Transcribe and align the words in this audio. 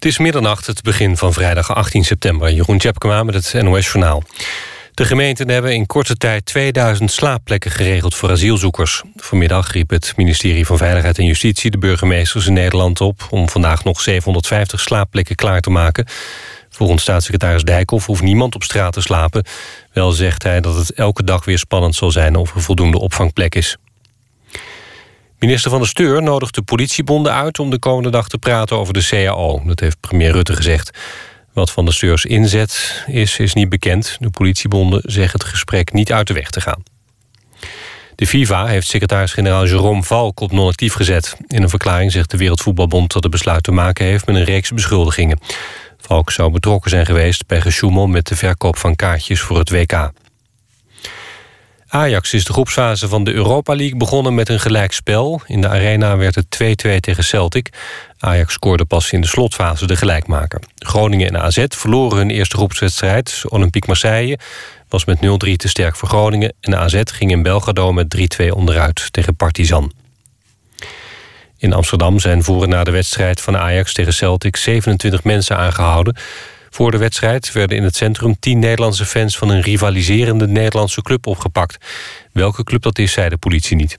Het 0.00 0.08
is 0.08 0.18
middernacht, 0.18 0.66
het 0.66 0.82
begin 0.82 1.16
van 1.16 1.32
vrijdag 1.32 1.74
18 1.74 2.04
september. 2.04 2.52
Jeroen 2.52 2.78
Tjepkema 2.78 3.22
met 3.22 3.34
het 3.34 3.62
NOS-journaal. 3.62 4.22
De 4.94 5.04
gemeenten 5.04 5.48
hebben 5.48 5.74
in 5.74 5.86
korte 5.86 6.16
tijd 6.16 6.44
2000 6.44 7.10
slaapplekken 7.10 7.70
geregeld 7.70 8.14
voor 8.14 8.30
asielzoekers. 8.30 9.02
Vanmiddag 9.16 9.72
riep 9.72 9.90
het 9.90 10.12
ministerie 10.16 10.66
van 10.66 10.76
Veiligheid 10.76 11.18
en 11.18 11.24
Justitie... 11.24 11.70
de 11.70 11.78
burgemeesters 11.78 12.46
in 12.46 12.52
Nederland 12.52 13.00
op 13.00 13.26
om 13.30 13.48
vandaag 13.48 13.84
nog 13.84 14.00
750 14.00 14.80
slaapplekken 14.80 15.36
klaar 15.36 15.60
te 15.60 15.70
maken. 15.70 16.06
Volgens 16.70 17.02
staatssecretaris 17.02 17.62
Dijkhoff 17.62 18.06
hoeft 18.06 18.22
niemand 18.22 18.54
op 18.54 18.62
straat 18.62 18.92
te 18.92 19.00
slapen. 19.00 19.44
Wel 19.92 20.12
zegt 20.12 20.42
hij 20.42 20.60
dat 20.60 20.76
het 20.76 20.92
elke 20.92 21.24
dag 21.24 21.44
weer 21.44 21.58
spannend 21.58 21.94
zal 21.94 22.10
zijn... 22.10 22.36
of 22.36 22.54
er 22.54 22.62
voldoende 22.62 22.98
opvangplek 22.98 23.54
is. 23.54 23.76
Minister 25.40 25.70
van 25.70 25.80
de 25.80 25.86
Steur 25.86 26.22
nodigt 26.22 26.54
de 26.54 26.62
politiebonden 26.62 27.32
uit... 27.32 27.58
om 27.58 27.70
de 27.70 27.78
komende 27.78 28.10
dag 28.10 28.28
te 28.28 28.38
praten 28.38 28.78
over 28.78 28.92
de 28.92 29.06
CAO. 29.08 29.62
Dat 29.64 29.80
heeft 29.80 30.00
premier 30.00 30.32
Rutte 30.32 30.56
gezegd. 30.56 30.98
Wat 31.52 31.70
van 31.70 31.84
de 31.84 31.92
Steurs 31.92 32.24
inzet 32.24 33.04
is, 33.06 33.38
is 33.38 33.54
niet 33.54 33.68
bekend. 33.68 34.16
De 34.20 34.30
politiebonden 34.30 35.02
zeggen 35.04 35.38
het 35.38 35.48
gesprek 35.48 35.92
niet 35.92 36.12
uit 36.12 36.26
de 36.26 36.32
weg 36.32 36.50
te 36.50 36.60
gaan. 36.60 36.82
De 38.14 38.26
FIFA 38.26 38.66
heeft 38.66 38.86
secretaris-generaal 38.86 39.66
Jerome 39.66 40.02
Valk 40.02 40.40
op 40.40 40.52
non-actief 40.52 40.94
gezet. 40.94 41.36
In 41.46 41.62
een 41.62 41.68
verklaring 41.68 42.12
zegt 42.12 42.30
de 42.30 42.36
Wereldvoetbalbond 42.36 43.12
dat 43.12 43.22
het 43.22 43.32
besluit 43.32 43.62
te 43.62 43.72
maken 43.72 44.04
heeft... 44.04 44.26
met 44.26 44.36
een 44.36 44.44
reeks 44.44 44.70
beschuldigingen. 44.70 45.38
Valk 45.98 46.30
zou 46.30 46.50
betrokken 46.50 46.90
zijn 46.90 47.06
geweest 47.06 47.46
bij 47.46 47.60
gesjoemel 47.60 48.06
met 48.06 48.26
de 48.26 48.36
verkoop 48.36 48.76
van 48.76 48.96
kaartjes 48.96 49.40
voor 49.40 49.58
het 49.58 49.70
WK. 49.70 50.10
Ajax 51.92 52.32
is 52.32 52.44
de 52.44 52.52
groepsfase 52.52 53.08
van 53.08 53.24
de 53.24 53.32
Europa 53.32 53.74
League 53.74 53.96
begonnen 53.96 54.34
met 54.34 54.48
een 54.48 54.60
gelijkspel. 54.60 55.42
In 55.46 55.60
de 55.60 55.68
arena 55.68 56.16
werd 56.16 56.34
het 56.34 56.86
2-2 56.86 57.00
tegen 57.00 57.24
Celtic. 57.24 57.68
Ajax 58.18 58.52
scoorde 58.52 58.84
pas 58.84 59.12
in 59.12 59.20
de 59.20 59.26
slotfase 59.26 59.86
de 59.86 59.96
gelijkmaker. 59.96 60.60
Groningen 60.78 61.28
en 61.28 61.40
AZ 61.40 61.64
verloren 61.68 62.18
hun 62.18 62.30
eerste 62.30 62.56
groepswedstrijd. 62.56 63.42
Olympique 63.48 63.88
Marseille 63.88 64.38
was 64.88 65.04
met 65.04 65.18
0-3 65.18 65.20
te 65.56 65.68
sterk 65.68 65.96
voor 65.96 66.08
Groningen... 66.08 66.52
en 66.60 66.76
AZ 66.76 67.00
ging 67.04 67.30
in 67.30 67.42
Belgrado 67.42 67.92
met 67.92 68.40
3-2 68.42 68.46
onderuit 68.48 69.12
tegen 69.12 69.36
Partizan. 69.36 69.92
In 71.56 71.72
Amsterdam 71.72 72.18
zijn 72.18 72.42
voor 72.42 72.62
en 72.62 72.68
na 72.68 72.84
de 72.84 72.90
wedstrijd 72.90 73.40
van 73.40 73.56
Ajax 73.56 73.92
tegen 73.92 74.14
Celtic... 74.14 74.56
27 74.56 75.24
mensen 75.24 75.56
aangehouden... 75.56 76.16
Voor 76.70 76.90
de 76.90 76.96
wedstrijd 76.96 77.52
werden 77.52 77.76
in 77.76 77.82
het 77.82 77.96
centrum 77.96 78.38
tien 78.38 78.58
Nederlandse 78.58 79.04
fans... 79.04 79.38
van 79.38 79.48
een 79.48 79.60
rivaliserende 79.60 80.46
Nederlandse 80.46 81.02
club 81.02 81.26
opgepakt. 81.26 81.86
Welke 82.32 82.64
club 82.64 82.82
dat 82.82 82.98
is, 82.98 83.12
zei 83.12 83.28
de 83.28 83.36
politie 83.36 83.76
niet. 83.76 83.98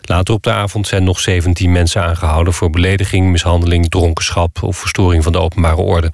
Later 0.00 0.34
op 0.34 0.42
de 0.42 0.52
avond 0.52 0.86
zijn 0.86 1.04
nog 1.04 1.20
17 1.20 1.72
mensen 1.72 2.02
aangehouden... 2.02 2.52
voor 2.52 2.70
belediging, 2.70 3.30
mishandeling, 3.30 3.88
dronkenschap 3.88 4.62
of 4.62 4.76
verstoring 4.76 5.22
van 5.22 5.32
de 5.32 5.40
openbare 5.40 5.80
orde. 5.80 6.06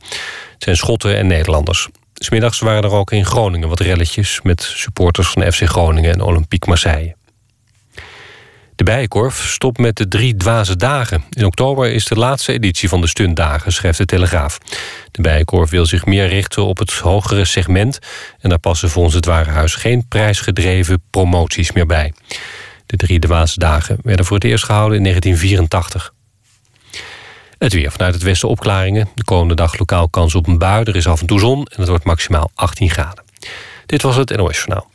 Het 0.52 0.62
zijn 0.62 0.76
Schotten 0.76 1.16
en 1.16 1.26
Nederlanders. 1.26 1.88
Smiddags 2.14 2.58
waren 2.58 2.82
er 2.82 2.92
ook 2.92 3.12
in 3.12 3.24
Groningen 3.24 3.68
wat 3.68 3.80
relletjes... 3.80 4.40
met 4.42 4.62
supporters 4.62 5.28
van 5.28 5.52
FC 5.52 5.62
Groningen 5.62 6.12
en 6.12 6.20
Olympique 6.20 6.68
Marseille. 6.68 7.14
De 8.76 8.84
Bijenkorf 8.84 9.48
stopt 9.48 9.78
met 9.78 9.96
de 9.96 10.08
drie 10.08 10.36
dwaze 10.36 10.76
dagen. 10.76 11.24
In 11.30 11.44
oktober 11.44 11.92
is 11.92 12.04
de 12.04 12.14
laatste 12.14 12.52
editie 12.52 12.88
van 12.88 13.00
de 13.00 13.06
stuntdagen, 13.06 13.72
schrijft 13.72 13.98
de 13.98 14.04
Telegraaf. 14.04 14.58
De 15.10 15.22
Bijenkorf 15.22 15.70
wil 15.70 15.86
zich 15.86 16.06
meer 16.06 16.28
richten 16.28 16.64
op 16.64 16.78
het 16.78 16.92
hogere 16.92 17.44
segment... 17.44 17.98
en 18.40 18.48
daar 18.48 18.58
passen 18.58 18.90
volgens 18.90 19.14
het 19.14 19.24
Warenhuis 19.24 19.74
geen 19.74 20.08
prijsgedreven 20.08 21.02
promoties 21.10 21.72
meer 21.72 21.86
bij. 21.86 22.12
De 22.86 22.96
drie 22.96 23.18
dwaze 23.18 23.58
dagen 23.58 23.98
werden 24.02 24.24
voor 24.24 24.36
het 24.36 24.44
eerst 24.44 24.64
gehouden 24.64 24.96
in 24.96 25.02
1984. 25.02 26.12
Het 27.58 27.72
weer 27.72 27.92
vanuit 27.92 28.14
het 28.14 28.22
westen 28.22 28.48
opklaringen. 28.48 29.08
De 29.14 29.24
komende 29.24 29.54
dag 29.54 29.78
lokaal 29.78 30.08
kans 30.08 30.34
op 30.34 30.46
een 30.46 30.58
bui. 30.58 30.84
Er 30.84 30.96
is 30.96 31.06
af 31.06 31.20
en 31.20 31.26
toe 31.26 31.40
zon 31.40 31.58
en 31.58 31.80
het 31.80 31.88
wordt 31.88 32.04
maximaal 32.04 32.50
18 32.54 32.90
graden. 32.90 33.24
Dit 33.86 34.02
was 34.02 34.16
het 34.16 34.36
NOS 34.36 34.56
Journaal. 34.56 34.90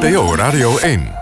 NPO 0.00 0.34
Radio 0.34 0.78
1. 0.78 1.21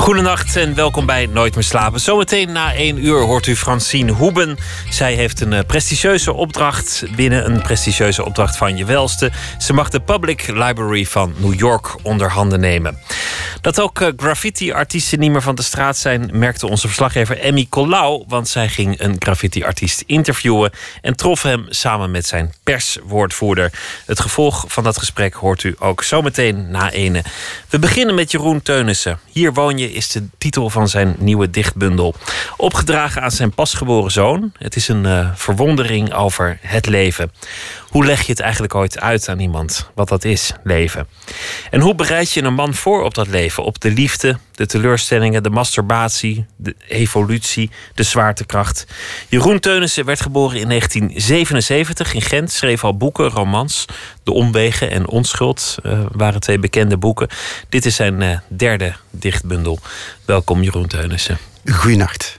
Goedenacht 0.00 0.56
en 0.56 0.74
welkom 0.74 1.06
bij 1.06 1.26
Nooit 1.26 1.54
meer 1.54 1.64
slapen. 1.64 2.00
Zometeen 2.00 2.52
na 2.52 2.74
één 2.74 3.04
uur 3.04 3.20
hoort 3.20 3.46
u 3.46 3.56
Francine 3.56 4.12
Hoeben. 4.12 4.58
Zij 4.90 5.14
heeft 5.14 5.40
een 5.40 5.52
eh, 5.52 5.64
prestigieuze 5.66 6.32
opdracht 6.32 7.04
binnen 7.16 7.50
een 7.50 7.62
prestigieuze 7.62 8.24
opdracht 8.24 8.56
van 8.56 8.76
je 8.76 8.84
welste. 8.84 9.30
Ze 9.58 9.72
mag 9.72 9.88
de 9.88 10.00
Public 10.00 10.46
Library 10.46 11.04
van 11.04 11.34
New 11.36 11.58
York 11.58 11.94
onder 12.02 12.30
handen 12.30 12.60
nemen. 12.60 12.98
Dat 13.60 13.80
ook 13.80 14.00
eh, 14.00 14.08
graffiti-artiesten 14.16 15.18
niet 15.18 15.30
meer 15.30 15.42
van 15.42 15.54
de 15.54 15.62
straat 15.62 15.96
zijn, 15.96 16.30
merkte 16.32 16.68
onze 16.68 16.86
verslaggever 16.86 17.38
Emmy 17.38 17.66
Colau. 17.68 18.24
Want 18.28 18.48
zij 18.48 18.68
ging 18.68 19.00
een 19.00 19.16
graffiti-artiest 19.18 20.02
interviewen 20.06 20.70
en 21.00 21.16
trof 21.16 21.42
hem 21.42 21.66
samen 21.68 22.10
met 22.10 22.26
zijn 22.26 22.52
perswoordvoerder. 22.62 23.72
Het 24.06 24.20
gevolg 24.20 24.64
van 24.68 24.84
dat 24.84 24.98
gesprek 24.98 25.34
hoort 25.34 25.62
u 25.62 25.74
ook 25.78 26.02
zometeen 26.02 26.70
na 26.70 26.90
ene. 26.90 27.22
We 27.68 27.78
beginnen 27.78 28.14
met 28.14 28.30
Jeroen 28.30 28.62
Teunissen. 28.62 29.18
Hier 29.32 29.52
woon 29.52 29.78
je 29.78 29.89
is 29.92 30.08
de 30.08 30.28
titel 30.38 30.70
van 30.70 30.88
zijn 30.88 31.16
nieuwe 31.18 31.50
dichtbundel. 31.50 32.14
Opgedragen 32.56 33.22
aan 33.22 33.30
zijn 33.30 33.50
pasgeboren 33.54 34.10
zoon. 34.10 34.52
Het 34.58 34.76
is 34.76 34.88
een 34.88 35.04
uh, 35.04 35.30
verwondering 35.34 36.14
over 36.14 36.58
het 36.60 36.86
leven. 36.86 37.32
Hoe 37.90 38.04
leg 38.04 38.22
je 38.22 38.32
het 38.32 38.40
eigenlijk 38.40 38.74
ooit 38.74 39.00
uit 39.00 39.28
aan 39.28 39.40
iemand 39.40 39.90
wat 39.94 40.08
dat 40.08 40.24
is, 40.24 40.52
leven? 40.64 41.08
En 41.70 41.80
hoe 41.80 41.94
bereid 41.94 42.32
je 42.32 42.42
een 42.42 42.54
man 42.54 42.74
voor 42.74 43.02
op 43.02 43.14
dat 43.14 43.26
leven? 43.26 43.64
Op 43.64 43.80
de 43.80 43.90
liefde, 43.90 44.38
de 44.54 44.66
teleurstellingen, 44.66 45.42
de 45.42 45.50
masturbatie, 45.50 46.46
de 46.56 46.74
evolutie, 46.88 47.70
de 47.94 48.02
zwaartekracht. 48.02 48.86
Jeroen 49.28 49.60
Teunissen 49.60 50.04
werd 50.04 50.20
geboren 50.20 50.60
in 50.60 50.68
1977 50.68 52.14
in 52.14 52.22
Gent, 52.22 52.52
schreef 52.52 52.84
al 52.84 52.96
boeken, 52.96 53.28
romans. 53.28 53.84
De 54.22 54.32
Omwegen 54.32 54.90
en 54.90 55.08
Onschuld 55.08 55.76
uh, 55.82 56.00
waren 56.12 56.40
twee 56.40 56.58
bekende 56.58 56.96
boeken. 56.96 57.28
Dit 57.68 57.86
is 57.86 57.94
zijn 57.94 58.20
uh, 58.20 58.38
derde 58.48 58.94
dichtbundel. 59.10 59.78
Welkom 60.24 60.62
Jeroen 60.62 60.86
Teunissen. 60.86 61.38
Goeienacht. 61.64 62.38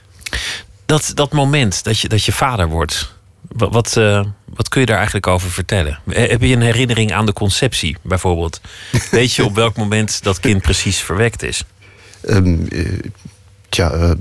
Dat, 0.86 1.10
dat 1.14 1.32
moment 1.32 1.84
dat 1.84 1.98
je, 1.98 2.08
dat 2.08 2.24
je 2.24 2.32
vader 2.32 2.68
wordt, 2.68 3.14
wat, 3.56 3.72
wat, 3.72 3.96
uh, 3.98 4.24
wat, 4.54 4.68
kun 4.68 4.80
je 4.80 4.86
daar 4.86 4.96
eigenlijk 4.96 5.26
over 5.26 5.50
vertellen? 5.50 5.98
Heb 6.08 6.40
je 6.40 6.54
een 6.54 6.62
herinnering 6.62 7.12
aan 7.12 7.26
de 7.26 7.32
conceptie 7.32 7.96
bijvoorbeeld? 8.02 8.60
Weet 9.10 9.32
je 9.32 9.44
op 9.44 9.54
welk 9.54 9.76
moment 9.76 10.22
dat 10.22 10.40
kind 10.40 10.62
precies 10.62 10.98
verwekt 10.98 11.42
is? 11.42 11.64
Um, 12.28 12.66
uh, 12.70 12.98
tja, 13.68 14.14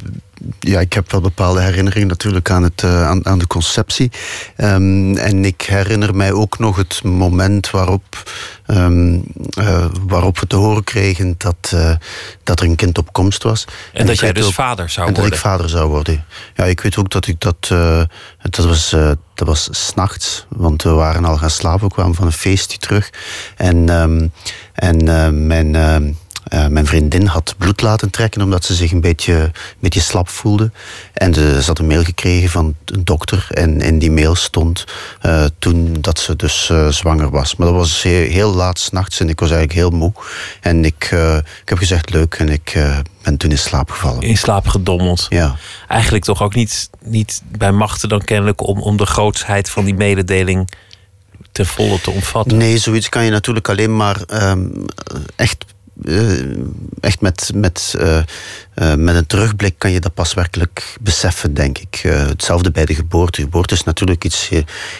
ja, 0.60 0.80
ik 0.80 0.94
heb 0.94 1.12
wel 1.12 1.22
bepaalde 1.22 1.62
herinneringen 1.62 2.08
natuurlijk 2.08 2.50
aan, 2.50 2.64
het, 2.64 2.82
uh, 2.82 3.08
aan, 3.08 3.26
aan, 3.26 3.40
de 3.40 3.48
conceptie. 3.48 4.12
Um, 4.58 5.18
en 5.18 5.46
ik 5.46 5.62
herinner 5.62 6.16
mij 6.16 6.32
ook 6.32 6.60
nog 6.60 6.76
het 6.76 7.04
moment 7.04 7.70
waarop, 7.70 8.32
um, 8.68 9.24
uh, 9.60 9.86
waarop 10.08 10.40
we 10.40 10.48
te 10.48 10.56
horen 10.56 10.84
kregen 10.84 11.36
dat, 11.38 11.72
uh, 11.74 11.96
dat 12.44 12.60
er 12.60 12.66
een 12.66 12.76
kind 12.76 12.98
op 12.98 13.14
komst 13.14 13.44
was. 13.44 13.66
En, 13.66 14.00
en 14.00 14.06
dat 14.06 14.20
jij 14.20 14.34
dus 14.34 14.46
ook, 14.46 14.54
vader 14.54 14.90
zou 14.90 15.08
en 15.08 15.14
worden? 15.14 15.24
En 15.24 15.30
dat 15.30 15.40
ik 15.40 15.46
vader 15.46 15.70
zou 15.70 15.90
worden. 15.90 16.26
Ja, 16.56 16.64
ik 16.64 16.82
weet 16.82 16.98
ook 16.98 17.10
dat 17.10 17.28
ik 17.28 17.40
dat... 17.40 17.74
dat 18.50 18.66
was, 18.66 18.90
dat 19.34 19.48
was 19.48 19.68
s'nachts, 19.72 20.46
want 20.50 20.84
we 20.84 20.90
waren 20.90 21.26
al 21.26 21.38
gaan 21.38 21.50
slapen. 21.50 21.88
We 21.88 21.94
kwamen 21.94 22.16
van 22.16 22.26
een 22.26 22.32
feestje 22.32 22.78
terug. 22.78 23.10
En, 23.58 23.90
um, 23.90 24.32
en 24.74 25.48
mijn 25.48 25.74
uh, 25.74 26.14
mijn 26.70 26.86
vriendin 26.86 27.26
had 27.26 27.56
bloed 27.58 27.82
laten 27.82 28.10
trekken 28.10 28.42
omdat 28.42 28.66
ze 28.66 28.74
zich 28.74 28.92
een 28.92 29.02
beetje, 29.02 29.34
een 29.34 29.52
beetje 29.80 30.00
slap 30.00 30.30
voelde. 30.30 30.72
En 31.14 31.34
ze, 31.34 31.58
ze 31.62 31.68
had 31.68 31.80
een 31.80 31.88
mail 31.88 32.04
gekregen 32.04 32.50
van 32.50 32.76
een 32.86 33.06
dokter. 33.06 33.48
En 33.50 33.82
in 33.82 34.00
die 34.00 34.12
mail 34.12 34.36
stond 34.36 34.86
uh, 35.26 35.46
toen 35.60 35.98
dat 36.02 36.20
ze 36.20 36.36
dus 36.36 36.70
uh, 36.72 36.88
zwanger 36.88 37.30
was. 37.30 37.56
Maar 37.56 37.68
dat 37.68 37.76
was 37.76 38.02
heel, 38.02 38.30
heel 38.30 38.54
laat 38.54 38.80
s'nachts 38.80 39.20
en 39.20 39.30
ik 39.30 39.40
was 39.40 39.52
eigenlijk 39.52 39.80
heel 39.80 40.00
moe. 40.00 40.14
En 40.62 40.86
ik, 40.86 41.04
ik 41.62 41.70
heb 41.70 41.78
gezegd 41.78 42.10
leuk 42.10 42.34
en 42.34 42.50
ik 42.50 42.80
ben 43.24 43.38
toen 43.38 43.52
in 43.52 43.58
slaap 43.58 43.90
gevallen. 43.90 44.22
In 44.22 44.38
slaap 44.38 44.68
gedommeld. 44.68 45.26
Ja. 45.30 45.56
Eigenlijk 45.88 46.24
toch 46.24 46.42
ook 46.42 46.56
niet, 46.56 46.90
niet 47.04 47.42
bij 47.58 47.72
machten 47.72 48.10
dan 48.10 48.24
kennelijk 48.24 48.68
om, 48.68 48.82
om 48.82 48.98
de 48.98 49.06
grootsheid 49.06 49.70
van 49.70 49.86
die 49.86 49.96
mededeling 49.96 50.70
ten 51.52 51.66
volle 51.66 52.02
te 52.02 52.12
omvatten. 52.12 52.58
Nee, 52.58 52.78
zoiets 52.78 53.10
kan 53.10 53.24
je 53.24 53.32
natuurlijk 53.32 53.70
alleen 53.70 53.96
maar 53.96 54.22
um, 54.44 54.86
echt 55.36 55.66
echt 57.00 57.22
met, 57.22 57.52
met, 57.54 57.94
uh, 57.98 58.18
uh, 58.76 58.94
met 58.96 59.16
een 59.16 59.26
terugblik 59.26 59.74
kan 59.78 59.92
je 59.92 60.00
dat 60.00 60.14
pas 60.14 60.34
werkelijk 60.34 60.98
beseffen, 61.02 61.54
denk 61.54 61.78
ik. 61.78 62.00
hetzelfde 62.04 62.72
bij 62.72 62.86
de 62.86 62.96
geboorte. 62.96 63.42
Geboorte 63.42 63.74
is 63.74 63.84
natuurlijk 63.84 64.24
iets, 64.24 64.50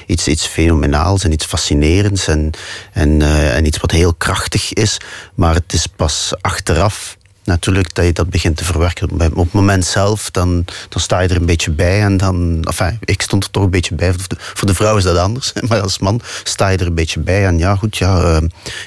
iets, 0.06 0.28
iets 0.28 0.48
fenomenaals 0.48 1.24
en 1.24 1.32
iets 1.32 1.46
fascinerends 1.46 2.28
en, 2.28 2.52
en, 2.94 3.22
en 3.52 3.66
iets 3.66 3.78
wat 3.78 3.92
heel 3.92 4.14
krachtig 4.14 4.74
is. 4.74 4.98
Maar 5.36 5.54
het 5.54 5.74
is 5.74 5.88
pas 5.88 6.34
achteraf 6.42 7.18
natuurlijk 7.44 7.94
dat 7.94 8.06
je 8.06 8.14
dat 8.14 8.30
begint 8.30 8.58
te 8.58 8.64
verwerken. 8.64 9.10
Op 9.12 9.36
het 9.36 9.54
moment 9.54 9.86
zelf, 9.86 10.32
dan, 10.32 10.66
dan 10.90 11.02
sta 11.02 11.20
je 11.20 11.28
er 11.28 11.36
een 11.36 11.46
beetje 11.46 11.72
bij. 11.72 12.02
En 12.02 12.18
dan, 12.18 12.64
enfin, 12.64 12.98
ik 13.00 13.22
stond 13.22 13.44
er 13.44 13.52
toch 13.52 13.64
een 13.64 13.70
beetje 13.70 13.96
bij. 13.96 14.14
Voor 14.38 14.68
de, 14.68 14.74
vrouw 14.74 14.98
is 14.98 15.04
dat 15.04 15.18
anders. 15.18 15.54
Maar 15.68 15.82
als 15.82 16.00
man 16.00 16.22
sta 16.44 16.68
je 16.70 16.78
er 16.78 16.86
een 16.86 16.96
beetje 16.96 17.20
bij. 17.20 17.46
En 17.46 17.58
ja, 17.58 17.76
goed, 17.76 17.98
ja, 17.98 18.22
uh, 18.22 18.38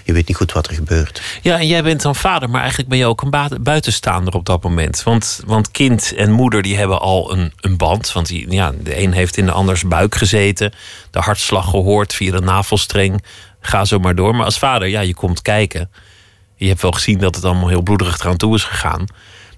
je 0.05 0.13
weet 0.13 0.29
niet 0.29 0.37
goed 0.37 0.53
wat 0.53 0.67
er 0.67 0.75
gebeurt. 0.75 1.23
Ja, 1.43 1.59
en 1.59 1.67
jij 1.67 1.83
bent 1.83 2.03
dan 2.03 2.17
vader, 2.17 2.51
maar 2.51 2.61
eigenlijk 2.61 2.89
ben 2.89 2.99
je 2.99 3.07
ook 3.07 3.23
een 3.23 3.63
buitenstaander 3.63 4.35
op 4.35 4.47
dat 4.47 4.63
moment. 4.63 5.03
Want, 5.03 5.41
want 5.47 5.71
kind 5.71 6.15
en 6.15 6.31
moeder 6.31 6.63
die 6.63 6.77
hebben 6.77 7.01
al 7.01 7.33
een, 7.33 7.53
een 7.61 7.77
band. 7.77 8.13
Want 8.13 8.27
die, 8.27 8.51
ja, 8.51 8.73
de 8.83 9.01
een 9.01 9.13
heeft 9.13 9.37
in 9.37 9.47
de 9.47 9.53
anders 9.53 9.85
buik 9.85 10.15
gezeten. 10.15 10.73
De 11.11 11.19
hartslag 11.19 11.71
gehoord 11.71 12.15
via 12.15 12.33
de 12.33 12.41
navelstreng. 12.41 13.25
Ga 13.61 13.85
zo 13.85 13.99
maar 13.99 14.15
door. 14.15 14.35
Maar 14.35 14.45
als 14.45 14.59
vader, 14.59 14.89
ja, 14.89 15.01
je 15.01 15.15
komt 15.15 15.43
kijken. 15.43 15.91
Je 16.57 16.69
hebt 16.69 16.83
wel 16.83 16.93
gezien 16.93 17.19
dat 17.19 17.35
het 17.35 17.45
allemaal 17.45 17.69
heel 17.69 17.83
bloederig 17.83 18.21
eraan 18.21 18.37
toe 18.37 18.55
is 18.55 18.65
gegaan. 18.65 19.05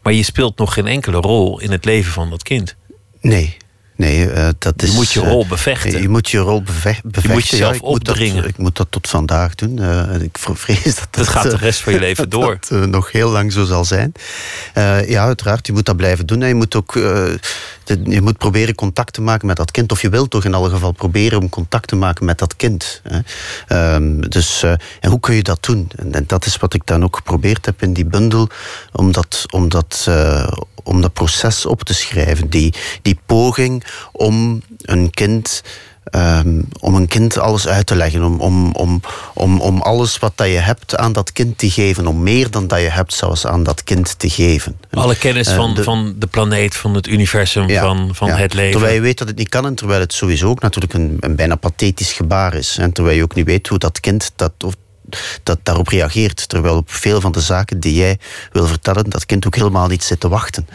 Maar 0.03 0.13
je 0.13 0.23
speelt 0.23 0.59
nog 0.59 0.73
geen 0.73 0.87
enkele 0.87 1.17
rol 1.17 1.61
in 1.61 1.71
het 1.71 1.85
leven 1.85 2.13
van 2.13 2.31
dat 2.31 2.43
kind. 2.43 2.77
Nee, 3.21 3.57
Nee, 3.97 4.27
uh, 4.27 4.49
dat 4.59 4.83
is, 4.83 4.91
je 4.91 4.95
moet 4.95 5.13
je 5.13 5.21
rol 5.21 5.47
bevechten. 5.47 6.03
Je 6.03 6.09
moet 6.09 6.29
je 6.29 6.39
rol 6.39 6.63
bevechten. 6.63 7.11
Je 7.23 7.29
moet 7.29 7.49
jezelf 7.49 7.71
ja, 7.71 7.77
ik 7.77 7.85
opdringen. 7.85 8.35
Moet 8.35 8.43
dat, 8.43 8.51
ik 8.51 8.59
moet 8.59 8.77
dat 8.77 8.87
tot 8.91 9.09
vandaag 9.09 9.55
doen. 9.55 9.81
Uh, 9.81 10.21
ik 10.21 10.39
vrees 10.41 10.83
dat 10.83 11.09
dat... 11.11 11.25
Dat 11.25 11.29
gaat 11.29 11.51
de 11.51 11.57
rest 11.57 11.81
van 11.81 11.93
je 11.93 11.99
leven 11.99 12.29
door. 12.39 12.59
Dat 12.69 12.89
nog 12.89 13.13
heel 13.13 13.31
lang 13.31 13.53
zo 13.53 13.65
zal 13.65 13.85
zijn. 13.85 14.13
ja, 15.07 15.25
uiteraard. 15.25 15.67
Je 15.67 15.73
moet 15.73 15.87
dat 15.87 15.97
blijven 15.97 16.27
doen. 16.27 16.43
En 16.43 16.49
je 16.49 16.55
moet 16.55 16.75
ook... 16.75 16.95
je 18.05 18.21
moet 18.21 18.39
proberen 18.39 18.75
contact 18.75 19.13
te 19.13 19.23
maken 19.23 19.47
met 19.47 19.57
dat 19.57 19.71
kind. 19.71 19.93
Of 19.93 20.03
je 20.03 20.09
wilt 20.09 20.31
toch 20.31 20.45
in 20.45 20.55
alle 20.55 20.71
geval 20.71 20.93
proberen 20.93 21.41
om 21.41 21.49
contact 21.49 21.89
te 21.89 21.97
maken 21.97 22.25
met 22.25 22.39
dat 22.39 22.57
kind. 22.57 23.03
Um, 23.69 24.31
dus, 24.31 24.63
en 25.01 25.11
hoe 25.11 25.21
kun 25.21 25.35
je 25.35 25.43
dat 25.43 25.65
doen? 25.65 25.91
En, 25.97 26.15
en, 26.15 26.25
dat 26.27 26.47
is 26.47 26.57
wat 26.57 26.75
ik 26.75 26.87
dan 26.87 27.05
ook 27.05 27.17
geprobeerd 27.17 27.67
heb 27.67 27.83
in 27.83 27.93
die 27.93 28.07
bundel. 28.07 28.49
Om 28.93 29.13
dat... 29.13 29.45
Om 29.51 29.69
dat 29.69 30.09
om 30.87 31.01
dat 31.01 31.13
proces 31.13 31.67
op 31.67 31.83
te 31.83 31.95
schrijven. 31.95 32.49
Die, 32.49 32.75
die 33.03 33.19
poging 33.27 33.85
om 34.13 34.63
een 34.83 35.11
kind. 35.11 35.63
Um, 36.15 36.69
om 36.81 36.95
een 36.95 37.09
kind 37.09 37.39
alles 37.39 37.69
uit 37.69 37.87
te 37.87 37.97
leggen, 37.97 38.23
om, 38.23 38.41
om, 38.41 38.73
om, 38.73 39.01
om, 39.35 39.61
om 39.61 39.81
alles 39.81 40.19
wat 40.19 40.33
dat 40.35 40.47
je 40.47 40.53
hebt 40.53 40.97
aan 40.97 41.13
dat 41.13 41.33
kind 41.33 41.59
te 41.59 41.71
geven, 41.71 42.07
om 42.07 42.23
meer 42.23 42.51
dan 42.51 42.67
dat 42.67 42.81
je 42.81 42.91
hebt 42.91 43.13
zelfs 43.13 43.47
aan 43.47 43.63
dat 43.63 43.85
kind 43.85 44.19
te 44.19 44.29
geven. 44.29 44.81
Alle 44.91 45.17
kennis 45.17 45.49
van, 45.49 45.71
uh, 45.71 45.77
de, 45.77 45.83
van 45.83 46.15
de 46.19 46.27
planeet, 46.27 46.77
van 46.77 46.95
het 46.95 47.07
universum, 47.07 47.69
ja, 47.69 47.83
van, 47.83 48.15
van 48.15 48.29
ja, 48.29 48.37
het 48.37 48.55
leven. 48.55 48.71
Terwijl 48.71 48.95
je 48.95 49.01
weet 49.01 49.19
dat 49.19 49.29
het 49.29 49.37
niet 49.37 49.49
kan 49.49 49.67
en 49.67 49.75
terwijl 49.75 50.01
het 50.01 50.13
sowieso 50.13 50.49
ook 50.49 50.61
natuurlijk 50.61 50.95
een, 50.95 51.17
een 51.21 51.37
bijna 51.37 51.55
pathetisch 51.55 52.13
gebaar 52.13 52.55
is. 52.55 52.79
En 52.79 52.93
terwijl 52.93 53.17
je 53.17 53.23
ook 53.23 53.35
niet 53.35 53.47
weet 53.47 53.69
hoe 53.69 53.79
dat 53.79 54.01
kind 54.01 54.33
dat, 54.37 54.53
of 54.65 54.75
dat 55.43 55.59
daarop 55.63 55.89
reageert. 55.89 56.49
Terwijl 56.49 56.77
op 56.77 56.91
veel 56.91 57.21
van 57.21 57.33
de 57.33 57.41
zaken 57.41 57.81
die 57.81 57.95
jij 57.95 58.19
wil 58.53 58.67
vertellen, 58.67 59.11
dat 59.11 59.27
kind 59.27 59.47
ook 59.47 59.55
helemaal 59.55 59.87
niet 59.89 60.05
zit 60.05 60.21
te 60.21 60.29
wachten. 60.29 60.67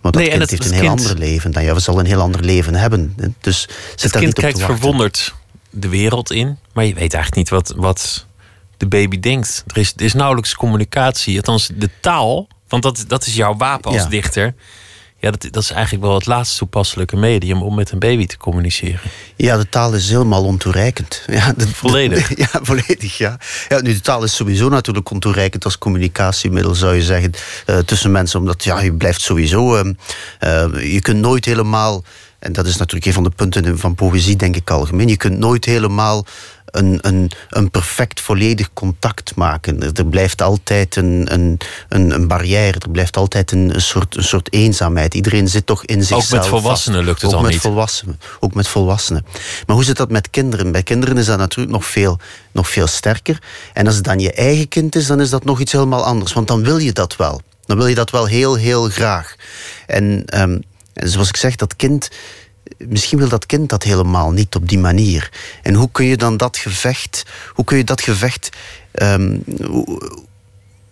Maar 0.00 0.12
dat 0.12 0.14
nee, 0.14 0.30
kind 0.30 0.50
heeft 0.50 0.64
een 0.64 0.72
heel 0.72 0.88
ander 0.88 1.18
leven 1.18 1.50
dan 1.50 1.64
jij 1.64 1.78
zal 1.78 1.98
een 1.98 2.06
heel 2.06 2.20
ander 2.20 2.40
leven 2.40 2.74
hebben. 2.74 3.14
Dus 3.40 3.68
het 3.96 4.16
kind 4.16 4.34
kijkt 4.34 4.60
verwonderd 4.60 5.34
de 5.70 5.88
wereld 5.88 6.30
in, 6.30 6.58
maar 6.72 6.84
je 6.84 6.94
weet 6.94 7.14
eigenlijk 7.14 7.34
niet 7.34 7.48
wat, 7.48 7.72
wat 7.76 8.26
de 8.76 8.86
baby 8.86 9.20
denkt. 9.20 9.64
Er 9.66 9.76
is, 9.76 9.92
er 9.96 10.04
is 10.04 10.12
nauwelijks 10.12 10.54
communicatie, 10.54 11.36
althans 11.36 11.70
de 11.74 11.90
taal, 12.00 12.48
want 12.68 12.82
dat, 12.82 13.04
dat 13.06 13.26
is 13.26 13.34
jouw 13.34 13.56
wapen 13.56 13.90
als 13.90 14.02
Ja. 14.02 14.08
dichter. 14.08 14.54
Ja, 15.20 15.30
dat, 15.30 15.46
dat 15.50 15.62
is 15.62 15.70
eigenlijk 15.70 16.04
wel 16.04 16.14
het 16.14 16.26
laatst 16.26 16.58
toepasselijke 16.58 17.16
medium 17.16 17.62
om 17.62 17.74
met 17.74 17.90
een 17.90 17.98
baby 17.98 18.26
te 18.26 18.36
communiceren. 18.36 19.00
Ja, 19.36 19.56
de 19.56 19.68
taal 19.68 19.94
is 19.94 20.08
helemaal 20.10 20.44
ontoereikend. 20.44 21.22
Ja, 21.26 21.52
de, 21.56 21.68
Volledig? 21.68 22.28
de- 22.28 22.34
ja, 22.52 22.60
volledig, 22.62 23.18
ja. 23.18 23.38
ja. 23.68 23.80
Nu, 23.80 23.92
de 23.92 24.00
taal 24.00 24.22
is 24.22 24.34
sowieso 24.34 24.68
natuurlijk 24.68 25.10
ontoereikend 25.10 25.64
als 25.64 25.78
communicatiemiddel, 25.78 26.74
zou 26.74 26.94
je 26.94 27.02
zeggen, 27.02 27.32
eh, 27.66 27.78
tussen 27.78 28.10
mensen. 28.10 28.38
Omdat, 28.38 28.64
ja, 28.64 28.80
je 28.80 28.92
blijft 28.92 29.20
sowieso... 29.20 29.76
ehm, 29.76 29.92
eh, 30.38 30.92
je 30.92 31.00
kunt 31.00 31.20
nooit 31.20 31.44
helemaal... 31.44 32.04
En 32.38 32.52
dat 32.52 32.66
is 32.66 32.76
natuurlijk 32.76 33.06
een 33.06 33.12
van 33.12 33.22
de 33.22 33.30
punten 33.30 33.78
van 33.78 33.94
poëzie, 33.94 34.36
denk 34.36 34.56
ik 34.56 34.70
algemeen. 34.70 35.08
Je 35.08 35.16
kunt 35.16 35.38
nooit 35.38 35.64
helemaal 35.64 36.26
een, 36.70 36.98
een, 37.00 37.30
een 37.48 37.70
perfect, 37.70 38.20
volledig 38.20 38.72
contact 38.72 39.34
maken. 39.34 39.82
Er, 39.82 39.90
er 39.94 40.06
blijft 40.06 40.42
altijd 40.42 40.96
een, 40.96 41.26
een, 41.32 41.58
een, 41.88 42.10
een 42.10 42.28
barrière, 42.28 42.78
er 42.78 42.90
blijft 42.90 43.16
altijd 43.16 43.52
een, 43.52 43.74
een, 43.74 43.82
soort, 43.82 44.16
een 44.16 44.24
soort 44.24 44.52
eenzaamheid. 44.52 45.14
Iedereen 45.14 45.48
zit 45.48 45.66
toch 45.66 45.84
in 45.84 46.02
zichzelf 46.04 46.30
met 46.30 46.46
volwassenen 46.46 46.96
vast. 46.96 47.08
lukt 47.08 47.22
het 47.22 47.30
ook 47.30 47.36
al 47.36 47.42
met 47.42 47.52
niet. 47.52 47.60
Volwassenen, 47.60 48.20
ook 48.40 48.54
met 48.54 48.68
volwassenen. 48.68 49.24
Maar 49.66 49.76
hoe 49.76 49.84
zit 49.84 49.96
dat 49.96 50.10
met 50.10 50.30
kinderen? 50.30 50.72
Bij 50.72 50.82
kinderen 50.82 51.18
is 51.18 51.26
dat 51.26 51.38
natuurlijk 51.38 51.72
nog 51.72 51.86
veel, 51.86 52.18
nog 52.52 52.68
veel 52.68 52.86
sterker. 52.86 53.38
En 53.72 53.86
als 53.86 53.94
het 53.94 54.04
dan 54.04 54.18
je 54.18 54.32
eigen 54.32 54.68
kind 54.68 54.94
is, 54.96 55.06
dan 55.06 55.20
is 55.20 55.30
dat 55.30 55.44
nog 55.44 55.60
iets 55.60 55.72
helemaal 55.72 56.04
anders. 56.04 56.32
Want 56.32 56.48
dan 56.48 56.64
wil 56.64 56.78
je 56.78 56.92
dat 56.92 57.16
wel. 57.16 57.40
Dan 57.64 57.76
wil 57.76 57.86
je 57.86 57.94
dat 57.94 58.10
wel 58.10 58.26
heel, 58.26 58.54
heel 58.54 58.88
graag. 58.88 59.34
En, 59.86 60.22
ehm, 60.26 60.58
en 60.92 61.08
zoals 61.08 61.28
ik 61.28 61.36
zeg, 61.36 61.56
dat 61.56 61.76
kind 61.76 62.10
misschien 62.88 63.18
wil 63.18 63.28
dat 63.28 63.46
kind 63.46 63.68
dat 63.68 63.82
helemaal 63.82 64.30
niet 64.30 64.54
op 64.54 64.68
die 64.68 64.78
manier. 64.78 65.32
En 65.62 65.74
hoe 65.74 65.88
kun 65.92 66.04
je 66.04 66.16
dan 66.16 66.36
dat 66.36 66.56
gevecht, 66.56 67.22
hoe 67.54 67.64
kun 67.64 67.76
je 67.76 67.84
dat 67.84 68.00
gevecht, 68.00 68.48
ehm, 68.90 69.38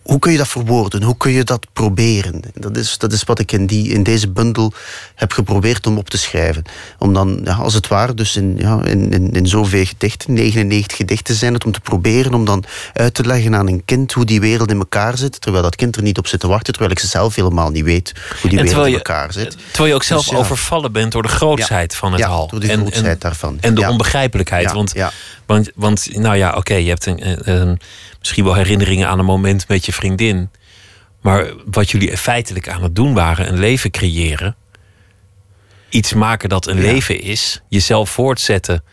hoe 0.09 0.19
kun 0.19 0.33
je 0.33 0.39
dat 0.39 0.49
verwoorden? 0.49 1.03
Hoe 1.03 1.17
kun 1.17 1.31
je 1.31 1.45
dat 1.45 1.67
proberen? 1.73 2.41
Dat 2.55 2.77
is, 2.77 2.99
dat 2.99 3.13
is 3.13 3.25
wat 3.25 3.39
ik 3.39 3.53
in, 3.53 3.67
die, 3.67 3.89
in 3.89 4.03
deze 4.03 4.29
bundel 4.29 4.73
heb 5.15 5.33
geprobeerd 5.33 5.87
om 5.87 5.99
op 5.99 6.11
te 6.11 6.19
schrijven. 6.19 6.63
Om 6.99 7.13
dan, 7.15 7.41
ja, 7.45 7.55
als 7.55 7.75
het 7.75 7.89
ware, 7.89 8.15
dus 8.15 8.37
in, 8.37 8.55
ja, 8.59 8.81
in, 8.85 9.13
in, 9.13 9.33
in 9.33 9.47
zoveel 9.47 9.85
gedichten, 9.85 10.33
99 10.33 10.97
gedichten 10.97 11.35
zijn 11.35 11.53
het, 11.55 11.65
om 11.65 11.73
te 11.73 11.81
proberen 11.81 12.35
om 12.35 12.45
dan 12.45 12.65
uit 12.93 13.15
te 13.15 13.25
leggen 13.27 13.55
aan 13.55 13.69
een 13.69 13.83
kind 13.85 14.13
hoe 14.13 14.25
die 14.25 14.41
wereld 14.41 14.71
in 14.71 14.79
elkaar 14.79 15.19
zit, 15.19 15.41
terwijl 15.41 15.63
dat 15.63 15.77
kind 15.77 15.97
er 15.97 16.03
niet 16.03 16.19
op 16.19 16.27
zit 16.27 16.41
te 16.41 16.49
wachten, 16.49 16.73
terwijl 16.73 16.93
ik 16.93 16.99
ze 16.99 17.07
zelf 17.07 17.35
helemaal 17.35 17.71
niet 17.71 17.85
weet 17.85 18.13
hoe 18.41 18.51
die 18.51 18.61
wereld 18.63 18.87
in 18.87 18.93
elkaar 18.95 19.33
zit. 19.33 19.57
Terwijl 19.67 19.89
je 19.89 19.95
ook 19.95 20.03
zelf 20.03 20.23
Dus 20.25 20.31
ja. 20.33 20.39
overvallen 20.39 20.93
bent 20.93 21.13
door 21.13 21.23
de 21.23 21.29
grootsheid 21.29 21.95
van 21.95 22.13
het 22.13 22.23
hal. 22.23 22.49
door 22.49 22.61
de 22.61 22.69
en, 22.69 22.79
grootsheid 22.79 23.07
en, 23.07 23.17
daarvan. 23.19 23.57
En 23.61 23.75
de 23.75 23.89
onbegrijpelijkheid. 23.89 24.73
Want, 24.73 24.93
want, 25.47 25.71
want, 25.75 26.09
nou 26.19 26.37
ja, 26.37 26.53
oké, 26.55 26.75
je 26.75 26.89
hebt 26.89 27.07
een- 27.07 27.51
een- 27.51 27.81
misschien 28.19 28.45
wel 28.45 28.55
herinneringen 28.55 29.09
aan 29.09 29.19
een 29.19 29.25
moment 29.25 29.69
met 29.69 29.87
je 29.87 29.93
vriendin. 29.99 30.51
Maar 31.21 31.47
wat 31.71 31.91
jullie 31.91 32.17
feitelijk 32.17 32.69
aan 32.69 32.83
het 32.83 32.95
doen 32.95 33.15
waren, 33.15 33.49
een 33.49 33.59
leven 33.59 33.91
creëren. 33.91 34.57
Iets 35.89 36.13
maken 36.15 36.49
dat 36.49 36.67
een 36.67 36.77
Ja. 36.77 36.83
leven 36.93 37.21
is. 37.21 37.63
Jezelf 37.69 38.11
voortzetten 38.11 38.85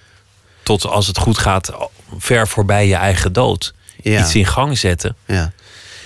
tot 0.63 0.85
als 0.85 1.07
het 1.07 1.17
goed 1.17 1.37
gaat, 1.37 1.71
ver 2.17 2.47
voorbij 2.47 2.87
je 2.87 2.95
eigen 2.95 3.33
dood. 3.33 3.73
Ja. 4.01 4.21
Iets 4.21 4.35
in 4.35 4.45
gang 4.45 4.77
zetten. 4.77 5.15
Ja. 5.25 5.51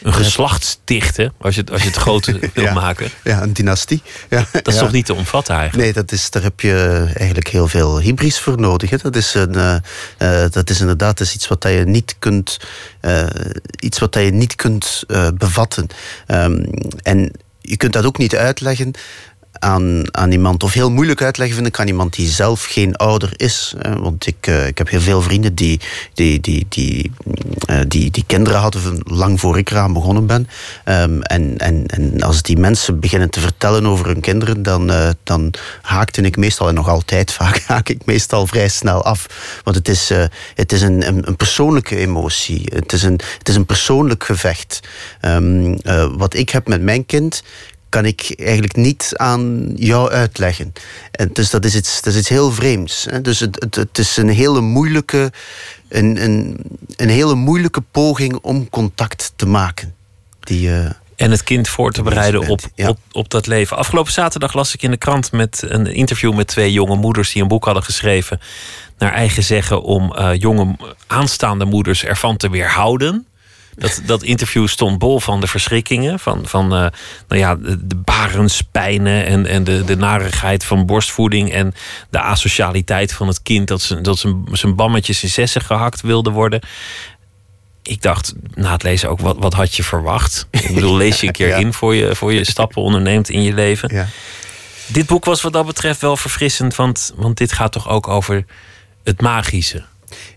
Een 0.04 0.14
geslacht 0.14 0.64
stichten, 0.64 1.34
als 1.42 1.56
je, 1.56 1.62
het- 1.62 1.72
als 1.72 1.82
je 1.82 1.88
het 1.88 1.98
groot 2.06 2.26
wil 2.26 2.64
Ja. 2.64 2.74
maken. 2.74 3.10
Ja, 3.24 3.42
een 3.42 3.54
dynastie. 3.54 4.02
Ja, 4.30 4.46
Dat 4.52 4.68
is 4.68 4.74
ja. 4.74 4.80
toch 4.80 4.92
niet 4.92 5.06
te 5.06 5.14
omvatten 5.14 5.56
eigenlijk? 5.56 5.84
Nee, 5.84 5.94
dat 6.04 6.12
is, 6.12 6.30
daar 6.30 6.44
heb 6.44 6.60
je 6.60 7.06
eigenlijk 7.16 7.48
heel 7.48 7.68
veel 7.68 8.00
hybris 8.02 8.40
voor 8.40 8.60
nodig. 8.60 8.90
Hè. 8.90 8.98
Dat, 8.98 9.16
is 9.16 9.34
een, 9.34 9.56
eh, 9.56 9.76
eh, 10.44 10.52
dat 10.52 10.70
is 10.70 10.80
inderdaad 10.80 11.18
dat 11.18 11.28
is 11.28 11.34
iets 11.34 11.48
wat 11.48 11.64
je 11.64 11.84
niet 11.86 12.16
kunt, 12.20 12.58
eh, 13.02 13.24
iets 13.80 14.00
wat 14.00 14.14
je 14.16 14.20
niet 14.22 14.56
kunt 14.56 15.04
bevatten. 15.34 15.88
Ehm, 16.28 16.64
en 17.04 17.32
je 17.62 17.78
kunt 17.78 17.94
dat 17.94 18.06
ook 18.06 18.18
niet 18.18 18.36
uitleggen 18.36 18.92
aan, 19.60 20.04
aan 20.12 20.32
iemand, 20.32 20.64
of 20.64 20.74
heel 20.74 20.92
moeilijk 20.92 21.22
uitleggen 21.22 21.56
vind 21.56 21.68
ik 21.68 21.80
aan 21.80 21.88
iemand 21.88 22.16
die 22.16 22.28
zelf 22.28 22.66
geen 22.66 22.96
ouder 22.96 23.32
is. 23.36 23.76
Want 24.00 24.28
ik, 24.28 24.48
eh, 24.48 24.68
ik 24.68 24.78
heb 24.78 24.90
heel 24.90 25.02
veel 25.02 25.22
vrienden 25.22 25.56
die, 25.56 25.80
die, 26.14 26.40
die, 26.40 26.66
die, 26.70 27.12
eh, 27.66 27.80
die, 27.88 28.12
die 28.12 28.24
kinderen 28.28 28.60
hadden 28.60 29.00
lang 29.04 29.40
voor 29.40 29.58
ik 29.58 29.70
eraan 29.72 29.94
begonnen 29.94 30.26
ben. 30.26 30.48
Ehm, 30.84 31.22
en, 31.22 31.58
en, 31.58 31.86
en 31.86 32.22
als 32.22 32.42
die 32.42 32.58
mensen 32.58 33.00
beginnen 33.00 33.30
te 33.30 33.40
vertellen 33.40 33.86
over 33.86 34.06
hun 34.06 34.22
kinderen, 34.22 34.64
dan, 34.64 34.92
eh, 34.92 35.10
dan 35.24 35.54
haakte 35.82 36.22
ik 36.22 36.38
meestal, 36.38 36.68
en 36.68 36.74
nog 36.74 36.88
altijd 36.90 37.32
vaak, 37.32 37.62
haak 37.68 37.90
ik 37.90 38.06
meestal 38.06 38.48
vrij 38.48 38.68
snel 38.68 39.04
af. 39.04 39.26
Want 39.64 39.76
het 39.76 39.88
is, 39.88 40.12
het 40.56 40.72
is 40.72 40.82
een, 40.82 41.08
een, 41.08 41.36
persoonlijke 41.36 41.96
emotie. 41.96 42.62
Het 42.74 42.94
is 42.94 43.04
een, 43.04 43.20
het 43.38 43.50
is 43.50 43.56
een 43.56 43.66
persoonlijk 43.66 44.24
gevecht. 44.24 44.80
Ehm, 45.22 45.74
eh, 45.74 46.08
wat 46.18 46.34
ik 46.34 46.50
heb 46.50 46.68
met 46.68 46.82
mijn 46.82 47.06
kind 47.06 47.44
kan 47.90 48.06
ik 48.06 48.34
eigenlijk 48.38 48.76
niet 48.76 49.14
aan 49.16 49.74
jou 49.76 50.12
uitleggen. 50.12 50.74
En 51.12 51.30
dus 51.34 51.50
dat 51.50 51.66
is 51.66 51.76
iets, 51.76 52.02
dat 52.02 52.14
is 52.14 52.20
iets 52.20 52.30
heel 52.30 52.52
vreemds. 52.52 53.06
Hè? 53.10 53.22
Dus 53.22 53.40
het, 53.40 53.56
het, 53.60 53.76
het 53.76 53.98
is 53.98 54.18
een 54.18 54.30
hele 54.30 54.62
moeilijke, 54.62 55.32
een, 55.88 56.24
een, 56.24 56.58
een 56.96 57.10
hele 57.10 57.36
moeilijke 57.36 57.84
poging 57.92 58.36
om 58.42 58.70
contact 58.70 59.34
te 59.36 59.46
maken. 59.46 59.96
Die, 60.40 60.70
eh, 60.70 60.92
En 61.16 61.32
het 61.32 61.44
kind 61.44 61.68
voor 61.68 61.92
te 61.92 62.02
bereiden 62.02 62.48
op, 62.48 62.62
ja. 62.76 62.90
op, 62.90 63.00
op 63.12 63.30
dat 63.30 63.48
leven. 63.48 63.78
Afgelopen 63.78 64.12
zaterdag 64.12 64.54
las 64.54 64.74
ik 64.74 64.82
in 64.82 64.92
de 64.92 64.98
krant 64.98 65.32
met 65.32 65.64
een 65.68 65.86
interview 65.86 66.36
met 66.36 66.48
twee 66.48 66.72
jonge 66.72 66.96
moeders 66.96 67.34
die 67.34 67.42
een 67.42 67.48
boek 67.48 67.66
hadden 67.66 67.84
geschreven. 67.84 68.40
Naar 68.98 69.14
eigen 69.14 69.44
zeggen 69.44 69.82
om 69.82 70.14
eh, 70.14 70.30
jonge 70.34 70.76
aanstaande 71.08 71.66
moeders 71.66 72.04
ervan 72.04 72.38
te 72.38 72.50
weerhouden. 72.50 73.28
Dat, 73.80 74.02
dat 74.06 74.24
interview 74.24 74.68
stond 74.68 74.98
bol 74.98 75.20
van 75.20 75.42
de 75.42 75.48
verschrikkingen. 75.48 76.20
Van, 76.20 76.46
van 76.46 76.64
eh, 76.64 76.86
nou 77.28 77.42
ja, 77.42 77.56
de, 77.56 77.88
de 77.88 77.96
barenspijnen 77.96 79.26
en, 79.26 79.46
en 79.46 79.64
de, 79.64 79.84
de 79.84 79.98
narigheid 79.98 80.66
van 80.66 80.86
borstvoeding. 80.86 81.52
En 81.52 81.74
de 82.10 82.20
asocialiteit 82.20 83.14
van 83.14 83.28
het 83.28 83.42
kind 83.42 83.68
dat, 83.68 83.82
ze, 83.82 84.02
dat 84.02 84.20
zijn, 84.20 84.44
zijn 84.52 84.76
bammetjes 84.76 85.24
in 85.24 85.30
zessen 85.30 85.62
gehakt 85.62 86.02
wilde 86.02 86.30
worden. 86.30 86.62
ik 87.84 88.02
dacht 88.02 88.34
na 88.54 88.72
het 88.72 88.84
lezen 88.84 89.10
ook, 89.10 89.20
wat, 89.20 89.38
wat 89.40 89.54
had 89.54 89.76
je 89.76 89.84
verwacht? 89.84 90.48
Ik 90.52 90.74
bedoel, 90.74 90.96
lees 91.04 91.20
je 91.22 91.28
een 91.28 91.34
keer 91.34 91.58
in 91.58 91.74
voor 91.74 91.96
je, 91.96 92.16
voor 92.16 92.34
je 92.34 92.44
stappen 92.44 92.82
onderneemt 92.82 93.30
in 93.30 93.42
je 93.42 93.54
leven. 93.54 93.94
Ja. 93.94 94.08
Dit 94.88 95.06
boek 95.06 95.26
was 95.26 95.42
wat 95.42 95.54
dat 95.54 95.66
betreft 95.66 96.02
wel 96.02 96.18
verfrissend, 96.18 96.76
want, 96.76 97.14
want 97.16 97.38
dit 97.38 97.52
gaat 97.52 97.72
toch 97.72 97.90
ook 97.90 98.08
over 98.08 98.46
het 99.04 99.22
magische. 99.22 99.84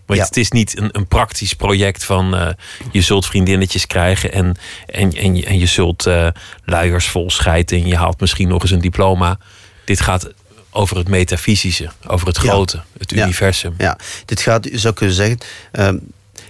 Want 0.05 0.19
Ja. 0.19 0.25
het 0.25 0.37
is 0.37 0.51
niet 0.51 0.77
een, 0.77 0.89
een 0.91 1.07
praktisch 1.07 1.53
project 1.53 2.03
van 2.03 2.35
eh, 2.35 2.47
je 2.91 3.01
zult 3.01 3.25
vriendinnetjes 3.25 3.87
krijgen 3.87 4.31
en, 4.33 4.55
en, 4.85 5.13
en, 5.15 5.35
je- 5.35 5.45
en 5.45 5.59
je 5.59 5.65
zult 5.65 6.05
eh, 6.05 6.27
luiers 6.65 7.07
vol 7.07 7.29
schijten 7.29 7.77
en 7.77 7.87
je 7.87 7.95
haalt 7.97 8.19
misschien 8.19 8.47
nog 8.47 8.61
eens 8.61 8.71
een 8.71 8.81
diploma. 8.81 9.37
Dit 9.85 10.01
gaat 10.01 10.29
over 10.69 10.97
het 10.97 11.07
metafysische, 11.07 11.89
over 12.07 12.27
het 12.27 12.35
Ja. 12.41 12.41
grote, 12.49 12.81
het 12.97 13.11
universum. 13.11 13.73
Ja, 13.77 13.97
dit 14.25 14.39
gaat, 14.39 14.69
zou 14.71 14.93
kunnen 14.93 15.15
zeggen, 15.15 15.37
ehm, 15.71 15.97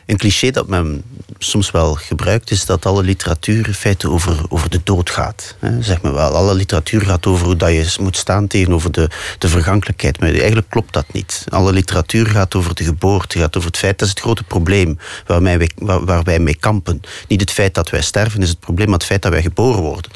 een 0.06 0.18
cliché 0.18 0.52
dat 0.52 0.68
men 0.68 1.04
soms 1.38 1.72
wel 1.72 1.94
gebruikt 1.94 2.52
is 2.52 2.66
dat 2.66 2.86
alle 2.86 3.04
literatuur 3.04 3.68
in 3.68 3.74
feite 3.74 4.10
over, 4.10 4.46
over 4.50 4.70
de 4.70 4.80
dood 4.84 5.10
gaat. 5.10 5.56
Hè. 5.60 5.82
Zeg 5.82 6.02
maar 6.02 6.14
wel, 6.14 6.32
alle 6.32 6.54
literatuur 6.54 7.02
gaat 7.02 7.26
over 7.26 7.46
hoe 7.46 7.56
dat 7.56 7.70
je 7.70 7.96
moet 8.02 8.18
staan 8.18 8.48
tegenover 8.48 8.92
de, 8.92 9.10
de 9.38 9.48
vergankelijkheid. 9.48 10.20
Maar 10.20 10.30
eigenlijk 10.30 10.70
klopt 10.70 10.94
dat 10.94 11.14
niet. 11.14 11.46
Alle 11.50 11.72
literatuur 11.72 12.26
gaat 12.26 12.56
over 12.56 12.76
de 12.76 12.84
geboorte, 12.84 13.40
gaat 13.40 13.58
over 13.58 13.70
het 13.70 13.78
feit, 13.78 14.00
dat 14.00 14.08
is 14.08 14.14
het 14.14 14.24
grote 14.24 14.44
probleem 14.44 14.98
waarmee 15.26 15.58
wij, 15.58 15.70
waar, 15.76 16.06
waar 16.06 16.24
wij 16.24 16.40
mee 16.40 16.58
kampen. 16.58 17.02
Niet 17.28 17.42
het 17.42 17.52
feit 17.52 17.74
dat 17.74 17.90
wij 17.90 18.02
sterven 18.02 18.42
is 18.42 18.50
het 18.50 18.60
probleem, 18.60 18.88
maar 18.88 18.98
het 18.98 19.08
feit 19.08 19.22
dat 19.22 19.32
wij 19.32 19.42
geboren 19.42 19.82
worden. 19.82 20.12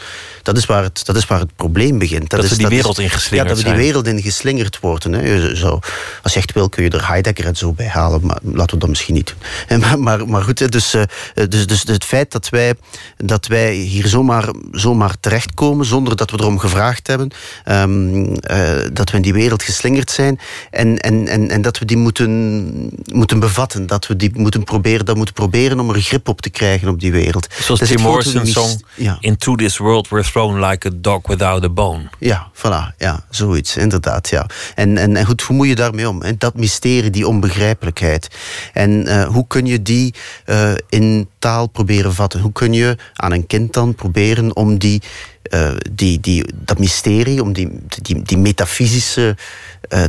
Dat 0.48 0.58
is 0.58 0.66
waar 0.66 0.84
het, 0.84 1.06
dat 1.06 1.16
is 1.16 1.26
waar 1.26 1.40
het 1.40 1.56
probleem 1.56 1.98
begint. 1.98 2.30
Dat 2.30 2.44
is, 2.44 2.50
we 2.50 2.58
die 2.58 2.68
wereld 2.68 3.00
in 3.00 3.10
geslingerd 3.10 3.50
Ja, 3.50 3.56
dat 3.56 3.64
we 3.64 3.70
die 3.70 3.80
wereld 3.84 4.08
in 4.08 4.22
geslingerd 4.22 4.80
worden. 4.80 5.14
Hè. 5.14 5.56
Zou, 5.56 5.80
als 6.24 6.34
je 6.34 6.40
echt 6.40 6.54
wil, 6.54 6.70
kun 6.70 6.84
je 6.84 6.90
er 6.90 7.08
Heidegger 7.08 7.46
en 7.46 7.56
zo 7.56 7.74
bij 7.74 7.88
halen. 7.88 8.26
Maar 8.26 8.40
laten 8.44 8.74
we 8.74 8.80
dat 8.80 8.90
misschien 8.90 9.14
niet 9.14 9.28
doen. 9.28 9.38
En 9.68 9.80
Maar, 9.80 10.00
maar, 10.00 10.28
maar 10.28 10.42
goed, 10.44 10.72
dus, 10.72 10.94
eh, 10.94 11.04
dus, 11.50 11.66
dus 11.66 11.84
het 11.84 12.04
feit 12.04 12.32
dat 12.32 12.50
wij, 12.50 12.74
dat 13.18 13.48
wij 13.48 13.74
hier 13.74 14.08
zomaar, 14.08 14.50
zomaar 14.72 15.16
terechtkomen... 15.20 15.86
zonder 15.86 16.16
dat 16.16 16.32
we 16.32 16.40
erom 16.40 16.60
gevraagd 16.60 17.08
hebben... 17.08 17.32
ehm, 17.64 18.34
eh, 18.34 18.70
dat 18.94 19.10
we 19.10 19.16
in 19.16 19.24
die 19.24 19.34
wereld 19.34 19.64
geslingerd 19.64 20.12
zijn... 20.12 20.40
en, 20.72 20.98
en, 20.98 21.28
en, 21.28 21.50
en 21.50 21.62
dat 21.62 21.80
we 21.80 21.86
die 21.86 21.98
moeten, 21.98 22.92
moeten 23.06 23.40
bevatten. 23.40 23.88
Dat 23.88 24.08
we 24.08 24.16
die 24.16 24.32
moeten 24.34 24.64
proberen, 24.64 25.06
dat 25.06 25.16
moeten 25.16 25.34
proberen 25.34 25.80
om 25.80 25.90
er 25.90 26.02
grip 26.02 26.28
op 26.28 26.42
te 26.42 26.50
krijgen 26.50 26.88
op 26.88 27.00
die 27.00 27.12
wereld. 27.12 27.48
Zoals 27.60 27.80
Dat 27.80 27.90
het 27.90 28.00
grote 28.00 28.04
Morrison's 28.08 28.52
song 28.52 28.82
Ja. 28.96 29.18
Into 29.20 29.56
this 29.56 29.78
world 29.78 30.10
we're 30.10 30.24
thrown 30.38 30.60
like 30.60 30.88
a 30.88 30.92
dog 30.94 31.28
without 31.28 31.64
a 31.64 31.70
bone. 31.70 32.10
Ja, 32.20 32.52
voilà. 32.54 32.96
Ja, 32.98 33.26
zoiets, 33.30 33.78
inderdaad. 33.78 34.30
Ja. 34.30 34.46
En, 34.76 34.98
en, 34.98 35.16
en 35.16 35.26
goed, 35.26 35.42
hoe 35.42 35.56
moet 35.56 35.68
je 35.68 35.76
daarmee 35.76 36.10
om? 36.10 36.22
En 36.22 36.36
dat 36.38 36.56
mysterie, 36.56 37.10
die 37.10 37.28
onbegrijpelijkheid. 37.28 38.28
En 38.74 39.08
eh, 39.08 39.28
hoe 39.28 39.48
kun 39.48 39.66
je 39.66 39.82
die 39.82 40.14
eh, 40.46 40.72
in 40.90 41.30
taal 41.40 41.68
proberen 41.68 42.14
vatten? 42.14 42.40
Hoe 42.40 42.52
kun 42.52 42.74
je 42.74 42.98
aan 43.14 43.32
een 43.32 43.48
kind 43.48 43.74
dan 43.74 43.96
proberen 43.96 44.56
om 44.56 44.78
die, 44.78 45.02
eh, 45.44 45.70
die, 45.92 46.20
die, 46.20 46.46
dat 46.56 46.80
mysterie, 46.80 47.44
om 47.44 47.54
die, 47.54 47.70
die, 48.02 48.22
die 48.22 48.38
metafysische, 48.38 49.38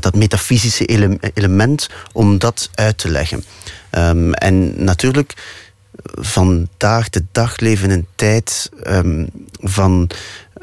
dat 0.01 0.15
metafysische 0.15 0.85
ele- 0.85 1.19
element, 1.35 1.89
om 2.13 2.39
dat 2.39 2.71
uit 2.75 2.99
te 2.99 3.11
leggen? 3.11 3.45
Ehm, 3.91 4.33
en 4.33 4.85
natuurlijk 4.85 5.35
vandaag 6.05 7.09
de 7.09 7.25
dag 7.33 7.57
leven 7.61 7.91
in 7.91 7.99
een 7.99 8.07
tijd 8.15 8.71
ehm, 8.83 9.27
van, 9.61 10.11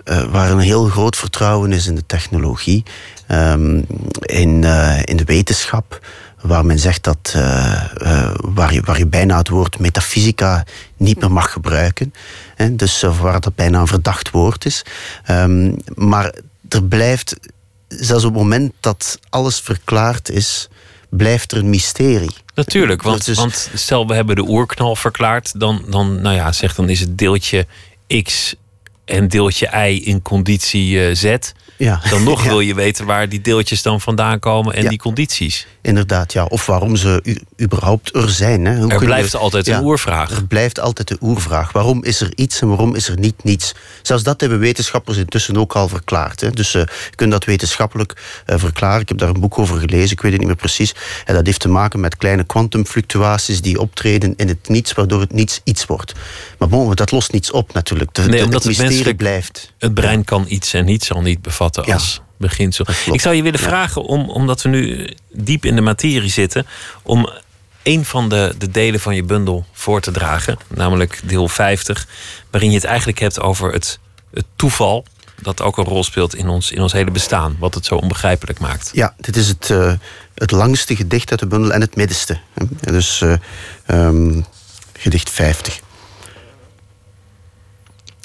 eh, 0.03 0.23
waar 0.23 0.51
een 0.51 0.59
heel 0.59 0.85
groot 0.85 1.15
vertrouwen 1.15 1.71
is 1.71 1.87
in 1.87 1.95
de 1.95 2.05
technologie, 2.05 2.83
ehm, 3.27 3.81
in, 4.19 4.63
eh, 4.63 4.99
in 5.03 5.17
de 5.17 5.23
wetenschap, 5.23 6.07
waar 6.41 6.65
men 6.65 6.79
zegt 6.79 7.03
dat 7.03 7.33
eh, 7.35 8.31
waar, 8.35 8.73
je, 8.73 8.81
waar 8.81 8.97
je 8.97 9.07
bijna 9.07 9.37
het 9.37 9.49
woord 9.49 9.79
metafysica 9.79 10.65
niet 10.97 11.19
meer 11.19 11.31
mag 11.31 11.51
gebruiken. 11.51 12.13
Hè, 12.55 12.75
dus 12.75 13.01
waar 13.01 13.39
dat 13.39 13.55
bijna 13.55 13.79
een 13.79 13.87
verdacht 13.87 14.31
woord 14.31 14.65
is. 14.65 14.85
Ehm, 15.23 15.73
maar 15.93 16.33
er 16.69 16.83
blijft, 16.83 17.35
zelfs 17.87 18.23
op 18.23 18.33
het 18.33 18.41
moment 18.41 18.73
dat 18.79 19.19
alles 19.29 19.59
verklaard 19.59 20.29
is, 20.29 20.69
blijft 21.17 21.51
er 21.51 21.57
een 21.57 21.69
mysterie. 21.69 22.31
Natuurlijk, 22.55 23.01
want, 23.01 23.27
is- 23.27 23.37
want 23.37 23.69
stel 23.73 24.07
we 24.07 24.13
hebben 24.13 24.35
de 24.35 24.47
oerknal 24.47 24.95
verklaard, 24.95 25.59
dan, 25.59 25.85
dan, 25.89 26.21
nou 26.21 26.35
ja, 26.35 26.51
zeg 26.51 26.75
dan 26.75 26.89
is 26.89 26.99
het 26.99 27.17
deeltje 27.17 27.65
X 28.23 28.55
en 29.05 29.27
deeltje 29.27 29.87
Y 29.89 30.01
in 30.03 30.21
conditie 30.21 31.07
eh, 31.07 31.15
Z. 31.15 31.35
Ja. 31.77 32.01
Dan 32.09 32.23
nog 32.23 32.43
wil 32.49 32.59
je 32.59 32.73
weten 32.73 33.05
waar 33.05 33.29
die 33.29 33.41
deeltjes 33.41 33.81
dan 33.81 34.01
vandaan 34.01 34.39
komen 34.39 34.73
en 34.75 34.83
Ja. 34.83 34.89
die 34.89 34.97
condities. 34.97 35.67
Inderdaad, 35.81 36.33
ja. 36.33 36.45
Of 36.45 36.65
waarom 36.65 36.95
ze 36.95 37.37
überhaupt 37.61 38.15
er 38.15 38.29
zijn. 38.29 38.65
Hè. 38.65 38.77
Hoe 38.77 38.91
Er 38.91 39.05
blijft 39.05 39.31
we- 39.31 39.37
altijd 39.37 39.67
een 39.67 39.83
oervraag. 39.83 40.31
Er 40.31 40.45
blijft 40.45 40.79
altijd 40.79 41.07
de 41.07 41.17
oervraag. 41.21 41.71
Waarom 41.71 42.03
is 42.03 42.21
er 42.21 42.31
iets 42.35 42.61
en 42.61 42.67
waarom 42.67 42.95
is 42.95 43.07
er 43.09 43.19
niet 43.19 43.43
niets? 43.43 43.73
Zelfs 44.01 44.23
dat 44.23 44.41
hebben 44.41 44.59
wetenschappers 44.59 45.17
intussen 45.17 45.57
ook 45.57 45.73
al 45.75 45.87
verklaard. 45.87 46.41
Hè. 46.41 46.49
Dus 46.51 46.73
eh, 46.73 46.81
je 46.81 47.15
kunt 47.15 47.31
dat 47.31 47.45
wetenschappelijk 47.45 48.13
eh, 48.45 48.57
verklaren. 48.59 49.01
Ik 49.01 49.09
heb 49.09 49.17
daar 49.17 49.29
een 49.29 49.39
boek 49.39 49.59
over 49.59 49.79
gelezen, 49.79 50.11
ik 50.11 50.21
weet 50.21 50.31
het 50.31 50.39
niet 50.39 50.49
meer 50.49 50.59
precies. 50.59 50.95
En 51.25 51.33
dat 51.35 51.45
heeft 51.45 51.59
te 51.59 51.69
maken 51.69 51.99
met 51.99 52.17
kleine 52.17 52.43
kwantumfluctuaties 52.43 53.61
die 53.61 53.79
optreden 53.79 54.33
in 54.37 54.47
het 54.47 54.69
niets, 54.69 54.93
waardoor 54.93 55.19
het 55.19 55.33
niets 55.33 55.61
iets 55.63 55.85
wordt. 55.85 56.13
Maar 56.57 56.67
bon, 56.67 56.95
dat 56.95 57.11
lost 57.11 57.31
niets 57.31 57.51
op 57.51 57.73
natuurlijk. 57.73 58.13
De, 58.13 58.21
Nee, 58.21 58.39
de- 58.39 58.45
omdat 58.45 58.63
het 58.63 58.77
mysterie 58.77 59.15
blijft. 59.15 59.73
Het 59.77 59.93
brein 59.93 60.23
kan 60.23 60.45
iets 60.47 60.73
en 60.73 60.85
niets 60.85 61.07
zal 61.07 61.21
niet 61.21 61.41
bevatten 61.41 61.83
Ja. 61.85 61.93
als 61.93 62.21
beginsel. 62.37 62.85
Ik 63.11 63.21
zou 63.21 63.35
je 63.35 63.41
willen 63.43 63.59
vragen, 63.59 64.03
om, 64.03 64.29
omdat 64.29 64.61
we 64.61 64.69
nu 64.69 65.09
diep 65.33 65.65
in 65.65 65.75
de 65.75 65.81
materie 65.81 66.29
zitten, 66.29 66.65
om 67.03 67.29
een 67.85 68.05
van 68.05 68.29
de, 68.29 68.55
de 68.57 68.71
delen 68.71 68.99
van 68.99 69.15
je 69.15 69.23
bundel 69.23 69.65
voor 69.71 70.01
te 70.01 70.11
dragen, 70.11 70.57
namelijk 70.67 71.21
deel 71.23 71.47
50, 71.47 72.07
waarin 72.51 72.69
je 72.69 72.75
het 72.75 72.85
eigenlijk 72.85 73.19
hebt 73.19 73.39
over 73.39 73.71
het, 73.71 73.99
toeval 74.55 75.05
dat 75.41 75.61
ook 75.61 75.77
een 75.77 75.83
rol 75.83 76.03
speelt 76.03 76.35
in 76.35 76.47
ons, 76.47 76.71
in 76.71 76.81
ons 76.81 76.91
hele 76.91 77.11
bestaan, 77.11 77.55
wat 77.59 77.73
het 77.73 77.85
zo 77.85 77.95
onbegrijpelijk 77.95 78.59
maakt. 78.59 78.89
Ja, 78.93 79.13
dit 79.17 79.35
is 79.35 79.47
het, 79.47 79.69
eh, 79.69 79.93
het 80.33 80.51
langste 80.51 80.95
gedicht 80.95 81.31
uit 81.31 81.39
de 81.39 81.47
bundel 81.47 81.71
en 81.71 81.81
het 81.81 81.95
middenste. 81.95 82.39
Dus 82.79 83.21
eh, 83.21 83.33
ehm, 83.85 84.41
gedicht 84.97 85.29
50. 85.29 85.79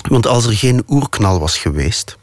Want 0.08 0.26
als 0.26 0.46
er 0.46 0.56
geen 0.56 0.84
oerknal 0.88 1.40
was 1.40 1.58
geweest, 1.58 2.16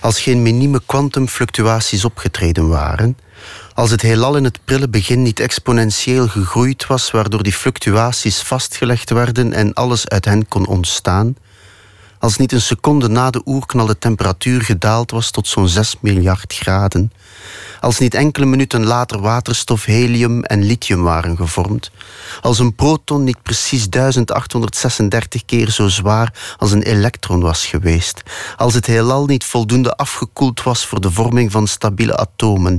als 0.00 0.20
geen 0.20 0.42
minieme 0.42 0.80
kwantumfluctuaties 0.86 2.04
opgetreden 2.04 2.68
waren, 2.68 3.16
als 3.74 3.90
het 3.90 4.02
heelal 4.02 4.36
in 4.36 4.44
het 4.44 4.58
prille 4.64 4.88
begin 4.88 5.22
niet 5.22 5.40
exponentieel 5.40 6.28
gegroeid 6.28 6.86
was, 6.86 7.10
waardoor 7.10 7.42
die 7.42 7.52
fluctuaties 7.52 8.42
vastgelegd 8.42 9.10
werden 9.10 9.52
en 9.52 9.74
alles 9.74 10.08
uit 10.08 10.24
hen 10.24 10.48
kon 10.48 10.66
ontstaan, 10.66 11.36
als 12.18 12.36
niet 12.36 12.52
een 12.52 12.60
seconde 12.60 13.08
na 13.08 13.30
de 13.30 13.42
oerknal 13.44 13.86
de 13.86 13.98
temperatuur 13.98 14.62
gedaald 14.62 15.10
was 15.10 15.30
tot 15.30 15.48
zo'n 15.48 15.68
6 15.68 15.96
miljard 16.00 16.54
graden, 16.54 17.12
als 17.80 17.98
niet 17.98 18.14
enkele 18.14 18.46
minuten 18.46 18.84
later 18.84 19.20
waterstof, 19.20 19.84
helium 19.84 20.44
en 20.44 20.62
lithium 20.62 21.02
waren 21.02 21.36
gevormd, 21.36 21.90
als 22.40 22.58
een 22.58 22.74
proton 22.74 23.24
niet 23.24 23.42
precies 23.42 23.88
1836 23.88 25.44
keer 25.44 25.70
zo 25.70 25.88
zwaar 25.88 26.54
als 26.58 26.72
een 26.72 26.82
elektron 26.82 27.40
was 27.40 27.66
geweest, 27.66 28.22
als 28.56 28.74
het 28.74 28.86
heelal 28.86 29.26
niet 29.26 29.44
voldoende 29.44 29.96
afgekoeld 29.96 30.62
was 30.62 30.86
voor 30.86 31.00
de 31.00 31.10
vorming 31.10 31.52
van 31.52 31.66
stabiele 31.66 32.16
atomen, 32.16 32.78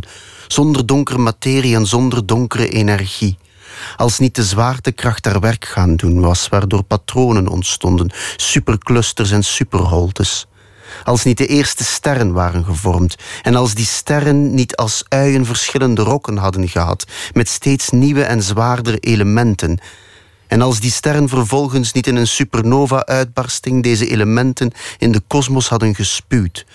zonder 0.51 0.85
donkere 0.85 1.17
materie 1.17 1.75
en 1.75 1.85
zonder 1.85 2.25
donkere 2.25 2.69
energie, 2.69 3.37
als 3.97 4.19
niet 4.19 4.35
de 4.35 4.43
zwaartekracht 4.43 5.25
haar 5.25 5.39
werk 5.39 5.65
gaan 5.65 5.95
doen 5.95 6.19
was, 6.19 6.47
waardoor 6.47 6.83
patronen 6.83 7.47
ontstonden, 7.47 8.11
superclusters 8.35 9.31
en 9.31 9.43
superholtes. 9.43 10.47
Als 11.03 11.23
niet 11.23 11.37
de 11.37 11.47
eerste 11.47 11.83
sterren 11.83 12.33
waren 12.33 12.65
gevormd 12.65 13.15
en 13.41 13.55
als 13.55 13.73
die 13.73 13.85
sterren 13.85 14.53
niet 14.53 14.75
als 14.75 15.03
uien 15.07 15.45
verschillende 15.45 16.01
rokken 16.01 16.37
hadden 16.37 16.67
gehad, 16.67 17.05
met 17.33 17.49
steeds 17.49 17.89
nieuwe 17.89 18.23
en 18.23 18.43
zwaardere 18.43 18.97
elementen. 18.97 19.79
En 20.47 20.61
als 20.61 20.79
die 20.79 20.91
sterren 20.91 21.29
vervolgens 21.29 21.91
niet 21.91 22.07
in 22.07 22.15
een 22.15 22.27
supernova-uitbarsting 22.27 23.83
deze 23.83 24.07
elementen 24.07 24.71
in 24.97 25.11
de 25.11 25.21
kosmos 25.27 25.69
hadden 25.69 25.95
gespuwd 25.95 26.65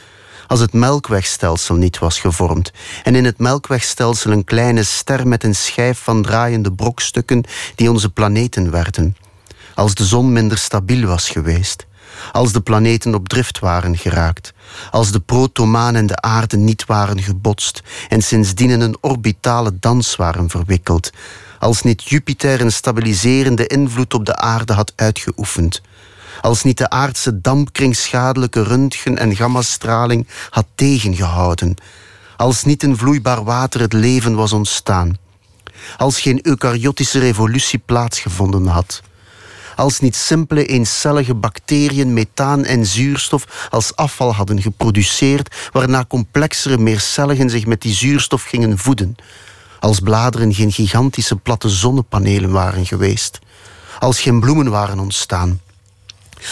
als 0.46 0.60
het 0.60 0.72
melkwegstelsel 0.72 1.74
niet 1.74 1.98
was 1.98 2.20
gevormd. 2.20 2.72
En 3.02 3.14
in 3.14 3.24
het 3.24 3.38
melkwegstelsel 3.38 4.30
een 4.30 4.44
kleine 4.44 4.82
ster 4.82 5.28
met 5.28 5.44
een 5.44 5.54
schijf 5.54 5.98
van 5.98 6.22
draaiende 6.22 6.72
brokstukken 6.72 7.44
die 7.74 7.90
onze 7.90 8.10
planeten 8.10 8.70
werden, 8.70 9.16
als 9.74 9.94
de 9.94 10.04
zon 10.04 10.32
minder 10.32 10.58
stabiel 10.58 11.06
was 11.06 11.28
geweest, 11.28 11.86
als 12.32 12.52
de 12.52 12.60
planeten 12.60 13.14
op 13.14 13.28
drift 13.28 13.58
waren 13.58 13.96
geraakt, 13.96 14.52
als 14.90 15.12
de 15.12 15.20
protomaan 15.20 15.94
en 15.94 16.06
de 16.06 16.20
aarde 16.20 16.56
niet 16.56 16.86
waren 16.86 17.22
gebotst. 17.22 17.82
En 18.08 18.22
sindsdien 18.22 18.70
in 18.70 18.80
een 18.80 18.96
orbitale 19.00 19.78
dans 19.80 20.16
waren 20.16 20.50
verwikkeld, 20.50 21.10
als 21.58 21.82
niet 21.82 22.08
Jupiter 22.08 22.60
een 22.60 22.72
stabiliserende 22.72 23.66
invloed 23.66 24.14
op 24.14 24.24
de 24.24 24.36
aarde 24.36 24.72
had 24.72 24.92
uitgeoefend, 24.96 25.80
als 26.40 26.62
niet 26.62 26.78
de 26.78 26.90
aardse 26.90 27.40
dampkring 27.40 27.96
schadelijke 27.96 28.62
röntgen- 28.62 29.18
en 29.18 29.36
gammastraling 29.36 30.26
had 30.50 30.66
tegengehouden, 30.74 31.74
als 32.36 32.64
niet 32.64 32.82
in 32.82 32.96
vloeibaar 32.96 33.44
water 33.44 33.80
het 33.80 33.92
leven 33.92 34.34
was 34.34 34.52
ontstaan, 34.52 35.18
als 35.96 36.20
geen 36.20 36.46
eukaryotische 36.46 37.18
revolutie 37.18 37.78
plaatsgevonden 37.78 38.66
had, 38.66 39.02
Als 39.76 40.00
niet 40.00 40.16
simpele 40.16 40.66
eencellige 40.66 41.34
bacteriën 41.34 42.12
methaan 42.12 42.64
en 42.64 42.86
zuurstof 42.86 43.68
als 43.70 43.96
afval 43.96 44.34
hadden 44.34 44.62
geproduceerd, 44.62 45.54
waarna 45.72 46.04
complexere 46.04 46.78
meercelligen 46.78 47.50
zich 47.50 47.66
met 47.66 47.82
die 47.82 47.94
zuurstof 47.94 48.42
gingen 48.42 48.78
voeden. 48.78 49.16
Als 49.80 50.00
bladeren 50.00 50.54
geen 50.54 50.72
gigantische 50.72 51.36
platte 51.36 51.68
zonnepanelen 51.68 52.50
waren 52.50 52.86
geweest. 52.86 53.38
Als 53.98 54.20
geen 54.20 54.40
bloemen 54.40 54.70
waren 54.70 54.98
ontstaan 54.98 55.60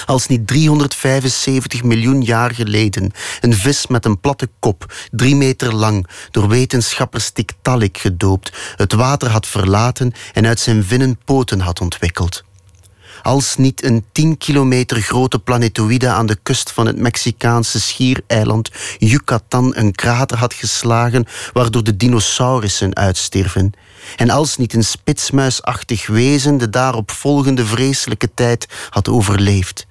als 0.07 0.27
niet 0.27 0.47
375 0.47 1.83
miljoen 1.83 2.23
jaar 2.23 2.55
geleden 2.55 3.13
een 3.41 3.55
vis 3.55 3.87
met 3.87 4.05
een 4.05 4.21
platte 4.21 4.49
kop, 4.59 4.93
drie 5.11 5.37
meter 5.37 5.75
lang, 5.75 6.07
door 6.31 6.49
wetenschappers 6.49 7.31
Tiktaalik 7.31 7.99
gedoopt, 7.99 8.53
het 8.77 8.93
water 8.93 9.29
had 9.29 9.47
verlaten 9.47 10.13
en 10.33 10.47
uit 10.47 10.61
zijn 10.61 10.85
vinnen 10.85 11.19
poten 11.25 11.61
had 11.61 11.81
ontwikkeld. 11.81 12.45
Als 13.23 13.57
niet 13.57 13.85
een 13.85 14.05
10 14.13 14.39
kilometer 14.39 15.01
grote 15.01 15.39
planetoïde 15.39 16.09
aan 16.09 16.27
de 16.27 16.39
kust 16.43 16.71
van 16.71 16.87
het 16.87 16.97
Mexicaanse 16.97 17.81
schiereiland 17.81 18.71
Yucatan 18.99 19.73
een 19.77 19.93
krater 19.93 20.39
had 20.39 20.55
geslagen 20.55 21.27
waardoor 21.53 21.85
de 21.85 21.97
dinosaurussen 21.97 22.97
uitsterven. 22.97 23.73
En 24.17 24.31
als 24.31 24.57
niet 24.57 24.75
een 24.75 24.85
spitsmuisachtig 24.85 26.07
wezen 26.07 26.57
de 26.57 26.71
daarop 26.71 27.11
volgende 27.11 27.67
vreselijke 27.67 28.31
tijd 28.35 28.67
had 28.91 29.09
overleefd. 29.09 29.87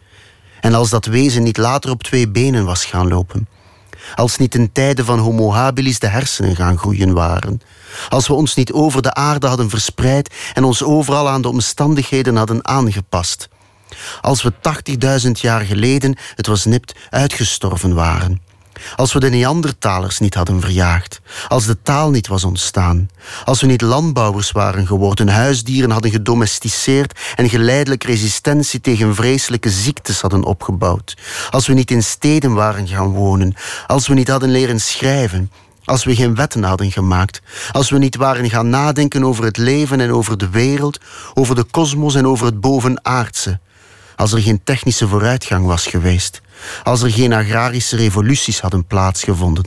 En 0.62 0.74
als 0.74 0.90
dat 0.90 1.06
wezen 1.06 1.44
niet 1.44 1.58
later 1.58 1.92
op 1.92 2.04
twee 2.04 2.30
benen 2.30 2.66
was 2.66 2.86
gaan 2.86 3.08
lopen. 3.08 3.48
Als 4.16 4.38
niet 4.38 4.56
in 4.56 4.72
tijden 4.72 5.06
van 5.06 5.20
Homo 5.20 5.52
habilis 5.52 6.00
de 6.00 6.08
hersenen 6.08 6.56
gaan 6.56 6.78
groeien 6.78 7.14
waren. 7.14 7.62
Als 8.10 8.28
we 8.28 8.34
ons 8.34 8.56
niet 8.56 8.72
over 8.72 9.02
de 9.02 9.14
aarde 9.14 9.48
hadden 9.48 9.70
verspreid 9.70 10.34
en 10.54 10.64
ons 10.64 10.84
overal 10.84 11.30
aan 11.30 11.42
de 11.42 11.48
omstandigheden 11.48 12.36
hadden 12.36 12.68
aangepast. 12.68 13.50
Als 14.22 14.42
we 14.44 14.54
80.000 15.26 15.32
jaar 15.32 15.62
geleden, 15.62 16.16
het 16.36 16.48
was 16.48 16.66
nipt, 16.66 16.96
uitgestorven 17.10 17.94
waren. 17.94 18.42
Als 18.96 19.14
we 19.14 19.20
de 19.20 19.30
Neandertalers 19.30 20.20
niet 20.20 20.34
hadden 20.34 20.62
verjaagd. 20.62 21.22
Als 21.48 21.66
de 21.66 21.82
taal 21.82 22.10
niet 22.10 22.28
was 22.28 22.44
ontstaan. 22.44 23.10
Als 23.46 23.62
we 23.62 23.68
niet 23.68 23.82
landbouwers 23.82 24.52
waren 24.52 24.88
geworden, 24.88 25.28
huisdieren 25.28 25.92
hadden 25.92 26.12
gedomesticeerd 26.12 27.20
en 27.36 27.50
geleidelijk 27.50 28.04
resistentie 28.04 28.82
tegen 28.82 29.16
vreselijke 29.16 29.70
ziektes 29.70 30.22
hadden 30.22 30.44
opgebouwd. 30.44 31.18
Als 31.50 31.68
we 31.68 31.74
niet 31.74 31.92
in 31.92 32.04
steden 32.04 32.54
waren 32.54 32.88
gaan 32.88 33.12
wonen. 33.12 33.56
Als 33.88 34.08
we 34.08 34.14
niet 34.14 34.28
hadden 34.28 34.52
leren 34.52 34.82
schrijven. 34.82 35.52
Als 35.86 36.04
we 36.04 36.16
geen 36.16 36.36
wetten 36.36 36.64
hadden 36.64 36.92
gemaakt. 36.92 37.42
Als 37.72 37.90
we 37.90 37.98
niet 37.98 38.16
waren 38.16 38.50
gaan 38.50 38.70
nadenken 38.70 39.24
over 39.24 39.44
het 39.44 39.58
leven 39.58 40.02
en 40.02 40.12
over 40.12 40.38
de 40.38 40.50
wereld, 40.50 41.00
over 41.34 41.56
de 41.56 41.64
kosmos 41.64 42.16
en 42.16 42.28
over 42.28 42.46
het 42.46 42.62
bovenaardse. 42.62 43.60
Als 44.16 44.32
er 44.32 44.42
geen 44.42 44.64
technische 44.64 45.08
vooruitgang 45.08 45.66
was 45.66 45.86
geweest 45.86 46.42
als 46.84 47.02
er 47.02 47.12
geen 47.12 47.34
agrarische 47.34 47.96
revoluties 47.96 48.60
hadden 48.60 48.86
plaatsgevonden, 48.86 49.66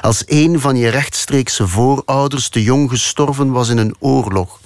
als 0.00 0.22
een 0.26 0.60
van 0.60 0.76
je 0.76 0.88
rechtstreekse 0.88 1.68
voorouders 1.68 2.48
te 2.48 2.62
jong 2.62 2.90
gestorven 2.90 3.50
was 3.50 3.68
in 3.68 3.78
een 3.78 3.94
oorlog, 3.98 4.60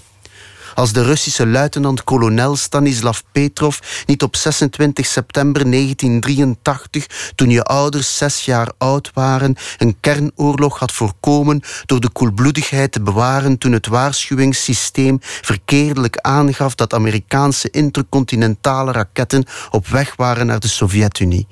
als 0.74 0.92
de 0.92 1.02
Russische 1.02 1.46
luitenant-kolonel 1.46 2.56
Stanislav 2.56 3.20
Petrov 3.32 3.78
niet 4.06 4.22
op 4.22 4.36
26 4.36 5.06
september 5.06 5.70
1983, 5.70 7.32
toen 7.34 7.50
je 7.50 7.62
ouders 7.62 8.16
zes 8.16 8.44
jaar 8.44 8.70
oud 8.78 9.10
waren, 9.14 9.56
een 9.78 9.96
kernoorlog 10.00 10.78
had 10.78 10.92
voorkomen 10.92 11.62
door 11.86 12.00
de 12.00 12.08
koelbloedigheid 12.08 12.92
te 12.92 13.00
bewaren 13.00 13.58
toen 13.58 13.72
het 13.72 13.86
waarschuwingssysteem 13.86 15.18
verkeerdelijk 15.20 16.16
aangaf 16.16 16.74
dat 16.74 16.94
Amerikaanse 16.94 17.70
intercontinentale 17.70 18.92
raketten 18.92 19.44
op 19.70 19.86
weg 19.86 20.16
waren 20.16 20.46
naar 20.46 20.60
de 20.60 20.68
Sovjet-Unie 20.68 21.46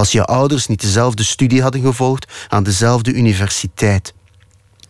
als 0.00 0.12
je 0.12 0.24
ouders 0.24 0.66
niet 0.66 0.80
dezelfde 0.80 1.24
studie 1.24 1.62
hadden 1.62 1.80
gevolgd 1.80 2.32
aan 2.48 2.62
dezelfde 2.62 3.12
universiteit. 3.12 4.14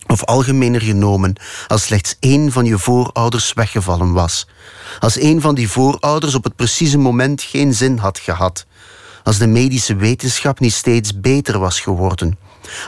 Of 0.06 0.24
algemener 0.24 0.80
genomen, 0.80 1.34
als 1.66 1.82
slechts 1.82 2.16
één 2.20 2.52
van 2.52 2.64
je 2.64 2.78
voorouders 2.78 3.52
weggevallen 3.52 4.12
was. 4.12 4.46
Als 5.00 5.20
een 5.20 5.40
van 5.40 5.54
die 5.54 5.68
voorouders 5.68 6.34
op 6.34 6.44
het 6.44 6.56
precieze 6.56 6.98
moment 6.98 7.42
geen 7.42 7.74
zin 7.74 7.98
had 7.98 8.18
gehad. 8.18 8.66
Als 9.22 9.38
de 9.38 9.46
medische 9.46 9.96
wetenschap 9.96 10.60
niet 10.60 10.72
steeds 10.72 11.20
beter 11.20 11.58
was 11.58 11.80
geworden. 11.80 12.38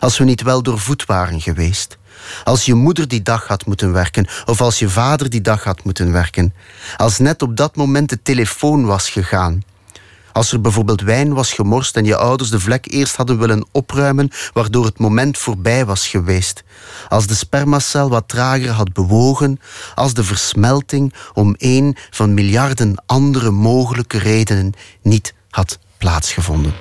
Als 0.00 0.18
we 0.18 0.24
niet 0.24 0.42
wel 0.42 0.62
doorvoed 0.62 1.06
waren 1.06 1.40
geweest. 1.40 1.98
Als 2.44 2.64
je 2.64 2.74
moeder 2.74 3.08
die 3.08 3.22
dag 3.22 3.46
had 3.46 3.66
moeten 3.66 3.92
werken, 3.92 4.26
of 4.44 4.60
als 4.60 4.78
je 4.78 4.88
vader 4.88 5.30
die 5.30 5.40
dag 5.40 5.64
had 5.64 5.84
moeten 5.84 6.12
werken. 6.12 6.54
Als 6.96 7.18
net 7.18 7.42
op 7.42 7.56
dat 7.56 7.76
moment 7.76 8.08
de 8.08 8.22
telefoon 8.22 8.84
was 8.84 9.10
gegaan. 9.10 9.62
Als 10.32 10.52
er 10.52 10.60
bijvoorbeeld 10.60 11.00
wijn 11.00 11.34
was 11.34 11.52
gemorst 11.52 11.96
en 11.96 12.04
je 12.04 12.16
ouders 12.16 12.50
de 12.50 12.60
vlek 12.60 12.92
eerst 12.92 13.16
hadden 13.16 13.38
willen 13.38 13.66
opruimen, 13.72 14.30
waardoor 14.52 14.84
het 14.84 14.98
moment 14.98 15.38
voorbij 15.38 15.84
was 15.84 16.08
geweest. 16.08 16.62
Als 17.08 17.26
de 17.26 17.34
spermacel 17.34 18.08
wat 18.08 18.28
trager 18.28 18.70
had 18.70 18.92
bewogen, 18.92 19.60
als 19.94 20.14
de 20.14 20.24
versmelting 20.24 21.14
om 21.34 21.54
een 21.58 21.96
van 22.10 22.34
miljarden 22.34 23.02
andere 23.06 23.50
mogelijke 23.50 24.18
redenen 24.18 24.72
niet 25.02 25.34
had 25.50 25.78
plaatsgevonden. 25.98 26.74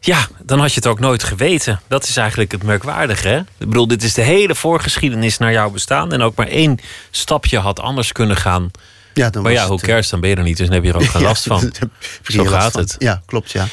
Ja, 0.00 0.26
dan 0.42 0.58
had 0.58 0.68
je 0.72 0.80
het 0.80 0.86
ook 0.86 1.00
nooit 1.00 1.22
geweten. 1.22 1.80
Dat 1.88 2.08
is 2.08 2.16
eigenlijk 2.16 2.52
het 2.52 2.62
merkwaardige. 2.62 3.28
Hè? 3.28 3.38
Ik 3.38 3.68
bedoel, 3.68 3.86
dit 3.86 4.02
is 4.02 4.14
de 4.14 4.22
hele 4.22 4.54
voorgeschiedenis 4.54 5.38
naar 5.38 5.52
jouw 5.52 5.70
bestaan. 5.70 6.12
En 6.12 6.22
ook 6.22 6.34
maar 6.34 6.46
één 6.46 6.78
stapje 7.10 7.58
had 7.58 7.80
anders 7.80 8.12
kunnen 8.12 8.36
gaan. 8.36 8.70
Ja, 9.18 9.30
dan 9.30 9.42
maar 9.42 9.52
ja, 9.52 9.66
hoe 9.66 9.76
het, 9.76 9.84
kerst, 9.84 10.10
dan 10.10 10.20
ben 10.20 10.30
je 10.30 10.36
er 10.36 10.42
niet, 10.42 10.56
dus 10.56 10.66
dan 10.66 10.74
heb 10.74 10.84
je 10.84 10.90
er 10.90 10.96
ook 10.96 11.10
geen 11.16 11.22
last 11.22 11.42
van. 11.42 11.72
Zo 12.22 12.44
gaat 12.44 12.74
het. 12.74 12.96
Ja, 12.98 13.22
klopt, 13.26 13.50
ja. 13.50 13.66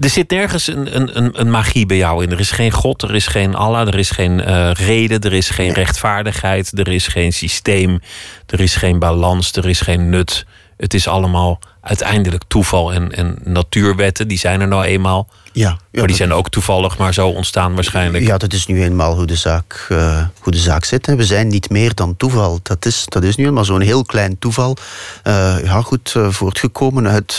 Er 0.00 0.08
zit 0.08 0.30
nergens 0.30 0.66
een, 0.66 0.96
een, 0.96 1.16
een, 1.16 1.40
een 1.40 1.50
magie 1.50 1.86
bij 1.86 1.96
jou 1.96 2.22
in. 2.24 2.30
Er 2.30 2.40
is 2.40 2.50
geen 2.50 2.70
God, 2.70 3.02
er 3.02 3.14
is 3.14 3.26
geen 3.26 3.54
Allah, 3.54 3.86
er 3.86 3.98
is 3.98 4.10
geen 4.10 4.40
eh, 4.40 4.70
reden, 4.72 5.20
er 5.20 5.32
is 5.32 5.50
geen 5.50 5.72
rechtvaardigheid, 5.72 6.78
er 6.78 6.88
is 6.88 7.06
geen 7.06 7.32
systeem, 7.32 8.00
er 8.46 8.60
is 8.60 8.76
geen 8.76 8.98
balans, 8.98 9.52
er 9.52 9.68
is 9.68 9.80
geen 9.80 10.08
nut. 10.08 10.44
Het 10.76 10.94
is 10.94 11.08
allemaal 11.08 11.60
uiteindelijk 11.80 12.42
toeval 12.48 12.92
en, 12.92 13.12
en 13.16 13.38
natuurwetten, 13.44 14.28
die 14.28 14.38
zijn 14.38 14.60
er 14.60 14.68
nou 14.68 14.84
eenmaal. 14.84 15.28
Ja, 15.52 15.68
ja, 15.68 15.78
maar 15.92 16.06
die 16.06 16.16
zijn 16.16 16.32
ook 16.32 16.48
toevallig 16.50 16.98
maar 16.98 17.14
zo 17.14 17.28
ontstaan 17.28 17.74
waarschijnlijk. 17.74 18.24
Ja, 18.24 18.38
dat 18.38 18.52
is 18.52 18.66
nu 18.66 18.82
eenmaal 18.82 19.14
hoe 19.16 19.26
de 19.26 19.36
zaak, 19.36 19.86
eh, 19.88 20.24
hoe 20.40 20.52
de 20.52 20.58
zaak 20.58 20.84
zit. 20.84 21.06
Hè. 21.06 21.16
We 21.16 21.24
zijn 21.24 21.48
niet 21.48 21.70
meer 21.70 21.94
dan 21.94 22.16
toeval. 22.16 22.60
Dat 22.62 22.86
is, 22.86 23.04
dat 23.08 23.24
is 23.24 23.36
nu 23.36 23.46
eenmaal 23.46 23.64
zo'n 23.64 23.80
heel 23.80 24.04
klein 24.04 24.38
toeval. 24.38 24.76
eh, 25.22 25.56
ja, 25.64 25.82
goed, 25.82 26.12
eh, 26.16 26.28
voortgekomen 26.30 27.08
uit, 27.08 27.38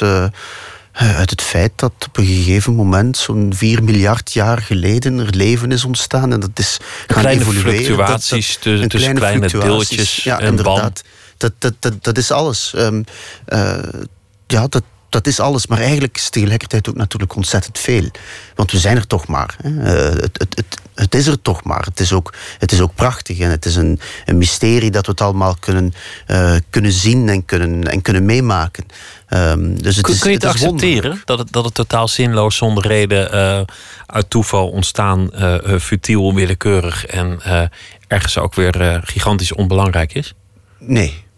uit 0.93 1.29
het 1.29 1.41
feit 1.41 1.71
dat 1.75 1.91
op 2.07 2.17
een 2.17 2.25
gegeven 2.25 2.73
moment, 2.75 3.17
zo'n 3.17 3.53
4 3.55 3.83
miljard 3.83 4.33
jaar 4.33 4.61
geleden, 4.61 5.19
er 5.19 5.35
leven 5.35 5.71
is 5.71 5.83
ontstaan. 5.85 6.31
En 6.33 6.39
dat 6.39 6.49
is 6.53 6.77
gaan 7.07 7.21
Kleine 7.21 7.41
evolueren. 7.41 7.73
Dat- 7.73 7.97
dat- 7.97 7.97
fluctuaties 7.97 8.55
tussen- 8.61 8.87
kleine 9.13 9.19
fluctuaties. 9.49 9.87
deeltjes 9.89 10.23
ja, 10.23 10.39
en 10.39 10.47
inderdaad. 10.47 11.01
Dat, 11.37 11.51
dat, 11.59 11.73
dat, 11.79 11.93
dat 12.03 12.17
is 12.17 12.31
alles. 12.31 12.73
Ehm, 12.75 13.03
eh, 13.45 13.77
ja, 14.51 14.67
dat, 14.67 14.83
dat 15.09 15.27
is 15.27 15.39
alles. 15.39 15.67
Maar 15.67 15.79
eigenlijk 15.79 16.15
is 16.15 16.29
tegelijkertijd 16.29 16.89
ook 16.89 16.95
natuurlijk 16.95 17.35
ontzettend 17.35 17.79
veel. 17.79 18.09
Want 18.55 18.71
we 18.71 18.77
zijn 18.77 18.97
er 18.97 19.07
toch 19.07 19.27
maar. 19.27 19.55
Hè. 19.61 19.83
Eh, 19.83 20.21
het, 20.21 20.37
het, 20.37 20.55
het, 20.55 20.81
het 20.95 21.15
is 21.15 21.27
er 21.27 21.41
toch 21.41 21.63
maar. 21.63 21.85
Het 21.85 21.99
is 21.99 22.13
ook, 22.13 22.33
het 22.57 22.71
is 22.71 22.81
ook 22.81 22.95
prachtig. 22.95 23.39
En 23.39 23.49
het 23.49 23.65
is 23.65 23.75
een, 23.75 23.99
een 24.25 24.37
mysterie 24.37 24.91
dat 24.91 25.05
we 25.05 25.11
het 25.11 25.21
allemaal 25.21 25.55
kunnen, 25.59 25.93
eh, 26.25 26.55
kunnen 26.69 26.91
zien 26.91 27.29
en 27.29 27.45
kunnen, 27.45 27.83
en 27.83 28.01
kunnen 28.01 28.25
meemaken. 28.25 28.85
Ehm, 29.27 29.75
dus 29.75 29.95
het 29.95 30.05
Kun, 30.05 30.13
is, 30.13 30.19
kun 30.19 30.31
je 30.31 30.37
het, 30.37 30.45
accepteren 30.45 31.21
dat 31.25 31.39
het, 31.39 31.51
dat 31.51 31.65
het 31.65 31.73
totaal 31.73 32.07
zinloos, 32.07 32.55
zonder 32.55 32.87
reden, 32.87 33.31
eh, 33.31 33.61
uit 34.05 34.29
toeval 34.29 34.69
ontstaan, 34.69 35.29
futiel, 35.79 36.33
willekeurig 36.33 37.05
en 37.05 37.39
ergens 38.07 38.37
ook 38.37 38.53
weer 38.53 39.01
gigantisch 39.03 39.53
onbelangrijk 39.53 40.13
is? 40.13 40.33
Nee. 40.79 41.29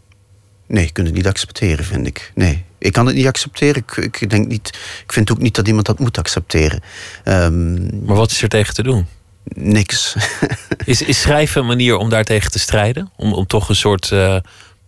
Nee, 0.67 0.85
je 0.85 0.91
kunt 0.91 1.07
het 1.07 1.15
niet 1.15 1.27
accepteren, 1.27 1.85
vind 1.85 2.07
ik. 2.07 2.31
Nee. 2.35 2.63
Ik 2.77 2.93
kan 2.93 3.05
het 3.05 3.15
niet 3.15 3.27
accepteren. 3.27 3.83
Ik, 3.85 4.21
ik, 4.21 4.29
denk 4.29 4.47
niet, 4.47 4.67
ik 5.03 5.13
vind 5.13 5.31
ook 5.31 5.39
niet 5.39 5.55
dat 5.55 5.67
iemand 5.67 5.85
dat 5.85 5.99
moet 5.99 6.17
accepteren. 6.17 6.81
Ehm, 7.23 8.05
Maar 8.05 8.15
wat 8.15 8.31
is 8.31 8.41
er 8.41 8.49
tegen 8.49 8.73
te 8.73 8.83
doen? 8.83 9.07
niks. 9.43 10.15
Is, 10.85 11.01
is 11.01 11.21
schrijven 11.21 11.61
een 11.61 11.67
manier 11.67 11.97
om 11.97 12.09
daartegen 12.09 12.51
te 12.51 12.59
strijden? 12.59 13.11
Om, 13.15 13.33
om 13.33 13.47
toch 13.47 13.69
een 13.69 13.75
soort 13.75 14.11
eh, 14.11 14.37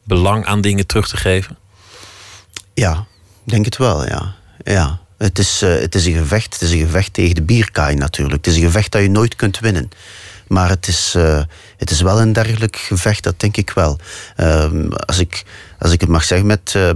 belang 0.03 0.45
aan 0.45 0.61
dingen 0.61 0.87
terug 0.87 1.07
te 1.07 1.17
geven? 1.17 1.57
Ja, 2.73 3.05
ik 3.45 3.51
denk 3.51 3.65
het 3.65 3.77
wel, 3.77 4.07
ja. 4.07 4.35
ja. 4.63 4.99
Het, 5.17 5.39
is, 5.39 5.61
eh, 5.61 5.79
het 5.79 5.95
is 5.95 6.05
een 6.05 6.13
gevecht. 6.13 6.53
Het 6.53 6.61
is 6.61 6.71
een 6.71 6.85
gevecht 6.85 7.13
tegen 7.13 7.35
de 7.35 7.41
bierkaai 7.41 7.95
natuurlijk. 7.95 8.45
Het 8.45 8.53
is 8.53 8.59
een 8.59 8.65
gevecht 8.65 8.91
dat 8.91 9.01
je 9.01 9.09
nooit 9.09 9.35
kunt 9.35 9.59
winnen. 9.59 9.89
Maar 10.47 10.69
het 10.69 10.87
is, 10.87 11.13
eh, 11.15 11.41
het 11.77 11.91
is 11.91 12.01
wel 12.01 12.21
een 12.21 12.33
dergelijk 12.33 12.75
gevecht, 12.75 13.23
dat 13.23 13.39
denk 13.39 13.57
ik 13.57 13.69
wel. 13.69 13.99
Ehm, 14.35 14.87
als, 14.91 15.19
ik, 15.19 15.43
als 15.79 15.91
ik 15.91 16.01
het 16.01 16.09
mag 16.09 16.23
zeggen, 16.23 16.47
met, 16.47 16.73
uh, 16.77 16.89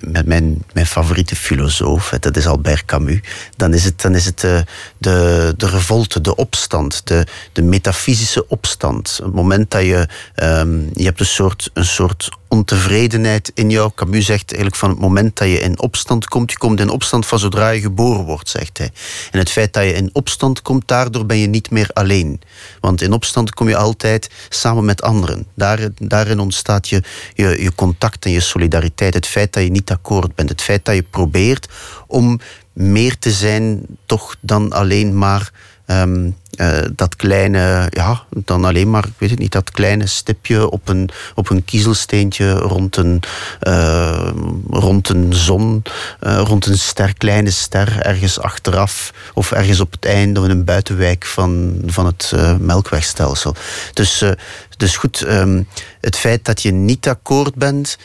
met 0.00 0.26
mijn, 0.26 0.64
mijn 0.72 0.86
favoriete 0.86 1.36
filosoof, 1.36 2.12
dat 2.20 2.36
is 2.36 2.46
Albert 2.46 2.84
Camus, 2.84 3.20
dan 3.56 3.74
is 3.74 3.84
het, 3.84 4.00
dan 4.00 4.14
is 4.14 4.24
het 4.24 4.42
uh, 4.42 4.58
de, 4.98 5.54
de 5.56 5.68
revolte, 5.68 6.20
de 6.20 6.36
opstand, 6.36 7.06
de, 7.06 7.26
de 7.52 7.62
metafysische 7.62 8.48
opstand. 8.48 9.20
Het 9.22 9.34
moment 9.34 9.70
dat 9.70 9.82
je, 9.82 10.08
um, 10.42 10.90
je 10.92 11.04
hebt 11.04 11.20
een 11.20 11.26
soort, 11.26 11.70
een 11.72 11.84
soort 11.84 12.28
ontevredenheid 12.48 13.50
in 13.54 13.70
jou. 13.70 13.90
Camus 13.94 14.26
zegt 14.26 14.50
eigenlijk 14.50 14.80
van 14.80 14.90
het 14.90 14.98
moment 14.98 15.36
dat 15.36 15.48
je 15.48 15.60
in 15.60 15.80
opstand 15.80 16.28
komt, 16.28 16.50
je 16.50 16.58
komt 16.58 16.80
in 16.80 16.88
opstand 16.88 17.26
van 17.26 17.38
zodra 17.38 17.68
je 17.68 17.80
geboren 17.80 18.24
wordt, 18.24 18.48
zegt 18.48 18.78
hij. 18.78 18.90
En 19.30 19.38
het 19.38 19.50
feit 19.50 19.72
dat 19.72 19.84
je 19.84 19.92
in 19.92 20.10
opstand 20.12 20.62
komt, 20.62 20.88
daardoor 20.88 21.26
ben 21.26 21.38
je 21.38 21.46
niet 21.46 21.70
meer 21.70 21.90
alleen. 21.92 22.40
Want 22.80 23.02
in 23.02 23.12
opstand 23.12 23.54
kom 23.54 23.68
je 23.68 23.76
altijd 23.76 24.25
samen 24.48 24.84
met 24.84 25.02
anderen. 25.02 25.46
Daar, 25.54 25.88
daarin 25.94 26.38
ontstaat 26.38 26.88
je, 26.88 27.02
je, 27.34 27.62
je 27.62 27.74
contact 27.74 28.24
en 28.24 28.30
je 28.30 28.40
solidariteit. 28.40 29.14
Het 29.14 29.26
feit 29.26 29.52
dat 29.52 29.62
je 29.62 29.70
niet 29.70 29.90
akkoord 29.90 30.34
bent. 30.34 30.48
Het 30.48 30.62
feit 30.62 30.84
dat 30.84 30.94
je 30.94 31.02
probeert 31.02 31.68
om 32.06 32.40
meer 32.72 33.18
te 33.18 33.30
zijn, 33.30 33.86
toch 34.06 34.36
dan 34.40 34.72
alleen 34.72 35.18
maar 35.18 35.50
um, 35.86 36.36
uh, 36.56 36.78
dat 36.92 37.16
kleine, 37.16 37.86
ja, 37.90 38.22
dan 38.30 38.64
alleen 38.64 38.90
maar, 38.90 39.04
ik 39.04 39.12
weet 39.18 39.30
het 39.30 39.38
niet, 39.38 39.52
dat 39.52 39.70
kleine 39.70 40.06
stipje 40.06 40.70
op 40.70 40.88
een, 40.88 41.10
op 41.34 41.50
een 41.50 41.64
kiezelsteentje 41.64 42.52
rond 42.52 42.96
een, 42.96 43.22
uh, 43.62 44.30
rond 44.70 45.08
een 45.08 45.34
zon, 45.34 45.82
uh, 46.22 46.40
rond 46.44 46.66
een 46.66 46.78
ster, 46.78 47.14
kleine 47.14 47.50
ster, 47.50 48.00
ergens 48.00 48.40
achteraf 48.40 49.12
of 49.34 49.52
ergens 49.52 49.80
op 49.80 49.92
het 49.92 50.04
einde 50.04 50.40
in 50.40 50.50
een 50.50 50.64
buitenwijk 50.64 51.24
van, 51.24 51.80
van 51.86 52.06
het 52.06 52.32
melkwegstelsel. 52.60 53.54
Dus, 53.92 54.24
dus 54.76 54.96
goed, 54.96 55.20
um, 55.28 55.68
het 56.00 56.16
feit 56.16 56.44
dat 56.44 56.62
je 56.62 56.72
niet 56.72 57.08
akkoord 57.08 57.54
bent 57.54 57.98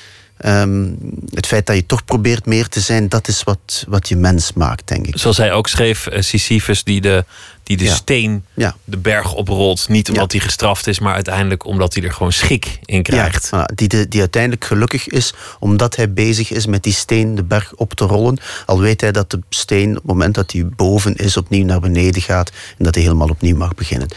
Um, 0.46 0.98
het 1.34 1.48
feit 1.48 1.66
dat 1.66 1.76
je 1.76 1.86
toch 1.86 2.06
probeert 2.06 2.46
meer 2.46 2.68
te 2.68 2.80
zijn, 2.80 3.10
dat 3.10 3.28
is 3.28 3.44
wat, 3.44 3.86
wat 3.88 4.10
je 4.10 4.16
mens 4.16 4.54
maakt, 4.54 4.88
denk 4.88 5.08
ik. 5.08 5.18
Zoals 5.18 5.38
hij 5.38 5.52
ook 5.54 5.68
schreef, 5.68 6.08
uh, 6.12 6.22
Sisyphus, 6.22 6.84
die 6.84 7.02
de, 7.02 7.26
die 7.64 7.78
de 7.78 7.84
Ja. 7.84 7.94
steen 7.94 8.46
Ja. 8.56 8.76
de 8.84 8.98
berg 8.98 9.34
oprolt. 9.34 9.90
Niet 9.90 10.10
omdat 10.10 10.32
hij 10.32 10.42
gestraft 10.42 10.88
is, 10.88 11.00
maar 11.00 11.14
uiteindelijk 11.14 11.66
omdat 11.66 11.94
hij 11.94 12.04
er 12.04 12.14
gewoon 12.14 12.32
schik 12.32 12.80
in 12.86 13.04
krijgt. 13.04 13.50
Die, 13.76 13.88
de, 13.88 14.08
die 14.08 14.20
uiteindelijk 14.20 14.66
gelukkig 14.66 15.08
is 15.08 15.34
omdat 15.60 15.96
hij 15.96 16.14
bezig 16.14 16.52
is 16.52 16.66
met 16.66 16.84
die 16.84 16.94
steen 16.94 17.36
de 17.36 17.44
berg 17.44 17.74
op 17.76 17.94
te 17.94 18.06
rollen. 18.06 18.38
Al 18.66 18.80
weet 18.80 19.02
hij 19.02 19.12
dat 19.12 19.32
de 19.32 19.40
steen 19.50 19.90
op 19.90 19.96
het 19.96 20.04
moment 20.06 20.36
dat 20.36 20.52
hij 20.52 20.66
boven 20.66 21.16
is 21.16 21.38
opnieuw 21.38 21.66
naar 21.66 21.80
beneden 21.80 22.22
gaat 22.22 22.52
en 22.78 22.84
dat 22.86 22.96
hij 22.96 23.04
helemaal 23.04 23.30
opnieuw 23.30 23.58
mag 23.58 23.76
beginnen. 23.76 24.08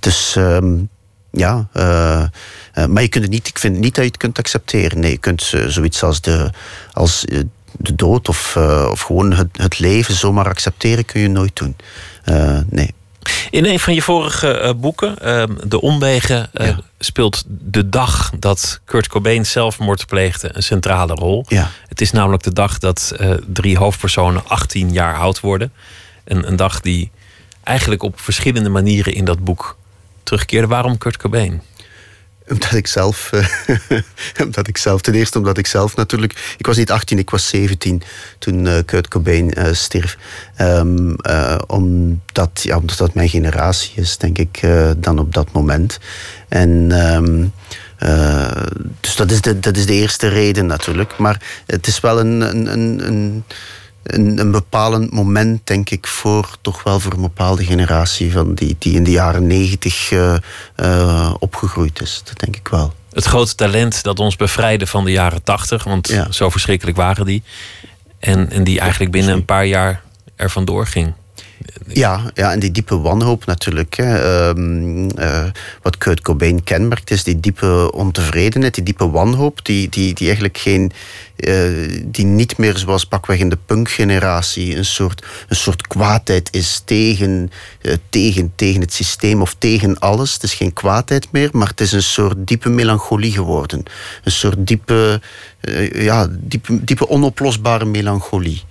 Dus 0.00 0.36
ehm, 0.36 0.74
ja, 1.36 1.68
eh, 1.72 2.22
eh, 2.22 2.86
maar 2.86 3.02
je 3.02 3.08
kunt 3.08 3.24
het 3.24 3.32
niet, 3.32 3.48
ik 3.48 3.58
vind 3.58 3.78
niet 3.78 3.94
dat 3.94 4.04
je 4.04 4.10
het 4.10 4.16
kunt 4.20 4.38
accepteren. 4.38 5.00
Nee, 5.00 5.10
je 5.10 5.18
kunt 5.18 5.50
eh, 5.54 5.64
zoiets 5.66 6.02
als 6.02 6.20
de, 6.20 6.50
als, 6.92 7.24
de 7.76 7.94
dood 7.94 8.28
of, 8.28 8.56
of 8.90 9.00
gewoon 9.00 9.32
het, 9.32 9.48
het 9.52 9.78
leven 9.78 10.14
zomaar 10.14 10.48
accepteren 10.48 11.04
kun 11.04 11.20
je 11.20 11.28
nooit 11.28 11.56
doen. 11.56 11.76
Nee. 12.68 12.94
In 13.50 13.64
een 13.64 13.80
van 13.80 13.94
je 13.94 14.02
vorige 14.02 14.74
boeken, 14.76 15.18
eh, 15.18 15.44
De 15.66 15.80
Omwegen, 15.80 16.50
Ja. 16.52 16.78
speelt 16.98 17.44
de 17.48 17.88
dag 17.88 18.32
dat 18.38 18.80
Kurt 18.84 19.08
Cobain 19.08 19.46
zelfmoord 19.46 20.06
pleegde 20.06 20.50
een 20.52 20.62
centrale 20.62 21.14
rol. 21.14 21.44
Ja. 21.48 21.70
Het 21.88 22.00
is 22.00 22.10
namelijk 22.10 22.42
de 22.42 22.52
dag 22.52 22.78
dat 22.78 23.14
drie 23.46 23.76
hoofdpersonen 23.78 24.42
18 24.48 24.92
jaar 24.92 25.16
oud 25.16 25.40
worden. 25.40 25.72
Een, 26.24 26.48
een 26.48 26.56
dag 26.56 26.80
die 26.80 27.10
eigenlijk 27.62 28.02
op 28.02 28.20
verschillende 28.20 28.68
manieren 28.68 29.14
in 29.14 29.24
dat 29.24 29.44
boek 29.44 29.76
terugkeerde. 30.24 30.66
Waarom 30.66 30.98
Kurt 30.98 31.16
Cobain? 31.16 31.62
Omdat 32.48 32.72
ik 32.74 32.86
zelf, 32.86 33.30
eh, 33.32 33.98
omdat 34.44 34.68
ik 34.68 34.76
zelf, 34.76 35.00
ten 35.00 35.14
eerste 35.14 35.38
omdat 35.38 35.58
ik 35.58 35.66
zelf 35.66 35.96
natuurlijk, 35.96 36.54
ik 36.58 36.66
was 36.66 36.76
niet 36.76 36.90
18, 36.90 37.18
ik 37.18 37.30
was 37.30 37.48
17 37.48 38.02
toen 38.38 38.66
eh, 38.66 38.78
Kurt 38.84 39.08
Cobain 39.08 39.54
eh, 39.54 39.72
stierf. 39.72 40.18
Ehm, 40.56 41.14
eh, 41.14 41.58
omdat, 41.66 42.60
ja, 42.62 42.76
omdat 42.76 42.96
dat 42.96 43.14
mijn 43.14 43.28
generatie 43.28 43.92
is, 43.94 44.18
denk 44.18 44.38
ik, 44.38 44.60
dan 44.96 45.18
op 45.18 45.34
dat 45.34 45.52
moment. 45.52 45.98
En 46.48 46.92
ehm, 46.92 47.46
eh, 48.04 48.62
dus 49.00 49.16
dat 49.16 49.30
is, 49.30 49.40
de, 49.40 49.60
dat 49.60 49.76
is 49.76 49.86
de 49.86 49.92
eerste 49.92 50.28
reden 50.28 50.66
natuurlijk. 50.66 51.18
Maar 51.18 51.42
het 51.66 51.86
is 51.86 52.00
wel 52.00 52.20
een, 52.20 52.40
een, 52.40 52.72
een, 52.72 53.06
een, 53.06 53.44
een, 54.04 54.38
een 54.38 54.50
bepalend 54.50 55.12
moment, 55.12 55.66
denk 55.66 55.90
ik, 55.90 56.06
voor 56.06 56.56
toch 56.60 56.82
wel 56.82 57.00
voor 57.00 57.12
een 57.12 57.20
bepaalde 57.20 57.64
generatie 57.64 58.32
van 58.32 58.54
die, 58.54 58.76
die 58.78 58.94
in 58.94 59.04
de 59.04 59.10
jaren 59.10 59.46
negentig 59.46 60.10
eh, 60.12 60.36
eh, 60.76 61.34
opgegroeid 61.38 62.00
is. 62.00 62.22
Dat 62.24 62.38
denk 62.40 62.56
ik 62.56 62.68
wel. 62.68 62.92
Het 63.12 63.24
grote 63.24 63.54
talent 63.54 64.02
dat 64.02 64.18
ons 64.18 64.36
bevrijdde 64.36 64.86
van 64.86 65.04
de 65.04 65.10
jaren 65.12 65.42
80, 65.42 65.84
want 65.84 66.08
Ja. 66.08 66.32
zo 66.32 66.50
verschrikkelijk 66.50 66.96
waren 66.96 67.26
die. 67.26 67.42
En, 68.18 68.50
en 68.50 68.64
die 68.64 68.80
eigenlijk 68.80 69.10
binnen 69.10 69.34
een 69.34 69.44
paar 69.44 69.66
jaar 69.66 70.02
er 70.36 70.50
vandoor 70.50 70.86
ging. 70.86 71.12
Ja, 71.86 72.30
ja, 72.34 72.52
en 72.52 72.58
die 72.58 72.70
diepe 72.70 72.98
wanhoop 72.98 73.46
natuurlijk. 73.46 73.94
Hè. 73.94 74.18
Ehm, 74.18 75.08
eh, 75.08 75.44
wat 75.82 75.98
Kurt 75.98 76.20
Cobain 76.20 76.64
kenmerkt 76.64 77.10
is 77.10 77.24
die 77.24 77.40
diepe 77.40 77.92
ontevredenheid, 77.92 78.74
die 78.74 78.84
diepe 78.84 79.10
wanhoop, 79.10 79.64
die, 79.64 79.88
die, 79.88 80.14
die 80.14 80.26
eigenlijk 80.26 80.58
geen, 80.58 80.92
eh, 81.36 82.02
die 82.04 82.24
niet 82.24 82.56
meer 82.56 82.78
zoals 82.78 83.04
pakweg 83.04 83.38
in 83.38 83.48
de 83.48 83.58
punkgeneratie 83.66 84.76
een 84.76 84.84
soort, 84.84 85.24
een 85.48 85.56
soort 85.56 85.86
kwaadheid 85.86 86.48
is 86.52 86.82
tegen, 86.84 87.50
eh, 87.80 87.94
tegen, 88.08 88.52
tegen 88.54 88.80
het 88.80 88.92
systeem 88.92 89.40
of 89.40 89.54
tegen 89.58 89.98
alles. 89.98 90.32
Het 90.32 90.42
is 90.42 90.54
geen 90.54 90.72
kwaadheid 90.72 91.28
meer, 91.32 91.48
maar 91.52 91.68
het 91.68 91.80
is 91.80 91.92
een 91.92 92.02
soort 92.02 92.46
diepe 92.46 92.68
melancholie 92.68 93.32
geworden. 93.32 93.82
Een 94.24 94.32
soort 94.32 94.66
diepe, 94.66 95.20
ja, 95.92 96.28
diepe, 96.30 96.84
diepe 96.84 97.08
onoplosbare 97.08 97.84
melancholie. 97.84 98.62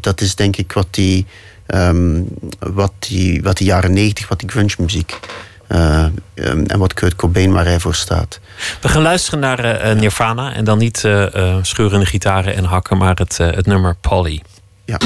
Dat 0.00 0.20
is 0.20 0.34
denk 0.34 0.56
ik 0.56 0.72
wat 0.72 0.86
die 0.90 1.26
Ehm, 1.70 2.22
wat, 2.58 2.92
die, 2.98 3.42
wat 3.42 3.56
die 3.56 3.66
jaren 3.66 3.92
90, 3.92 4.28
wat 4.28 4.40
die 4.40 4.48
grunge 4.48 4.74
muziek 4.78 5.18
eh, 5.66 6.04
ehm, 6.34 6.64
en 6.66 6.78
wat 6.78 6.94
Kurt 6.94 7.16
Cobain 7.16 7.52
waar 7.52 7.64
hij 7.64 7.80
voor 7.80 7.94
staat. 7.94 8.40
We 8.80 8.88
gaan 8.88 9.02
luisteren 9.02 9.40
naar 9.40 9.58
eh, 9.58 9.90
eh, 9.90 9.98
Nirvana. 9.98 10.54
En 10.54 10.64
dan 10.64 10.78
niet 10.78 11.04
eh, 11.04 11.34
eh, 11.34 11.56
scheurende 11.62 12.06
gitaren 12.06 12.54
en 12.54 12.64
hakken, 12.64 12.96
maar 12.96 13.16
het, 13.16 13.40
eh, 13.40 13.50
het 13.50 13.66
nummer 13.66 13.96
Polly. 14.00 14.42
Ja. 14.84 14.96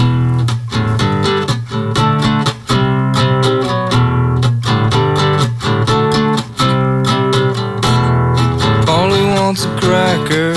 Polly 8.85 9.35
wants 9.35 9.65
a 9.65 9.69
cracker. 9.77 10.55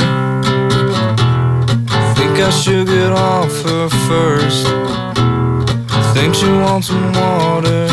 Think 2.13 2.37
I 2.37 2.51
should 2.51 2.89
get 2.89 3.11
off 3.11 3.63
her 3.63 3.89
first. 3.89 5.06
Think 6.17 6.33
she 6.33 6.47
wants 6.47 6.87
some 6.87 7.13
water 7.13 7.87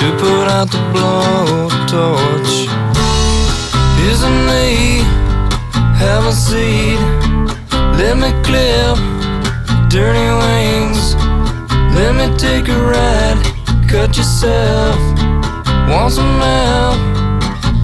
to 0.00 0.06
put 0.22 0.46
out 0.56 0.68
the 0.70 0.82
blowtorch. 0.92 2.54
Isn't 4.10 4.40
me 4.46 5.02
have 6.02 6.26
a 6.26 6.32
seat? 6.32 7.00
Let 7.98 8.18
me 8.18 8.30
clip 8.44 8.98
dirty 9.88 10.28
wings. 10.42 11.14
Let 11.96 12.12
me 12.18 12.26
take 12.36 12.68
a 12.68 12.78
ride. 12.92 13.40
Cut 13.88 14.16
yourself. 14.16 14.98
Want 15.88 16.12
some 16.12 16.38
help? 16.40 17.14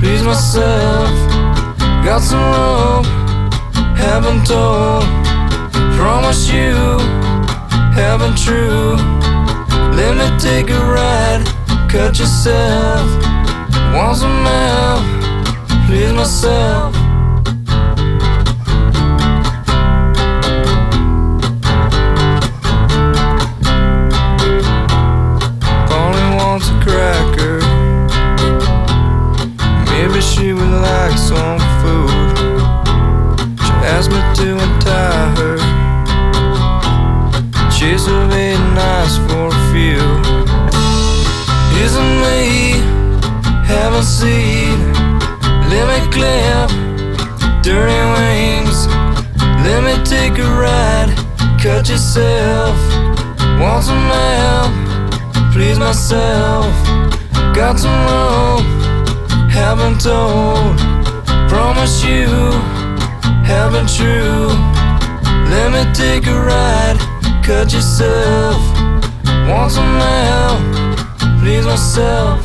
please 0.01 0.23
myself. 0.23 1.11
Got 2.05 2.21
some 2.21 2.45
rope, 2.53 3.07
haven't 3.97 4.47
told. 4.47 5.05
Promise 5.97 6.51
you, 6.51 6.75
haven't 7.93 8.37
true. 8.39 8.97
Let 9.97 10.17
me 10.17 10.39
take 10.39 10.71
a 10.71 10.79
ride, 10.79 11.45
cut 11.89 12.19
yourself. 12.19 13.09
Want 13.95 14.17
some 14.17 14.45
help, 14.45 15.05
please 15.87 16.13
myself. 16.13 16.95
Polly 25.89 26.27
wants 26.37 26.69
a 26.69 26.77
cracker. 26.85 27.59
Maybe 29.91 30.21
she 30.21 30.53
would 30.53 30.75
like 30.83 31.19
some 31.19 31.59
food. 31.81 32.39
She 33.59 33.73
asked 33.93 34.11
me 34.11 34.21
to 34.37 34.53
untie 34.55 35.35
her. 35.41 35.60
Eight 37.83 38.59
nights 38.75 39.17
for 39.17 39.49
a 39.49 39.61
few. 39.73 40.05
Isn't 41.83 42.15
me 42.21 42.79
having 43.65 44.03
seed? 44.03 44.79
Let 45.71 45.85
me 45.89 45.99
clip 46.13 46.71
dirty 47.63 48.01
wings. 48.17 48.87
Let 49.65 49.83
me 49.83 49.95
take 50.05 50.39
a 50.39 50.51
ride. 50.61 51.11
Cut 51.59 51.89
yourself. 51.89 52.77
Want 53.59 53.85
some 53.85 54.11
help? 54.11 55.53
Please 55.55 55.79
myself. 55.79 56.75
Got 57.55 57.79
some 57.79 58.01
rope 58.07 58.81
haven't 59.51 60.01
told. 60.01 60.79
Promise 61.49 62.05
you, 62.05 62.27
have 63.45 63.73
been 63.73 63.87
true. 63.87 64.49
Let 65.53 65.69
me 65.73 65.83
take 65.93 66.27
a 66.27 66.39
ride, 66.39 66.99
cut 67.51 67.73
yourself. 67.73 68.63
Want 69.49 69.73
some 69.73 69.95
help, 69.99 70.61
please 71.41 71.67
myself. 71.67 72.41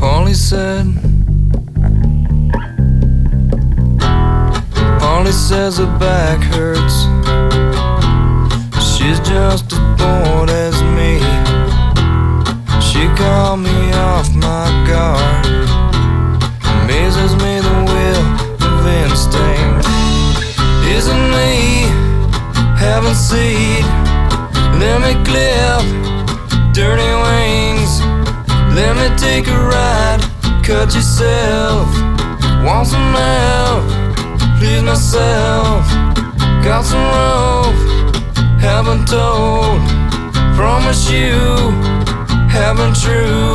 Polly 0.00 0.34
said. 0.34 0.86
Polly 4.98 5.30
says 5.30 5.78
her 5.78 5.92
back 6.00 6.40
hurts. 6.52 6.96
She's 8.90 9.20
just 9.20 9.72
as 9.74 9.82
bored 9.98 10.50
as 10.50 10.76
me. 10.96 11.12
She 12.88 13.02
called 13.20 13.60
me 13.60 13.92
off 13.92 14.28
my 14.34 14.66
guard. 14.90 15.46
Amazes 16.82 17.36
me 17.44 17.65
Isn't 20.96 21.30
me 21.30 21.84
having 22.78 23.12
seed? 23.12 23.84
Let 24.80 24.96
me 25.04 25.12
clip 25.28 25.84
dirty 26.72 27.12
wings. 27.24 28.00
Let 28.74 28.96
me 28.96 29.08
take 29.18 29.46
a 29.46 29.58
ride. 29.58 30.22
Cut 30.64 30.94
yourself. 30.94 31.86
Want 32.64 32.86
some 32.86 33.12
help? 33.12 33.84
Please 34.58 34.82
myself. 34.82 35.84
Got 36.64 36.82
some 36.86 37.06
rope. 37.16 37.76
Haven't 38.58 39.06
told. 39.06 39.80
Promise 40.56 41.10
you. 41.10 41.36
Haven't 42.48 42.96
true. 42.96 43.54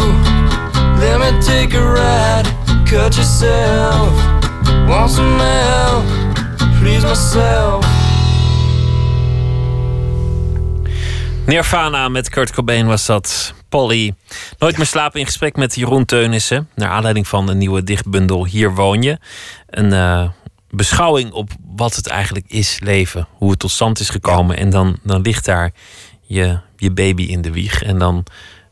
Let 1.02 1.18
me 1.20 1.42
take 1.42 1.74
a 1.74 1.84
ride. 1.84 2.46
Cut 2.88 3.18
yourself. 3.18 4.14
Want 4.88 5.10
some 5.10 5.40
help? 5.40 6.21
Please 6.82 7.08
myself. 7.08 7.86
Met 12.12 12.30
Kurt 12.30 12.52
Cobain 12.52 12.88
was 12.88 13.06
dat. 13.06 13.54
Polly. 13.70 14.14
Nooit 14.58 14.78
meer 14.78 14.86
slapen 14.86 15.20
in 15.20 15.26
gesprek 15.26 15.56
met 15.56 15.76
Jeroen 15.76 16.06
Teunissen. 16.06 16.70
Naar 16.76 16.90
aanleiding 16.90 17.28
van 17.28 17.50
een 17.50 17.58
nieuwe 17.58 17.84
dichtbundel 17.84 18.46
Hier 18.46 18.76
woon 18.76 19.02
je. 19.02 19.18
Een 19.70 19.94
eh, 19.94 20.30
beschouwing 20.70 21.32
op 21.32 21.50
wat 21.76 21.96
het 21.96 22.08
eigenlijk 22.08 22.46
is, 22.48 22.80
leven. 22.80 23.28
Hoe 23.32 23.50
het 23.50 23.60
tot 23.60 23.72
stand 23.72 24.00
is 24.00 24.10
gekomen. 24.10 24.58
En 24.58 24.70
dan, 24.70 24.98
dan 25.04 25.22
ligt 25.22 25.46
daar 25.46 25.72
je, 26.22 26.60
je 26.76 26.92
baby 26.92 27.24
in 27.24 27.42
de 27.42 27.52
wieg. 27.52 27.84
En 27.84 27.98
dan 27.98 28.24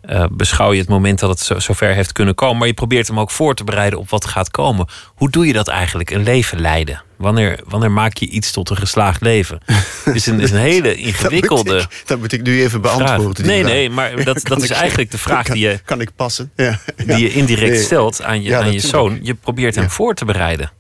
eh, 0.10 0.26
beschouw 0.32 0.72
je 0.74 0.80
het 0.80 0.90
moment 0.90 1.20
dat 1.20 1.30
het 1.30 1.40
zo, 1.40 1.60
zover 1.60 1.94
heeft 1.94 2.12
kunnen 2.12 2.36
komen. 2.36 2.58
Maar 2.58 2.68
je 2.68 2.74
probeert 2.74 3.08
hem 3.08 3.20
ook 3.20 3.32
voor 3.32 3.56
te 3.56 3.64
bereiden 3.64 4.00
op 4.00 4.10
wat 4.10 4.26
gaat 4.26 4.52
komen. 4.52 4.88
Hoe 5.16 5.30
doe 5.30 5.48
je 5.48 5.54
dat 5.54 5.68
eigenlijk? 5.68 6.12
Een 6.12 6.24
leven 6.24 6.60
leiden. 6.62 7.02
Wanneer, 7.18 7.60
wanneer 7.68 7.92
maak 7.92 8.18
je 8.18 8.28
iets 8.30 8.52
tot 8.52 8.70
een 8.70 8.78
geslaagd 8.78 9.22
leven? 9.22 9.60
Het 10.04 10.16
is 10.22 10.26
een, 10.26 10.40
is 10.40 10.52
een 10.52 10.58
hele 10.58 10.96
ingewikkelde. 10.96 11.64
Dat 11.74 11.82
moet 11.84 11.92
ik, 11.94 12.08
dat 12.08 12.20
moet 12.20 12.32
ik 12.32 12.42
nu 12.42 12.62
even 12.62 12.82
beantwoorden. 12.82 13.46
Nee, 13.46 13.60
vraag. 13.60 13.72
nee, 13.74 13.90
maar 13.90 14.24
dat, 14.24 14.42
dat 14.48 14.64
is 14.64 14.70
ik- 14.70 14.76
eigenlijk 14.76 15.12
de 15.12 15.18
vraag 15.18 15.44
kan, 15.46 15.54
die 15.56 15.64
je, 15.70 15.80
Kan 15.86 16.02
ik 16.02 16.10
passen? 16.16 16.52
Ja. 16.56 16.80
die 17.06 17.18
je 17.18 17.34
indirect 17.34 17.72
Nee. 17.72 17.82
stelt 17.82 18.24
aan 18.24 18.42
je, 18.42 18.50
Ja, 18.50 18.60
aan 18.62 18.72
je 18.72 18.80
zoon. 18.80 19.20
Je 19.22 19.34
probeert 19.34 19.76
hem 19.76 19.90
voor 19.90 20.14
te 20.16 20.26
bereiden. 20.26 20.72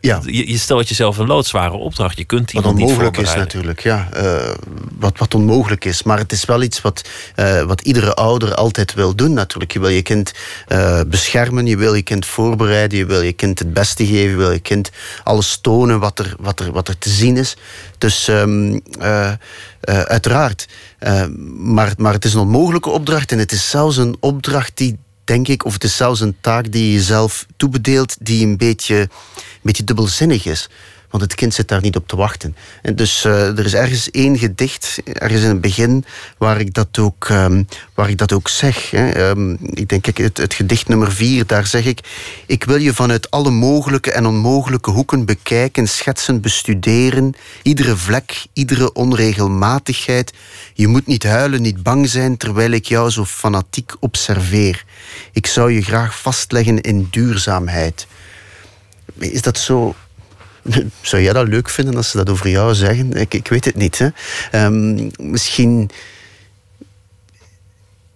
Ja. 0.00 0.20
Je, 0.24 0.50
je 0.50 0.58
stelt 0.58 0.88
jezelf 0.88 1.18
een 1.18 1.26
loodzware 1.26 1.72
opdracht. 1.72 2.18
Je 2.18 2.24
kunt 2.24 2.52
Wat 2.52 2.54
iemand 2.54 2.76
niet 2.76 2.86
onmogelijk 2.86 3.16
is 3.16 3.34
natuurlijk, 3.34 3.80
ja. 3.80 4.08
Eh, 4.12 4.54
wat, 4.98 5.18
wat 5.18 5.34
onmogelijk 5.34 5.84
is. 5.84 6.02
Maar 6.02 6.18
het 6.18 6.32
is 6.32 6.44
wel 6.44 6.62
iets 6.62 6.80
wat, 6.80 7.08
eh, 7.34 7.62
wat 7.62 7.80
iedere 7.80 8.14
ouder 8.14 8.54
altijd 8.54 8.94
wil 8.94 9.14
doen 9.14 9.32
natuurlijk. 9.32 9.72
Je 9.72 9.80
wil 9.80 9.88
je 9.88 10.02
kind 10.02 10.32
eh, 10.66 11.00
beschermen, 11.06 11.66
je 11.66 11.76
wil 11.76 11.94
je 11.94 12.02
kind 12.02 12.26
voorbereiden, 12.26 12.98
je 12.98 13.06
wil 13.06 13.22
je 13.22 13.32
kind 13.32 13.58
het 13.58 13.72
beste 13.72 14.06
geven, 14.06 14.30
je 14.30 14.36
wil 14.36 14.52
je 14.52 14.58
kind 14.58 14.90
alles 15.24 15.58
tonen 15.60 16.00
wat 16.00 16.18
er, 16.18 16.34
wat 16.40 16.60
er, 16.60 16.72
wat 16.72 16.88
er 16.88 16.98
te 16.98 17.10
zien 17.10 17.36
is. 17.36 17.56
Dus 17.98 18.28
ehm, 18.28 18.78
eh, 19.00 19.28
eh, 19.28 19.36
uiteraard. 20.00 20.68
Maar, 21.56 21.92
maar 21.96 22.12
het 22.12 22.24
is 22.24 22.34
een 22.34 22.40
onmogelijke 22.40 22.90
opdracht 22.90 23.32
en 23.32 23.38
het 23.38 23.52
is 23.52 23.70
zelfs 23.70 23.96
een 23.96 24.16
opdracht 24.20 24.76
die 24.76 24.98
denk 25.28 25.48
ik, 25.48 25.64
of 25.64 25.72
het 25.72 25.84
is 25.84 25.96
zelfs 25.96 26.20
een 26.20 26.36
taak 26.40 26.72
die 26.72 26.86
je 26.86 26.92
jezelf 26.92 27.46
toebedeelt, 27.56 28.16
die 28.20 28.46
een 28.46 28.56
beetje, 28.56 29.08
beetje 29.68 29.84
dubbelzinnig 29.84 30.46
is. 30.46 30.68
Want 31.10 31.22
het 31.22 31.34
kind 31.34 31.54
zit 31.54 31.68
daar 31.68 31.80
niet 31.80 31.96
op 31.96 32.08
te 32.08 32.16
wachten. 32.16 32.56
En 32.82 32.96
dus 32.96 33.24
eh, 33.24 33.58
er 33.58 33.64
is 33.64 33.74
ergens 33.74 34.10
één 34.10 34.38
gedicht, 34.38 34.98
ergens 35.04 35.42
in 35.42 35.48
het 35.48 35.60
begin, 35.60 36.04
waar 36.38 36.60
ik 36.60 36.74
dat 36.74 36.98
ook, 36.98 37.26
ehm, 37.28 37.62
waar 37.94 38.10
ik 38.10 38.18
dat 38.18 38.32
ook 38.32 38.48
zeg. 38.48 38.90
Hè. 38.90 39.10
Ehm, 39.10 39.52
ik 39.52 39.88
denk, 39.88 40.02
kijk, 40.02 40.18
het, 40.18 40.36
het 40.36 40.54
gedicht 40.54 40.88
nummer 40.88 41.12
vier, 41.12 41.46
daar 41.46 41.66
zeg 41.66 41.84
ik... 41.84 42.00
Ik 42.46 42.64
wil 42.64 42.76
je 42.76 42.94
vanuit 42.94 43.30
alle 43.30 43.50
mogelijke 43.50 44.12
en 44.12 44.26
onmogelijke 44.26 44.90
hoeken 44.90 45.24
bekijken, 45.24 45.88
schetsen, 45.88 46.40
bestuderen. 46.40 47.34
Iedere 47.62 47.96
vlek, 47.96 48.46
iedere 48.52 48.92
onregelmatigheid. 48.92 50.32
Je 50.74 50.86
moet 50.86 51.06
niet 51.06 51.24
huilen, 51.24 51.62
niet 51.62 51.82
bang 51.82 52.08
zijn, 52.08 52.36
terwijl 52.36 52.70
ik 52.70 52.86
jou 52.86 53.10
zo 53.10 53.24
fanatiek 53.24 53.92
observeer. 54.00 54.84
Ik 55.32 55.46
zou 55.46 55.72
je 55.72 55.82
graag 55.82 56.20
vastleggen 56.20 56.80
in 56.80 57.08
duurzaamheid. 57.10 58.06
Is 59.18 59.42
dat 59.42 59.58
zo 59.58 59.94
zou 61.00 61.22
jij 61.22 61.32
dat 61.32 61.48
leuk 61.48 61.68
vinden 61.68 61.96
als 61.96 62.10
ze 62.10 62.16
dat 62.16 62.30
over 62.30 62.48
jou 62.48 62.74
zeggen? 62.74 63.12
Ik, 63.12 63.34
ik 63.34 63.48
weet 63.48 63.64
het 63.64 63.76
niet. 63.76 63.98
Hè. 63.98 64.08
Ehm, 64.50 65.10
misschien. 65.30 65.90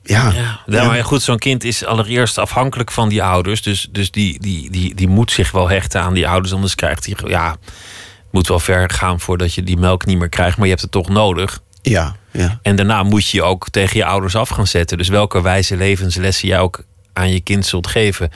Ja. 0.03 0.33
Ja, 0.33 0.61
ja, 0.67 0.85
maar 0.85 1.05
goed, 1.05 1.23
zo'n 1.23 1.39
kind 1.39 1.65
is 1.65 1.85
allereerst 1.85 2.39
afhankelijk 2.39 2.91
van 2.91 3.09
die 3.09 3.23
ouders. 3.23 3.63
Dus, 3.63 3.89
dus 3.91 4.11
die, 4.11 4.41
die, 4.41 4.71
die, 4.71 4.95
die 4.95 5.09
moet 5.09 5.31
zich 5.31 5.51
wel 5.51 5.69
hechten 5.69 6.01
aan 6.01 6.15
die 6.15 6.29
ouders. 6.29 6.55
Anders 6.55 6.75
krijgt 6.75 7.07
hij. 7.07 7.31
Ja, 7.31 7.51
het 7.51 8.33
moet 8.33 8.49
wel 8.49 8.61
ver 8.61 8.91
gaan 8.91 9.21
voordat 9.21 9.55
je 9.55 9.63
die 9.63 9.77
melk 9.77 10.07
niet 10.07 10.19
meer 10.19 10.29
krijgt. 10.29 10.57
Maar 10.57 10.67
je 10.67 10.73
hebt 10.73 10.83
het 10.83 10.93
toch 10.93 11.09
nodig. 11.09 11.61
Ja, 11.83 12.17
ja. 12.31 12.59
En 12.63 12.77
daarna 12.77 13.03
moet 13.03 13.29
je 13.29 13.37
je 13.37 13.43
ook 13.43 13.69
tegen 13.71 13.97
je 13.97 14.05
ouders 14.05 14.37
af 14.37 14.49
gaan 14.49 14.67
zetten. 14.67 14.99
Dus 14.99 15.09
welke 15.09 15.43
wijze 15.43 15.77
levenslessen 15.77 16.49
jij 16.49 16.61
ook 16.61 16.85
aan 17.13 17.33
je 17.33 17.41
kind 17.41 17.67
zult 17.67 17.87
geven. 17.87 18.31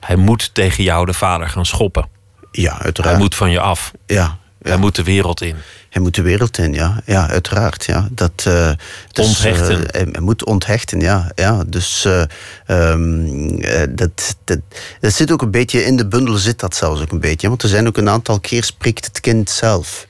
Hij 0.00 0.16
moet 0.16 0.54
tegen 0.54 0.84
jou, 0.84 1.06
de 1.06 1.12
vader, 1.14 1.48
gaan 1.48 1.66
schoppen. 1.66 2.08
ja, 2.52 2.80
uiteraard. 2.82 3.14
Hij 3.14 3.24
moet 3.24 3.34
van 3.34 3.50
je 3.50 3.60
af. 3.60 3.92
ja, 4.06 4.38
ja. 4.60 4.68
Hij 4.68 4.76
moet 4.78 4.94
de 4.94 5.02
wereld 5.02 5.40
in. 5.40 5.56
Hij 5.90 6.02
moet 6.02 6.14
de 6.14 6.22
wereld 6.22 6.58
in, 6.58 6.72
ja. 6.72 7.00
Ja, 7.04 7.28
uiteraard. 7.28 7.84
Ja. 7.84 8.08
Dat, 8.10 8.44
eh, 8.46 8.70
dus, 9.12 9.26
Onthechten. 9.26 9.86
eh, 9.86 9.92
hij, 9.92 10.08
hij 10.12 10.20
moet 10.20 10.44
onthechten, 10.44 11.00
ja. 11.00 11.30
ja. 11.34 11.64
Dus 11.66 12.04
eh, 12.04 12.22
ehm, 12.66 13.58
eh, 13.58 13.86
dat, 13.90 14.36
dat, 14.44 14.58
dat 15.00 15.12
zit 15.12 15.30
ook 15.32 15.42
een 15.42 15.50
beetje 15.50 15.84
in 15.84 15.96
de 15.96 16.06
bundel, 16.08 16.34
zit 16.36 16.58
dat 16.60 16.74
zelfs 16.76 17.00
ook 17.00 17.12
een 17.12 17.20
beetje. 17.20 17.48
Want 17.48 17.62
er 17.62 17.68
zijn 17.68 17.86
ook 17.86 17.96
een 17.96 18.08
aantal 18.08 18.40
keer 18.40 18.64
spreekt 18.64 19.04
het 19.04 19.20
kind 19.20 19.50
zelf. 19.50 20.06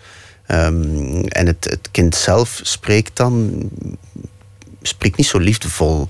Ehm, 0.47 1.21
en 1.29 1.47
het, 1.47 1.65
het 1.71 1.89
kind 1.91 2.15
zelf 2.15 2.61
spreekt 2.63 3.17
dan 3.17 3.53
spreekt 4.89 5.17
niet 5.17 5.27
zo 5.27 5.39
liefdevol 5.39 6.09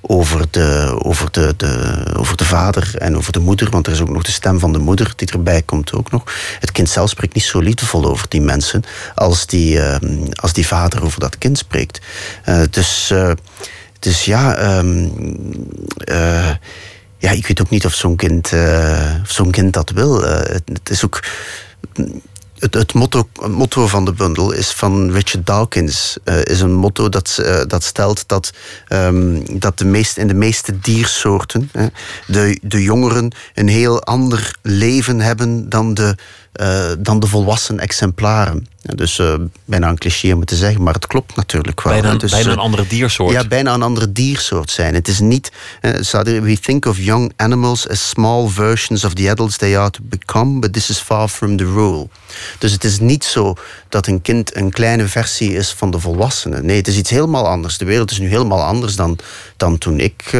over 0.00 0.46
de, 0.50 0.98
over, 1.02 1.32
de, 1.32 1.54
de, 1.56 2.04
over 2.16 2.36
de 2.36 2.44
vader 2.44 2.96
en 2.98 3.16
over 3.16 3.32
de 3.32 3.38
moeder, 3.38 3.70
want 3.70 3.86
er 3.86 3.92
is 3.92 4.00
ook 4.00 4.08
nog 4.08 4.22
de 4.22 4.30
stem 4.30 4.58
van 4.58 4.72
de 4.72 4.78
moeder 4.78 5.12
die 5.16 5.28
erbij 5.28 5.62
komt 5.62 5.92
ook 5.92 6.10
nog. 6.10 6.22
Het 6.60 6.72
kind 6.72 6.88
zelf 6.88 7.10
spreekt 7.10 7.34
niet 7.34 7.44
zo 7.44 7.60
liefdevol 7.60 8.04
over 8.04 8.26
die 8.28 8.40
mensen 8.40 8.82
als 9.14 9.46
die, 9.46 9.80
ehm, 9.80 10.26
als 10.34 10.52
die 10.52 10.66
vader 10.66 11.04
over 11.04 11.20
dat 11.20 11.38
kind 11.38 11.58
spreekt. 11.58 12.00
Eh, 12.44 12.62
dus, 12.70 13.10
eh, 13.10 13.30
dus 13.98 14.24
ja, 14.24 14.56
ehm, 14.56 15.08
eh, 15.96 16.50
ja, 17.18 17.30
ik 17.30 17.46
weet 17.46 17.60
ook 17.60 17.70
niet 17.70 17.86
of 17.86 17.94
zo'n 17.94 18.16
kind, 18.16 18.52
of 19.22 19.30
zo'n 19.30 19.50
kind 19.50 19.72
dat 19.72 19.90
wil. 19.90 20.22
Het 20.22 20.90
is 20.90 21.04
ook 21.04 21.20
het, 22.60 22.74
het, 22.74 22.94
motto, 22.94 23.28
motto 23.48 23.86
van 23.86 24.04
de 24.04 24.12
bundel 24.12 24.52
is 24.52 24.70
van 24.70 25.10
Richard 25.10 25.46
Dawkins. 25.46 26.16
eh, 26.24 26.44
is 26.44 26.60
een 26.60 26.74
motto 26.74 27.08
dat, 27.08 27.38
eh, 27.42 27.60
dat 27.66 27.84
stelt 27.84 28.28
dat, 28.28 28.52
ehm, 28.88 29.58
dat 29.58 29.78
de 29.78 29.84
meest, 29.84 30.16
in 30.16 30.28
de 30.28 30.34
meeste 30.34 30.80
diersoorten 30.80 31.68
hè, 31.72 31.86
de, 32.26 32.58
de 32.62 32.82
jongeren 32.82 33.32
een 33.54 33.68
heel 33.68 34.02
ander 34.02 34.54
leven 34.62 35.20
hebben 35.20 35.68
dan 35.68 35.94
de, 35.94 36.16
eh, 36.52 36.90
dan 36.98 37.20
de 37.20 37.26
volwassen 37.26 37.78
exemplaren. 37.78 38.66
Dus 38.82 39.18
eh, 39.18 39.34
bijna 39.64 39.88
een 39.88 39.98
cliché 39.98 40.32
om 40.32 40.38
het 40.38 40.48
te 40.48 40.56
zeggen, 40.56 40.82
maar 40.82 40.94
het 40.94 41.06
klopt 41.06 41.36
natuurlijk 41.36 41.82
wel. 41.82 41.92
Bijna, 41.92 42.10
een- 42.10 42.18
Dus, 42.18 42.30
bijna 42.30 42.46
eh, 42.46 42.52
een 42.52 42.58
andere 42.58 42.86
diersoort. 42.86 43.32
ja, 43.32 43.44
bijna 43.46 43.74
een 43.74 43.82
andere 43.82 44.12
diersoort 44.12 44.70
zijn. 44.70 44.94
Het 44.94 45.08
is 45.08 45.18
niet. 45.20 45.52
eh, 45.80 45.92
we 46.22 46.58
think 46.60 46.84
of 46.86 46.98
young 46.98 47.32
animals 47.36 47.88
as 47.88 48.08
small 48.08 48.48
versions 48.48 49.04
of 49.04 49.14
the 49.14 49.30
adults 49.30 49.56
they 49.56 49.78
are 49.78 49.90
to 49.90 50.00
become, 50.02 50.58
but 50.58 50.72
this 50.72 50.90
is 50.90 50.98
far 50.98 51.28
from 51.28 51.56
the 51.56 51.64
rule. 51.64 52.08
Dus 52.58 52.72
het 52.72 52.84
is 52.84 52.98
niet 52.98 53.24
zo 53.24 53.54
dat 53.88 54.06
een 54.06 54.22
kind 54.22 54.56
een 54.56 54.70
kleine 54.70 55.06
versie 55.08 55.54
is 55.54 55.70
van 55.72 55.90
de 55.90 56.00
volwassenen. 56.00 56.66
Nee, 56.66 56.76
het 56.76 56.88
is 56.88 56.96
iets 56.96 57.10
helemaal 57.10 57.46
anders. 57.48 57.78
De 57.78 57.84
wereld 57.84 58.10
is 58.10 58.18
nu 58.18 58.28
helemaal 58.28 58.62
anders 58.64 58.96
dan, 58.96 59.18
dan 59.56 59.78
toen 59.78 60.00
ik 60.00 60.30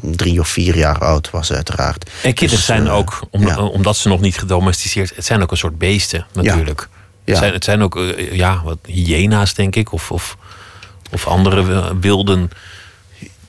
drie 0.00 0.40
of 0.40 0.48
vier 0.48 0.76
jaar 0.76 0.98
oud 0.98 1.30
was, 1.30 1.52
uiteraard. 1.52 2.04
En 2.22 2.34
kinderen 2.34 2.48
Dus, 2.56 2.64
zijn 2.66 2.88
ook, 2.88 3.20
om- 3.30 3.46
ja. 3.46 3.58
omdat 3.62 3.96
ze 3.96 4.08
nog 4.08 4.20
niet 4.20 4.38
gedomesticeerd 4.38 5.12
het 5.16 5.24
zijn 5.24 5.42
ook 5.42 5.50
een 5.50 5.56
soort 5.56 5.78
beesten 5.78 6.26
natuurlijk. 6.32 6.80
Ja. 6.80 7.00
Het, 7.24 7.36
zijn, 7.36 7.52
het 7.52 7.64
zijn 7.64 7.82
ook 7.82 7.96
eh, 7.96 8.32
ja, 8.32 8.62
wat 8.64 8.78
hyena's, 8.86 9.54
denk 9.54 9.76
ik, 9.76 9.92
of, 9.92 10.10
of, 10.10 10.36
of 11.12 11.26
andere 11.26 11.64
wi- 11.64 11.98
wilden. 12.00 12.50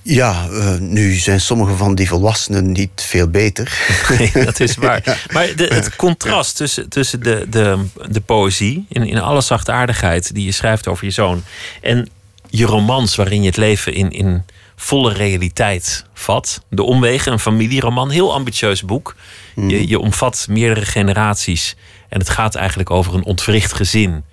Ja, 0.01 0.47
uh, 0.49 0.77
nu 0.79 1.13
zijn 1.13 1.41
sommige 1.41 1.75
van 1.75 1.95
die 1.95 2.07
volwassenen 2.07 2.71
niet 2.71 3.03
veel 3.05 3.27
beter. 3.27 3.73
Nee, 4.17 4.45
dat 4.45 4.59
is 4.59 4.75
waar. 4.75 5.19
Maar 5.33 5.55
de, 5.55 5.65
het 5.67 5.95
contrast 5.95 6.55
tussen, 6.55 6.89
tussen 6.89 7.23
de, 7.23 7.45
de, 7.49 7.85
de 8.09 8.21
poëzie, 8.21 8.85
in, 8.89 9.07
in 9.07 9.19
alle 9.19 9.41
zachtaardigheid 9.41 10.33
die 10.33 10.45
je 10.45 10.51
schrijft 10.51 10.87
over 10.87 11.05
je 11.05 11.11
zoon, 11.11 11.43
en 11.81 12.09
je 12.49 12.65
romans 12.65 13.15
waarin 13.15 13.41
je 13.41 13.47
het 13.47 13.57
leven 13.57 13.93
in, 13.93 14.11
in 14.11 14.43
volle 14.75 15.13
realiteit 15.13 16.05
vat. 16.13 16.61
De 16.69 16.83
Omwegen, 16.83 17.31
een 17.31 17.39
familieroman, 17.39 18.09
heel 18.09 18.33
ambitieus 18.33 18.83
boek. 18.83 19.15
Je, 19.55 19.61
mhm. 19.61 19.87
je 19.87 19.99
omvat 19.99 20.45
meerdere 20.49 20.85
generaties. 20.85 21.75
En 22.13 22.19
het 22.19 22.29
gaat 22.29 22.55
eigenlijk 22.55 22.89
over 22.89 23.13
een 23.13 23.23
ontwricht 23.23 23.73
gezin. 23.73 24.23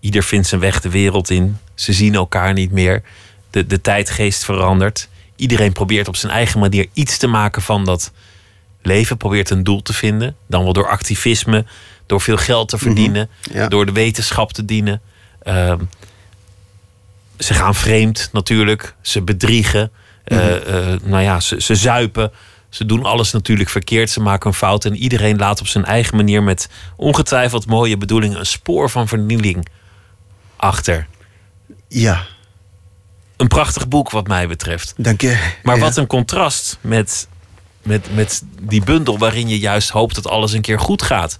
Ieder 0.00 0.22
vindt 0.22 0.46
zijn 0.46 0.60
weg 0.60 0.80
de 0.80 0.90
wereld 0.90 1.30
in. 1.30 1.58
Ze 1.74 1.92
zien 1.92 2.14
elkaar 2.14 2.52
niet 2.52 2.70
meer. 2.70 3.02
De, 3.50 3.66
de 3.66 3.80
tijdgeest 3.80 4.44
verandert. 4.44 5.08
Iedereen 5.36 5.72
probeert 5.72 6.08
op 6.08 6.16
zijn 6.16 6.32
eigen 6.32 6.60
manier 6.60 6.86
iets 6.92 7.16
te 7.16 7.26
maken 7.26 7.62
van 7.62 7.84
dat 7.84 8.12
leven. 8.82 9.16
Probeert 9.16 9.50
een 9.50 9.64
doel 9.64 9.82
te 9.82 9.92
vinden. 9.92 10.36
Dan 10.46 10.64
wel 10.64 10.72
door 10.72 10.88
activisme, 10.88 11.64
door 12.06 12.20
veel 12.20 12.36
geld 12.36 12.68
te 12.68 12.76
mhm. 12.76 12.84
verdienen, 12.84 13.28
door 13.68 13.86
de 13.86 13.92
wetenschap 13.92 14.52
te 14.52 14.64
dienen. 14.64 15.00
Uh, 15.44 15.74
ze 17.38 17.54
gaan 17.54 17.74
vreemd 17.74 18.28
natuurlijk. 18.32 18.94
Ze 19.00 19.22
bedriegen. 19.22 19.90
Mm 19.90 20.02
nou 21.02 21.22
ja, 21.22 21.40
ze, 21.40 21.60
ze 21.60 21.74
zuipen. 21.74 22.32
Ze 22.74 22.86
doen 22.86 23.04
alles 23.04 23.32
natuurlijk 23.32 23.68
verkeerd. 23.68 24.10
Ze 24.10 24.20
maken 24.20 24.50
een 24.50 24.56
fout. 24.56 24.84
En 24.84 24.96
iedereen 24.96 25.38
laat 25.38 25.60
op 25.60 25.66
zijn 25.66 25.84
eigen 25.84 26.16
manier 26.16 26.42
met 26.42 26.68
ongetwijfeld 26.96 27.66
mooie 27.66 27.96
bedoelingen 27.96 28.38
een 28.38 28.46
spoor 28.46 28.90
van 28.90 29.08
vernieling 29.08 29.68
achter. 30.56 31.06
Ja. 31.88 32.26
Een 33.36 33.48
prachtig 33.48 33.88
boek 33.88 34.10
wat 34.10 34.26
mij 34.26 34.48
betreft. 34.48 34.94
Dank 34.96 35.20
je. 35.20 35.52
Maar 35.62 35.78
wat 35.78 35.96
een 35.96 36.06
contrast 36.06 36.78
met, 36.80 37.28
met, 37.82 38.14
met 38.14 38.42
die 38.60 38.84
bundel 38.84 39.18
waarin 39.18 39.48
je 39.48 39.58
juist 39.58 39.90
hoopt 39.90 40.14
dat 40.14 40.28
alles 40.28 40.52
een 40.52 40.62
keer 40.62 40.80
goed 40.80 41.02
gaat. 41.02 41.38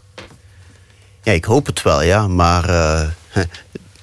Ja, 1.23 1.33
ik 1.33 1.45
hoop 1.45 1.67
het 1.67 1.83
wel, 1.83 2.03
ja. 2.03 2.29
Maar 2.29 2.71
uh, 2.71 3.09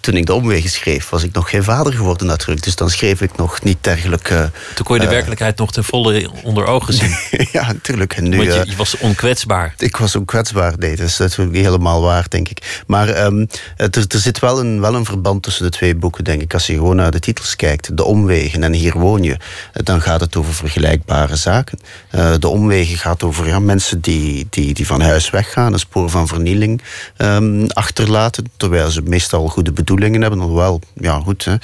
toen 0.02 0.16
ik 0.16 0.26
de 0.26 0.34
omwegen 0.34 0.70
schreef, 0.70 1.10
was 1.10 1.24
ik 1.24 1.34
nog 1.34 1.50
geen 1.50 1.64
vader 1.64 1.94
geworden 1.94 2.28
natuurlijk. 2.28 2.64
Dus 2.64 2.76
dan 2.76 2.90
schreef 2.90 3.22
ik 3.22 3.38
nog 3.38 3.64
niet 3.64 3.78
dergelijk... 3.82 4.30
Uh, 4.30 4.44
toen 4.76 4.86
kon 4.86 4.96
je 4.96 5.02
de 5.02 5.08
uh, 5.08 5.14
werkelijkheid 5.14 5.58
nog 5.58 5.72
ten 5.72 5.84
volle 5.84 6.30
onder 6.44 6.66
ogen 6.66 6.94
zien. 6.94 7.16
ja, 7.52 7.68
natuurlijk. 7.68 8.14
En 8.14 8.30
nu, 8.30 8.38
Want 8.38 8.54
je, 8.54 8.60
eh, 8.60 8.66
je, 8.66 8.76
was 8.76 8.98
onkwetsbaar. 8.98 9.74
Ik 9.78 9.98
was 9.98 10.16
onkwetsbaar, 10.16 10.74
nee. 10.78 10.96
Dat 10.96 11.08
is 11.08 11.18
natuurlijk 11.18 11.52
niet 11.56 11.66
helemaal 11.66 12.02
waar, 12.02 12.26
denk 12.30 12.50
ik. 12.50 12.84
Maar 12.88 13.26
um, 13.26 13.48
er, 13.78 13.90
er, 14.08 14.20
zit 14.20 14.40
wel 14.40 14.60
een, 14.60 14.82
wel 14.82 14.96
een 14.96 15.06
verband 15.06 15.44
tussen 15.44 15.64
de 15.64 15.72
twee 15.72 15.96
boeken, 15.96 16.24
denk 16.24 16.42
ik. 16.42 16.54
Als 16.54 16.68
je 16.68 16.74
gewoon 16.74 16.96
naar 16.96 17.12
de 17.12 17.20
titels 17.20 17.56
kijkt. 17.56 17.98
De 17.98 18.04
omwegen 18.04 18.64
en 18.64 18.74
Hier 18.74 18.98
woon 18.98 19.24
je. 19.24 19.38
Dan 19.74 20.02
gaat 20.02 20.20
het 20.20 20.36
over 20.36 20.54
vergelijkbare 20.54 21.36
zaken. 21.36 21.80
Uh, 22.12 22.34
de 22.40 22.48
omwegen 22.48 22.98
gaat 22.98 23.24
over 23.24 23.48
ja, 23.48 23.60
mensen 23.60 24.02
die, 24.02 24.48
die, 24.50 24.74
die 24.74 24.86
van 24.86 25.02
huis 25.02 25.30
weggaan. 25.30 25.74
Een 25.74 25.80
spoor 25.80 26.10
van 26.10 26.28
vernieling 26.28 26.82
um, 27.18 27.68
achterlaten. 27.68 28.52
Terwijl 28.58 28.90
ze 28.90 29.02
meestal 29.02 29.48
goede 29.48 29.72
bedoelingen 29.72 29.90
bedoelingen 29.96 30.22
hebben. 30.22 30.40
Alhoewel, 30.40 30.82
ja 30.96 31.20
goed, 31.20 31.46
hè, 31.46 31.56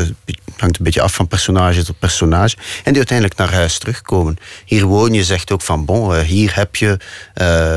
uh, 0.00 0.08
hangt 0.56 0.78
een 0.78 0.84
beetje 0.84 1.00
af 1.00 1.14
van 1.14 1.28
personage 1.28 1.84
tot 1.84 1.98
personage. 1.98 2.56
En 2.56 2.92
die 2.92 2.96
uiteindelijk 2.96 3.38
naar 3.38 3.52
huis 3.52 3.78
terugkomen. 3.78 4.36
Hier 4.64 4.84
woon 4.84 5.12
je, 5.12 5.24
zegt 5.24 5.52
ook 5.52 5.62
van 5.62 5.84
bon, 5.84 6.14
uh, 6.14 6.20
hier 6.20 6.54
heb 6.54 6.76
je, 6.76 6.96
uh, 7.40 7.76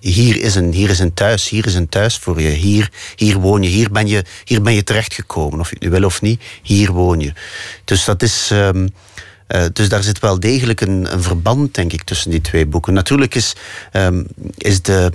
hier, 0.00 0.40
is 0.40 0.54
een, 0.54 0.72
hier 0.72 0.90
is 0.90 0.98
een 0.98 1.14
thuis, 1.14 1.48
hier 1.48 1.66
is 1.66 1.74
een 1.74 1.88
thuis 1.88 2.16
voor 2.16 2.40
je. 2.40 2.48
Hier, 2.48 2.90
hier 3.16 3.38
woon 3.38 3.62
je, 3.62 3.68
hier 3.68 3.90
ben 3.90 4.06
je, 4.06 4.24
hier 4.44 4.62
ben 4.62 4.74
je 4.74 4.84
terechtgekomen. 4.84 5.60
Of 5.60 5.70
je 5.70 5.76
het 5.78 5.88
wil 5.88 6.04
of 6.04 6.22
niet, 6.22 6.42
hier 6.62 6.92
woon 6.92 7.20
je. 7.20 7.32
Dus 7.84 8.04
dat 8.04 8.22
is... 8.22 8.50
Um, 8.52 8.88
uh, 9.48 9.64
dus 9.72 9.88
daar 9.88 10.02
zit 10.02 10.18
wel 10.18 10.40
degelijk 10.40 10.80
een, 10.80 11.12
een, 11.12 11.22
verband, 11.22 11.74
denk 11.74 11.92
ik, 11.92 12.02
tussen 12.02 12.30
die 12.30 12.40
twee 12.40 12.66
boeken. 12.66 12.92
Natuurlijk 12.92 13.34
is, 13.34 13.54
um, 13.92 14.26
is 14.56 14.82
de 14.82 15.12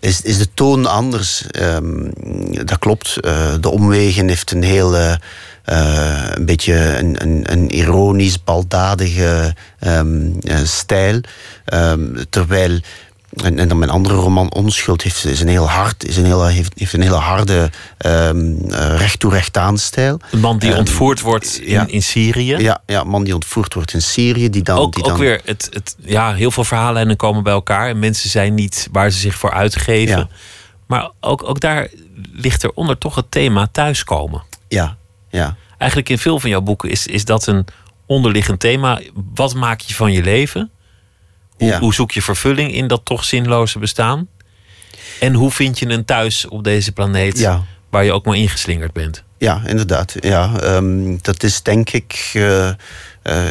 is, 0.00 0.20
is 0.20 0.38
de 0.38 0.48
toon 0.54 0.86
anders. 0.86 1.44
Um, 1.60 2.10
dat 2.64 2.78
klopt. 2.78 3.16
Uh, 3.20 3.54
de 3.60 3.68
omwegen 3.68 4.28
heeft 4.28 4.50
een 4.50 4.62
heel. 4.62 4.94
Uh, 4.94 5.14
een 6.34 6.44
beetje 6.44 6.98
een, 6.98 7.22
een, 7.22 7.52
een 7.52 7.70
ironisch, 7.70 8.44
baldadige 8.44 9.54
um, 9.86 10.38
stijl. 10.64 11.20
Um, 11.74 12.14
terwijl 12.30 12.80
en, 13.30 13.58
en 13.58 13.68
dan 13.68 13.78
mijn 13.78 13.90
andere 13.90 14.14
roman 14.14 14.52
Onschuld 14.52 15.02
heeft, 15.02 15.24
is 15.24 15.40
een 15.40 15.48
heel 15.48 15.68
hard, 15.68 16.04
is 16.04 16.16
een 16.16 16.24
heel, 16.24 16.46
heeft, 16.46 16.72
heeft 16.78 16.92
een 16.92 17.02
hele 17.02 17.14
harde 17.14 17.70
um, 18.06 18.58
recht 18.70 19.20
toe 19.20 19.32
recht 19.32 19.56
aan 19.56 19.78
stijl. 19.78 20.20
Een 20.30 20.40
man 20.40 20.58
die 20.58 20.70
um, 20.70 20.78
ontvoerd 20.78 21.20
wordt 21.20 21.60
in, 21.60 21.70
ja, 21.70 21.86
in 21.86 22.02
Syrië. 22.02 22.56
Ja, 22.56 22.82
ja, 22.86 23.00
een 23.00 23.08
man 23.08 23.24
die 23.24 23.34
ontvoerd 23.34 23.74
wordt 23.74 23.94
in 23.94 24.02
Syrië. 24.02 24.50
Die 24.50 24.62
dan, 24.62 24.78
ook, 24.78 24.94
die 24.94 25.02
ook 25.02 25.08
dan... 25.08 25.18
weer, 25.18 25.40
het, 25.44 25.68
het, 25.72 25.96
ja, 25.98 26.34
heel 26.34 26.50
veel 26.50 26.64
verhalen 26.64 27.16
komen 27.16 27.42
bij 27.42 27.52
elkaar. 27.52 27.88
En 27.88 27.98
mensen 27.98 28.30
zijn 28.30 28.54
niet 28.54 28.88
waar 28.92 29.10
ze 29.10 29.18
zich 29.18 29.34
voor 29.34 29.52
uitgeven. 29.52 30.18
Ja. 30.18 30.28
Maar 30.86 31.10
ook, 31.20 31.48
ook 31.48 31.60
daar 31.60 31.88
ligt 32.32 32.64
eronder 32.64 32.98
toch 32.98 33.14
het 33.14 33.30
thema 33.30 33.68
thuiskomen. 33.72 34.42
Ja, 34.68 34.96
ja. 35.30 35.56
Eigenlijk 35.78 36.10
in 36.10 36.18
veel 36.18 36.40
van 36.40 36.50
jouw 36.50 36.60
boeken 36.60 36.90
is, 36.90 37.06
is 37.06 37.24
dat 37.24 37.46
een 37.46 37.66
onderliggend 38.06 38.60
thema. 38.60 39.00
Wat 39.34 39.54
maak 39.54 39.80
je 39.80 39.94
van 39.94 40.12
je 40.12 40.22
leven? 40.22 40.70
Hoe, 41.58 41.68
ja. 41.68 41.78
hoe, 41.78 41.94
zoek 41.94 42.10
je 42.10 42.22
vervulling 42.22 42.72
in 42.72 42.86
dat 42.86 43.00
toch 43.04 43.24
zinloze 43.24 43.78
bestaan? 43.78 44.28
En 45.20 45.34
hoe 45.34 45.50
vind 45.50 45.78
je 45.78 45.88
een 45.88 46.04
thuis 46.04 46.48
op 46.48 46.64
deze 46.64 46.92
planeet 46.92 47.38
ja. 47.38 47.64
waar 47.90 48.04
je 48.04 48.12
ook 48.12 48.24
maar 48.24 48.36
ingeslingerd 48.36 48.92
bent? 48.92 49.24
Ja, 49.38 49.62
inderdaad. 49.66 50.14
Ja, 50.20 50.62
um, 50.76 51.18
dat 51.22 51.42
is 51.42 51.62
denk 51.62 51.90
ik. 51.90 52.30
Uh, 52.34 52.70
uh, 53.24 53.44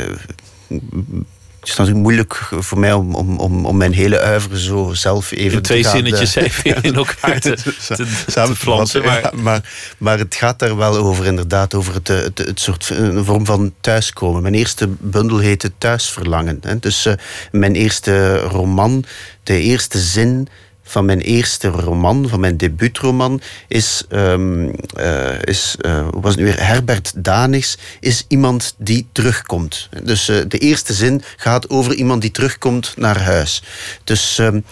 het 1.70 1.80
is 1.80 1.86
natuurlijk 1.86 2.16
moeilijk 2.16 2.64
voor 2.64 2.80
mij 2.80 2.94
om, 2.94 3.16
om, 3.16 3.38
om, 3.40 3.66
om 3.66 3.78
mijn 3.78 3.94
hele 3.94 4.20
uiveren 4.20 4.58
zo 4.58 4.94
zelf 4.94 5.32
even 5.32 5.58
in 5.58 5.62
twee 5.62 5.82
te 5.82 5.88
gaan, 5.88 5.98
zinnetjes 5.98 6.36
even 6.36 6.82
in 6.82 6.96
elkaar 6.96 7.40
te, 7.40 7.54
te, 7.88 8.06
te 8.26 8.56
flansen. 8.56 9.04
Maar... 9.04 9.22
Ja, 9.22 9.32
maar, 9.34 9.62
maar 9.98 10.18
het 10.18 10.36
gaat 10.36 10.60
daar 10.60 10.78
wel 10.78 10.96
over, 10.96 11.26
inderdaad, 11.26 11.74
over 11.74 11.94
het, 11.94 12.08
het, 12.08 12.38
het 12.38 12.60
soort 12.60 12.90
een 12.90 13.26
vorm 13.26 13.46
van 13.46 13.74
thuiskomen. 13.82 14.42
Mijn 14.42 14.54
eerste 14.54 14.88
bundel 14.88 15.38
heette 15.38 15.72
Thuisverlangen. 15.78 16.58
Hè. 16.62 16.80
Dus 16.80 17.06
uh, 17.06 17.14
mijn 17.52 17.76
eerste 17.76 18.38
roman, 18.38 19.04
de 19.44 19.60
eerste 19.60 20.00
zin 20.00 20.48
van 20.88 21.06
mijn 21.06 21.22
eerste 21.22 21.68
roman, 21.68 22.28
van 22.30 22.40
mijn 22.40 22.58
debuutroman, 22.58 23.42
is, 23.68 24.04
um, 24.10 24.72
uh, 25.00 25.42
is 25.42 25.76
het 26.22 26.36
nu 26.36 26.44
weer, 26.44 26.68
Herbert 26.68 27.14
Danigs, 27.16 27.78
is 28.00 28.26
iemand 28.28 28.76
die 28.78 29.08
terugkomt. 29.12 29.90
Dus 30.04 30.30
uh, 30.30 30.42
de 30.48 30.58
eerste 30.58 30.94
zin 30.94 31.22
gaat 31.38 31.70
over 31.70 31.94
iemand 31.94 32.22
die 32.22 32.32
terugkomt 32.32 32.94
naar 32.98 33.22
huis. 33.22 33.64
Dus, 34.04 34.38
um, 34.38 34.64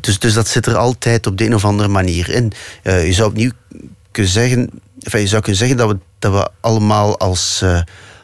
dus, 0.00 0.18
dus 0.18 0.34
dat 0.34 0.48
zit 0.48 0.66
er 0.66 0.76
altijd 0.76 1.26
op 1.26 1.38
de 1.38 1.44
een 1.44 1.54
of 1.54 1.64
andere 1.64 1.88
manier 1.88 2.30
in. 2.30 2.52
je 2.82 3.12
zou 3.12 3.28
opnieuw 3.28 3.50
kunnen 4.10 4.32
zeggen, 4.32 4.70
je 4.98 5.26
zou 5.26 5.42
kunnen 5.42 5.60
zeggen 5.60 5.76
dat 5.76 5.90
we, 5.90 5.98
dat 6.18 6.32
we 6.32 6.50
allemaal 6.60 7.18
als 7.18 7.62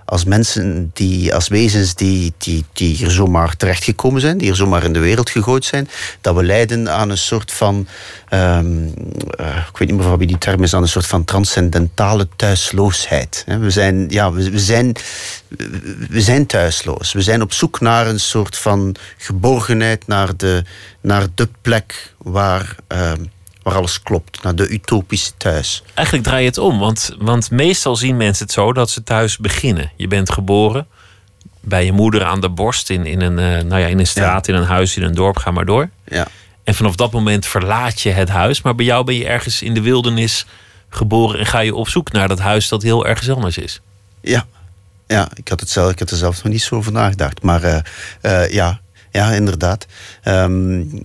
als 0.06 0.24
mensen, 0.24 0.90
die, 0.94 1.34
als 1.34 1.48
wezens 1.48 1.94
die, 1.94 2.32
die, 2.38 2.64
die 2.72 2.96
hier 2.96 3.10
zomaar 3.10 3.56
terechtgekomen 3.56 4.20
zijn, 4.20 4.38
die 4.38 4.46
hier 4.46 4.56
zomaar 4.56 4.84
in 4.84 4.92
de 4.92 4.98
wereld 4.98 5.30
gegooid 5.30 5.64
zijn, 5.64 5.88
dat 6.20 6.34
we 6.34 6.44
lijden 6.44 6.90
aan 6.90 7.10
een 7.10 7.18
soort 7.18 7.52
van, 7.52 7.86
um, 8.30 8.94
uh, 9.40 9.56
ik 9.68 9.76
weet 9.78 9.88
niet 9.88 9.96
meer 9.96 10.06
van 10.06 10.18
wie 10.18 10.26
die 10.26 10.38
term 10.38 10.62
is, 10.62 10.74
aan 10.74 10.82
een 10.82 10.88
soort 10.88 11.06
van 11.06 11.24
transcendentale 11.24 12.28
thuisloosheid. 12.36 13.44
We 13.46 13.70
zijn, 13.70 14.06
ja, 14.08 14.32
we, 14.32 14.58
zijn, 14.58 14.96
we 16.08 16.20
zijn 16.20 16.46
thuisloos. 16.46 17.12
We 17.12 17.22
zijn 17.22 17.42
op 17.42 17.52
zoek 17.52 17.80
naar 17.80 18.06
een 18.06 18.20
soort 18.20 18.56
van 18.56 18.94
geborgenheid, 19.16 20.06
naar 20.06 20.36
de, 20.36 20.64
naar 21.00 21.26
de 21.34 21.48
plek 21.62 22.14
waar. 22.18 22.76
Uh, 22.92 23.12
waar 23.66 23.74
alles 23.74 24.02
klopt, 24.02 24.42
naar 24.42 24.54
de 24.54 24.68
utopische 24.68 25.30
thuis. 25.36 25.82
Eigenlijk 25.94 26.26
draai 26.26 26.42
je 26.42 26.48
het 26.48 26.58
om, 26.58 26.78
want, 26.78 27.14
want 27.18 27.50
meestal 27.50 27.96
zien 27.96 28.16
mensen 28.16 28.44
het 28.44 28.54
zo 28.54 28.72
dat 28.72 28.90
ze 28.90 29.02
thuis 29.02 29.38
beginnen. 29.38 29.90
Je 29.96 30.08
bent 30.08 30.30
geboren 30.30 30.86
bij 31.60 31.84
je 31.84 31.92
moeder 31.92 32.24
aan 32.24 32.40
de 32.40 32.48
borst 32.48 32.90
in, 32.90 33.06
in, 33.06 33.20
een, 33.20 33.38
uh, 33.38 33.68
nou 33.68 33.80
ja, 33.80 33.86
in 33.86 33.98
een 33.98 34.06
straat, 34.06 34.46
ja. 34.46 34.54
in 34.54 34.60
een 34.60 34.66
huis, 34.66 34.96
in 34.96 35.02
een 35.02 35.14
dorp, 35.14 35.36
ga 35.36 35.50
maar 35.50 35.64
door. 35.64 35.88
Ja. 36.04 36.26
En 36.64 36.74
vanaf 36.74 36.94
dat 36.94 37.12
moment 37.12 37.46
verlaat 37.46 38.00
je 38.00 38.10
het 38.10 38.28
huis, 38.28 38.62
maar 38.62 38.74
bij 38.74 38.84
jou 38.84 39.04
ben 39.04 39.14
je 39.14 39.26
ergens 39.26 39.62
in 39.62 39.74
de 39.74 39.82
wildernis 39.82 40.46
geboren 40.88 41.38
en 41.38 41.46
ga 41.46 41.58
je 41.58 41.74
op 41.74 41.88
zoek 41.88 42.12
naar 42.12 42.28
dat 42.28 42.38
huis 42.38 42.68
dat 42.68 42.82
heel 42.82 43.06
ergens 43.06 43.30
anders 43.30 43.58
is. 43.58 43.80
Ja, 44.20 44.46
ja 45.06 45.28
ik, 45.34 45.48
had 45.48 45.60
het 45.60 45.70
zelf, 45.70 45.90
ik 45.90 45.98
had 45.98 46.10
er 46.10 46.16
zelf 46.16 46.42
nog 46.42 46.52
niet 46.52 46.62
zo 46.62 46.74
over 46.74 46.92
nagedacht. 46.92 47.42
Maar 47.42 47.64
uh, 47.64 47.78
uh, 48.22 48.50
ja, 48.50 48.80
ja, 49.16 49.32
inderdaad. 49.32 49.86
Um, 50.24 51.02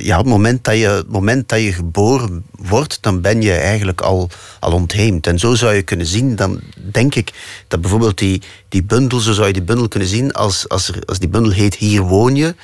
ja, 0.00 0.18
het 0.18 0.26
moment, 0.26 0.64
dat 0.64 0.76
je, 0.76 0.86
het 0.88 1.08
moment 1.08 1.48
dat 1.48 1.60
je 1.60 1.72
geboren 1.72 2.44
wordt, 2.50 2.98
dan 3.00 3.20
ben 3.20 3.42
je 3.42 3.52
eigenlijk 3.52 4.00
al, 4.00 4.30
al 4.60 4.72
ontheemd. 4.72 5.26
En 5.26 5.38
zo 5.38 5.54
zou 5.54 5.74
je 5.74 5.82
kunnen 5.82 6.06
zien, 6.06 6.36
dan 6.36 6.60
denk 6.90 7.14
ik 7.14 7.32
dat 7.68 7.80
bijvoorbeeld 7.80 8.18
die, 8.18 8.42
die 8.68 8.82
bundel, 8.82 9.18
zo 9.18 9.32
zou 9.32 9.46
je 9.46 9.52
die 9.52 9.62
bundel 9.62 9.88
kunnen 9.88 10.08
zien, 10.08 10.32
als, 10.32 10.68
als, 10.68 10.88
er, 10.88 11.02
als 11.04 11.18
die 11.18 11.28
bundel 11.28 11.52
heet 11.52 11.74
Hier 11.74 12.02
woon 12.02 12.36
je, 12.36 12.54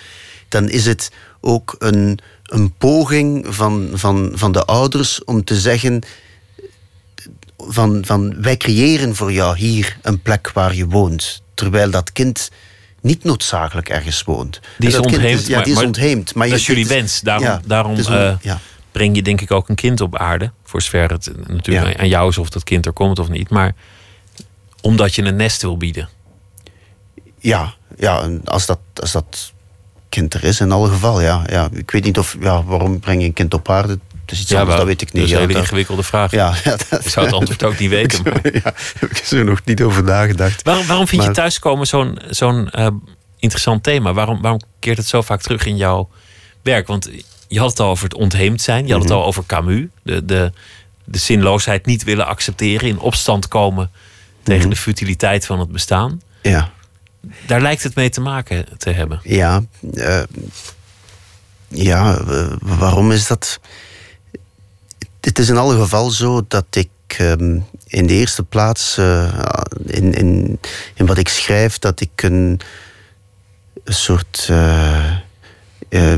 dan 0.48 0.68
is 0.68 0.86
het 0.86 1.10
ook 1.40 1.76
een, 1.78 2.18
een 2.44 2.72
poging 2.78 3.46
van, 3.48 3.88
van, 3.92 4.32
van 4.34 4.52
de 4.52 4.64
ouders 4.64 5.24
om 5.24 5.44
te 5.44 5.56
zeggen 5.60 6.02
van, 7.56 8.02
van 8.04 8.42
wij 8.42 8.56
creëren 8.56 9.14
voor 9.14 9.32
jou 9.32 9.56
hier 9.56 9.98
een 10.02 10.22
plek 10.22 10.50
waar 10.50 10.74
je 10.74 10.86
woont. 10.86 11.42
Terwijl 11.54 11.90
dat 11.90 12.12
kind 12.12 12.50
niet 13.00 13.24
noodzakelijk 13.24 13.88
ergens 13.88 14.22
woont. 14.22 14.60
Die 14.78 14.88
is 14.88 14.94
kind 14.94 15.06
ontheemd. 15.06 15.46
ja, 15.46 15.54
maar- 15.54 15.62
die 15.64 15.72
is 15.72 15.78
maar 15.78 15.86
ontheemd. 15.86 16.34
Maar 16.34 16.48
dat 16.48 16.54
je- 16.56 16.60
is 16.60 16.66
jullie 16.66 16.86
wens. 16.86 17.20
Daarom, 17.20 17.44
ja, 17.44 17.60
daarom 17.66 17.92
on- 17.92 18.12
eh, 18.12 18.34
ja. 18.40 18.58
breng 18.92 19.16
je 19.16 19.22
denk 19.22 19.40
ik 19.40 19.50
ook 19.50 19.68
een 19.68 19.74
kind 19.74 20.00
op 20.00 20.16
aarde. 20.16 20.50
Voor 20.64 20.82
zover 20.82 21.10
het 21.10 21.30
natuurlijk 21.46 21.98
aan 21.98 22.08
jou 22.08 22.28
is 22.28 22.38
of 22.38 22.48
dat 22.50 22.64
kind 22.64 22.86
er 22.86 22.92
komt 22.92 23.18
of 23.18 23.28
niet. 23.28 23.50
Maar 23.50 23.74
omdat 24.80 25.14
je 25.14 25.22
een 25.22 25.36
nest 25.36 25.62
wil 25.62 25.76
bieden. 25.76 26.08
Ja, 27.38 27.74
ja 27.96 28.22
en 28.22 28.40
als, 28.44 28.66
dat, 28.66 28.78
als 28.94 29.12
dat 29.12 29.52
kind 30.08 30.34
er 30.34 30.44
is, 30.44 30.60
in 30.60 30.72
alle 30.72 30.88
geval, 30.88 31.20
ja. 31.20 31.44
ja. 31.50 31.68
Ik 31.72 31.90
weet 31.90 32.04
niet 32.04 32.18
of, 32.18 32.36
ja, 32.40 32.62
waarom 32.64 33.00
breng 33.00 33.20
je 33.20 33.26
een 33.26 33.32
kind 33.32 33.54
op 33.54 33.70
aarde? 33.70 33.98
Het 34.28 34.36
is 34.36 34.42
iets 34.42 34.50
anders, 34.54 34.68
wel, 34.68 34.78
dat 34.78 34.86
weet 34.86 35.02
ik 35.02 35.12
niet. 35.12 35.22
Dat 35.22 35.24
is 35.24 35.30
een 35.36 35.40
ja, 35.40 35.46
hele 35.46 35.58
ingewikkelde 35.58 36.02
vraag. 36.02 36.30
ja, 36.30 36.54
ja, 36.64 36.76
dat, 36.90 37.04
Ik 37.04 37.10
zou 37.10 37.26
het 37.26 37.34
antwoord 37.34 37.62
ook 37.64 37.78
niet 37.78 37.90
weten. 37.90 38.22
maar- 38.24 38.52
ja, 38.54 38.72
heb 38.98 39.10
ik 39.10 39.26
er 39.30 39.44
nog 39.44 39.60
niet 39.64 39.82
over 39.82 40.02
nagedacht. 40.04 40.62
Waarom, 40.62 40.86
waarom 40.86 41.06
vind 41.06 41.22
je 41.22 41.30
thuiskomen 41.30 41.86
zo'n 41.86 42.18
zo'n 42.30 42.70
eh, 42.70 42.86
interessant 43.38 43.82
thema? 43.82 44.12
Waarom, 44.12 44.40
waarom 44.40 44.60
keert 44.78 44.96
het 44.96 45.06
zo 45.06 45.22
vaak 45.22 45.40
terug 45.42 45.66
in 45.66 45.76
jouw 45.76 46.08
werk? 46.62 46.86
Want 46.86 47.08
je 47.48 47.58
had 47.58 47.70
het 47.70 47.80
al 47.80 47.90
over 47.90 48.04
het 48.04 48.14
ontheemd 48.14 48.60
zijn. 48.62 48.86
Je 48.86 48.92
had 48.92 49.02
Mhm. 49.02 49.10
het 49.12 49.20
al 49.20 49.26
over 49.26 49.46
Camus. 49.46 49.84
De, 50.02 50.24
de, 50.24 50.52
de 51.04 51.18
zinloosheid 51.18 51.86
niet 51.86 52.04
willen 52.04 52.26
accepteren. 52.26 52.88
In 52.88 52.98
opstand 52.98 53.48
komen 53.48 53.90
tegen 54.42 54.60
Mhm. 54.60 54.70
de 54.70 54.76
futiliteit 54.76 55.46
van 55.46 55.58
het 55.60 55.72
bestaan. 55.72 56.20
Ja. 56.42 56.70
Daar 57.46 57.60
lijkt 57.60 57.82
het 57.82 57.94
mee 57.94 58.08
te 58.08 58.20
maken 58.20 58.66
te 58.78 58.90
hebben. 58.90 59.20
Ja, 59.22 59.62
eh, 59.94 60.20
ja 61.68 62.18
eh, 62.18 62.46
waarom 62.60 63.12
is 63.12 63.26
dat? 63.26 63.60
Het 65.20 65.38
is 65.38 65.48
in 65.48 65.56
alle 65.56 65.78
geval 65.78 66.10
zo 66.10 66.44
dat 66.48 66.66
ik 66.70 66.88
ehm, 67.06 67.58
in 67.86 68.06
de 68.06 68.14
eerste 68.14 68.42
plaats, 68.42 68.98
eh, 68.98 69.38
in, 69.86 70.14
in, 70.14 70.60
in 70.94 71.06
wat 71.06 71.18
ik 71.18 71.28
schrijf, 71.28 71.78
dat 71.78 72.00
ik 72.00 72.22
een, 72.22 72.60
soort 73.84 74.46
eh, 74.50 75.16
eh, 75.88 76.14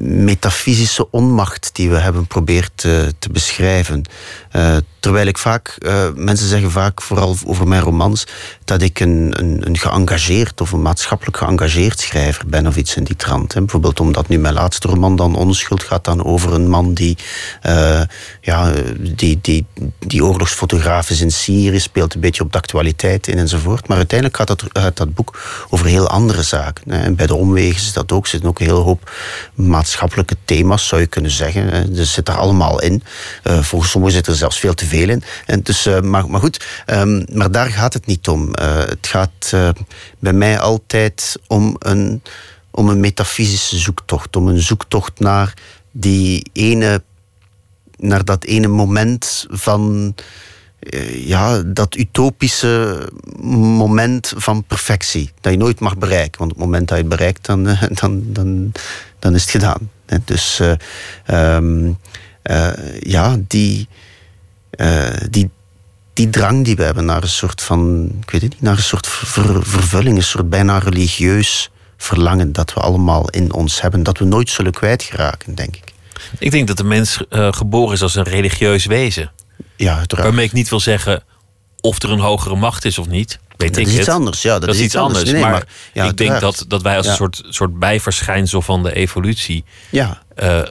metafysische 0.00 1.10
onmacht 1.10 1.70
die 1.72 1.90
we 1.90 1.96
hebben 1.96 2.26
probeerd 2.26 2.70
te, 2.74 3.14
te 3.18 3.30
beschrijven. 3.30 4.04
Eh, 4.50 4.76
terwijl 5.04 5.26
ik 5.26 5.38
vaak, 5.38 5.76
eh, 5.78 6.08
mensen 6.14 6.48
zeggen 6.48 6.70
vaak, 6.70 7.02
vooral 7.02 7.36
over 7.46 7.68
mijn 7.68 7.82
romans, 7.82 8.26
dat 8.64 8.82
ik 8.82 9.00
een, 9.00 9.34
een, 9.36 9.66
een 9.66 9.78
geëngageerd 9.78 10.60
of 10.60 10.72
een 10.72 10.82
maatschappelijk 10.82 11.36
geëngageerd 11.36 12.00
schrijver 12.00 12.46
ben 12.46 12.66
of 12.66 12.76
iets 12.76 12.96
in 12.96 13.04
die 13.04 13.16
trant. 13.16 13.54
Hè. 13.54 13.60
Bijvoorbeeld 13.60 14.00
omdat 14.00 14.28
nu 14.28 14.38
mijn 14.38 14.54
laatste 14.54 14.88
roman 14.88 15.16
dan 15.16 15.36
Onschuld 15.36 15.82
gaat 15.82 16.04
dan 16.04 16.24
over 16.24 16.52
een 16.52 16.68
man 16.68 16.94
die, 16.94 17.18
eh, 17.60 18.00
ja, 18.40 18.72
die, 18.98 19.38
die, 19.42 19.66
die 19.98 20.24
oorlogsfotograaf 20.24 21.10
is 21.10 21.20
in 21.20 21.30
Syrië, 21.30 21.80
speelt 21.80 22.14
een 22.14 22.20
beetje 22.20 22.42
op 22.42 22.52
de 22.52 22.58
actualiteit 22.58 23.26
in 23.26 23.38
enzovoort. 23.38 23.88
Maar 23.88 23.96
uiteindelijk 23.96 24.38
gaat 24.38 24.72
dat, 24.72 24.96
dat 24.96 25.14
boek 25.14 25.40
over 25.70 25.86
heel 25.86 26.08
andere 26.08 26.42
zaken. 26.42 26.90
Hè. 26.90 27.02
En 27.02 27.14
bij 27.14 27.26
de 27.26 27.34
omwegen 27.34 27.76
is 27.76 27.92
dat 27.92 28.12
ook, 28.12 28.26
zitten 28.26 28.48
ook 28.48 28.60
een 28.60 28.66
hele 28.66 28.78
hoop 28.78 29.12
maatschappelijke 29.54 30.36
thema's, 30.44 30.88
zou 30.88 31.00
je 31.00 31.06
kunnen 31.06 31.30
zeggen. 31.30 31.70
Er 31.96 32.06
zit 32.06 32.28
er 32.28 32.36
allemaal 32.36 32.80
in. 32.80 33.02
Eh, 33.42 33.62
volgens 33.62 33.90
sommigen 33.90 34.16
zit 34.16 34.26
er 34.26 34.34
zelfs 34.34 34.58
veel 34.58 34.74
te 34.74 34.86
veel 34.86 35.08
in. 35.08 35.22
En 35.46 35.62
dus, 35.62 35.86
eh, 35.86 36.00
maar, 36.00 36.30
maar 36.30 36.40
goed, 36.40 36.66
ehm, 36.86 37.24
maar 37.32 37.50
daar 37.50 37.70
gaat 37.70 37.92
het 37.94 38.06
niet 38.06 38.28
om. 38.28 38.54
Eh, 38.54 38.78
het 38.78 39.06
gaat 39.06 39.50
eh, 39.50 39.68
bij 40.18 40.32
mij 40.32 40.58
altijd 40.58 41.36
om 41.46 41.76
een, 41.78 42.22
om 42.70 42.88
een 42.88 43.00
metafysische 43.00 43.76
zoektocht. 43.76 44.36
Om 44.36 44.48
een 44.48 44.60
zoektocht 44.60 45.20
naar 45.20 45.54
die 45.92 46.50
ene, 46.52 47.02
naar 47.96 48.24
dat 48.24 48.44
ene 48.44 48.68
moment 48.68 49.46
van 49.48 50.14
eh, 50.16 50.24
ja, 51.12 51.62
dat 51.62 51.96
utopische 51.96 53.08
moment 53.42 54.32
van 54.36 54.64
perfectie. 54.64 55.30
Dat 55.40 55.52
je 55.52 55.58
nooit 55.58 55.80
mag 55.80 55.98
bereiken. 55.98 56.38
Want 56.38 56.50
op 56.52 56.56
het 56.56 56.66
moment 56.66 56.88
dat 56.88 56.96
je 56.96 57.04
het 57.04 57.12
bereikt, 57.12 57.46
dan, 57.46 57.68
eh, 57.68 57.82
dan, 58.00 58.22
dan, 58.26 58.72
dan 59.18 59.34
is 59.34 59.42
het 59.42 59.50
gedaan. 59.50 59.90
Dus 60.24 60.60
eh, 60.60 60.72
ehm, 61.24 61.92
eh, 62.42 63.00
ja, 63.00 63.36
die, 63.46 63.88
eh, 64.70 65.06
die, 65.30 65.50
die 66.12 66.30
drang 66.30 66.64
die 66.64 66.76
we 66.76 66.82
hebben 66.82 67.04
naar 67.04 67.22
een 67.22 67.28
soort 67.28 67.62
van, 67.62 68.10
ik 68.20 68.30
weet 68.30 68.42
het 68.42 68.52
niet, 68.52 68.62
naar 68.62 68.76
een 68.76 68.82
soort 68.82 69.06
ver- 69.06 69.66
vervulling, 69.66 70.16
een 70.16 70.22
soort 70.22 70.50
bijna 70.50 70.78
religieus 70.78 71.70
verlangen 71.96 72.52
dat 72.52 72.74
we 72.74 72.80
allemaal 72.80 73.30
in 73.30 73.52
ons 73.52 73.80
hebben, 73.80 74.02
dat 74.02 74.18
we 74.18 74.24
nooit 74.24 74.50
zullen 74.50 74.72
kwijtgeraken, 74.72 75.54
denk 75.54 75.76
ik. 75.76 75.92
Ik 76.38 76.50
denk 76.50 76.66
dat 76.66 76.76
de 76.76 76.84
mens 76.84 77.20
eh, 77.28 77.52
geboren 77.52 77.94
is 77.94 78.02
als 78.02 78.14
een 78.14 78.22
religieus 78.22 78.86
wezen. 78.86 79.30
Ja, 79.76 79.96
uiteraard. 79.96 80.26
Waarmee 80.28 80.44
ik 80.46 80.52
niet 80.52 80.68
wil 80.68 80.80
zeggen 80.80 81.22
of 81.80 82.02
er 82.02 82.10
een 82.10 82.18
hogere 82.18 82.56
macht 82.56 82.84
is 82.84 82.98
of 82.98 83.06
niet. 83.08 83.38
Weet 83.56 83.68
Dat 83.74 83.78
ik 83.82 83.86
is 83.86 83.98
iets 83.98 84.08
anders, 84.08 84.42
ja, 84.42 84.58
dat 84.58 84.74
is 84.74 84.80
iets 84.80 84.96
anders. 84.96 85.30
Nee, 85.30 85.40
maar, 85.40 85.50
maar- 85.50 85.66
ja, 85.92 86.04
ik 86.04 86.16
denk 86.16 86.40
dat, 86.40 86.64
dat 86.68 86.82
wij 86.82 86.96
als 86.96 87.04
Ja. 87.04 87.10
een 87.10 87.16
soort, 87.18 87.42
soort 87.48 87.78
bijverschijnsel 87.78 88.62
van 88.62 88.82
de 88.82 88.94
evolutie 88.94 89.64
Ja, 89.90 90.22
eh, 90.34 90.62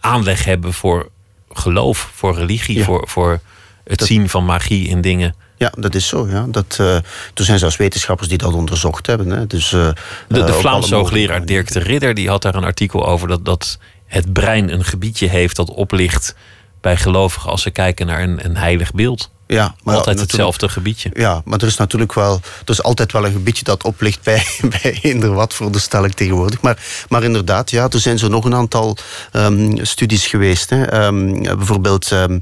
aanleg 0.00 0.44
hebben 0.44 0.72
voor 0.72 1.08
geloof, 1.52 2.10
voor 2.14 2.34
religie, 2.34 2.78
Ja. 2.78 2.84
voor, 2.84 3.08
voor 3.08 3.40
het 3.84 3.98
Dat- 3.98 4.08
zien 4.08 4.28
van 4.28 4.44
magie 4.44 4.88
in 4.88 5.00
dingen. 5.00 5.34
ja, 5.56 5.72
dat 5.78 5.94
is 5.94 6.06
zo. 6.06 6.28
Ja. 6.28 6.46
Dat, 6.48 6.76
eh, 6.80 6.94
er 6.94 7.04
zijn 7.34 7.58
zelfs 7.58 7.76
wetenschappers 7.76 8.28
die 8.28 8.38
dat 8.38 8.52
onderzocht 8.54 9.06
hebben. 9.06 9.30
Hè. 9.30 9.46
Dus, 9.46 9.72
eh, 9.72 9.88
De, 10.28 10.44
de 10.44 10.52
Vlaamse 10.52 10.94
hoogleraar 10.94 11.44
Dirk 11.44 11.72
de 11.72 11.78
Ridder 11.78 12.14
die 12.14 12.28
had 12.28 12.42
daar 12.42 12.54
een 12.54 12.64
artikel 12.64 13.06
over 13.06 13.28
dat, 13.28 13.44
dat 13.44 13.78
het 14.06 14.32
brein 14.32 14.72
een 14.72 14.84
gebiedje 14.84 15.28
heeft 15.28 15.56
dat 15.56 15.70
oplicht 15.70 16.34
bij 16.80 16.96
gelovigen 16.96 17.50
als 17.50 17.62
ze 17.62 17.70
kijken 17.70 18.06
naar 18.06 18.22
een, 18.22 18.44
een 18.44 18.56
heilig 18.56 18.92
beeld. 18.92 19.30
Ja, 19.50 19.74
maar 19.82 19.96
Altijd 19.96 20.20
hetzelfde 20.20 20.68
gebiedje. 20.68 21.10
Ja, 21.12 21.42
maar 21.44 21.60
er 21.60 21.66
is 21.66 21.76
natuurlijk 21.76 22.14
wel, 22.14 22.40
er 22.64 22.70
is 22.70 22.82
altijd 22.82 23.12
wel 23.12 23.26
een 23.26 23.32
gebiedje 23.32 23.64
dat 23.64 23.84
oplicht 23.84 24.22
bij, 24.22 24.46
bij 24.82 24.98
eender 25.02 25.32
wat 25.32 25.54
veronderstel 25.54 26.04
ik 26.04 26.12
tegenwoordig. 26.12 26.60
Maar, 26.60 27.04
maar 27.08 27.22
inderdaad, 27.22 27.70
ja, 27.70 27.88
er 27.88 28.00
zijn 28.00 28.18
zo 28.18 28.28
nog 28.28 28.44
een 28.44 28.54
aantal 28.54 28.96
ehm, 29.32 29.84
studies 29.84 30.26
geweest. 30.26 30.70
Hè. 30.70 30.84
Ehm, 30.84 31.42
bijvoorbeeld 31.42 32.12
ehm, 32.12 32.38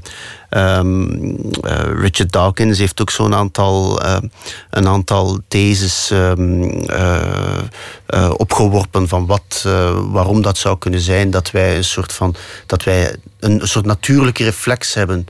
eh, 0.49 1.99
Richard 2.01 2.31
Dawkins 2.31 2.77
heeft 2.77 3.01
ook 3.01 3.09
zo'n 3.09 3.35
aantal, 3.35 4.01
een 4.69 4.87
aantal 4.87 5.39
theses 5.47 6.11
eh, 6.11 6.31
eh, 8.05 8.33
opgeworpen 8.37 9.07
van 9.07 9.25
wat, 9.25 9.65
waarom 10.11 10.41
dat 10.41 10.57
zou 10.57 10.77
kunnen 10.77 10.99
zijn 11.01 11.31
dat 11.31 11.51
wij 11.51 11.77
een 11.77 11.83
soort 11.83 12.13
van, 12.13 12.35
dat 12.65 12.83
wij 12.83 13.15
een 13.39 13.61
soort 13.63 13.85
natuurlijke 13.85 14.43
reflex 14.43 14.93
hebben 14.93 15.27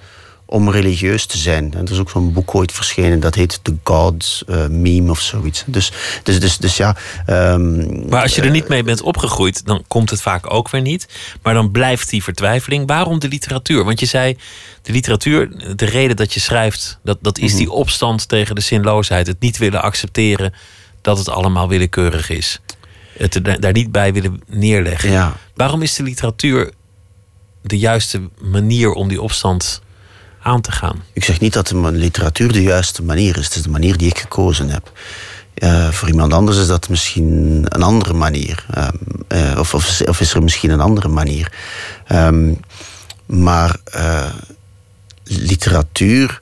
om 0.51 0.69
religieus 0.69 1.25
te 1.25 1.37
zijn. 1.37 1.73
En 1.73 1.85
er 1.85 1.91
is 1.91 1.99
ook 1.99 2.09
zo'n 2.09 2.33
boek 2.33 2.55
ooit 2.55 2.71
verschenen, 2.71 3.19
dat 3.19 3.35
heet 3.35 3.59
The 3.63 3.75
God 3.83 4.41
eh, 4.47 4.67
Meme 4.67 5.11
of 5.11 5.19
zoiets. 5.21 5.63
Dus, 5.65 5.91
dus, 6.23 6.39
dus, 6.39 6.57
dus 6.57 6.77
ja. 6.77 6.95
ehm, 7.25 8.07
Maar 8.09 8.21
als 8.21 8.35
je 8.35 8.41
er 8.41 8.49
niet 8.49 8.67
mee 8.67 8.83
bent 8.83 9.01
opgegroeid, 9.01 9.65
dan 9.65 9.83
komt 9.87 10.09
het 10.09 10.21
vaak 10.21 10.53
ook 10.53 10.69
weer 10.69 10.81
niet. 10.81 11.07
Maar 11.41 11.53
dan 11.53 11.71
blijft 11.71 12.09
die 12.09 12.23
vertwijfeling. 12.23 12.87
Waarom 12.87 13.19
de 13.19 13.27
literatuur? 13.27 13.83
Want 13.83 13.99
je 13.99 14.05
zei, 14.05 14.37
de 14.81 14.91
literatuur, 14.91 15.75
de 15.75 15.85
reden 15.85 16.15
dat 16.15 16.33
je 16.33 16.39
schrijft, 16.39 16.99
dat, 17.03 17.17
dat 17.21 17.37
Mhm. 17.37 17.45
is 17.45 17.55
die 17.55 17.71
opstand 17.71 18.27
tegen 18.27 18.55
de 18.55 18.61
zinloosheid. 18.61 19.27
Het 19.27 19.39
niet 19.39 19.57
willen 19.57 19.81
accepteren 19.81 20.53
dat 21.01 21.17
het 21.17 21.29
allemaal 21.29 21.67
willekeurig 21.67 22.29
is. 22.29 22.59
Het 23.17 23.39
daar 23.59 23.71
niet 23.73 23.91
bij 23.91 24.13
willen 24.13 24.41
neerleggen. 24.47 25.11
Ja. 25.11 25.35
Waarom 25.55 25.81
is 25.81 25.95
de 25.95 26.03
literatuur 26.03 26.71
de 27.61 27.77
juiste 27.77 28.29
manier 28.41 28.91
om 28.91 29.07
die 29.07 29.21
opstand 29.21 29.81
aan 30.41 30.61
te 30.61 30.71
gaan? 30.71 31.03
Ik 31.13 31.23
zeg 31.23 31.39
niet 31.39 31.53
dat 31.53 31.67
de 31.67 31.75
literatuur 31.91 32.51
de 32.51 32.61
juiste 32.61 33.03
manier 33.03 33.37
is. 33.37 33.45
Het 33.45 33.55
is 33.55 33.61
de 33.61 33.69
manier 33.69 33.97
die 33.97 34.09
ik 34.09 34.17
gekozen 34.19 34.69
heb. 34.69 34.91
Eh, 35.53 35.89
voor 35.89 36.07
iemand 36.07 36.33
anders 36.33 36.57
is 36.57 36.67
dat 36.67 36.89
misschien 36.89 37.61
een 37.65 37.83
andere 37.83 38.13
manier. 38.13 38.65
Ehm, 38.73 38.95
eh, 39.27 39.55
of, 39.59 39.73
of, 39.73 39.87
is- 39.87 40.03
of 40.05 40.19
is 40.19 40.33
er 40.33 40.43
misschien 40.43 40.69
een 40.69 40.79
andere 40.81 41.07
manier. 41.07 41.51
Ehm, 42.07 42.53
maar 43.25 43.75
eh, 43.83 44.29
literatuur 45.23 46.39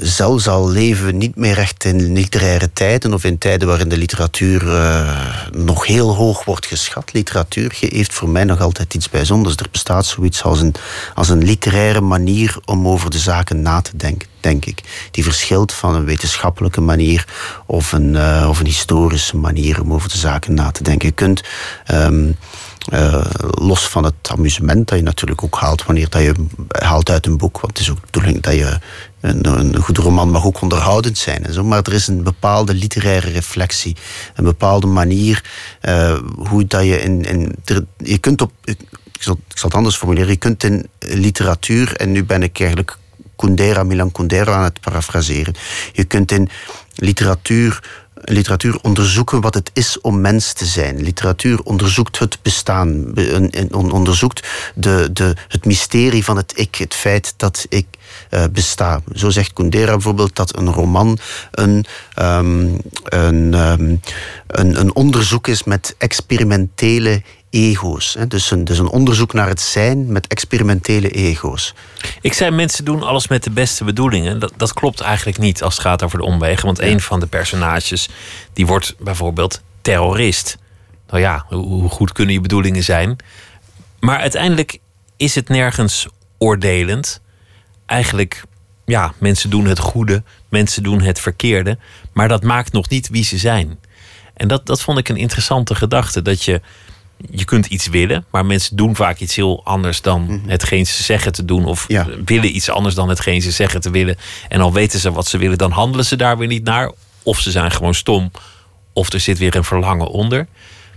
zelfs 0.00 0.48
al 0.48 0.68
leven 0.68 1.06
we 1.06 1.12
niet 1.12 1.36
meer 1.36 1.58
echt 1.58 1.84
in 1.84 2.12
literaire 2.12 2.72
tijden 2.72 3.14
of 3.14 3.24
in 3.24 3.38
tijden 3.38 3.68
waarin 3.68 3.88
de 3.88 3.96
literatuur 3.96 4.74
eh, 4.74 5.36
nog 5.52 5.86
heel 5.86 6.14
hoog 6.14 6.44
wordt 6.44 6.66
geschat. 6.66 7.12
Literatuur 7.12 7.74
heeft 7.78 8.14
voor 8.14 8.28
mij 8.28 8.44
nog 8.44 8.60
altijd 8.60 8.94
iets 8.94 9.10
bijzonders. 9.10 9.56
Er 9.56 9.68
bestaat 9.70 10.06
zoiets 10.06 10.42
als 10.42 10.60
een, 10.60 10.74
als 11.14 11.28
een 11.28 11.44
literaire 11.44 12.00
manier 12.00 12.56
om 12.64 12.88
over 12.88 13.10
de 13.10 13.18
zaken 13.18 13.62
na 13.62 13.80
te 13.80 13.96
denken, 13.96 14.28
denk 14.40 14.64
ik. 14.64 15.08
Die 15.10 15.24
verschilt 15.24 15.72
van 15.72 15.94
een 15.94 16.04
wetenschappelijke 16.04 16.80
manier 16.80 17.24
of 17.66 17.92
een, 17.92 18.16
eh, 18.16 18.46
of 18.48 18.60
een 18.60 18.66
historische 18.66 19.36
manier 19.36 19.82
om 19.82 19.92
over 19.92 20.08
de 20.08 20.18
zaken 20.18 20.54
na 20.54 20.70
te 20.70 20.82
denken. 20.82 21.08
Je 21.08 21.14
kunt. 21.14 21.42
ehm, 21.84 22.30
eh, 22.86 23.24
los 23.50 23.88
van 23.88 24.04
het 24.04 24.14
amusement 24.30 24.88
dat 24.88 24.98
je 24.98 25.04
natuurlijk 25.04 25.42
ook 25.42 25.58
haalt 25.58 25.84
wanneer 25.84 26.08
dat 26.08 26.22
je 26.22 26.34
haalt 26.68 27.10
uit 27.10 27.26
een 27.26 27.36
boek. 27.36 27.60
Want 27.60 27.78
het 27.78 27.78
is 27.78 27.90
ook 27.90 27.96
de 28.00 28.06
bedoeling 28.10 28.42
dat 28.42 28.54
je 28.54 28.78
een, 29.28 29.46
een 29.46 29.82
goede 29.82 30.00
roman 30.00 30.30
mag 30.30 30.44
ook 30.44 30.60
onderhoudend 30.60 31.18
zijn 31.18 31.44
en 31.44 31.52
zo. 31.52 31.64
Maar 31.64 31.82
er 31.82 31.92
is 31.92 32.06
een 32.06 32.22
bepaalde 32.22 32.74
literaire 32.74 33.30
reflectie, 33.30 33.96
een 34.34 34.44
bepaalde 34.44 34.86
manier 34.86 35.44
eh, 35.80 36.18
hoe 36.48 36.66
dat 36.66 36.84
je 36.84 37.00
in, 37.00 37.24
in 37.24 37.54
je 37.96 38.18
kunt 38.18 38.42
op 38.42 38.52
ik 39.16 39.22
zal, 39.22 39.38
ik 39.48 39.60
het 39.62 39.74
anders 39.74 39.96
formuleren. 39.96 40.30
Je 40.30 40.36
kunt 40.36 40.64
in 40.64 40.88
literatuur 40.98 41.96
en 41.96 42.12
nu 42.12 42.24
ben 42.24 42.42
ik 42.42 42.60
eigenlijk 42.60 42.98
Kundera, 43.36 43.82
Milan 43.82 44.12
Kundera 44.12 44.54
aan 44.54 44.64
het 44.64 44.80
parafraseren. 44.80 45.54
Je 45.92 46.04
kunt 46.04 46.32
in 46.32 46.48
literatuur 46.94 48.04
literatuur 48.24 48.78
onderzoeken 48.82 49.40
wat 49.40 49.54
het 49.54 49.70
is 49.72 50.00
om 50.00 50.20
mens 50.20 50.52
te 50.52 50.64
zijn. 50.64 51.02
Literatuur 51.02 51.60
onderzoekt 51.60 52.18
het 52.18 52.38
bestaan, 52.42 53.14
onderzoekt 53.70 54.48
de, 54.74 55.08
de, 55.12 55.36
het 55.48 55.64
mysterie 55.64 56.24
van 56.24 56.36
het 56.36 56.52
ik, 56.56 56.74
het 56.74 56.94
feit 56.94 57.34
dat 57.36 57.66
ik 57.68 57.86
uh, 58.30 58.44
besta. 58.52 59.00
Zo 59.12 59.30
zegt 59.30 59.52
Kundera 59.52 59.92
bijvoorbeeld 59.92 60.36
dat 60.36 60.56
een 60.56 60.72
roman 60.72 61.18
een, 61.50 61.84
um, 62.18 62.80
een, 63.04 63.54
um, 63.54 64.00
een, 64.46 64.80
een 64.80 64.94
onderzoek 64.94 65.46
is 65.46 65.64
met 65.64 65.94
experimentele 65.98 67.22
ego's. 67.50 68.16
Dus 68.28 68.50
een, 68.50 68.64
dus 68.64 68.78
een 68.78 68.88
onderzoek 68.88 69.32
naar 69.32 69.48
het 69.48 69.60
zijn 69.60 70.12
met 70.12 70.26
experimentele 70.26 71.10
ego's. 71.10 71.74
Ik 72.20 72.32
zei 72.32 72.50
mensen 72.50 72.84
doen 72.84 73.02
alles 73.02 73.28
met 73.28 73.44
de 73.44 73.50
beste 73.50 73.84
bedoelingen. 73.84 74.38
Dat, 74.38 74.52
dat 74.56 74.72
klopt 74.72 75.00
eigenlijk 75.00 75.38
niet 75.38 75.62
als 75.62 75.74
het 75.74 75.82
gaat 75.82 76.02
over 76.02 76.18
de 76.18 76.24
omwegen. 76.24 76.66
Want 76.66 76.80
een 76.80 77.00
van 77.00 77.20
de 77.20 77.26
personages 77.26 78.08
die 78.52 78.66
wordt 78.66 78.94
bijvoorbeeld 78.98 79.62
terrorist. 79.82 80.58
Nou 81.08 81.20
ja, 81.20 81.46
hoe 81.48 81.88
goed 81.88 82.12
kunnen 82.12 82.34
je 82.34 82.40
bedoelingen 82.40 82.82
zijn? 82.82 83.16
Maar 84.00 84.18
uiteindelijk 84.18 84.78
is 85.16 85.34
het 85.34 85.48
nergens 85.48 86.06
oordelend. 86.38 87.20
Eigenlijk, 87.86 88.42
ja, 88.84 89.12
mensen 89.18 89.50
doen 89.50 89.66
het 89.66 89.78
goede, 89.78 90.22
mensen 90.48 90.82
doen 90.82 91.00
het 91.00 91.20
verkeerde. 91.20 91.78
Maar 92.12 92.28
dat 92.28 92.42
maakt 92.42 92.72
nog 92.72 92.88
niet 92.88 93.08
wie 93.08 93.24
ze 93.24 93.38
zijn. 93.38 93.78
En 94.34 94.48
dat, 94.48 94.66
dat 94.66 94.82
vond 94.82 94.98
ik 94.98 95.08
een 95.08 95.16
interessante 95.16 95.74
gedachte. 95.74 96.22
Dat 96.22 96.44
je 96.44 96.60
je 97.30 97.44
kunt 97.44 97.66
iets 97.66 97.86
willen, 97.86 98.24
maar 98.30 98.46
mensen 98.46 98.76
doen 98.76 98.96
vaak 98.96 99.18
iets 99.18 99.36
heel 99.36 99.64
anders 99.64 100.02
dan 100.02 100.22
mhm. 100.22 100.48
hetgeen 100.48 100.86
ze 100.86 101.02
zeggen 101.02 101.32
te 101.32 101.44
doen. 101.44 101.64
Of 101.64 101.86
willen 102.24 102.56
iets 102.56 102.70
anders 102.70 102.94
dan 102.94 103.08
hetgeen 103.08 103.42
ze 103.42 103.50
zeggen 103.50 103.80
te 103.80 103.90
willen. 103.90 104.16
En 104.48 104.60
al 104.60 104.72
weten 104.72 105.00
ze 105.00 105.12
wat 105.12 105.26
ze 105.26 105.38
willen, 105.38 105.58
dan 105.58 105.70
handelen 105.70 106.04
ze 106.04 106.16
daar 106.16 106.38
weer 106.38 106.48
niet 106.48 106.64
naar. 106.64 106.92
Of 107.22 107.40
ze 107.40 107.50
zijn 107.50 107.70
gewoon 107.70 107.94
stom, 107.94 108.30
of 108.92 109.12
er 109.12 109.20
zit 109.20 109.38
weer 109.38 109.56
een 109.56 109.64
verlangen 109.64 110.08
onder. 110.08 110.46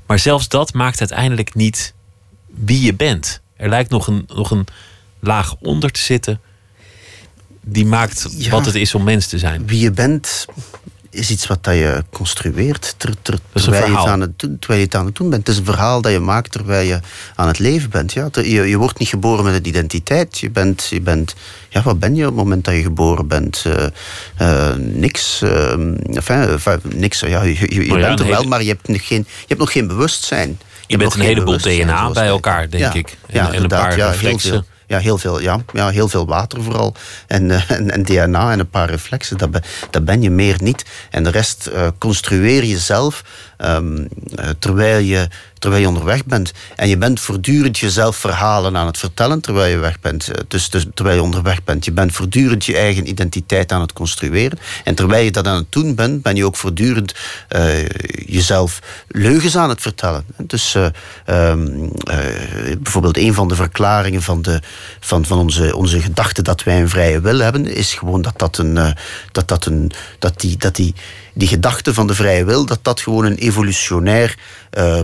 Maar 0.05 0.19
zelfs 0.19 0.47
dat 0.47 0.73
maakt 0.73 0.99
uiteindelijk 0.99 1.55
niet 1.55 1.93
wie 2.45 2.81
je 2.81 2.93
bent. 2.93 3.41
Er 3.55 3.69
lijkt 3.69 3.89
nog 3.89 4.07
een, 4.07 4.29
nog 4.35 4.51
een 4.51 4.67
laag 5.19 5.55
onder 5.59 5.91
te 5.91 6.01
zitten. 6.01 6.41
Die 7.71 7.85
maakt 7.85 8.47
wat 8.49 8.65
het 8.65 8.75
is 8.75 8.95
om 8.95 9.03
mens 9.03 9.27
te 9.27 9.37
zijn. 9.37 9.67
Wie 9.67 9.79
je 9.79 9.91
bent, 9.91 10.45
is 11.09 11.29
iets 11.29 11.47
wat 11.47 11.63
dat 11.63 11.73
je 11.73 12.03
construeert 12.09 12.93
ter, 12.97 13.13
ter, 13.21 13.39
terwijl, 13.53 13.85
je 13.85 13.97
het 13.97 14.07
aan 14.07 14.21
het 14.21 14.39
doen, 14.39 14.59
terwijl 14.59 14.79
je 14.79 14.85
het 14.85 14.95
aan 14.95 15.05
het 15.05 15.15
doen 15.15 15.29
bent. 15.29 15.47
Het 15.47 15.55
is 15.55 15.59
een 15.59 15.65
verhaal 15.65 16.01
dat 16.01 16.11
je 16.11 16.19
maakt 16.19 16.51
terwijl 16.51 16.87
je 16.87 16.99
aan 17.35 17.47
het 17.47 17.59
leven 17.59 17.89
bent. 17.89 18.13
Ja? 18.13 18.29
Je, 18.31 18.43
je 18.43 18.77
wordt 18.77 18.99
niet 18.99 19.07
geboren 19.07 19.43
met 19.43 19.53
een 19.53 19.67
identiteit. 19.67 20.39
Je 20.39 20.49
bent, 20.49 20.87
je 20.89 21.01
bent, 21.01 21.35
ja, 21.69 21.81
wat 21.81 21.99
ben 21.99 22.15
je 22.15 22.21
op 22.21 22.27
het 22.27 22.43
moment 22.43 22.65
dat 22.65 22.73
je 22.73 22.81
geboren 22.81 23.27
bent? 23.27 23.63
Uh, 23.67 23.85
uh, 24.41 24.75
niks. 24.75 25.41
Uh, 25.41 25.71
enfin, 26.13 26.81
niks. 26.95 27.19
Ja, 27.19 27.43
je, 27.43 27.55
je, 27.59 27.85
je 27.85 27.99
bent 27.99 28.19
er 28.19 28.27
wel, 28.27 28.43
maar 28.43 28.61
je 28.61 28.69
hebt 28.69 28.87
nog 28.87 29.07
geen, 29.07 29.25
je 29.27 29.45
hebt 29.47 29.59
nog 29.59 29.71
geen 29.71 29.87
bewustzijn. 29.87 30.49
Je, 30.49 30.57
je 30.87 30.97
bent 30.97 31.13
een 31.13 31.21
heleboel 31.21 31.57
DNA 31.57 32.11
bij 32.11 32.27
elkaar, 32.27 32.69
denk 32.69 32.93
ik. 32.93 33.17
En, 33.27 33.35
ja, 33.35 33.53
en 33.53 33.61
een 33.61 33.67
paar 33.67 33.97
ja, 33.97 34.09
reflexen 34.09 34.65
ja, 34.89 34.97
heel, 34.97 35.17
veel, 35.17 35.39
ja, 35.39 35.59
ja, 35.73 35.89
heel 35.89 36.07
veel 36.07 36.27
water 36.27 36.63
vooral. 36.63 36.93
En, 37.27 37.49
uh, 37.49 37.71
en, 37.71 37.91
en, 37.91 38.03
DNA 38.03 38.51
en 38.51 38.59
een 38.59 38.69
paar 38.69 38.89
reflexen, 38.89 39.37
dat, 39.37 39.51
be, 39.51 39.61
dat 39.89 40.05
ben 40.05 40.21
je 40.21 40.29
meer 40.29 40.57
niet. 40.61 40.85
En 41.09 41.23
de 41.23 41.29
rest 41.29 41.69
uh, 41.73 41.87
construeer 41.97 42.63
je 42.63 42.77
zelf 42.77 43.23
um, 43.57 44.07
terwijl 44.59 44.99
je 45.03 45.27
terwijl 45.59 45.81
je 45.81 45.87
onderweg 45.87 46.25
bent. 46.25 46.51
En 46.75 46.89
je 46.89 46.97
bent 46.97 47.19
voortdurend 47.19 47.77
jezelf 47.77 48.15
verhalen 48.15 48.77
aan 48.77 48.85
het 48.85 48.97
vertellen 48.97 49.41
terwijl 49.41 49.71
je 49.71 49.77
weg 49.77 49.99
bent. 49.99 50.27
Eh, 50.27 50.43
dus, 50.47 50.69
dus, 50.69 50.85
terwijl 50.93 51.17
je 51.17 51.23
onderweg 51.23 51.63
bent. 51.63 51.85
Je 51.85 51.91
bent 51.91 52.13
voortdurend 52.13 52.65
je 52.65 52.77
eigen 52.77 53.09
identiteit 53.09 53.71
aan 53.71 53.81
het 53.81 53.93
construeren. 53.93 54.59
En 54.83 54.95
terwijl 54.95 55.23
je 55.23 55.31
dat 55.31 55.47
aan 55.47 55.55
het 55.55 55.71
doen 55.71 55.95
bent, 55.95 56.21
ben 56.21 56.35
je 56.35 56.45
ook 56.45 56.55
voortdurend 56.55 57.15
uh, 57.55 57.87
jezelf 58.25 58.79
leugens 59.07 59.57
aan 59.57 59.69
het 59.69 59.81
vertellen. 59.81 60.25
Dus 60.37 60.75
uh, 60.75 60.85
um, 61.49 61.91
bijvoorbeeld 62.79 63.17
een 63.17 63.33
van 63.33 63.47
de 63.47 63.55
verklaringen 63.55 64.21
van, 64.21 64.41
de, 64.41 64.61
van, 64.99 65.25
van 65.25 65.37
onze, 65.37 65.75
onze 65.75 66.01
gedachte 66.01 66.41
dat 66.41 66.63
wij 66.63 66.81
een 66.81 66.89
vrije 66.89 67.21
wil 67.21 67.39
hebben, 67.39 67.65
is 67.65 67.93
gewoon 67.93 68.21
dat 68.21 68.39
dat 68.39 68.57
een. 68.57 68.95
dat, 69.31 69.47
dat 69.47 69.65
een 69.65 69.91
dat 70.19 70.39
die, 70.39 70.57
dat 70.57 70.75
die 70.75 70.93
die 71.33 71.47
gedachte 71.47 71.93
van 71.93 72.07
de 72.07 72.15
vrije 72.15 72.45
wil, 72.45 72.65
dat 72.65 72.79
dat 72.81 73.01
gewoon 73.01 73.25
een 73.25 73.35
evolutionair 73.35 74.37
uh, 74.77 75.01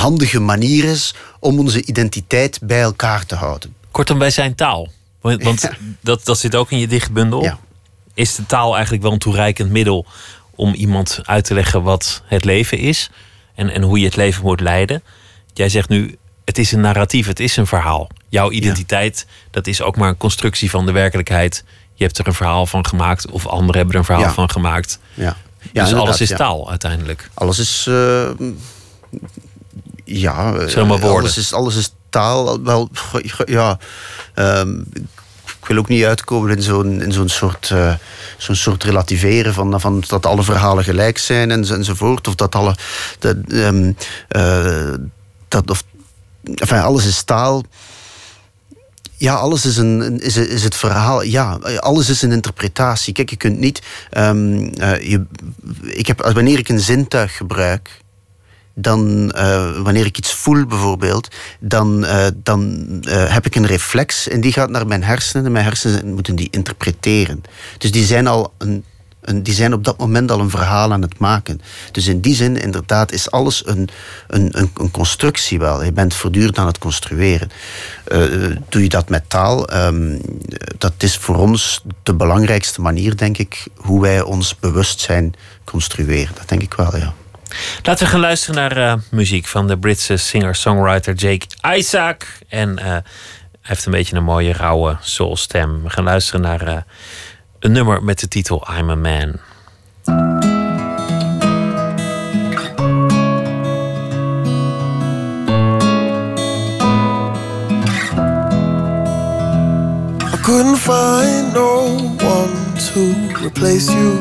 handige 0.00 0.40
manier 0.40 0.84
is 0.84 1.14
om 1.40 1.58
onze 1.58 1.84
identiteit 1.84 2.58
bij 2.62 2.80
elkaar 2.80 3.26
te 3.26 3.34
houden. 3.34 3.74
Kortom, 3.90 4.18
wij 4.18 4.30
zijn 4.30 4.54
taal. 4.54 4.88
Want 5.20 5.70
dat, 6.00 6.24
dat 6.24 6.38
zit 6.38 6.54
ook 6.56 6.70
in 6.70 6.78
je 6.78 6.88
dichtbundel. 6.88 7.42
Ja. 7.42 7.58
Is 8.14 8.34
de 8.34 8.46
taal 8.46 8.72
eigenlijk 8.72 9.02
wel 9.02 9.12
een 9.12 9.18
toereikend 9.18 9.70
middel 9.70 10.06
om 10.54 10.74
iemand 10.74 11.20
uit 11.24 11.44
te 11.44 11.54
leggen 11.54 11.82
wat 11.82 12.22
het 12.24 12.44
leven 12.44 12.78
is 12.78 13.10
en, 13.54 13.70
en 13.70 13.82
hoe 13.82 13.98
je 13.98 14.04
het 14.04 14.16
leven 14.16 14.42
moet 14.42 14.60
leiden? 14.60 15.02
Jij 15.52 15.68
zegt 15.68 15.88
nu, 15.88 16.16
het 16.44 16.58
is 16.58 16.72
een 16.72 16.80
narratief, 16.80 17.26
het 17.26 17.40
is 17.40 17.56
een 17.56 17.66
verhaal. 17.66 18.08
Jouw 18.28 18.50
identiteit, 18.50 19.26
dat 19.50 19.66
is 19.66 19.82
ook 19.82 19.96
maar 19.96 20.08
een 20.08 20.16
constructie 20.16 20.70
van 20.70 20.86
de 20.86 20.92
werkelijkheid 20.92 21.64
je 21.98 22.04
hebt 22.04 22.18
er 22.18 22.26
een 22.26 22.34
verhaal 22.34 22.66
van 22.66 22.86
gemaakt, 22.86 23.30
of 23.30 23.46
anderen 23.46 23.76
hebben 23.76 23.94
er 23.94 24.00
een 24.00 24.06
verhaal 24.06 24.32
van 24.34 24.50
gemaakt. 24.50 24.98
Ja. 25.14 25.36
Ja, 25.72 25.84
dus 25.84 25.94
alles 25.94 26.20
is 26.20 26.28
taal 26.28 26.70
uiteindelijk. 26.70 27.30
Alles 27.34 27.58
is. 27.58 27.86
Uh, 27.88 28.30
ja, 30.04 30.50
alles 31.00 31.36
is, 31.36 31.52
alles 31.52 31.76
is 31.76 31.92
taal. 32.10 32.62
Wel, 32.62 32.90
ja. 33.44 33.78
Um, 34.34 34.86
ik 35.60 35.66
wil 35.66 35.76
ook 35.76 35.88
niet 35.88 36.04
uitkomen 36.04 36.56
in 36.56 36.62
zo'n 36.62 37.02
in 37.02 37.12
zo'n 37.12 37.28
soort, 37.28 37.70
uh, 37.72 37.94
zo'n 38.36 38.54
soort 38.54 38.84
relativeren 38.84 39.54
van, 39.54 39.80
van 39.80 40.02
dat 40.06 40.26
alle 40.26 40.42
verhalen 40.42 40.84
gelijk 40.84 41.18
zijn 41.18 41.50
en, 41.50 41.68
enzovoort. 41.68 42.28
Of 42.28 42.34
dat 42.34 42.54
alle. 42.54 42.76
Dat, 43.18 43.36
um, 43.48 43.96
uh, 44.36 44.94
dat, 45.48 45.70
of, 45.70 45.84
enfin, 46.54 46.80
alles 46.80 47.06
is 47.06 47.22
taal. 47.22 47.62
Ja, 49.18 49.34
alles 49.34 49.66
is, 49.66 49.76
een, 49.76 50.20
is, 50.20 50.36
is 50.36 50.64
het 50.64 50.74
verhaal. 50.74 51.22
Ja, 51.22 51.58
alles 51.78 52.08
is 52.08 52.22
een 52.22 52.32
interpretatie. 52.32 53.12
Kijk, 53.12 53.30
je 53.30 53.36
kunt 53.36 53.58
niet. 53.58 53.82
Um, 54.16 54.54
uh, 54.58 55.00
je, 55.10 55.24
ik 55.82 56.06
heb, 56.06 56.30
wanneer 56.32 56.58
ik 56.58 56.68
een 56.68 56.80
zintuig 56.80 57.36
gebruik, 57.36 58.00
dan 58.74 59.32
uh, 59.36 59.80
wanneer 59.80 60.06
ik 60.06 60.18
iets 60.18 60.32
voel 60.32 60.66
bijvoorbeeld, 60.66 61.28
dan, 61.60 62.04
uh, 62.04 62.26
dan 62.42 62.86
heb 63.10 63.46
ik 63.46 63.54
een 63.54 63.66
reflex 63.66 64.28
en 64.28 64.40
die 64.40 64.52
gaat 64.52 64.70
naar 64.70 64.86
mijn 64.86 65.04
hersenen 65.04 65.46
en 65.46 65.52
mijn 65.52 65.64
hersenen 65.64 66.14
moeten 66.14 66.36
die 66.36 66.48
interpreteren. 66.50 67.42
Dus 67.78 67.92
die 67.92 68.04
zijn 68.04 68.26
al 68.26 68.52
een 68.58 68.84
die 69.34 69.54
zijn 69.54 69.72
op 69.72 69.84
dat 69.84 69.98
moment 69.98 70.30
al 70.30 70.40
een 70.40 70.50
verhaal 70.50 70.92
aan 70.92 71.02
het 71.02 71.18
maken. 71.18 71.60
Dus 71.92 72.06
in 72.06 72.20
die 72.20 72.34
zin, 72.34 72.56
inderdaad, 72.56 73.12
is 73.12 73.30
alles 73.30 73.66
een, 73.66 73.88
een, 74.26 74.54
een, 74.74 74.90
constructie 74.90 75.58
wel. 75.58 75.84
Je 75.84 75.92
bent 75.92 76.14
voortdurend 76.14 76.58
aan 76.58 76.66
het 76.66 76.78
construeren. 76.78 77.50
Uh, 78.08 78.56
doe 78.68 78.82
je 78.82 78.88
dat 78.88 79.08
met 79.08 79.28
taal? 79.28 79.74
Um, 79.74 80.20
dat 80.78 80.92
is 80.98 81.16
voor 81.16 81.36
ons 81.36 81.82
de 82.02 82.14
belangrijkste 82.14 82.80
manier, 82.80 83.16
denk 83.16 83.38
ik, 83.38 83.66
hoe 83.76 84.00
wij 84.00 84.22
ons 84.22 84.58
bewustzijn 84.58 85.34
construeren. 85.64 86.34
Dat 86.34 86.48
denk 86.48 86.62
ik 86.62 86.74
wel, 86.74 86.96
ja. 86.96 87.14
Laten 87.82 88.04
we 88.04 88.10
gaan 88.10 88.20
luisteren 88.20 88.54
naar 88.54 88.78
uh, 88.78 89.02
muziek 89.10 89.46
van 89.46 89.66
de 89.66 89.78
Britse 89.78 90.16
singer-songwriter 90.16 91.14
Jake 91.14 91.46
Isaac. 91.76 92.26
En 92.48 92.78
uh, 92.78 92.84
hij 92.84 93.02
heeft 93.62 93.86
een 93.86 93.92
beetje 93.92 94.16
een 94.16 94.24
mooie 94.24 94.52
rauwe 94.52 94.96
soulstem. 95.00 95.82
We 95.82 95.90
gaan 95.90 96.04
luisteren 96.04 96.40
naar 96.40 96.84
een 97.60 97.72
nummer 97.72 98.02
met 98.04 98.18
de 98.18 98.28
titel 98.28 98.66
I'm 98.78 98.90
a 98.90 98.94
Man. 98.94 99.34
I 110.32 110.40
couldn't 110.42 110.78
find 110.78 111.52
no 111.52 111.96
one 112.20 112.76
to 112.92 113.14
replace 113.44 113.92
you. 113.92 114.20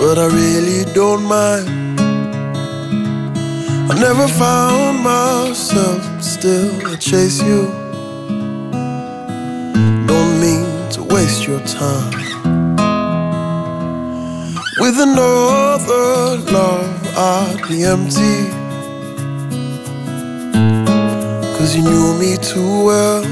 But 0.00 0.18
I 0.18 0.26
really 0.26 0.84
don't 0.92 1.24
mind. 1.24 1.68
I 3.90 3.94
never 3.98 4.28
found 4.28 5.02
myself 5.02 6.22
still 6.22 6.70
I 6.86 6.96
chase 6.96 7.42
you. 7.42 7.89
Don't 10.06 10.40
mean 10.40 10.88
to 10.90 11.02
waste 11.02 11.46
your 11.46 11.60
time. 11.60 12.12
With 14.78 14.98
another 14.98 16.38
love 16.52 17.16
I'd 17.16 17.62
be 17.68 17.84
empty. 17.84 18.38
Cause 21.56 21.76
you 21.76 21.82
knew 21.82 22.18
me 22.18 22.36
too 22.36 22.84
well. 22.84 23.22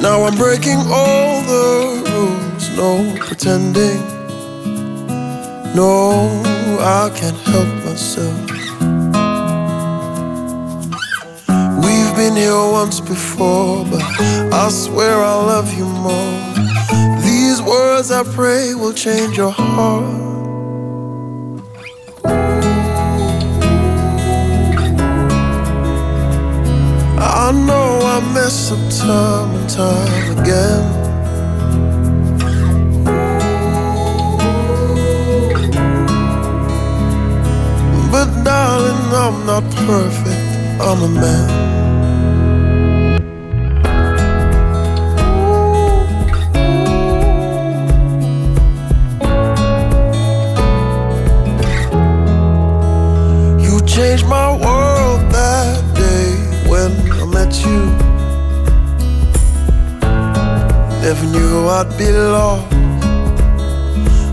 Now 0.00 0.24
I'm 0.24 0.36
breaking 0.36 0.80
all 0.88 1.42
the 1.42 2.02
rules. 2.10 2.76
No 2.76 3.14
pretending. 3.20 4.00
No, 5.74 6.42
I 6.80 7.10
can't 7.14 7.36
help 7.36 7.68
myself 7.84 8.59
been 12.20 12.36
here 12.36 12.52
once 12.52 13.00
before, 13.00 13.82
but 13.86 14.02
I 14.52 14.68
swear 14.68 15.14
I 15.32 15.36
love 15.52 15.72
you 15.72 15.86
more. 16.06 16.36
These 17.22 17.62
words 17.62 18.10
I 18.10 18.22
pray 18.24 18.74
will 18.74 18.92
change 18.92 19.38
your 19.38 19.50
heart. 19.50 20.04
I 27.42 27.52
know 27.68 27.88
I 28.14 28.18
mess 28.34 28.70
up 28.70 28.82
time 29.06 29.50
and 29.58 29.70
time 29.70 30.38
again. 30.38 30.84
But 38.12 38.28
darling, 38.44 39.04
I'm 39.24 39.36
not 39.46 39.64
perfect. 39.88 40.44
I'm 40.82 41.02
a 41.02 41.08
man. 41.08 41.79
I'd 61.70 61.96
be 61.96 62.10
lost. 62.10 62.72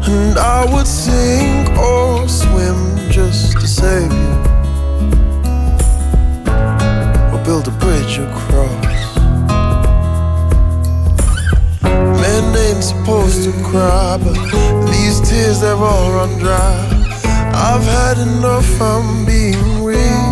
And 0.09 0.39
I 0.39 0.65
would 0.73 0.87
sink 0.87 1.69
or 1.77 2.27
swim 2.27 2.97
just 3.11 3.51
to 3.59 3.67
save 3.67 4.11
you. 4.11 4.33
Or 7.31 7.39
build 7.45 7.67
a 7.67 7.75
bridge 7.77 8.17
across. 8.17 9.17
Men 12.23 12.43
ain't 12.57 12.83
supposed 12.83 13.43
to 13.43 13.51
cry, 13.69 14.17
but 14.17 14.33
these 14.89 15.21
tears 15.29 15.61
they've 15.61 15.79
all 15.79 16.11
run 16.13 16.39
dry. 16.39 16.75
I've 17.53 17.83
had 17.83 18.17
enough, 18.17 18.81
I'm 18.81 19.27
being 19.27 19.83
real. 19.83 20.27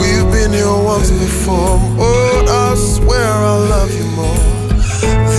We've 0.00 0.30
been 0.30 0.52
here 0.52 0.78
once 0.92 1.10
before, 1.10 1.80
but 1.96 2.48
I 2.48 2.76
swear 2.76 3.26
I 3.26 3.56
love 3.74 3.90
you. 3.90 3.97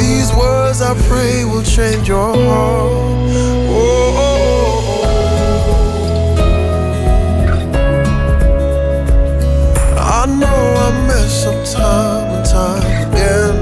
These 0.10 0.34
words 0.34 0.82
I 0.82 0.95
pray 1.07 1.45
will 1.45 1.62
change 1.62 2.07
your 2.07 2.34
heart. 2.34 2.91
Oh, 3.70 4.18
oh, 4.18 4.26
oh. 4.26 5.05
I 9.97 10.26
know 10.41 10.62
I 10.86 10.89
mess 11.07 11.45
up 11.45 11.60
time 11.64 12.28
and 12.36 12.45
time 12.57 12.84
again. 13.05 13.55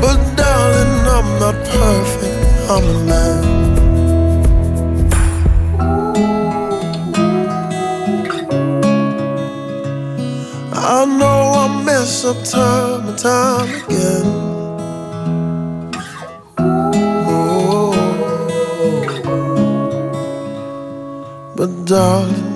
But 0.00 0.18
darling, 0.38 1.06
I'm 1.16 1.28
not 1.38 1.56
perfect. 1.76 2.40
I'm 2.70 2.84
a 2.84 3.04
man. 3.04 3.57
Mess 12.24 12.50
time 12.50 13.08
and 13.08 13.18
time 13.18 13.84
again. 13.84 14.48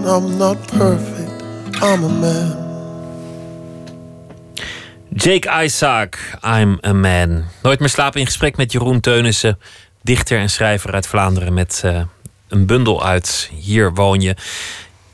I'm 0.04 0.36
not 0.36 0.58
perfect. 0.66 1.42
I'm 1.80 2.04
a 2.04 2.08
man. 2.08 2.56
Jake 5.14 5.46
Isaac, 5.64 6.38
I'm 6.42 6.78
a 6.82 6.92
man. 6.92 7.44
Nooit 7.62 7.78
meer 7.78 7.88
slapen 7.88 8.20
in 8.20 8.26
gesprek 8.26 8.56
met 8.56 8.72
Jeroen 8.72 9.00
Teunissen, 9.00 9.58
dichter 10.02 10.38
en 10.38 10.50
schrijver 10.50 10.92
uit 10.92 11.06
Vlaanderen 11.06 11.54
met 11.54 11.82
eh, 11.84 12.02
een 12.48 12.66
bundel 12.66 13.04
uit 13.04 13.50
Hier 13.52 13.94
woon 13.94 14.20
je. 14.20 14.36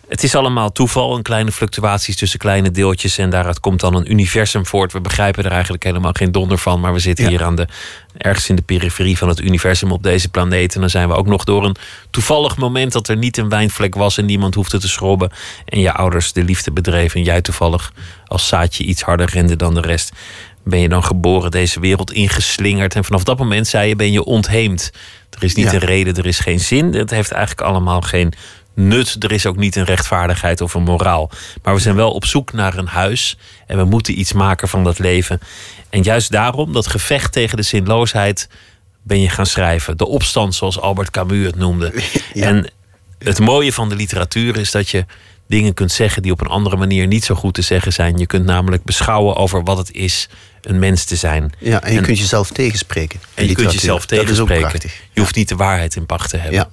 Het 0.09 0.23
is 0.23 0.35
allemaal 0.35 0.73
toeval 0.73 1.17
en 1.17 1.23
kleine 1.23 1.53
fluctuaties 1.53 2.17
tussen 2.17 2.39
kleine 2.39 2.71
deeltjes 2.71 3.19
en 3.19 3.31
daaruit 3.31 3.61
komt 3.61 3.81
dan 3.81 3.95
een 3.95 4.11
universum 4.11 4.67
voort. 4.67 4.93
We 4.93 5.01
begrijpen 5.01 5.45
er 5.45 5.51
eigenlijk 5.53 5.83
helemaal 5.85 6.13
geen 6.13 6.33
donder 6.33 6.59
van, 6.59 6.81
maar 6.81 6.93
we 6.93 6.99
zitten 6.99 7.25
Ja. 7.25 7.31
hier 7.31 7.43
aan 7.45 7.55
de, 7.57 7.67
ergens 8.17 8.49
in 8.49 8.57
de 8.57 8.63
periferie 8.63 9.19
van 9.19 9.29
het 9.29 9.41
universum 9.41 9.93
op 9.93 10.03
deze 10.03 10.29
planeet. 10.29 10.75
En 10.75 10.81
dan 10.81 10.91
zijn 10.91 11.09
we 11.09 11.15
ook 11.15 11.27
nog 11.27 11.45
door 11.45 11.65
een 11.65 11.77
toevallig 12.11 12.57
moment 12.57 12.93
dat 12.93 13.09
er 13.09 13.17
niet 13.17 13.37
een 13.37 13.49
wijnvlek 13.49 13.95
was 13.95 14.19
en 14.19 14.25
niemand 14.25 14.55
hoefde 14.55 14.79
te 14.79 14.89
schrobben. 14.89 15.31
En 15.65 15.81
je 15.81 15.93
ouders 15.93 16.33
de 16.33 16.45
liefde 16.45 16.73
bedreven 16.73 17.19
en 17.21 17.27
jij 17.27 17.41
toevallig 17.41 17.93
als 18.27 18.49
zaadje 18.49 18.85
iets 18.85 19.03
harder 19.03 19.31
rende 19.31 19.57
dan 19.57 19.75
de 19.75 19.81
rest. 19.81 20.13
Ben 20.65 20.81
je 20.81 20.89
dan 20.89 21.05
geboren 21.05 21.51
deze 21.51 21.81
wereld 21.81 22.13
ingeslingerd 22.13 22.95
en 22.95 23.05
vanaf 23.05 23.25
dat 23.25 23.39
moment 23.39 23.67
zei 23.67 23.89
je 23.89 23.97
ben 23.97 24.13
je 24.13 24.25
ontheemd. 24.25 24.91
Er 25.31 25.45
is 25.45 25.55
niet 25.55 25.67
Ja. 25.67 25.73
een 25.73 25.79
reden, 25.79 26.15
er 26.15 26.27
is 26.27 26.39
geen 26.39 26.61
zin. 26.61 26.93
Het 26.95 27.11
heeft 27.11 27.31
eigenlijk 27.31 27.69
allemaal 27.69 28.01
geen 28.01 28.33
nut. 28.79 29.17
Er 29.19 29.33
is 29.33 29.47
ook 29.47 29.57
niet 29.57 29.77
een 29.77 29.85
rechtvaardigheid 29.85 30.61
of 30.61 30.75
een 30.75 30.83
moraal. 30.83 31.31
Maar 31.63 31.75
we 31.75 31.81
zijn 31.81 31.95
wel 31.97 32.11
op 32.13 32.25
zoek 32.25 32.53
naar 32.53 32.77
een 32.79 32.87
huis. 32.87 33.39
En 33.67 33.77
we 33.77 33.85
moeten 33.85 34.19
iets 34.19 34.33
maken 34.33 34.69
van 34.69 34.85
dat 34.85 34.99
leven. 34.99 35.41
En 35.91 36.03
juist 36.03 36.31
daarom, 36.31 36.73
dat 36.73 36.87
gevecht 36.87 37.33
tegen 37.33 37.57
de 37.57 37.63
zinloosheid, 37.63 38.49
ben 39.03 39.21
je 39.21 39.29
gaan 39.29 39.47
schrijven. 39.47 39.97
De 39.97 40.07
opstand, 40.07 40.55
zoals 40.55 40.81
Albert 40.81 41.11
Camus 41.11 41.47
het 41.47 41.57
noemde. 41.57 41.93
Ja. 42.35 42.47
En 42.47 42.71
het 43.19 43.39
mooie 43.39 43.73
van 43.73 43.89
de 43.89 43.97
literatuur 43.97 44.57
is 44.57 44.71
dat 44.71 44.89
je 44.89 45.05
dingen 45.47 45.75
kunt 45.75 45.93
zeggen 45.93 46.23
die 46.23 46.33
op 46.33 46.41
een 46.41 46.47
andere 46.47 46.77
manier 46.77 47.07
niet 47.07 47.25
zo 47.25 47.35
goed 47.35 47.55
te 47.55 47.63
zeggen 47.63 47.93
zijn. 47.93 48.19
Je 48.19 48.27
kunt 48.27 48.45
namelijk 48.45 48.85
beschouwen 48.85 49.37
over 49.37 49.65
wat 49.65 49.79
het 49.79 49.93
is 49.93 50.29
een 50.63 50.79
mens 50.79 51.05
te 51.05 51.17
zijn. 51.17 51.53
Ja, 51.59 51.83
en 51.83 51.93
je 51.93 51.99
En- 51.99 52.05
kunt 52.05 52.19
jezelf 52.19 52.51
tegenspreken. 52.51 53.21
En 53.35 53.47
je 53.49 53.55
kunt 53.55 53.73
jezelf 53.73 54.07
Dat 54.07 54.13
is 54.13 54.19
ook 54.19 54.25
tegenspreken. 54.27 54.69
prachtig. 54.69 55.01
Je 55.13 55.21
hoeft 55.21 55.35
niet 55.35 55.49
de 55.49 55.57
waarheid 55.57 55.97
in 55.97 56.07
pacht 56.07 56.31
te 56.31 56.37
hebben. 56.37 56.55
Ja. 56.59 56.69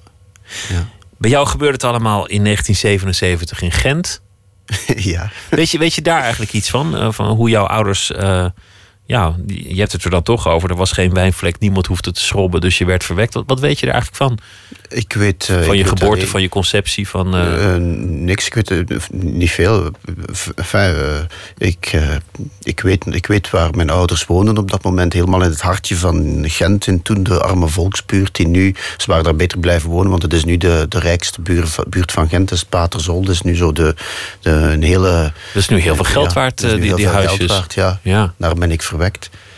Ja. 0.68 0.88
Bij 1.18 1.30
jou 1.30 1.46
gebeurde 1.46 1.72
het 1.74 1.84
allemaal 1.84 2.26
in 2.26 2.44
1977 2.44 3.62
in 3.62 3.72
Gent. 3.72 4.22
ja. 5.12 5.30
Weet 5.50 5.70
je, 5.70 5.78
weet 5.78 5.94
je 5.94 6.02
daar 6.02 6.20
eigenlijk 6.20 6.52
iets 6.52 6.70
van? 6.70 6.96
Eh, 6.96 7.12
van 7.12 7.26
hoe 7.26 7.48
jouw 7.48 7.66
ouders. 7.66 8.12
eh, 8.12 8.46
ja, 9.06 9.34
je 9.46 9.78
hebt 9.78 9.92
het 9.92 10.04
er 10.04 10.10
dan 10.10 10.22
toch 10.22 10.48
over. 10.48 10.70
Er 10.70 10.76
was 10.76 10.92
geen 10.92 11.12
wijnvlek, 11.12 11.58
niemand 11.58 11.86
hoefde 11.86 12.12
te 12.12 12.20
schrobben, 12.20 12.60
dus 12.60 12.78
je 12.78 12.84
werd 12.84 13.04
verwekt. 13.04 13.34
Wat, 13.34 13.44
wat 13.46 13.60
weet 13.60 13.78
je 13.80 13.86
er 13.86 13.92
eigenlijk 13.92 14.22
van? 14.22 14.38
Ik 14.88 15.12
weet... 15.12 15.48
eh, 15.48 15.56
Van 15.56 15.76
je 15.76 15.82
weet 15.84 15.98
geboorte, 15.98 16.26
van 16.26 16.42
je 16.42 16.48
conceptie, 16.48 17.08
van. 17.08 17.34
eh, 17.34 17.74
Eh, 17.74 17.80
niks, 18.02 18.46
ik 18.46 18.54
weet 18.54 18.84
niet 19.10 19.50
veel. 19.50 19.90
Enfin, 20.54 20.94
ik, 21.58 22.00
ik, 22.62 22.80
weet, 22.80 23.04
ik 23.14 23.26
weet 23.26 23.50
waar 23.50 23.74
mijn 23.74 23.90
ouders 23.90 24.24
woonden 24.26 24.58
op 24.58 24.70
dat 24.70 24.82
moment. 24.82 25.12
Helemaal 25.12 25.42
in 25.42 25.50
het 25.50 25.60
hartje 25.60 25.96
van 25.96 26.44
Gent. 26.48 26.86
En 26.86 27.02
toen 27.02 27.22
de 27.22 27.40
arme 27.42 27.68
volksbuurt. 27.68 28.34
Die 28.36 28.46
nu, 28.48 28.74
ze 28.96 29.06
waren 29.06 29.24
daar 29.24 29.36
beter 29.36 29.58
blijven 29.58 29.90
wonen. 29.90 30.10
Want 30.10 30.22
het 30.22 30.32
is 30.32 30.44
nu 30.44 30.56
de, 30.56 30.86
de 30.88 30.98
rijkste 30.98 31.40
buurt, 31.40 31.76
buurt 31.88 32.12
van 32.12 32.28
Gent. 32.28 32.50
Is 32.50 32.64
Paterzol. 32.64 33.20
Dat 33.24 33.34
is 33.34 33.42
nu 33.42 33.56
zo 33.56 33.72
de, 33.72 33.94
de, 34.40 34.50
een 34.50 34.82
hele... 34.82 35.32
dat 35.52 35.62
is 35.62 35.68
nu 35.68 35.78
heel 35.78 35.94
veel 35.94 36.04
geld 36.04 36.26
ja, 36.32 36.32
waard, 36.40 36.58
die, 36.60 36.94
die 36.94 37.08
huisjes. 37.08 37.46
waard, 37.46 37.74
ja. 37.74 37.98
Ja. 38.02 38.34
Daar 38.36 38.54
ben 38.54 38.70
ik 38.70 38.82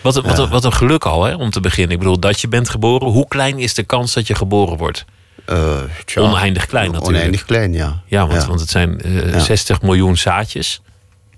Wat, 0.00 0.16
een- 0.16 0.22
wat, 0.22 0.38
een- 0.38 0.48
wat 0.48 0.64
een 0.64 0.72
geluk 0.72 1.04
al, 1.04 1.24
hè, 1.24 1.34
om 1.34 1.50
te 1.50 1.60
beginnen. 1.60 1.92
Ik 1.92 1.98
bedoel, 1.98 2.18
dat 2.20 2.40
je 2.40 2.48
bent 2.48 2.68
geboren. 2.68 3.08
Hoe 3.08 3.28
klein 3.28 3.58
is 3.58 3.74
de 3.74 3.82
kans 3.82 4.14
dat 4.14 4.26
je 4.26 4.34
geboren 4.34 4.76
wordt? 4.76 5.04
Eh, 5.44 5.76
tja, 6.04 6.20
Oneindig 6.22 6.66
klein 6.66 6.86
natuurlijk. 6.90 7.16
Oneindig 7.16 7.44
klein, 7.44 7.72
ja. 7.72 8.02
Ja, 8.06 8.26
want, 8.26 8.44
want 8.44 8.60
het 8.60 8.70
zijn 8.70 9.00
eh, 9.00 9.32
Ja. 9.32 9.38
60 9.38 9.82
miljoen 9.82 10.16
zaadjes 10.16 10.80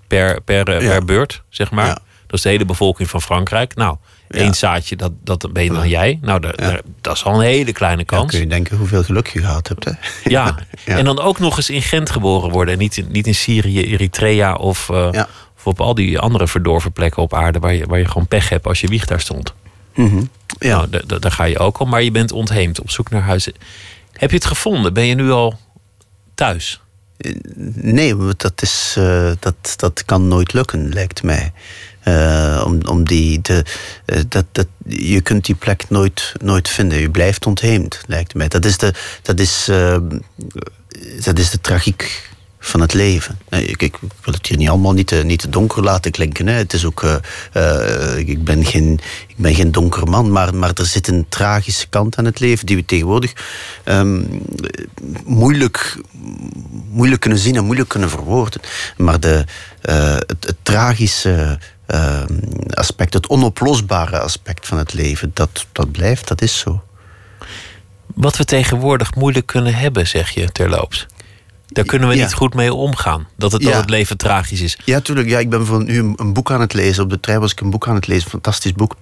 per, 0.07 0.41
per, 0.41 0.67
eh, 0.67 0.81
Ja. 0.81 0.89
per 0.89 1.05
beurt, 1.05 1.41
zeg 1.49 1.71
maar. 1.71 1.87
Dat 2.27 2.39
is 2.39 2.41
de 2.41 2.49
hele 2.49 2.65
bevolking 2.65 3.09
van 3.09 3.21
Frankrijk. 3.21 3.75
Nou, 3.75 3.97
één 4.29 4.53
zaadje, 4.53 4.95
dat, 4.95 5.11
dat 5.23 5.53
ben 5.53 5.63
je 5.63 5.69
dan 5.71 5.89
jij. 5.89 6.19
Nou, 6.21 6.39
daar- 6.39 6.55
daar- 6.55 6.81
dat 7.01 7.15
is 7.15 7.23
al 7.23 7.33
een 7.33 7.41
hele 7.41 7.71
kleine 7.71 8.03
Dan 8.05 8.17
kans. 8.19 8.31
kun 8.31 8.39
je 8.39 8.47
denken 8.47 8.77
hoeveel 8.77 9.03
geluk 9.03 9.27
je 9.27 9.39
gehad 9.39 9.67
hebt. 9.67 9.85
Hè? 9.85 9.91
Ja. 10.23 10.55
En 10.85 11.05
dan 11.05 11.19
ook 11.19 11.39
nog 11.39 11.57
eens 11.57 11.69
in 11.69 11.81
Gent 11.81 12.09
geboren 12.09 12.49
worden. 12.49 12.73
En 12.73 12.79
niet 12.79 12.97
in, 12.97 13.07
niet 13.11 13.27
in 13.27 13.35
Syrië, 13.35 13.81
Eritrea 13.85 14.53
of, 14.55 14.89
eh. 14.89 15.23
Of 15.63 15.67
op 15.67 15.81
al 15.81 15.95
die 15.95 16.19
andere 16.19 16.47
verdorven 16.47 16.91
plekken 16.91 17.21
op 17.23 17.33
aarde... 17.33 17.59
waar 17.59 17.73
je, 17.73 17.85
waar 17.85 17.99
je 17.99 18.07
gewoon 18.07 18.27
pech 18.27 18.49
hebt 18.49 18.65
als 18.67 18.81
je 18.81 18.87
wieg 18.87 19.05
daar 19.05 19.19
stond. 19.21 19.53
Mhm. 19.95 20.23
Ja. 20.59 20.75
Nou, 20.77 20.89
da- 20.89 21.01
da- 21.05 21.19
daar 21.19 21.31
ga 21.31 21.43
je 21.43 21.59
ook 21.59 21.77
al, 21.77 21.85
maar 21.85 22.03
je 22.03 22.11
bent 22.11 22.31
ontheemd 22.31 22.79
op 22.81 22.89
zoek 22.89 23.09
naar 23.09 23.21
huizen. 23.21 23.53
Heb 24.11 24.29
je 24.29 24.35
het 24.35 24.45
gevonden? 24.45 24.93
Ben 24.93 25.05
je 25.05 25.15
nu 25.15 25.31
al 25.31 25.59
thuis? 26.35 26.81
Nee, 27.75 28.15
want 28.15 28.41
dat, 28.41 28.61
is, 28.61 28.93
eh, 28.97 29.31
dat, 29.39 29.73
dat 29.75 30.05
kan 30.05 30.27
nooit 30.27 30.53
lukken, 30.53 30.89
lijkt 30.93 31.23
mij. 31.23 31.51
Eh, 31.99 32.63
om, 32.65 32.79
om 32.87 33.03
die, 33.05 33.41
de, 33.41 33.65
eh, 34.05 34.19
dat, 34.27 34.45
dat, 34.51 34.67
je 34.87 35.21
kunt 35.21 35.45
die 35.45 35.55
plek 35.55 35.89
nooit, 35.89 36.33
nooit 36.41 36.69
vinden. 36.69 36.99
Je 36.99 37.09
blijft 37.09 37.45
ontheemd, 37.45 38.01
lijkt 38.07 38.33
mij. 38.33 38.47
Dat 38.47 38.65
is 38.65 38.77
de, 38.77 38.93
dat 39.21 39.39
is, 39.39 39.67
eh, 39.69 39.97
dat 41.23 41.39
is 41.39 41.49
de 41.49 41.61
tragiek 41.61 42.29
van 42.63 42.81
het 42.81 42.93
leven. 42.93 43.39
Nee, 43.49 43.65
Ik, 43.65 43.81
ik 43.81 43.97
wil 43.99 44.33
het 44.33 44.47
hier 44.47 44.57
niet 44.57 44.69
allemaal 44.69 44.93
niet 44.93 45.07
te, 45.07 45.15
niet 45.15 45.39
te 45.39 45.49
donker 45.49 45.83
laten 45.83 46.11
klinken. 46.11 46.47
Hè. 46.47 46.53
Het 46.53 46.73
is 46.73 46.85
ook, 46.85 47.03
eh, 47.03 47.15
eh, 48.13 48.17
ik, 48.27 48.43
ben 48.43 48.65
geen, 48.65 48.99
ik 49.27 49.35
ben 49.37 49.55
geen 49.55 49.71
donker 49.71 50.07
man, 50.07 50.31
maar, 50.31 50.55
maar 50.55 50.71
er 50.73 50.85
zit 50.85 51.07
een 51.07 51.25
tragische 51.29 51.87
kant 51.87 52.17
aan 52.17 52.25
het 52.25 52.39
leven 52.39 52.65
die 52.65 52.75
we 52.75 52.85
tegenwoordig 52.85 53.33
ehm, 53.83 54.23
moeilijk, 55.25 55.97
moeilijk 56.89 57.21
kunnen 57.21 57.39
zien 57.39 57.55
en 57.55 57.65
moeilijk 57.65 57.89
kunnen 57.89 58.09
verwoorden. 58.09 58.61
Maar 58.97 59.19
de, 59.19 59.45
eh, 59.81 60.13
het, 60.13 60.45
het 60.45 60.57
tragische 60.61 61.59
ehm, 61.85 62.39
aspect, 62.69 63.13
het 63.13 63.27
onoplosbare 63.27 64.19
aspect 64.19 64.67
van 64.67 64.77
het 64.77 64.93
leven, 64.93 65.31
dat, 65.33 65.65
dat 65.71 65.91
blijft, 65.91 66.27
dat 66.27 66.41
is 66.41 66.59
zo. 66.59 66.83
Wat 68.15 68.37
we 68.37 68.45
tegenwoordig 68.45 69.15
moeilijk 69.15 69.45
kunnen 69.45 69.73
hebben, 69.73 70.07
zeg 70.07 70.29
je 70.29 70.51
terloops. 70.51 71.07
Daar 71.71 71.85
kunnen 71.85 72.07
we 72.09 72.15
Ja. 72.15 72.23
niet 72.23 72.33
goed 72.33 72.53
mee 72.53 72.73
omgaan. 72.73 73.27
Dat 73.37 73.51
het, 73.51 73.61
dat 73.61 73.71
Ja. 73.71 73.79
het 73.79 73.89
leven 73.89 74.17
tragisch 74.17 74.61
is. 74.61 74.77
Ja, 74.85 74.99
tuurlijk. 74.99 75.29
Ja, 75.29 75.39
ik 75.39 75.49
ben 75.49 75.65
voor 75.65 75.83
nu 75.83 75.99
een, 75.99 76.13
een 76.15 76.33
boek 76.33 76.51
aan 76.51 76.61
het 76.61 76.73
lezen. 76.73 77.03
Op 77.03 77.09
de 77.09 77.19
trein 77.19 77.39
was 77.39 77.51
ik 77.51 77.59
een 77.61 77.69
boek 77.69 77.87
aan 77.87 77.95
het 77.95 78.07
lezen, 78.07 78.23
een 78.25 78.29
fantastisch 78.29 78.73
boek. 78.73 78.95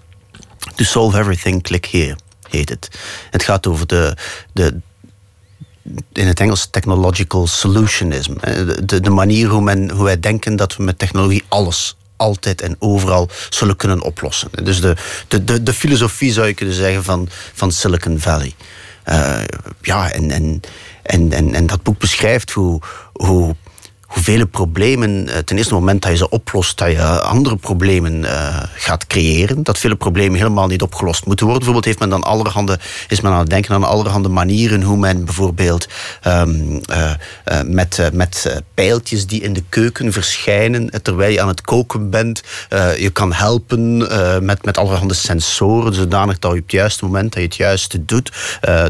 To 0.76 0.84
Solve 0.84 1.18
Everything, 1.20 1.64
Click 1.64 1.86
Here, 1.86 2.18
heet 2.50 2.70
het. 2.70 2.90
Het 3.30 3.44
gaat 3.44 3.68
over 3.68 3.88
de, 3.88 4.18
de 4.54 4.80
in 6.14 6.28
het 6.28 6.40
Engels 6.40 6.68
technological 6.72 7.48
solutionism. 7.48 8.34
Eh, 8.42 8.56
De, 8.56 8.86
de, 8.86 9.00
de 9.02 9.10
manier 9.10 9.48
hoe, 9.48 9.62
men, 9.62 9.90
hoe 9.90 10.04
wij 10.04 10.20
denken 10.20 10.56
dat 10.56 10.76
we 10.76 10.84
met 10.84 11.00
technologie 11.00 11.44
alles 11.48 11.98
altijd 12.16 12.62
en 12.62 12.76
overal 12.80 13.30
zullen 13.50 13.76
kunnen 13.76 14.02
oplossen. 14.02 14.50
Dus 14.64 14.82
de, 14.82 14.96
de, 15.28 15.44
de, 15.44 15.64
de 15.64 15.74
filosofie 15.74 16.32
zou 16.32 16.48
je 16.48 16.54
kunnen 16.54 16.76
zeggen 16.76 17.04
van, 17.04 17.30
van 17.54 17.72
Silicon 17.72 18.20
Valley. 18.20 18.54
Eh, 19.04 19.40
ja, 19.82 20.12
en, 20.12 20.32
en, 20.32 20.62
en, 21.10 21.32
en, 21.32 21.54
en 21.54 21.66
dat 21.68 21.84
boek 21.84 22.00
beschrijft 22.00 22.52
hoe, 22.52 22.82
hoe, 23.14 23.56
hoe 24.10 24.24
vele 24.24 24.46
problemen, 24.46 25.28
eh, 25.28 25.38
ten 25.38 25.58
eerste 25.58 25.74
moment 25.74 26.02
dat 26.02 26.12
je 26.12 26.18
ze 26.18 26.30
oplost, 26.30 26.78
dat 26.78 26.92
je 26.92 27.22
andere 27.22 27.56
problemen 27.56 28.26
eh, 28.26 28.64
gaat 28.76 29.08
creëren. 29.08 29.64
Dat 29.64 29.78
vele 29.78 29.96
problemen 29.96 30.38
helemaal 30.38 30.68
niet 30.68 30.82
opgelost 30.82 31.26
moeten 31.26 31.46
worden. 31.46 31.66
Bijvoorbeeld 31.66 31.86
heeft 31.86 32.00
men 32.00 32.20
dan 32.20 32.30
allerhande, 32.30 32.80
is 33.08 33.22
men 33.22 33.32
aan 33.32 33.40
het 33.40 33.50
denken 33.50 33.74
aan 33.74 33.84
allerhande 33.84 34.30
manieren 34.30 34.82
hoe 34.82 34.98
men 34.98 35.26
bijvoorbeeld 35.26 35.88
ehm, 36.22 36.80
eh, 36.86 37.12
met, 37.66 38.10
met 38.14 38.62
pijltjes 38.74 39.28
die 39.28 39.42
in 39.42 39.54
de 39.54 39.64
keuken 39.70 40.12
verschijnen 40.12 41.02
terwijl 41.02 41.32
je 41.32 41.42
aan 41.42 41.48
het 41.48 41.62
koken 41.62 42.10
bent, 42.10 42.42
je 42.98 43.10
kan 43.14 43.34
helpen 43.34 43.98
met, 44.46 44.66
met 44.66 44.78
allerhande 44.78 45.14
sensoren, 45.14 45.94
zodanig 45.94 46.40
dat 46.40 46.52
je 46.52 46.58
op 46.58 46.64
het 46.64 46.72
juiste 46.72 47.06
moment 47.06 47.34
dat 47.34 47.42
je 47.42 47.48
het 47.48 47.56
juiste 47.56 48.06
doet, 48.06 48.32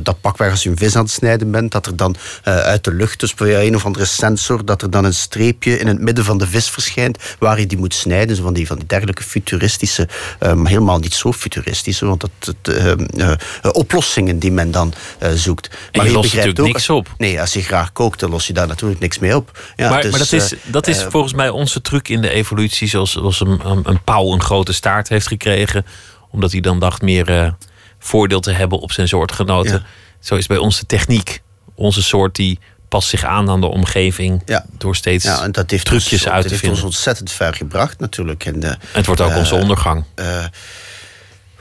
dat 0.04 0.22
pakweg 0.22 0.52
als 0.52 0.64
je 0.64 0.70
een 0.70 0.78
vis 0.78 0.96
aan 0.96 1.04
het 1.04 1.12
snijden 1.12 1.52
bent, 1.52 1.72
dat 1.72 1.86
er 1.86 1.96
dan 1.96 2.16
uit 2.44 2.84
de 2.84 2.94
lucht, 2.94 3.20
dus 3.20 3.34
via 3.36 3.62
een 3.62 3.76
of 3.76 3.86
andere 3.86 4.06
sensor, 4.06 4.66
dat 4.66 4.82
er 4.82 4.90
dan 4.90 5.06
een 5.10 5.16
streepje 5.16 5.80
in 5.80 5.88
het 5.88 6.00
midden 6.00 6.26
van 6.26 6.38
de 6.38 6.48
vis 6.48 6.70
verschijnt 6.70 7.18
waar 7.40 7.60
je 7.60 7.66
die 7.66 7.78
moet 7.78 7.94
snijden. 7.94 8.36
Zo 8.36 8.44
van 8.44 8.54
die, 8.54 8.68
van 8.68 8.78
die 8.78 8.88
dergelijke 8.88 9.24
futuristische, 9.24 10.08
maar 10.40 10.68
helemaal 10.68 11.00
niet 11.00 11.14
zo 11.14 11.34
futuristische, 11.34 12.06
want 12.06 12.22
dat, 12.22 12.32
het, 12.40 12.76
eh, 13.18 13.32
oplossingen 13.72 14.40
die 14.40 14.52
men 14.52 14.72
dan 14.72 14.94
eh, 15.20 15.32
zoekt. 15.32 15.70
Maar 15.70 16.06
je 16.06 16.12
lost 16.12 16.22
begrijpt 16.22 16.36
natuurlijk 16.36 16.60
ook- 16.60 16.74
niks 16.74 16.90
op. 16.90 17.14
Nee, 17.18 17.42
als 17.42 17.54
je 17.54 17.62
graag 17.62 17.92
kookt, 17.92 18.20
dan 18.20 18.30
los 18.30 18.48
je 18.48 18.54
daar 18.54 18.68
natuurlijk 18.68 19.00
niks 19.00 19.20
mee 19.20 19.36
op. 19.36 19.60
Ja, 19.76 19.90
maar, 19.90 20.02
dus, 20.02 20.12
maar 20.12 20.20
dat 20.20 20.32
is, 20.32 20.54
eh, 20.54 20.60
dat 20.66 20.88
is 20.88 21.04
volgens 21.04 21.34
mij 21.34 21.50
onze 21.50 21.82
truc 21.82 22.08
in 22.10 22.22
de 22.22 22.30
evolutie. 22.30 22.88
Zoals, 22.88 23.12
zoals 23.12 23.40
een, 23.40 23.60
een, 23.64 23.82
een 23.84 24.04
pauw 24.04 24.34
een 24.34 24.42
grote 24.42 24.74
staart 24.74 25.10
heeft 25.10 25.28
gekregen. 25.28 25.86
Omdat 26.32 26.52
hij 26.52 26.62
dan 26.62 26.80
dacht 26.80 27.02
meer 27.02 27.56
voordeel 28.00 28.40
te 28.40 28.52
hebben 28.52 28.80
op 28.80 28.92
zijn 28.92 29.08
soortgenoten. 29.08 29.72
Ja. 29.72 29.86
Zo 30.20 30.36
is 30.36 30.48
bij 30.48 30.58
ons 30.58 30.80
de 30.80 30.86
techniek. 30.86 31.42
Onze 31.76 32.04
soort 32.04 32.36
die 32.36 32.60
past 32.90 33.10
zich 33.10 33.24
aan 33.24 33.50
aan 33.50 33.62
de 33.62 33.68
omgeving. 33.68 34.42
Ja. 34.46 34.66
Door 34.78 34.96
steeds 34.96 35.24
ja, 35.24 35.44
en 35.44 35.52
dat 35.52 35.72
heeft 35.72 35.86
trucjes 35.86 36.12
ons, 36.12 36.24
uit 36.24 36.34
dat 36.34 36.44
te 36.44 36.50
heeft 36.50 36.60
vinden. 36.62 36.84
ons 36.84 36.94
ontzettend 36.94 37.32
ver 37.32 37.54
gebracht 37.54 38.00
natuurlijk. 38.00 38.46
En, 38.46 38.64
eh, 38.64 38.74
het 38.92 39.06
wordt 39.06 39.22
ook 39.22 39.30
eh, 39.32 39.38
onze 39.38 39.56
ondergang. 39.56 40.04
eh, 40.16 40.46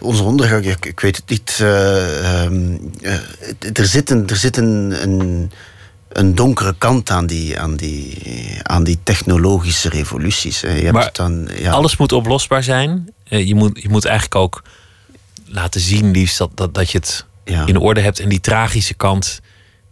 onze 0.00 0.22
ondergang, 0.22 0.66
ik, 0.66 0.86
ik 0.86 1.00
weet 1.00 1.16
het 1.16 1.28
niet. 1.28 1.58
eh, 1.60 2.42
ehm, 2.44 2.76
eh, 3.02 3.12
er 3.72 3.86
zit, 3.86 4.10
een, 4.10 4.26
er 4.28 4.36
zit 4.36 4.56
een, 4.56 4.94
een, 5.02 5.50
een 6.08 6.34
donkere 6.34 6.74
kant 6.78 7.10
aan 7.10 7.26
die, 7.26 7.58
aan 7.58 7.76
die, 7.76 8.18
aan 8.62 8.84
die 8.84 8.98
technologische 9.02 9.88
revoluties. 9.88 10.60
Je 10.60 10.66
hebt 10.68 10.92
Maar 10.92 11.10
dan, 11.12 11.48
ja, 11.58 11.70
Alles 11.72 11.96
moet 11.96 12.12
oplosbaar 12.12 12.62
zijn. 12.62 13.12
Je, 13.24 13.54
moet, 13.54 13.82
je 13.82 13.88
moet 13.88 14.04
eigenlijk 14.04 14.34
ook 14.34 14.62
laten 15.46 15.80
zien 15.80 16.10
liefst 16.10 16.38
dat, 16.38 16.50
dat, 16.54 16.74
dat 16.74 16.90
je 16.90 16.98
het 16.98 17.24
Ja. 17.44 17.66
in 17.66 17.76
orde 17.76 18.00
hebt. 18.00 18.18
En 18.20 18.28
die 18.28 18.40
tragische 18.40 18.94
kant, 18.94 19.40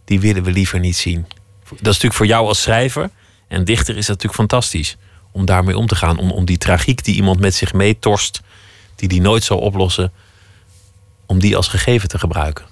die 0.07 0.19
willen 0.19 0.43
we 0.43 0.51
liever 0.51 0.79
niet 0.79 0.95
zien. 0.95 1.25
Dat 1.69 1.79
is 1.79 1.85
natuurlijk 1.85 2.13
voor 2.13 2.25
jou 2.25 2.47
als 2.47 2.61
schrijver 2.61 3.09
en 3.47 3.65
dichter 3.65 3.97
is 3.97 4.05
dat 4.05 4.15
natuurlijk 4.15 4.33
fantastisch. 4.49 4.97
Om 5.31 5.45
daarmee 5.45 5.77
om 5.77 5.87
te 5.87 5.95
gaan. 5.95 6.17
Om, 6.17 6.31
om 6.31 6.45
die 6.45 6.57
tragiek 6.57 7.03
die 7.03 7.15
iemand 7.15 7.39
met 7.39 7.55
zich 7.55 7.73
meetorst, 7.73 8.41
die 8.95 9.07
die 9.07 9.21
nooit 9.21 9.43
zal 9.43 9.57
oplossen, 9.57 10.11
om 11.25 11.39
die 11.39 11.55
als 11.55 11.67
gegeven 11.67 12.09
te 12.09 12.19
gebruiken. 12.19 12.65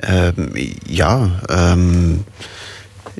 Ehm, 0.00 0.66
ja, 0.86 1.40
ehm, 1.46 2.16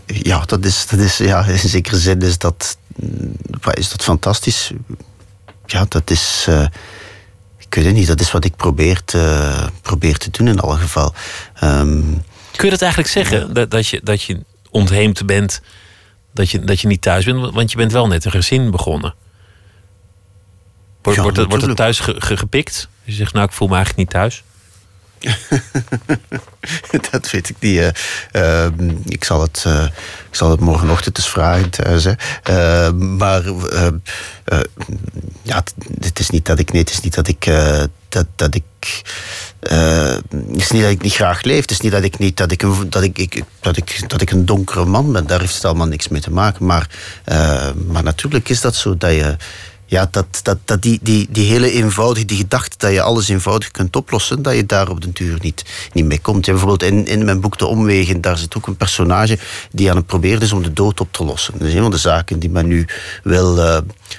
ja, 0.06 0.40
dat 0.46 0.64
is, 0.64 0.86
dat 0.86 0.98
is, 0.98 1.16
ja, 1.16 1.44
in 1.44 1.58
zekere 1.58 1.98
zin 1.98 2.22
is 2.22 2.38
dat, 2.38 2.78
mm, 2.96 3.32
is 3.70 3.90
dat 3.90 4.02
fantastisch. 4.02 4.70
Ja, 5.66 5.86
dat 5.88 6.10
is, 6.10 6.44
eh, 6.48 6.66
ik 7.58 7.74
weet 7.74 7.84
het 7.84 7.94
niet, 7.94 8.06
dat 8.06 8.20
is 8.20 8.32
wat 8.32 8.44
ik 8.44 8.56
probeer 8.56 9.04
te, 9.04 10.18
te 10.18 10.30
doen 10.30 10.48
in 10.48 10.60
alle 10.60 10.76
geval. 10.76 11.14
Ehm, 11.54 12.02
Kun 12.56 12.64
je 12.64 12.70
dat 12.70 12.82
eigenlijk 12.82 13.12
zeggen? 13.12 13.54
Dat, 13.54 13.70
dat, 13.70 13.86
je, 13.88 14.00
dat 14.02 14.22
je 14.22 14.40
ontheemd 14.70 15.26
bent, 15.26 15.60
dat 16.34 16.50
je, 16.50 16.64
dat 16.64 16.80
je 16.80 16.86
niet 16.86 17.02
thuis 17.02 17.24
bent? 17.24 17.54
Want 17.54 17.70
je 17.70 17.76
bent 17.76 17.92
wel 17.92 18.06
net 18.06 18.24
een 18.24 18.30
gezin 18.30 18.70
begonnen. 18.70 19.14
Wordt, 21.02 21.18
Ja, 21.18 21.22
wordt, 21.24 21.38
het, 21.38 21.48
wordt 21.48 21.66
het 21.66 21.76
thuis 21.76 22.00
ge- 22.00 22.20
ge- 22.20 22.36
gepikt? 22.36 22.88
Je 23.02 23.12
zegt, 23.12 23.32
nou, 23.32 23.46
ik 23.46 23.52
voel 23.52 23.68
me 23.68 23.74
eigenlijk 23.74 24.04
niet 24.04 24.10
thuis. 24.20 24.42
dat 27.10 27.30
weet 27.30 27.48
ik 27.48 27.56
niet. 27.60 27.78
eh. 27.78 27.90
Ehm, 28.64 28.90
ik, 29.04 29.24
zal 29.24 29.40
het, 29.42 29.62
eh, 29.66 29.84
ik 30.30 30.34
zal 30.34 30.50
het 30.50 30.60
morgenochtend 30.60 31.18
eens 31.18 31.28
vragen 31.28 31.70
thuis. 31.70 32.04
Hè. 32.04 32.12
Eh, 32.42 32.92
maar 32.92 33.44
eh, 33.46 33.86
eh, 34.44 34.60
ja, 35.42 35.56
het, 35.56 35.74
het 36.00 36.18
is 36.18 36.30
niet 36.30 36.46
dat 36.46 36.58
ik. 36.58 36.72
Nee, 36.72 36.80
het 36.82 36.90
is 36.90 37.00
niet 37.00 37.14
dat 37.14 37.28
ik. 37.28 37.44
dat, 38.08 38.26
dat 38.36 38.54
ik 38.54 38.62
eh, 39.60 40.16
het 40.30 40.56
is 40.56 40.70
niet 40.70 40.82
dat 40.82 40.90
ik 40.90 41.02
niet 41.02 41.14
graag 41.14 41.42
leef. 41.42 41.60
Het 41.60 41.70
is 41.70 41.80
niet 41.80 41.92
dat 41.92 42.02
ik 42.02 42.18
niet 42.18 42.36
dat 42.36 42.50
ik 42.50 42.62
een, 42.62 42.90
dat 42.90 43.02
ik, 43.02 43.18
ik, 43.18 43.42
dat 43.60 43.76
ik, 43.76 44.08
dat 44.08 44.20
ik 44.20 44.30
een 44.30 44.46
donkere 44.46 44.84
man 44.84 45.12
ben. 45.12 45.26
Daar 45.26 45.40
heeft 45.40 45.54
het 45.54 45.64
allemaal 45.64 45.86
niks 45.86 46.08
mee 46.08 46.20
te 46.20 46.30
maken. 46.30 46.66
Maar, 46.66 46.88
eh, 47.24 47.70
maar 47.86 48.02
natuurlijk 48.02 48.48
is 48.48 48.60
dat 48.60 48.74
zo 48.74 48.96
dat 48.96 49.10
je. 49.10 49.36
Ja, 49.86 50.08
dat, 50.10 50.26
dat, 50.42 50.58
dat 50.64 50.82
die, 50.82 50.98
die, 51.02 51.28
die 51.30 51.50
hele 51.50 51.70
eenvoudige, 51.70 52.26
die 52.26 52.36
gedachte 52.36 52.76
dat 52.78 52.92
je 52.92 53.02
alles 53.02 53.28
eenvoudig 53.28 53.70
kunt 53.70 53.96
oplossen, 53.96 54.42
dat 54.42 54.54
je 54.54 54.66
daar 54.66 54.88
op 54.88 55.00
den 55.00 55.10
duur 55.12 55.38
niet, 55.40 55.64
niet 55.92 56.04
mee 56.04 56.20
komt. 56.20 56.46
Ja, 56.46 56.52
bijvoorbeeld 56.52 56.82
in, 56.82 57.06
in 57.06 57.24
mijn 57.24 57.40
boek 57.40 57.58
De 57.58 57.66
Omwegen, 57.66 58.20
daar 58.20 58.38
zit 58.38 58.56
ook 58.56 58.66
een 58.66 58.76
personage 58.76 59.38
die 59.70 59.90
aan 59.90 59.96
het 59.96 60.06
proberen 60.06 60.40
is 60.40 60.52
om 60.52 60.62
de 60.62 60.72
dood 60.72 61.00
op 61.00 61.12
te 61.12 61.24
lossen. 61.24 61.58
Dat 61.58 61.68
is 61.68 61.74
een 61.74 61.82
van 61.82 61.90
de 61.90 61.96
zaken 61.96 62.38
die 62.38 62.50
men 62.50 62.66
nu 62.66 62.86
wil, 63.22 63.58
eh, 63.58 63.78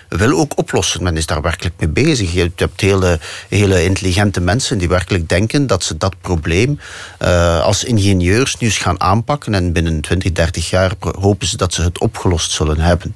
wil 0.09 0.39
ook 0.39 0.57
oplossen. 0.57 1.03
Men 1.03 1.17
is 1.17 1.25
daar 1.25 1.41
werkelijk 1.41 1.75
mee 1.79 1.89
bezig. 1.89 2.33
Je 2.33 2.51
hebt 2.55 2.81
hele, 2.81 3.19
hele 3.49 3.83
intelligente 3.83 4.41
mensen 4.41 4.77
die 4.77 4.87
werkelijk 4.87 5.29
denken 5.29 5.67
dat 5.67 5.83
ze 5.83 5.97
dat 5.97 6.15
probleem 6.21 6.79
eh, 7.19 7.61
als 7.61 7.83
ingenieurs 7.83 8.57
nu 8.57 8.67
eens 8.67 8.77
gaan 8.77 9.01
aanpakken 9.01 9.53
en 9.53 9.73
binnen 9.73 10.01
20, 10.01 10.31
30 10.31 10.69
jaar 10.69 10.91
hopen 11.19 11.47
ze 11.47 11.57
dat 11.57 11.73
ze 11.73 11.81
het 11.81 11.99
opgelost 11.99 12.51
zullen 12.51 12.79
hebben. 12.79 13.15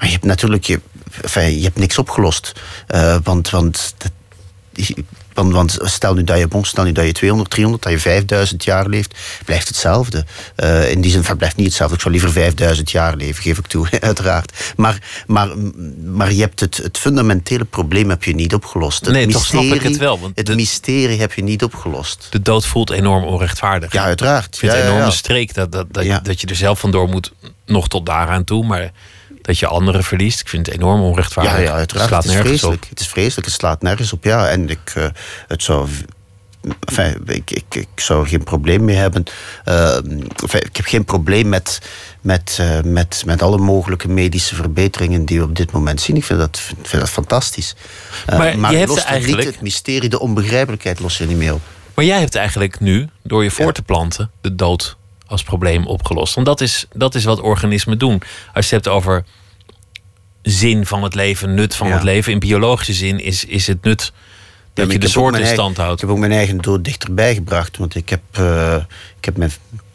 Maar 0.00 0.08
je 0.08 0.14
hebt 0.14 0.26
natuurlijk 0.26 0.64
je, 0.64 0.80
enfin, 1.22 1.56
je 1.58 1.62
hebt 1.64 1.78
niks 1.78 1.98
opgelost. 1.98 2.52
Eh, 2.86 3.16
want, 3.22 3.50
want, 3.50 3.94
want, 5.34 5.52
want 5.52 5.78
stel 5.82 6.14
nu 6.14 6.24
dat 6.24 6.38
je, 6.38 6.48
bon, 6.48 6.64
stel 6.64 6.84
nu 6.84 6.92
dat 6.92 7.04
je 7.06 7.12
200, 7.12 7.50
300, 7.50 7.82
dat 7.82 7.92
je 7.92 7.98
5000 7.98 8.64
jaar 8.64 8.86
leeft, 8.88 9.18
blijft 9.44 9.68
hetzelfde. 9.68 10.24
Eh, 10.56 10.90
in 10.90 11.00
die 11.00 11.10
zin, 11.10 11.36
blijft 11.36 11.56
niet 11.56 11.66
hetzelfde. 11.66 11.94
Ik 11.94 12.00
zou 12.00 12.12
liever 12.14 12.32
5000 12.32 12.90
jaar 12.90 13.16
leven, 13.16 13.42
geef 13.42 13.58
ik 13.58 13.66
toe, 13.66 13.88
uiteraard. 14.00 14.72
Maar, 14.76 14.98
maar, 15.26 15.48
maar 16.04 16.32
je 16.32 16.40
hebt 16.40 16.60
het, 16.60 16.76
het 16.76 16.98
fundamentele 16.98 17.64
probleem 17.64 18.08
heb 18.10 18.24
je 18.24 18.34
niet 18.34 18.54
opgelost. 18.54 19.00
Het 19.04 19.14
Nee, 19.14 19.26
toch 19.26 19.44
snap 19.44 19.62
ik 19.62 19.82
het 19.82 19.96
wel, 19.96 20.20
want 20.20 20.36
het 20.36 20.46
de- 20.46 20.54
mysterie 20.54 21.20
heb 21.20 21.32
je 21.32 21.42
niet 21.42 21.62
opgelost. 21.62 22.26
De 22.30 22.42
dood 22.42 22.66
voelt 22.66 22.90
enorm 22.90 23.24
onrechtvaardig. 23.24 23.92
Ja, 23.92 24.04
uiteraard. 24.04 24.46
Ik 24.54 24.54
vind 24.60 24.72
Ja, 24.72 24.78
het 24.78 24.78
ja, 24.78 24.90
een 24.90 24.96
enorme 24.96 25.12
ja. 25.12 25.18
streek 25.18 25.54
dat, 25.54 25.72
dat, 25.72 25.92
dat, 25.92 26.24
dat 26.24 26.40
je 26.40 26.46
er 26.46 26.56
zelf 26.56 26.80
vandoor 26.80 27.08
moet, 27.08 27.32
nog 27.66 27.88
tot 27.88 28.06
daaraan 28.06 28.44
toe. 28.44 28.66
Maar 28.66 28.90
dat 29.42 29.58
je 29.58 29.66
anderen 29.66 30.04
verliest, 30.04 30.40
ik 30.40 30.48
vind 30.48 30.66
het 30.66 30.74
enorm 30.74 31.00
onrechtvaardig. 31.00 31.52
Ja, 31.52 31.58
ja 31.58 31.72
uiteraard. 31.72 32.10
Het 32.10 32.22
slaat 32.22 32.22
het 32.22 32.32
is 32.32 32.36
nergens 32.38 32.60
vreselijk. 32.60 32.82
op. 32.82 32.90
Het 32.90 33.00
is 33.00 33.08
vreselijk. 33.08 33.46
Het 33.46 33.56
slaat 33.56 33.82
nergens 33.82 34.12
op. 34.12 34.24
Ja, 34.24 34.48
en 34.48 34.68
ik, 34.68 34.92
eh, 34.94 35.06
het 35.46 35.62
zou. 35.62 35.88
Enfin, 36.84 37.22
ik, 37.26 37.50
ik, 37.50 37.74
ik 37.74 37.88
zou 37.94 38.28
geen 38.28 38.44
probleem 38.44 38.84
mee 38.84 38.96
hebben. 38.96 39.24
Eh, 39.64 39.96
enfin, 40.42 40.60
ik 40.62 40.76
heb 40.76 40.86
geen 40.86 41.04
probleem 41.04 41.48
met, 41.48 41.80
met, 42.20 42.56
eh, 42.60 42.80
met, 42.84 43.22
met 43.26 43.42
alle 43.42 43.58
mogelijke 43.58 44.08
medische 44.08 44.54
verbeteringen 44.54 45.24
die 45.24 45.38
we 45.38 45.44
op 45.44 45.56
dit 45.56 45.70
moment 45.72 46.00
zien. 46.00 46.16
Ik 46.16 46.24
vind 46.24 46.38
dat, 46.38 46.60
vind 46.82 47.02
dat 47.02 47.10
fantastisch. 47.10 47.74
Eh, 48.26 48.38
Maar 48.38 48.54
je 48.54 48.66
het 48.66 48.74
hebt 48.76 48.88
lost 48.88 49.04
eigenlijk- 49.04 49.44
niet 49.44 49.54
het 49.54 49.62
mysterie, 49.62 50.08
de 50.08 50.20
onbegrijpelijkheid 50.20 51.00
los 51.00 51.18
je 51.18 51.26
niet 51.26 51.36
meer 51.36 51.54
op. 51.54 51.60
Maar 51.94 52.04
jij 52.04 52.20
hebt 52.20 52.34
eigenlijk 52.34 52.80
nu, 52.80 53.08
door 53.22 53.42
je 53.44 53.50
voor 53.50 53.72
te 53.72 53.82
planten, 53.82 54.30
de 54.40 54.54
dood 54.54 54.96
als 55.30 55.42
probleem 55.42 55.86
opgelost. 55.86 56.34
Want 56.34 56.46
dat 56.46 56.60
is, 56.60 56.86
dat 56.92 57.14
is 57.14 57.24
wat 57.24 57.40
organismen 57.40 57.98
doen. 57.98 58.22
Als 58.54 58.68
je 58.68 58.74
het 58.76 58.84
hebt 58.84 58.96
over 58.96 59.24
zin 60.42 60.86
van 60.86 61.02
het 61.02 61.14
leven, 61.14 61.54
nut 61.54 61.74
van 61.74 61.86
Ja. 61.88 61.94
het 61.94 62.02
leven. 62.02 62.32
In 62.32 62.38
biologische 62.38 62.92
zin 62.92 63.20
is, 63.20 63.44
is 63.44 63.66
het 63.66 63.82
nut 63.82 64.12
dat 64.74 64.92
je 64.92 64.98
de 64.98 65.08
soort 65.08 65.38
in 65.38 65.46
stand 65.46 65.76
houdt. 65.76 65.94
Ik 65.94 66.00
heb 66.00 66.10
ook 66.10 66.18
mijn 66.18 66.32
eigen 66.32 66.58
dood 66.58 66.84
dichterbij 66.84 67.34
gebracht. 67.34 67.76
Want 67.76 67.94
ik 67.94 68.08
heb, 68.08 68.20
eh, 68.30 68.74
ik 69.18 69.24
heb, 69.24 69.36
mijn, 69.36 69.50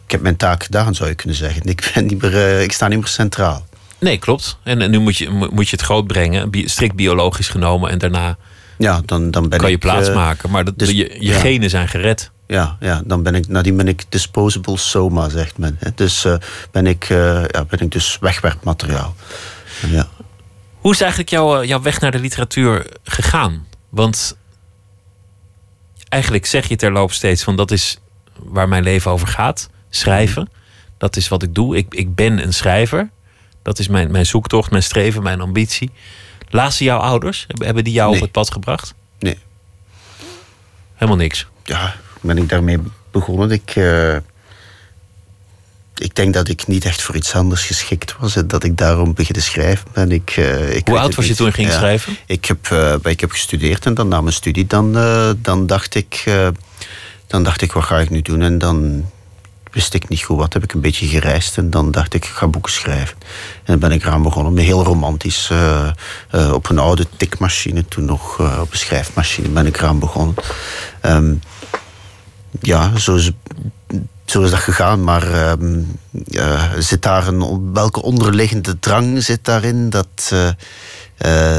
ik 0.06 0.12
heb 0.12 0.22
mijn 0.22 0.36
taak 0.38 0.64
gedaan, 0.64 0.96
zou 0.96 1.10
je 1.10 1.16
kunnen 1.16 1.38
zeggen. 1.38 1.62
Ik, 1.64 1.92
ben 1.94 2.06
niet 2.06 2.22
meer, 2.22 2.36
eh, 2.36 2.64
ik 2.64 2.72
sta 2.72 2.88
niet 2.88 2.98
meer 2.98 3.08
centraal. 3.08 3.66
Nee, 4.00 4.18
klopt. 4.18 4.58
En, 4.64 4.82
en 4.82 4.92
nu 4.92 5.00
moet 5.00 5.18
je, 5.18 5.30
mo- 5.30 5.50
moet 5.52 5.70
je 5.70 5.76
het 5.76 5.86
groot 5.86 6.08
brengen, 6.08 6.50
bi- 6.50 6.68
strikt 6.68 6.96
biologisch 6.96 7.48
genomen. 7.48 7.90
En 7.90 7.98
daarna 7.98 8.38
Ja, 8.78 9.02
dan, 9.06 9.32
dan 9.32 9.50
ben 9.50 9.60
kan 9.60 9.70
je 9.70 9.76
ik... 9.76 9.82
plaats 9.82 10.08
eh, 10.08 10.16
maken. 10.16 10.50
Maar 10.50 10.66
dat, 10.66 10.78
dus- 10.80 10.90
je, 10.90 10.96
je 11.20 11.32
ja. 11.32 11.40
genen 11.40 11.70
zijn 11.70 11.88
gered. 11.88 12.32
Ja, 12.48 12.78
ja, 12.80 13.02
dan 13.06 13.24
ben 13.24 13.36
ik, 13.36 13.48
nadien 13.48 13.78
ben 13.78 13.88
ik 13.88 14.04
disposable 14.10 14.78
soma, 14.78 15.30
zegt 15.30 15.58
men. 15.58 15.76
hè. 15.80 15.90
Dus 15.96 16.26
eh, 16.26 16.36
ben, 16.72 16.88
ik, 16.88 17.04
eh, 17.04 17.44
ja, 17.48 17.66
ben 17.66 17.80
ik 17.80 17.92
dus 17.92 18.18
wegwerpmateriaal. 18.20 19.16
Ja. 19.88 20.08
Hoe 20.80 20.92
is 20.94 21.02
eigenlijk 21.02 21.30
jouw, 21.30 21.62
eh, 21.62 21.68
jouw 21.68 21.82
weg 21.82 22.00
naar 22.00 22.12
de 22.12 22.20
literatuur 22.20 22.88
gegaan? 23.04 23.66
Want 23.90 24.38
eigenlijk 26.10 26.46
zeg 26.46 26.68
je 26.68 26.76
terloops 26.76 27.16
steeds 27.16 27.44
van 27.44 27.56
dat 27.56 27.72
is 27.72 27.98
waar 28.36 28.68
mijn 28.68 28.84
leven 28.84 29.12
over 29.12 29.28
gaat. 29.28 29.70
Schrijven. 29.90 30.50
Dat 30.98 31.16
is 31.16 31.28
wat 31.28 31.44
ik 31.44 31.56
doe. 31.56 31.78
Ik, 31.78 31.94
ik 31.94 32.16
ben 32.16 32.44
een 32.44 32.54
schrijver. 32.54 33.10
Dat 33.62 33.80
is 33.80 33.88
mijn, 33.88 34.12
mijn 34.12 34.26
zoektocht, 34.26 34.72
mijn 34.72 34.84
streven, 34.84 35.24
mijn 35.24 35.42
ambitie. 35.42 35.92
Lazen 36.50 36.86
jouw 36.86 37.00
ouders? 37.00 37.44
Hebben- 37.48 37.66
Hebben 37.66 37.84
die 37.84 37.94
jou 37.94 38.08
Nee. 38.10 38.18
op 38.18 38.24
het 38.24 38.32
pad 38.32 38.52
gebracht? 38.52 38.94
Nee. 39.20 39.38
Helemaal 40.94 41.18
niks. 41.18 41.48
ja, 41.64 41.96
ben 42.26 42.38
ik 42.38 42.50
daarmee 42.50 42.80
begonnen. 43.12 43.52
Ik, 43.52 43.72
eh, 43.76 44.16
ik 45.98 46.16
denk 46.16 46.34
dat 46.34 46.48
ik 46.48 46.68
niet 46.68 46.86
echt 46.86 47.02
voor 47.02 47.16
iets 47.16 47.34
anders 47.34 47.66
geschikt 47.66 48.16
was. 48.20 48.36
En 48.36 48.48
dat 48.48 48.64
ik 48.64 48.78
daarom 48.78 49.14
beginnen 49.14 49.44
schrijven 49.44 49.88
ben. 49.94 50.12
Ik, 50.12 50.34
eh, 50.38 50.76
ik 50.76 50.88
Hoe 50.88 51.00
oud 51.00 51.16
was 51.16 51.28
je 51.28 51.36
toen 51.36 51.46
je 51.46 51.52
ging 51.52 51.68
Ja. 51.70 51.78
schrijven? 51.78 52.18
Ik 52.26 52.46
heb, 52.46 52.72
eh, 52.72 52.96
ik 53.04 53.20
heb 53.20 53.32
gestudeerd 53.32 53.86
en 53.86 53.94
dan 53.94 54.08
na 54.08 54.22
mijn 54.22 54.34
studie 54.34 54.68
dan, 54.68 54.92
dan, 55.42 55.68
dacht 55.68 55.96
ik, 55.96 56.24
dan 57.28 57.44
dacht 57.44 57.62
ik, 57.62 57.72
wat 57.72 57.84
ga 57.84 58.00
ik 58.00 58.10
nu 58.10 58.22
doen? 58.22 58.42
En 58.42 58.58
dan 58.58 59.06
wist 59.72 59.94
ik 59.94 60.10
niet 60.10 60.24
goed 60.24 60.38
wat. 60.38 60.54
Heb 60.54 60.64
ik 60.64 60.74
een 60.74 60.82
beetje 60.82 61.08
gereisd 61.08 61.58
en 61.58 61.70
dan 61.70 61.92
dacht 61.92 62.14
ik, 62.14 62.26
ik 62.26 62.32
ga 62.32 62.48
boeken 62.48 62.72
schrijven. 62.72 63.18
En 63.20 63.80
dan 63.80 63.80
ben 63.80 63.92
ik 63.92 64.04
eraan 64.04 64.24
begonnen, 64.24 64.58
heel 64.64 64.84
romantisch. 64.84 65.52
op 66.52 66.70
een 66.70 66.80
oude 66.80 67.06
tikmachine, 67.18 67.86
toen 67.86 68.06
nog 68.06 68.40
op 68.40 68.72
een 68.72 68.78
schrijfmachine 68.78 69.48
ben 69.48 69.66
ik 69.66 69.78
eraan 69.78 70.00
begonnen. 70.00 70.36
Ehm, 71.02 71.34
ja, 72.62 72.98
zo 72.98 73.16
is, 73.16 73.32
zo 74.26 74.42
is 74.42 74.50
dat 74.50 74.60
gegaan. 74.60 75.04
Maar 75.04 75.32
ehm, 75.34 75.82
zit 76.80 77.02
daar 77.02 77.28
een, 77.28 77.74
welke 77.74 78.02
onderliggende 78.02 78.80
drang 78.80 79.24
zit 79.24 79.46
daarin? 79.46 79.90
Dat, 79.90 80.32
eh, 80.32 80.48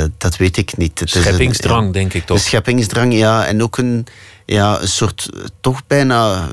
eh, 0.02 0.10
dat 0.18 0.36
weet 0.36 0.56
ik 0.56 0.76
niet. 0.76 0.98
Het 1.00 1.14
een- 1.14 1.22
Scheppingsdrang, 1.22 1.86
ja, 1.86 1.92
denk 1.92 2.14
ik 2.14 2.26
toch? 2.26 2.36
De 2.36 2.42
scheppingsdrang, 2.42 3.14
ja. 3.14 3.46
En 3.46 3.62
ook 3.62 3.78
een, 3.78 4.06
ja, 4.46 4.80
een 4.80 4.88
soort, 4.88 5.28
eh, 5.34 5.40
toch 5.60 5.86
bijna... 5.86 6.48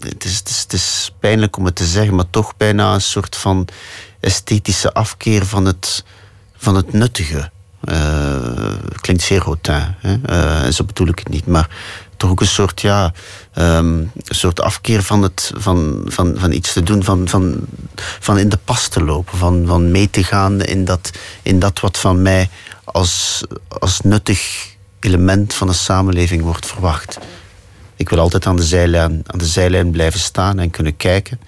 Het 0.00 0.24
is, 0.24 0.36
het, 0.38 0.48
is, 0.48 0.60
het 0.60 0.72
is 0.72 1.14
pijnlijk 1.20 1.56
om 1.56 1.64
het 1.64 1.74
te 1.76 1.84
zeggen, 1.86 2.14
maar 2.14 2.30
toch 2.30 2.56
bijna 2.56 2.94
een 2.94 3.00
soort 3.00 3.36
van 3.36 3.68
esthetische 4.20 4.92
afkeer 4.92 5.46
van 5.46 5.64
het, 5.64 6.04
van 6.56 6.74
het 6.76 6.92
nuttige. 6.92 7.50
Klinkt 9.00 9.22
zeer 9.22 9.42
hautain, 9.42 9.94
hè? 9.98 10.16
En 10.64 10.74
zo 10.74 10.84
bedoel 10.84 11.08
ik 11.08 11.18
het 11.18 11.28
niet. 11.28 11.46
Maar 11.46 11.68
toch 12.20 12.30
ook 12.30 12.40
een 12.40 12.46
soort, 12.46 12.80
ja, 12.80 13.12
ehm, 13.52 13.98
een 13.98 14.10
soort 14.24 14.60
afkeer 14.60 15.02
van, 15.02 15.22
het, 15.22 15.52
van, 15.54 16.02
van, 16.06 16.34
van 16.38 16.52
iets 16.52 16.72
te 16.72 16.82
doen, 16.82 17.04
van, 17.04 17.28
van, 17.28 17.56
van 17.96 18.38
in 18.38 18.48
de 18.48 18.58
pas 18.64 18.88
te 18.88 19.04
lopen, 19.04 19.38
van, 19.38 19.64
van 19.66 19.90
mee 19.90 20.10
te 20.10 20.24
gaan 20.24 20.62
in 20.62 20.84
dat, 20.84 21.10
in 21.42 21.58
dat 21.58 21.80
wat 21.80 21.98
van 21.98 22.22
mij 22.22 22.48
als, 22.84 23.44
als 23.68 24.00
nuttig 24.00 24.68
element 25.00 25.54
van 25.54 25.68
een 25.68 25.74
samenleving 25.74 26.42
wordt 26.42 26.66
verwacht. 26.66 27.18
Ik 27.96 28.08
wil 28.08 28.18
altijd 28.18 28.46
aan 28.46 28.56
de 28.56 28.62
zijlijn, 28.62 29.22
aan 29.26 29.38
de 29.38 29.46
zijlijn 29.46 29.90
blijven 29.90 30.20
staan 30.20 30.58
en 30.58 30.70
kunnen 30.70 30.96
kijken. 30.96 31.40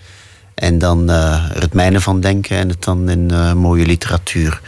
En 0.55 0.79
dan 0.79 1.11
eh, 1.11 1.51
er 1.55 1.61
het 1.61 1.75
mijne 1.75 2.01
van 2.01 2.21
denken 2.21 2.57
en 2.57 2.69
het 2.69 2.85
dan 2.85 3.09
in 3.09 3.31
eh, 3.31 3.53
mooie 3.53 3.87
literatuur 3.87 4.61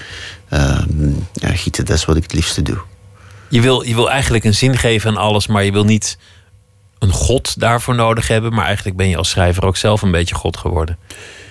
ehm, 0.48 1.10
ja, 1.32 1.48
gieten. 1.48 1.84
Dat 1.84 1.96
is 1.96 2.04
wat 2.04 2.16
ik 2.16 2.22
het 2.22 2.32
liefste 2.32 2.62
doe. 2.62 2.78
Je 3.48 3.60
wil, 3.60 3.82
je 3.82 3.94
wil 3.94 4.10
eigenlijk 4.10 4.44
een 4.44 4.54
zin 4.54 4.76
geven 4.76 5.10
aan 5.10 5.16
alles, 5.16 5.46
maar 5.46 5.64
je 5.64 5.72
wil 5.72 5.84
niet 5.84 6.18
een 6.98 7.12
god 7.12 7.60
daarvoor 7.60 7.94
nodig 7.94 8.28
hebben. 8.28 8.54
Maar 8.54 8.64
eigenlijk 8.66 8.96
ben 8.96 9.08
je 9.08 9.16
als 9.16 9.28
schrijver 9.30 9.64
ook 9.64 9.76
zelf 9.76 10.02
een 10.02 10.10
beetje 10.10 10.34
god 10.34 10.56
geworden. 10.56 10.98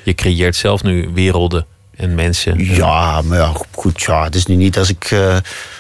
Je 0.04 0.14
creëert 0.16 0.56
zelf 0.56 0.84
nu 0.84 1.10
werelden 1.14 1.66
en 1.96 2.16
mensen. 2.16 2.76
Ja, 2.76 3.22
maar 3.22 3.38
ja, 3.38 3.52
goed, 3.72 4.02
ja. 4.02 4.24
Het 4.24 4.36
is 4.36 4.46
nu 4.46 4.56
niet 4.56 4.78
als 4.78 4.90
ik, 4.90 5.04
eh, 5.12 5.38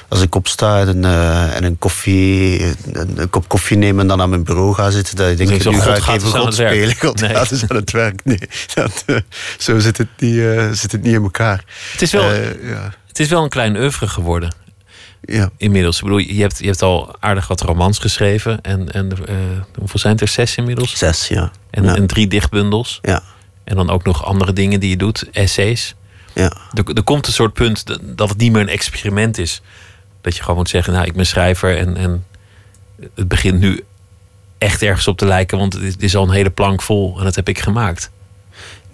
als 0.07 0.21
ik 0.21 0.35
opsta 0.35 0.79
en, 0.79 1.05
eh, 1.05 1.55
en 1.55 1.63
een, 1.63 1.77
koffie, 1.77 2.63
een, 2.91 3.11
een 3.15 3.29
kop 3.29 3.47
koffie 3.47 3.77
neem 3.77 3.99
en 3.99 4.07
dan 4.07 4.21
aan 4.21 4.29
mijn 4.29 4.43
bureau 4.43 4.73
ga 4.73 4.89
zitten, 4.89 5.15
dat 5.15 5.29
ik 5.29 5.37
denk, 5.37 5.61
zo, 5.61 5.71
nu 5.71 5.77
God 5.81 5.85
ga 5.85 6.11
ik 6.13 6.17
even 6.19 6.31
dus 6.31 6.41
God 6.41 6.53
spelen. 6.53 6.95
God 6.95 7.21
Nee. 7.21 7.35
gaat 7.35 7.49
dus 7.49 7.67
aan 7.67 7.75
het 7.75 7.91
werk. 7.91 8.23
Nee, 8.23 8.39
dat, 8.73 9.03
eh, 9.05 9.15
zo 9.57 9.79
zit 9.79 9.97
het, 9.97 10.07
niet, 10.17 10.39
zit 10.71 10.91
het 10.91 11.01
niet 11.03 11.13
in 11.13 11.23
elkaar. 11.23 11.63
Het 11.91 12.01
is 12.01 12.11
wel, 12.11 12.33
ja, 12.33 12.93
het 13.07 13.19
is 13.19 13.29
wel 13.29 13.43
een 13.43 13.49
klein 13.49 13.77
oeuvre 13.77 14.07
geworden 14.07 14.53
ja. 15.25 15.49
inmiddels. 15.57 15.97
Ik 15.97 16.03
bedoel, 16.03 16.17
je 16.17 16.41
hebt, 16.41 16.59
je 16.59 16.65
hebt 16.65 16.81
al 16.81 17.15
aardig 17.19 17.47
wat 17.47 17.61
romans 17.61 17.99
geschreven. 17.99 18.61
En, 18.61 18.91
en 18.91 19.11
eh, 19.25 19.35
hoeveel 19.77 19.99
zijn 19.99 20.13
het 20.13 20.21
er? 20.21 20.27
Zes 20.27 20.55
inmiddels? 20.55 20.97
Zes, 20.97 21.27
ja. 21.27 21.51
En, 21.69 21.83
ja. 21.83 21.95
en 21.95 22.07
drie 22.07 22.27
dichtbundels. 22.27 22.99
ja. 23.01 23.21
En 23.63 23.75
dan 23.75 23.89
ook 23.89 24.03
nog 24.03 24.25
andere 24.25 24.53
dingen 24.53 24.79
die 24.79 24.89
je 24.89 24.97
doet, 24.97 25.29
essays. 25.31 25.95
ja. 26.33 26.51
Er, 26.73 26.83
er 26.93 27.03
komt 27.03 27.27
een 27.27 27.33
soort 27.33 27.53
punt 27.53 27.83
dat- 28.17 28.29
het 28.29 28.37
niet 28.37 28.51
meer 28.51 28.61
een 28.61 28.69
experiment 28.69 29.37
is. 29.37 29.61
Dat 30.21 30.35
je 30.35 30.41
gewoon 30.41 30.57
moet 30.57 30.69
zeggen, 30.69 30.93
nou, 30.93 31.05
ik 31.05 31.13
ben 31.13 31.25
schrijver 31.25 31.77
en, 31.77 31.97
en 31.97 32.25
het 33.15 33.27
begint 33.27 33.59
nu 33.59 33.83
echt 34.57 34.81
ergens 34.81 35.07
op 35.07 35.17
te 35.17 35.25
lijken, 35.25 35.57
want 35.57 35.73
het 35.73 36.03
is 36.03 36.15
al 36.15 36.23
een 36.23 36.29
hele 36.33 36.49
plank 36.49 36.81
vol 36.81 37.17
en 37.17 37.23
dat 37.23 37.35
heb 37.35 37.49
ik 37.49 37.59
gemaakt. 37.59 38.11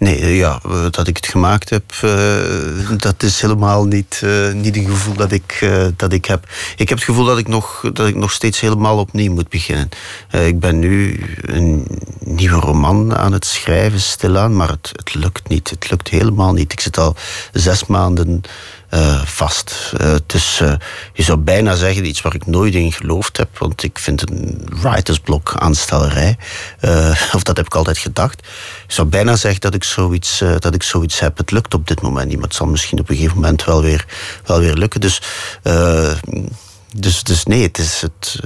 Nee, 0.00 0.20
eh, 0.20 0.36
ja, 0.38 0.60
eh, 0.64 0.86
dat 0.90 1.08
ik 1.08 1.16
het 1.16 1.26
gemaakt 1.26 1.70
heb, 1.70 1.82
eh, 2.00 2.90
dat 2.96 3.22
is 3.22 3.40
helemaal 3.40 3.84
niet, 3.84 4.20
eh, 4.24 4.52
niet 4.52 4.76
een 4.76 4.86
gevoel 4.86 5.14
dat 5.14 5.32
ik, 5.32 5.70
dat 5.96 6.12
ik 6.12 6.24
heb. 6.24 6.44
Ik 6.76 6.88
heb 6.88 6.98
het 6.98 7.06
gevoel 7.06 7.24
dat 7.24 7.38
ik 7.38 7.48
nog, 7.48 7.90
dat 7.92 8.06
ik 8.06 8.14
nog 8.14 8.32
steeds 8.32 8.60
helemaal 8.60 8.98
opnieuw 8.98 9.32
moet 9.32 9.48
beginnen. 9.48 9.88
Ik 10.30 10.60
ben 10.60 10.78
nu 10.78 11.20
een 11.42 11.86
nieuwe 12.18 12.60
roman 12.60 13.16
aan 13.16 13.32
het 13.32 13.44
schrijven, 13.44 14.00
stilaan, 14.00 14.56
maar 14.56 14.68
het, 14.68 14.92
het 14.92 15.14
lukt 15.14 15.48
niet. 15.48 15.70
Het 15.70 15.90
lukt 15.90 16.08
helemaal 16.08 16.52
niet. 16.52 16.72
Ik 16.72 16.80
zit 16.80 16.98
al 16.98 17.16
zes 17.52 17.86
maanden 17.86 18.42
eh, 18.90 19.22
vast. 19.24 19.92
Eh, 19.96 20.14
dus 20.26 20.60
eh, 20.60 20.72
je 21.12 21.22
zou 21.22 21.38
bijna 21.38 21.74
zeggen 21.74 22.04
iets 22.04 22.20
waar 22.20 22.34
ik 22.34 22.46
nooit 22.46 22.74
in 22.74 22.92
geloofd 22.92 23.36
heb, 23.36 23.58
want 23.58 23.82
ik 23.82 23.98
vind 23.98 24.30
een 24.30 24.68
writersblok 24.82 25.54
aanstellerij. 25.58 26.36
Of 27.36 27.42
dat 27.42 27.56
heb 27.56 27.66
ik 27.66 27.74
altijd 27.74 27.98
gedacht. 27.98 28.40
Ik 28.86 28.92
zou 28.92 29.08
bijna 29.08 29.36
zeggen 29.36 29.60
dat 29.60 29.74
ik 29.74 29.84
zoiets, 29.84 30.42
dat 30.58 30.74
ik 30.74 30.82
zoiets 30.82 31.20
heb. 31.20 31.36
Het 31.36 31.50
lukt 31.50 31.74
op 31.74 31.88
dit 31.88 32.00
moment 32.00 32.28
niet, 32.28 32.36
maar 32.36 32.46
het 32.46 32.56
zal 32.56 32.66
misschien 32.66 32.98
op 32.98 33.08
een 33.08 33.16
gegeven 33.16 33.36
moment 33.36 33.64
wel 33.64 33.82
weer, 33.82 34.06
wel 34.44 34.58
weer 34.58 34.74
lukken. 34.74 35.00
Dus, 35.00 35.22
dus, 36.94 37.22
dus 37.22 37.44
nee, 37.44 37.62
het, 37.62 37.78
is 37.78 38.00
het, 38.00 38.40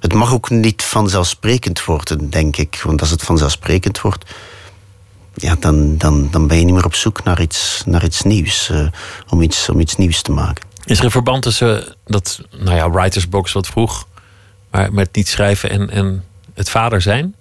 het 0.00 0.12
mag 0.12 0.32
ook 0.32 0.50
niet 0.50 0.82
vanzelfsprekend 0.82 1.84
worden, 1.84 2.30
denk 2.30 2.56
ik. 2.56 2.80
Want 2.82 3.00
als 3.00 3.10
het 3.10 3.22
vanzelfsprekend 3.22 4.00
wordt, 4.00 4.24
ja, 5.36 5.56
dan, 5.60 5.96
dan, 5.96 6.28
dan 6.30 6.46
ben 6.46 6.58
je 6.58 6.64
niet 6.64 6.74
meer 6.74 6.84
op 6.84 6.94
zoek 6.94 7.24
naar 7.24 7.40
iets, 7.40 7.82
naar 7.86 8.04
iets 8.04 8.22
nieuws. 8.22 8.70
eh, 8.70 8.86
om, 9.28 9.42
iets, 9.42 9.68
om 9.68 9.80
iets 9.80 9.96
nieuws 9.96 10.22
te 10.22 10.32
maken. 10.32 10.64
Is 10.84 10.98
er 10.98 11.04
een 11.04 11.10
verband 11.10 11.42
tussen 11.42 11.94
dat, 12.04 12.40
nou 12.50 12.76
ja, 12.76 12.90
writersbox 12.90 13.52
wat 13.52 13.66
vroeg, 13.66 14.06
maar 14.70 14.92
met 14.92 15.14
niet 15.14 15.28
schrijven 15.28 15.70
en, 15.70 15.90
en 15.90 16.24
het 16.54 16.70
vader 16.70 17.02
zijn? 17.02 17.34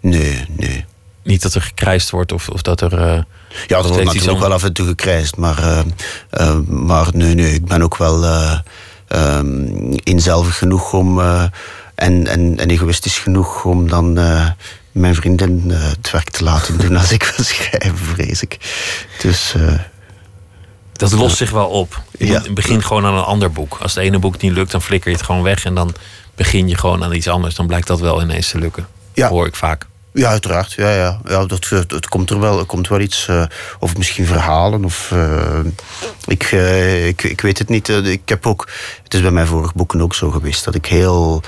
Nee, 0.00 0.44
nee. 0.56 0.84
Niet 1.22 1.42
dat 1.42 1.54
er 1.54 1.62
gekrijsd 1.62 2.10
wordt 2.10 2.32
of, 2.32 2.48
of 2.48 2.62
dat 2.62 2.80
er. 2.80 2.92
eh, 2.98 3.22
Ja, 3.66 3.82
dat 3.82 3.86
wordt 3.88 4.04
natuurlijk 4.04 4.38
wel 4.40 4.52
af 4.52 4.64
en 4.64 4.72
toe 4.72 4.86
gekrijsd. 4.86 5.36
Maar, 5.36 5.84
eh, 6.30 6.58
maar 6.66 7.08
nee, 7.12 7.34
nee, 7.34 7.54
ik 7.54 7.64
ben 7.66 7.82
ook 7.82 7.96
wel 7.96 8.24
eh 8.24 8.58
ehm, 9.08 9.96
genoeg 10.50 10.92
om... 10.92 11.20
en, 11.20 12.26
en, 12.26 12.58
en 12.58 12.70
egoïstisch 12.70 13.18
genoeg 13.18 13.64
om 13.64 13.88
dan 13.88 14.18
mijn 14.92 15.14
vriendin 15.14 15.64
eh, 15.70 15.82
het 15.88 16.10
werk 16.10 16.30
te 16.30 16.44
laten 16.44 16.78
doen 16.78 16.96
als 16.96 17.12
ik 17.12 17.32
wil 17.36 17.44
schrijven, 17.44 17.96
vrees 17.98 18.42
ik. 18.42 18.58
Dus 19.22 19.54
eh, 19.54 19.72
dat 20.92 21.12
lost 21.12 21.36
zich 21.36 21.50
wel 21.50 21.68
op. 21.68 22.02
Je 22.18 22.26
Ja. 22.26 22.38
moet- 22.38 22.54
begin 22.54 22.82
gewoon 22.82 23.04
aan 23.06 23.14
een 23.14 23.24
ander 23.24 23.52
boek. 23.52 23.78
Als 23.82 23.94
het 23.94 24.04
ene 24.04 24.18
boek 24.18 24.40
niet 24.40 24.52
lukt, 24.52 24.70
dan 24.70 24.82
flikker 24.82 25.10
je 25.10 25.16
het 25.16 25.26
gewoon 25.26 25.42
weg 25.42 25.64
en 25.64 25.74
dan 25.74 25.94
begin 26.34 26.68
je 26.68 26.76
gewoon 26.76 27.04
aan 27.04 27.12
iets 27.12 27.28
anders. 27.28 27.54
Dan 27.54 27.66
blijkt 27.66 27.86
dat 27.86 28.00
wel 28.00 28.22
ineens 28.22 28.48
te 28.50 28.58
lukken. 28.58 28.86
Ja. 29.14 29.28
Hoor 29.28 29.46
ik 29.46 29.56
vaak. 29.56 29.86
ja, 30.14 30.28
uiteraard. 30.28 30.72
Ja, 30.72 30.94
ja. 30.94 31.20
Ja, 31.28 31.44
dat, 31.46 31.68
het, 31.68 31.90
het 31.90 32.08
komt 32.08 32.30
er 32.30 32.40
wel, 32.40 32.58
er 32.58 32.64
komt 32.64 32.88
wel 32.88 33.00
iets... 33.00 33.28
eh, 33.28 33.44
of 33.78 33.96
misschien 33.96 34.26
verhalen. 34.26 34.84
Of, 34.84 35.10
eh, 35.12 35.58
ik, 36.26 36.42
eh, 36.42 37.06
ik, 37.06 37.22
ik 37.22 37.40
weet 37.40 37.58
het 37.58 37.68
niet. 37.68 37.88
eh, 37.88 38.04
Ik 38.04 38.28
heb 38.28 38.46
ook... 38.46 38.68
Het 39.02 39.14
is 39.14 39.20
bij 39.20 39.30
mijn 39.30 39.46
vorige 39.46 39.72
boeken 39.76 40.00
ook 40.02 40.14
zo 40.14 40.30
geweest. 40.30 40.64
Dat 40.64 40.74
ik 40.74 40.86
heel... 40.86 41.42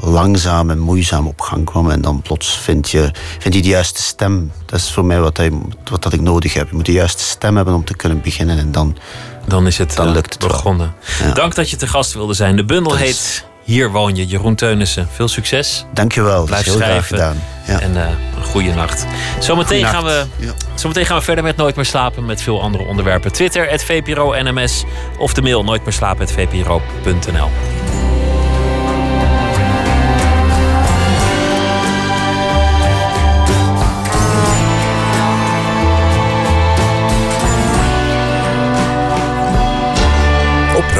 langzaam 0.00 0.70
en 0.70 0.78
moeizaam 0.78 1.26
op 1.26 1.40
gang 1.40 1.64
kwam. 1.64 1.90
En 1.90 2.00
dan 2.00 2.22
plots 2.22 2.58
vind 2.58 2.90
je, 2.90 3.10
vind 3.38 3.54
je 3.54 3.62
de 3.62 3.68
juiste 3.68 4.02
stem. 4.02 4.52
Dat 4.66 4.80
is 4.80 4.90
voor 4.92 5.04
mij 5.04 5.20
wat, 5.20 5.36
hij, 5.36 5.50
wat 5.90 6.02
dat 6.02 6.12
ik 6.12 6.20
nodig 6.20 6.54
heb. 6.54 6.68
Je 6.68 6.74
moet 6.76 6.86
de 6.86 6.92
juiste 6.92 7.22
stem 7.22 7.56
hebben 7.56 7.74
om 7.74 7.84
te 7.84 7.96
kunnen 7.96 8.20
beginnen. 8.20 8.58
En 8.58 8.72
dan, 8.72 8.96
Dan 9.46 9.66
is 9.66 9.78
het, 9.78 9.96
dan 9.96 10.06
eh, 10.06 10.12
lukt 10.12 10.32
het 10.34 10.48
begonnen. 10.48 10.94
Ja. 11.22 11.32
Dank 11.32 11.54
dat 11.54 11.70
je 11.70 11.76
te 11.76 11.86
gast 11.86 12.12
wilde 12.14 12.34
zijn. 12.34 12.56
De 12.56 12.64
bundel 12.64 12.92
Dat 12.92 13.00
is- 13.00 13.06
heet 13.06 13.48
Hier 13.64 13.90
woon 13.90 14.16
je, 14.16 14.26
Jeroen 14.26 14.54
Teunissen. 14.54 15.08
Veel 15.12 15.28
succes. 15.28 15.84
Dankjewel, 15.94 16.44
Blijf 16.44 16.64
heel 16.64 16.74
graag 16.74 16.86
schrijven. 16.88 17.16
gedaan. 17.16 17.42
Ja. 17.66 17.80
En 17.80 17.96
eh, 17.96 18.08
een 18.36 18.44
goede 18.44 18.72
nacht. 18.74 19.06
Zometeen 19.38 19.84
gaan, 19.84 20.04
we. 20.04 20.24
Ja. 20.36 20.52
zometeen 20.74 21.06
gaan 21.06 21.18
we 21.18 21.24
verder 21.24 21.44
met 21.44 21.56
Nooit 21.56 21.76
meer 21.76 21.84
slapen 21.84 22.26
met 22.26 22.42
veel 22.42 22.62
andere 22.62 22.84
onderwerpen. 22.84 23.32
Twitter, 23.32 23.68
het 23.70 23.84
VPRO 23.84 24.34
NMS 24.42 24.84
of 25.18 25.32
de 25.34 25.42
mail 25.42 25.64
nooit 25.64 25.84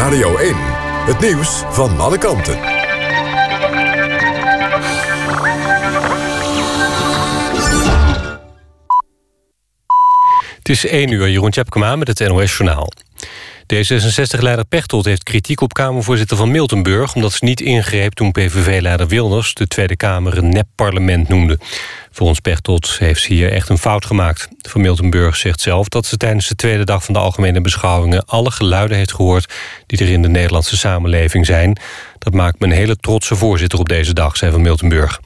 Radio 0.01 0.36
1. 0.36 0.55
Het 1.07 1.20
nieuws 1.20 1.62
van 1.70 2.01
alle 2.01 2.18
kanten. 2.18 2.59
Is 10.62 10.86
1 10.86 11.11
uur, 11.11 11.28
Jeroen 11.28 11.51
Tjepkema 11.51 11.96
met 11.96 12.09
het 12.09 12.28
NOS 12.28 12.57
Journaal. 12.57 12.92
D66-leider 13.74 14.64
Pechtold 14.64 15.04
heeft 15.04 15.22
kritiek 15.22 15.60
op 15.60 15.72
Kamervoorzitter 15.72 16.36
van 16.36 16.50
Miltenburg... 16.50 17.14
omdat 17.14 17.32
ze 17.32 17.44
niet 17.44 17.60
ingreep 17.60 18.12
toen 18.12 18.32
PVV-leider 18.32 19.08
Wilders 19.08 19.54
de 19.54 19.66
Tweede 19.66 19.96
Kamer 19.96 20.38
een 20.38 20.48
nep-parlement 20.48 21.28
noemde. 21.28 21.58
Volgens 22.10 22.40
Pechtold 22.40 22.96
heeft 22.98 23.22
ze 23.22 23.32
hier 23.32 23.52
echt 23.52 23.68
een 23.68 23.78
fout 23.78 24.06
gemaakt. 24.06 24.48
Van 24.58 24.80
Miltenburg 24.80 25.36
zegt 25.36 25.60
zelf 25.60 25.88
dat 25.88 26.06
ze 26.06 26.16
tijdens 26.16 26.48
de 26.48 26.54
tweede 26.54 26.84
dag 26.84 27.04
van 27.04 27.14
de 27.14 27.20
algemene 27.20 27.60
beschouwingen... 27.60 28.24
alle 28.24 28.50
geluiden 28.50 28.96
heeft 28.96 29.14
gehoord 29.14 29.52
die 29.86 29.98
er 29.98 30.12
in 30.12 30.22
de 30.22 30.28
Nederlandse 30.28 30.76
samenleving 30.76 31.46
zijn. 31.46 31.78
Dat 32.18 32.34
maakt 32.34 32.60
me 32.60 32.66
een 32.66 32.72
hele 32.72 32.96
trotse 32.96 33.36
voorzitter 33.36 33.78
op 33.78 33.88
deze 33.88 34.12
dag, 34.12 34.36
zei 34.36 34.52
Van 34.52 34.62
Miltenburg. 34.62 35.20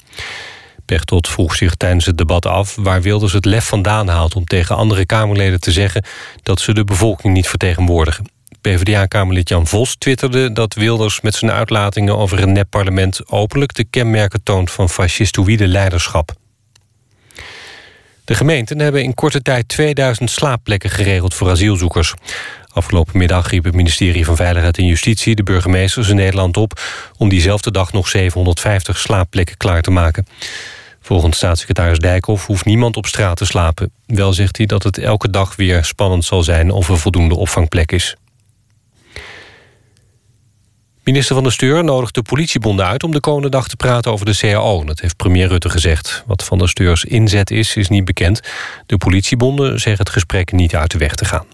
Pechtold 0.86 1.28
vroeg 1.28 1.54
zich 1.54 1.74
tijdens 1.74 2.06
het 2.06 2.18
debat 2.18 2.46
af 2.46 2.74
waar 2.74 3.02
Wilders 3.02 3.32
het 3.32 3.44
lef 3.44 3.64
vandaan 3.64 4.08
haalt 4.08 4.36
om 4.36 4.44
tegen 4.44 4.76
andere 4.76 5.06
Kamerleden 5.06 5.60
te 5.60 5.72
zeggen 5.72 6.04
dat 6.42 6.60
ze 6.60 6.74
de 6.74 6.84
bevolking 6.84 7.34
niet 7.34 7.48
vertegenwoordigen. 7.48 8.24
PvdA-kamerlid 8.60 9.48
Jan 9.48 9.66
Vos 9.66 9.96
twitterde 9.96 10.52
dat 10.52 10.74
Wilders 10.74 11.20
met 11.20 11.34
zijn 11.34 11.50
uitlatingen 11.50 12.16
over 12.16 12.42
een 12.42 12.52
nep-parlement 12.52 13.30
openlijk 13.30 13.74
de 13.74 13.84
kenmerken 13.84 14.42
toont 14.42 14.70
van 14.70 14.88
fascistoïde 14.88 15.66
leiderschap. 15.66 16.32
De 18.24 18.34
gemeenten 18.34 18.78
hebben 18.78 19.02
in 19.02 19.14
korte 19.14 19.42
tijd 19.42 19.68
2000 19.68 20.30
slaapplekken 20.30 20.90
geregeld 20.90 21.34
voor 21.34 21.50
asielzoekers. 21.50 22.14
Afgelopen 22.74 23.18
middag 23.18 23.50
riep 23.50 23.64
het 23.64 23.74
ministerie 23.74 24.24
van 24.24 24.36
Veiligheid 24.36 24.78
en 24.78 24.86
Justitie 24.86 25.34
de 25.34 25.42
burgemeesters 25.42 26.08
in 26.08 26.16
Nederland 26.16 26.56
op 26.56 26.80
om 27.16 27.28
diezelfde 27.28 27.70
dag 27.70 27.92
nog 27.92 28.08
750 28.08 28.98
slaapplekken 28.98 29.56
klaar 29.56 29.82
te 29.82 29.90
maken. 29.90 30.26
Volgens 31.00 31.36
staatssecretaris 31.36 31.98
Dijkhoff 31.98 32.46
hoeft 32.46 32.64
niemand 32.64 32.96
op 32.96 33.06
straat 33.06 33.36
te 33.36 33.44
slapen. 33.44 33.90
Wel 34.06 34.32
zegt 34.32 34.56
hij 34.56 34.66
dat 34.66 34.82
het 34.82 34.98
elke 34.98 35.30
dag 35.30 35.56
weer 35.56 35.84
spannend 35.84 36.24
zal 36.24 36.42
zijn 36.42 36.70
of 36.70 36.88
er 36.88 36.98
voldoende 36.98 37.36
opvangplek 37.36 37.92
is. 37.92 38.16
Minister 41.04 41.34
van 41.34 41.44
de 41.44 41.50
Steur 41.50 41.84
nodigt 41.84 42.14
de 42.14 42.22
politiebonden 42.22 42.86
uit 42.86 43.02
om 43.02 43.12
de 43.12 43.20
komende 43.20 43.48
dag 43.48 43.68
te 43.68 43.76
praten 43.76 44.12
over 44.12 44.26
de 44.26 44.36
CAO. 44.36 44.84
Dat 44.84 45.00
heeft 45.00 45.16
premier 45.16 45.48
Rutte 45.48 45.70
gezegd. 45.70 46.22
Wat 46.26 46.44
van 46.44 46.58
de 46.58 46.68
Steurs 46.68 47.04
inzet 47.04 47.50
is, 47.50 47.76
is 47.76 47.88
niet 47.88 48.04
bekend. 48.04 48.40
De 48.86 48.96
politiebonden 48.96 49.80
zeggen 49.80 50.04
het 50.04 50.12
gesprek 50.12 50.52
niet 50.52 50.74
uit 50.74 50.90
de 50.90 50.98
weg 50.98 51.14
te 51.14 51.24
gaan. 51.24 51.46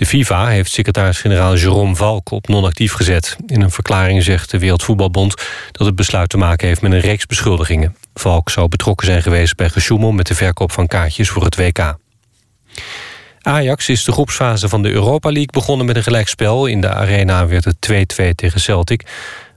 De 0.00 0.06
FIFA 0.06 0.46
heeft 0.46 0.72
secretaris-generaal 0.72 1.56
Jerome 1.56 1.94
Valk 1.96 2.30
op 2.30 2.48
non-actief 2.48 2.92
gezet. 2.92 3.36
In 3.46 3.60
een 3.60 3.70
verklaring 3.70 4.22
zegt 4.22 4.50
de 4.50 4.58
Wereldvoetbalbond 4.58 5.34
dat 5.72 5.86
het 5.86 5.96
besluit 5.96 6.28
te 6.28 6.36
maken 6.36 6.68
heeft 6.68 6.80
met 6.80 6.92
een 6.92 7.00
reeks 7.00 7.26
beschuldigingen. 7.26 7.96
Valk 8.14 8.50
zou 8.50 8.68
betrokken 8.68 9.06
zijn 9.06 9.22
geweest 9.22 9.56
bij 9.56 9.68
gesjoemel 9.68 10.12
met 10.12 10.26
de 10.26 10.34
verkoop 10.34 10.72
van 10.72 10.86
kaartjes 10.86 11.28
voor 11.28 11.44
het 11.44 11.56
WK. 11.56 11.96
Ajax 13.40 13.88
is 13.88 14.04
de 14.04 14.12
groepsfase 14.12 14.68
van 14.68 14.82
de 14.82 14.90
Europa 14.90 15.28
League 15.28 15.52
begonnen 15.52 15.86
met 15.86 15.96
een 15.96 16.02
gelijkspel. 16.02 16.66
In 16.66 16.80
de 16.80 16.88
arena 16.88 17.46
werd 17.46 17.64
het 17.64 17.76
2-2 18.20 18.34
tegen 18.34 18.60
Celtic. 18.60 19.06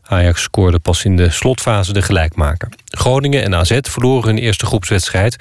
Ajax 0.03 0.41
scoorde 0.41 0.79
pas 0.79 1.05
in 1.05 1.15
de 1.15 1.29
slotfase 1.29 1.93
de 1.93 2.01
gelijkmaker. 2.01 2.69
Groningen 2.85 3.43
en 3.43 3.55
AZ 3.55 3.79
verloren 3.81 4.27
hun 4.27 4.37
eerste 4.37 4.65
groepswedstrijd. 4.65 5.35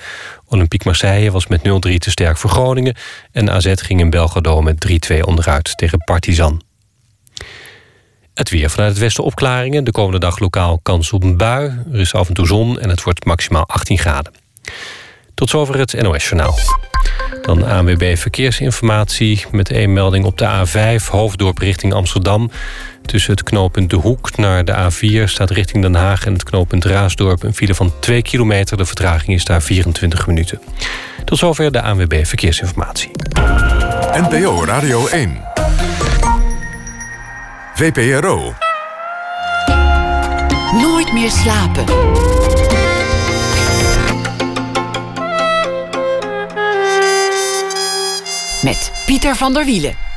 Olympique 0.46 0.88
Marseille 0.88 1.30
was 1.30 1.46
met 1.46 1.60
0-3 1.60 1.62
te 1.98 2.10
sterk 2.10 2.36
voor 2.38 2.50
Groningen... 2.50 2.96
en 3.32 3.50
AZ 3.50 3.72
ging 3.74 4.00
in 4.00 4.10
Belgrado 4.10 4.62
met 4.62 5.10
3-2 5.12 5.20
onderuit 5.20 5.76
tegen 5.76 5.98
Partizan. 5.98 6.62
Het 8.34 8.50
weer 8.50 8.70
vanuit 8.70 8.90
het 8.90 9.00
westen 9.00 9.24
opklaringen. 9.24 9.84
De 9.84 9.92
komende 9.92 10.18
dag 10.18 10.38
lokaal 10.38 10.78
kans 10.82 11.12
op 11.12 11.22
een 11.22 11.36
bui. 11.36 11.84
Er 11.92 12.00
is 12.00 12.14
af 12.14 12.28
en 12.28 12.34
toe 12.34 12.46
zon 12.46 12.80
en 12.80 12.88
het 12.88 13.02
wordt 13.02 13.24
maximaal 13.24 13.66
18 13.66 13.98
graden. 13.98 14.32
Tot 15.34 15.50
zover 15.50 15.78
het 15.78 16.02
NOS-journaal. 16.02 16.58
Dan 17.42 17.64
ANWB 17.64 18.16
Verkeersinformatie 18.16 19.44
met 19.50 19.70
één 19.70 19.92
melding 19.92 20.24
op 20.24 20.38
de 20.38 20.66
A5... 20.66 21.04
Hoofddorp 21.10 21.58
richting 21.58 21.92
Amsterdam. 21.92 22.50
Tussen 23.06 23.32
het 23.32 23.42
knooppunt 23.42 23.90
De 23.90 23.96
Hoek 23.96 24.36
naar 24.36 24.64
de 24.64 24.90
A4 24.90 25.24
staat 25.24 25.50
richting 25.50 25.82
Den 25.82 25.94
Haag... 25.94 26.26
en 26.26 26.32
het 26.32 26.44
knooppunt 26.44 26.84
Raasdorp 26.84 27.42
een 27.42 27.54
file 27.54 27.74
van 27.74 27.92
2 28.00 28.22
kilometer. 28.22 28.76
De 28.76 28.84
vertraging 28.84 29.36
is 29.36 29.44
daar 29.44 29.62
24 29.62 30.26
minuten. 30.26 30.60
Tot 31.24 31.38
zover 31.38 31.72
de 31.72 31.82
ANWB 31.82 32.24
Verkeersinformatie. 32.26 33.10
NPO 34.12 34.64
Radio 34.64 35.06
1. 35.06 35.42
VPRO. 37.74 38.54
Nooit 40.72 41.12
meer 41.12 41.30
slapen. 41.30 41.84
Met 48.62 48.92
Pieter 49.06 49.36
van 49.36 49.52
der 49.52 49.64
Wielen. 49.64 50.11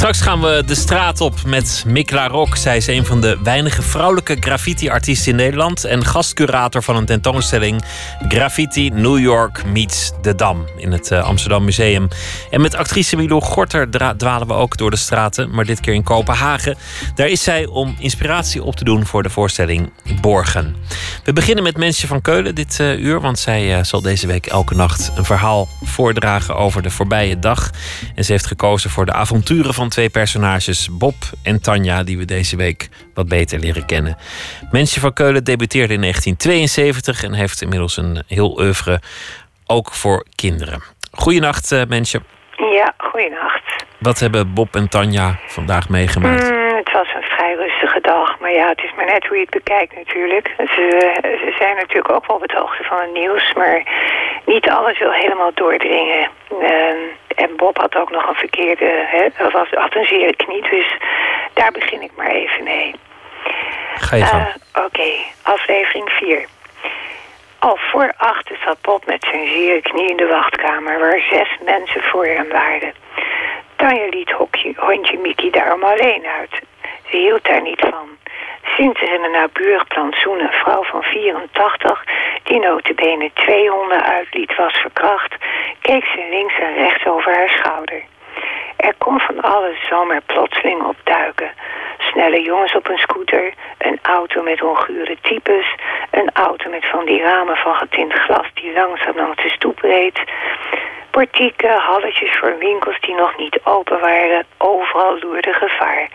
Straks 0.00 0.20
gaan 0.20 0.40
we 0.40 0.62
de 0.66 0.74
straat 0.74 1.20
op 1.20 1.44
met 1.46 1.84
Mikla 1.86 2.28
Rock. 2.28 2.56
Zij 2.56 2.76
is 2.76 2.86
een 2.86 3.06
van 3.06 3.20
de 3.20 3.38
weinige 3.42 3.82
vrouwelijke 3.82 4.36
graffiti-artiesten 4.40 5.30
in 5.30 5.36
Nederland... 5.36 5.84
en 5.84 6.04
gastcurator 6.04 6.82
van 6.82 6.96
een 6.96 7.04
tentoonstelling... 7.04 7.82
Graffiti 8.28 8.90
New 8.90 9.18
York 9.18 9.64
meets 9.64 10.12
de 10.22 10.34
Dam 10.34 10.64
in 10.76 10.92
het 10.92 11.10
eh, 11.10 11.24
Amsterdam 11.24 11.64
Museum. 11.64 12.08
En 12.50 12.60
met 12.60 12.74
actrice 12.74 13.16
Milou 13.16 13.40
Gorter 13.40 13.90
dwalen 14.16 14.46
we 14.46 14.52
ook 14.52 14.76
door 14.76 14.90
de 14.90 14.96
straten... 14.96 15.50
maar 15.50 15.64
dit 15.64 15.80
keer 15.80 15.94
in 15.94 16.02
Kopenhagen. 16.02 16.76
Daar 17.14 17.28
is 17.28 17.42
zij 17.42 17.66
om 17.66 17.96
inspiratie 17.98 18.62
op 18.62 18.76
te 18.76 18.84
doen 18.84 19.06
voor 19.06 19.22
de 19.22 19.30
voorstelling 19.30 19.92
Borgen. 20.20 20.76
We 21.24 21.32
beginnen 21.32 21.64
met 21.64 21.76
Mensje 21.76 22.06
van 22.06 22.20
Keulen 22.20 22.54
dit 22.54 22.80
eh, 22.80 22.98
uur... 22.98 23.20
want 23.20 23.38
zij 23.38 23.76
eh, 23.76 23.84
zal 23.84 24.02
deze 24.02 24.26
week 24.26 24.46
elke 24.46 24.74
nacht 24.74 25.12
een 25.16 25.24
verhaal 25.24 25.68
voordragen 25.82 26.56
over 26.56 26.82
de 26.82 26.90
voorbije 26.90 27.38
dag. 27.38 27.70
En 28.14 28.24
ze 28.24 28.32
heeft 28.32 28.46
gekozen 28.46 28.90
voor 28.90 29.06
de 29.06 29.12
avonturen 29.12 29.74
van 29.74 29.88
twee 29.90 30.10
personages, 30.10 30.88
Bob 30.98 31.14
en 31.42 31.62
Tanja, 31.62 32.02
die 32.02 32.18
we 32.18 32.24
deze 32.24 32.56
week 32.56 32.88
wat 33.14 33.28
beter 33.28 33.58
leren 33.58 33.86
kennen. 33.86 34.16
Mensje 34.70 35.00
van 35.00 35.12
Keulen 35.12 35.44
debuteerde 35.44 35.94
in 35.94 36.00
1972 36.00 37.24
en 37.24 37.32
heeft 37.32 37.62
inmiddels 37.62 37.96
een 37.96 38.22
heel 38.26 38.58
oeuvre, 38.58 39.00
ook 39.66 39.92
voor 39.92 40.26
kinderen. 40.34 40.82
Goedenacht, 41.12 41.72
eh, 41.72 41.82
Mensje. 41.88 42.20
Ja, 42.56 42.94
goeienacht. 42.96 43.84
Wat 43.98 44.18
hebben 44.18 44.54
Bob 44.54 44.74
en 44.74 44.88
Tanja 44.88 45.38
vandaag 45.46 45.88
meegemaakt? 45.88 46.50
Mm, 46.50 46.76
het 46.76 46.92
was 46.92 47.08
een 47.14 47.22
vrij 47.22 47.54
rustige 47.54 48.00
dag, 48.00 48.38
maar 48.40 48.52
ja, 48.52 48.68
het 48.68 48.82
is 48.82 48.92
maar 48.96 49.04
net 49.04 49.26
hoe 49.26 49.36
je 49.36 49.42
het 49.42 49.50
bekijkt 49.50 49.94
natuurlijk. 49.94 50.54
Ze, 50.56 50.84
ze 51.22 51.54
zijn 51.58 51.76
natuurlijk 51.76 52.10
ook 52.10 52.26
wel 52.26 52.36
op 52.36 52.48
de 52.48 52.56
hoogte 52.56 52.84
van 52.84 53.00
het 53.00 53.12
nieuws, 53.12 53.52
maar 53.52 53.82
niet 54.46 54.68
alles 54.70 54.98
wil 54.98 55.12
helemaal 55.12 55.50
doordringen. 55.54 56.30
Ehm, 56.60 57.02
en 57.40 57.56
Bob 57.56 57.76
had 57.78 57.96
ook 57.96 58.10
nog 58.10 58.28
een 58.28 58.34
verkeerde, 58.34 59.04
hè, 59.06 59.44
of 59.44 59.52
was, 59.52 59.68
had 59.70 59.94
een 59.94 60.04
zere 60.04 60.36
knie, 60.36 60.62
dus 60.70 60.96
daar 61.54 61.72
begin 61.72 62.02
ik 62.02 62.10
maar 62.16 62.30
even 62.30 62.64
mee. 62.64 62.94
Ga 63.94 64.16
je 64.16 64.24
gang. 64.24 64.46
Eh, 64.46 64.84
Oké, 64.84 65.10
aflevering 65.42 66.10
4. 66.10 66.44
Al 67.58 67.76
voor 67.76 68.12
achter 68.16 68.56
zat 68.64 68.80
Bob 68.80 69.06
met 69.06 69.26
zijn 69.30 69.48
zere 69.48 69.82
knie 69.82 70.10
in 70.10 70.16
de 70.16 70.26
wachtkamer... 70.26 70.98
waar 70.98 71.20
zes 71.30 71.48
mensen 71.64 72.02
voor 72.02 72.26
hem 72.26 72.48
waren. 72.48 72.92
Tanja 73.76 74.08
liet 74.10 74.30
hokje, 74.30 74.72
hondje 74.76 75.18
Mickey 75.18 75.50
daarom 75.50 75.84
alleen 75.84 76.26
uit. 76.38 76.62
Ze 77.10 77.16
hield 77.16 77.44
daar 77.44 77.62
niet 77.62 77.80
van. 77.80 78.08
Sinds 78.64 79.00
er 79.00 79.14
in 79.14 79.24
een 79.24 79.30
naburig 79.30 79.86
plantsoen 79.86 80.40
een 80.40 80.52
vrouw 80.52 80.82
van 80.82 81.02
84... 81.02 82.04
die 82.42 82.60
notabene 82.60 83.30
twee 83.34 83.70
honden 83.70 84.02
uitliet 84.02 84.56
was 84.56 84.72
verkracht... 84.72 85.34
keek 85.80 86.04
ze 86.04 86.26
links 86.30 86.58
en 86.58 86.74
rechts 86.74 87.06
over 87.06 87.34
haar 87.34 87.48
schouder. 87.48 88.02
Er 88.76 88.94
kon 88.98 89.20
van 89.20 89.40
alles 89.40 89.86
zomaar 89.88 90.22
plotseling 90.26 90.82
opduiken. 90.82 91.50
snelle 91.98 92.42
jongens 92.42 92.74
op 92.74 92.88
een 92.88 92.98
scooter, 92.98 93.52
een 93.78 93.98
auto 94.02 94.42
met 94.42 94.62
ongure 94.62 95.16
types, 95.20 95.74
een 96.10 96.30
auto 96.32 96.70
met 96.70 96.86
van 96.86 97.04
die 97.04 97.22
ramen 97.22 97.56
van 97.56 97.74
getint 97.74 98.12
glas 98.12 98.46
die 98.54 98.72
langzaam 98.72 99.16
langs 99.16 99.42
de 99.42 99.48
stoep 99.48 99.78
reed, 99.78 100.20
portieken, 101.10 101.78
halletjes 101.78 102.38
voor 102.38 102.58
winkels 102.58 103.00
die 103.00 103.14
nog 103.14 103.36
niet 103.36 103.60
open 103.64 104.00
waren, 104.00 104.46
overal 104.58 105.18
loerde 105.18 105.52
gevaar. 105.52 106.08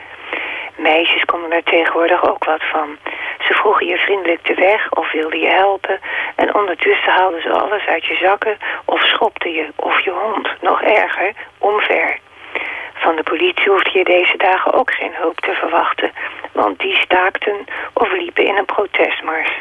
Meisjes 0.75 1.25
konden 1.25 1.51
er 1.51 1.63
tegenwoordig 1.63 2.29
ook 2.29 2.43
wat 2.43 2.63
van. 2.71 2.97
Ze 3.39 3.53
vroegen 3.53 3.87
je 3.87 3.97
vriendelijk 3.97 4.45
de 4.45 4.53
weg 4.53 4.91
of 4.91 5.11
wilden 5.11 5.39
je 5.39 5.49
helpen. 5.49 5.99
En 6.35 6.55
ondertussen 6.55 7.11
haalden 7.11 7.41
ze 7.41 7.51
alles 7.51 7.85
uit 7.85 8.05
je 8.05 8.15
zakken 8.15 8.57
of 8.85 9.01
schopten 9.01 9.51
je 9.51 9.67
of 9.75 9.99
je 9.99 10.11
hond, 10.11 10.49
nog 10.61 10.81
erger, 10.81 11.33
omver. 11.57 12.19
Van 12.93 13.15
de 13.15 13.23
politie 13.23 13.71
hoefde 13.71 13.97
je 13.97 14.03
deze 14.03 14.37
dagen 14.37 14.73
ook 14.73 14.93
geen 14.93 15.13
hulp 15.15 15.39
te 15.39 15.53
verwachten, 15.53 16.11
want 16.51 16.79
die 16.79 16.95
staakten 16.95 17.65
of 17.93 18.11
liepen 18.11 18.45
in 18.45 18.57
een 18.57 18.65
protestmars. 18.65 19.51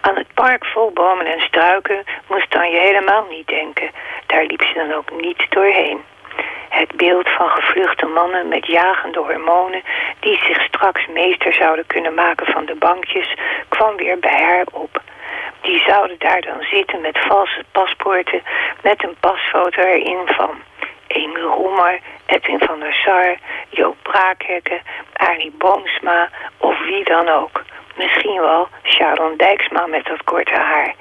Aan 0.00 0.16
het 0.16 0.34
park 0.34 0.64
vol 0.64 0.90
bomen 0.90 1.26
en 1.26 1.40
struiken 1.40 2.04
moest 2.28 2.52
dan 2.52 2.70
je 2.70 2.78
helemaal 2.78 3.26
niet 3.30 3.48
denken. 3.48 3.90
Daar 4.26 4.44
liep 4.44 4.62
ze 4.62 4.74
dan 4.74 4.92
ook 4.92 5.10
niet 5.10 5.46
doorheen. 5.48 6.04
Het 6.68 6.96
beeld 6.96 7.28
van 7.28 7.48
gevluchte 7.48 8.06
mannen 8.06 8.48
met 8.48 8.66
jagende 8.66 9.18
hormonen 9.18 9.82
die 10.20 10.38
zich 10.44 10.62
straks 10.62 11.06
meester 11.06 11.52
zouden 11.52 11.86
kunnen 11.86 12.14
maken 12.14 12.46
van 12.46 12.64
de 12.66 12.74
bankjes 12.74 13.34
kwam 13.68 13.96
weer 13.96 14.18
bij 14.18 14.42
haar 14.42 14.66
op. 14.72 15.00
Die 15.60 15.82
zouden 15.86 16.18
daar 16.18 16.40
dan 16.40 16.62
zitten 16.62 17.00
met 17.00 17.18
valse 17.18 17.64
paspoorten 17.72 18.42
met 18.82 19.04
een 19.04 19.16
pasfoto 19.20 19.82
erin 19.82 20.26
van 20.26 20.50
Emil 21.06 21.48
Roemer, 21.48 22.00
Edwin 22.26 22.58
van 22.58 22.80
der 22.80 22.94
Sar, 22.94 23.36
Joop 23.68 23.96
Braakhekken, 24.02 24.80
Arie 25.12 25.54
Boomsma 25.58 26.28
of 26.58 26.78
wie 26.78 27.04
dan 27.04 27.28
ook. 27.28 27.62
Misschien 27.96 28.40
wel 28.40 28.68
Sharon 28.82 29.36
Dijksma 29.36 29.86
met 29.86 30.04
dat 30.04 30.24
korte 30.24 30.54
haar. 30.54 30.94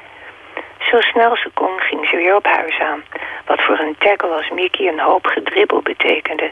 Zo 0.89 1.01
snel 1.01 1.35
ze 1.35 1.49
kon 1.53 1.79
ging 1.79 2.07
ze 2.07 2.15
weer 2.15 2.35
op 2.35 2.45
huis 2.45 2.79
aan. 2.79 3.03
Wat 3.45 3.61
voor 3.61 3.79
een 3.79 3.95
tackle 3.97 4.29
als 4.29 4.49
Mickey 4.49 4.87
een 4.87 4.99
hoop 4.99 5.25
gedribbel 5.25 5.81
betekende. 5.81 6.51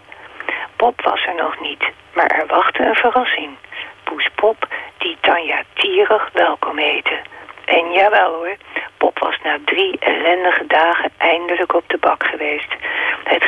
Pop 0.75 1.01
was 1.01 1.25
er 1.25 1.35
nog 1.35 1.59
niet, 1.59 1.83
maar 2.13 2.27
er 2.27 2.47
wachtte 2.47 2.85
een 2.85 2.95
verrassing. 2.95 3.55
Poes 4.03 4.29
Pop, 4.35 4.67
die 4.97 5.17
Tanja 5.19 5.63
tierig 5.73 6.29
welkom 6.33 6.77
heette. 6.77 7.19
En 7.65 7.91
jawel 7.91 8.33
hoor, 8.33 8.55
Pop 8.97 9.19
was 9.19 9.37
na 9.43 9.57
drie 9.65 9.99
ellendige 9.99 10.65
dagen 10.67 11.11
eindelijk 11.17 11.73
op 11.73 11.83
de 11.87 11.97
bak 11.97 12.23
geweest. 12.23 12.75
Het 13.23 13.43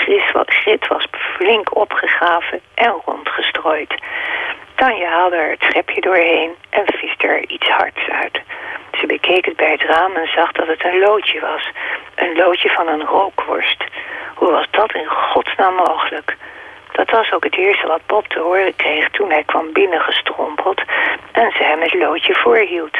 grit 0.45 0.87
was 0.87 1.07
flink 1.11 1.75
opgegraven 1.75 2.61
en 2.73 3.01
rondgestrooid. 3.05 3.93
Tanja 4.75 5.09
haalde 5.09 5.35
er 5.35 5.49
het 5.49 5.63
schepje 5.63 6.01
doorheen 6.01 6.55
en 6.69 6.83
viste 6.85 7.27
er 7.27 7.49
iets 7.49 7.67
hards 7.67 8.09
uit. 8.09 8.41
Ze 8.99 9.05
bekeek 9.05 9.45
het 9.45 9.55
bij 9.55 9.71
het 9.71 9.81
raam 9.81 10.15
en 10.15 10.27
zag 10.27 10.51
dat 10.51 10.67
het 10.67 10.83
een 10.83 10.99
loodje 10.99 11.39
was. 11.39 11.71
Een 12.15 12.35
loodje 12.35 12.69
van 12.69 12.87
een 12.87 13.05
rookworst. 13.05 13.83
Hoe 14.35 14.51
was 14.51 14.67
dat 14.71 14.93
in 14.93 15.07
godsnaam 15.07 15.75
mogelijk? 15.75 16.35
Dat 16.91 17.09
was 17.09 17.31
ook 17.31 17.43
het 17.43 17.57
eerste 17.57 17.87
wat 17.87 18.05
Bob 18.05 18.27
te 18.27 18.39
horen 18.39 18.75
kreeg 18.75 19.09
toen 19.09 19.29
hij 19.31 19.43
kwam 19.43 19.73
binnengestrompeld 19.73 20.81
en 21.31 21.51
ze 21.51 21.63
hem 21.63 21.81
het 21.81 21.93
loodje 21.93 22.35
voorhield. 22.35 22.97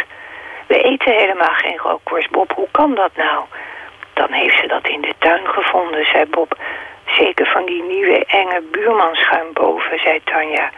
We 0.67 0.81
eten 0.81 1.13
helemaal 1.13 1.53
geen 1.53 1.77
rookworst, 1.77 2.29
Bob. 2.29 2.51
Hoe 2.51 2.67
kan 2.71 2.95
dat 2.95 3.15
nou? 3.15 3.43
Dan 4.13 4.31
heeft 4.31 4.59
ze 4.59 4.67
dat 4.67 4.87
in 4.87 5.01
de 5.01 5.13
tuin 5.19 5.47
gevonden, 5.47 6.05
zei 6.05 6.25
Bob. 6.25 6.57
Zeker 7.05 7.45
van 7.45 7.65
die 7.65 7.83
nieuwe 7.83 8.25
enge 8.25 8.61
buurmanschuim 8.71 9.53
boven, 9.53 9.99
zei 9.99 10.21
Tanja. 10.23 10.69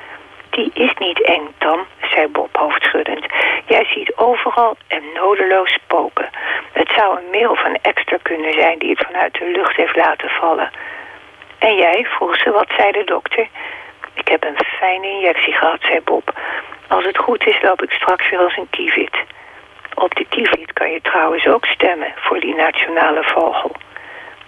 Die 0.49 0.71
is 0.73 0.93
niet 0.97 1.21
eng, 1.21 1.47
Tam, 1.57 1.85
zei 2.13 2.27
Bob 2.27 2.57
hoofdschuddend. 2.57 3.25
Jij 3.65 3.85
ziet 3.85 4.15
overal 4.15 4.77
en 4.87 5.03
nodeloos 5.13 5.73
spoken. 5.73 6.29
Het 6.71 6.89
zou 6.95 7.17
een 7.17 7.29
mail 7.31 7.55
van 7.55 7.77
extra 7.81 8.17
kunnen 8.21 8.53
zijn 8.53 8.79
die 8.79 8.89
het 8.89 9.05
vanuit 9.05 9.33
de 9.33 9.51
lucht 9.51 9.75
heeft 9.75 9.95
laten 9.95 10.29
vallen. 10.29 10.71
En 11.59 11.75
jij, 11.75 12.05
vroeg 12.09 12.37
ze, 12.37 12.51
wat 12.51 12.67
zei 12.77 12.91
de 12.91 13.03
dokter? 13.03 13.47
Ik 14.13 14.27
heb 14.27 14.43
een 14.43 14.65
fijne 14.65 15.07
injectie 15.07 15.53
gehad, 15.53 15.81
zei 15.81 15.99
Bob. 16.01 16.33
Als 16.87 17.05
het 17.05 17.17
goed 17.17 17.47
is, 17.47 17.61
loop 17.61 17.81
ik 17.81 17.91
straks 17.91 18.29
weer 18.29 18.39
als 18.39 18.57
een 18.57 18.69
kievit. 18.69 19.17
Op 20.05 20.15
de 20.15 20.25
kievit 20.29 20.73
kan 20.73 20.91
je 20.91 21.01
trouwens 21.01 21.47
ook 21.47 21.65
stemmen 21.65 22.13
voor 22.15 22.39
die 22.39 22.55
nationale 22.55 23.23
vogel. 23.23 23.71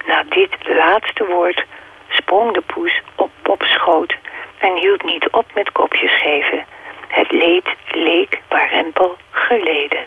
Na 0.08 0.24
dit 0.30 0.50
laatste 0.68 1.26
woord 1.26 1.66
sprong 2.10 2.54
de 2.54 2.62
poes 2.62 3.02
op 3.16 3.32
Bob's 3.42 3.70
schoot 3.70 4.16
en 4.58 4.76
hield 4.76 5.04
niet 5.04 5.30
op 5.30 5.46
met 5.54 5.72
kopjes 5.72 6.22
geven. 6.22 6.66
Het 7.08 7.32
leed 7.32 7.68
leek 7.92 8.42
warempel 8.48 9.18
geleden. 9.32 10.00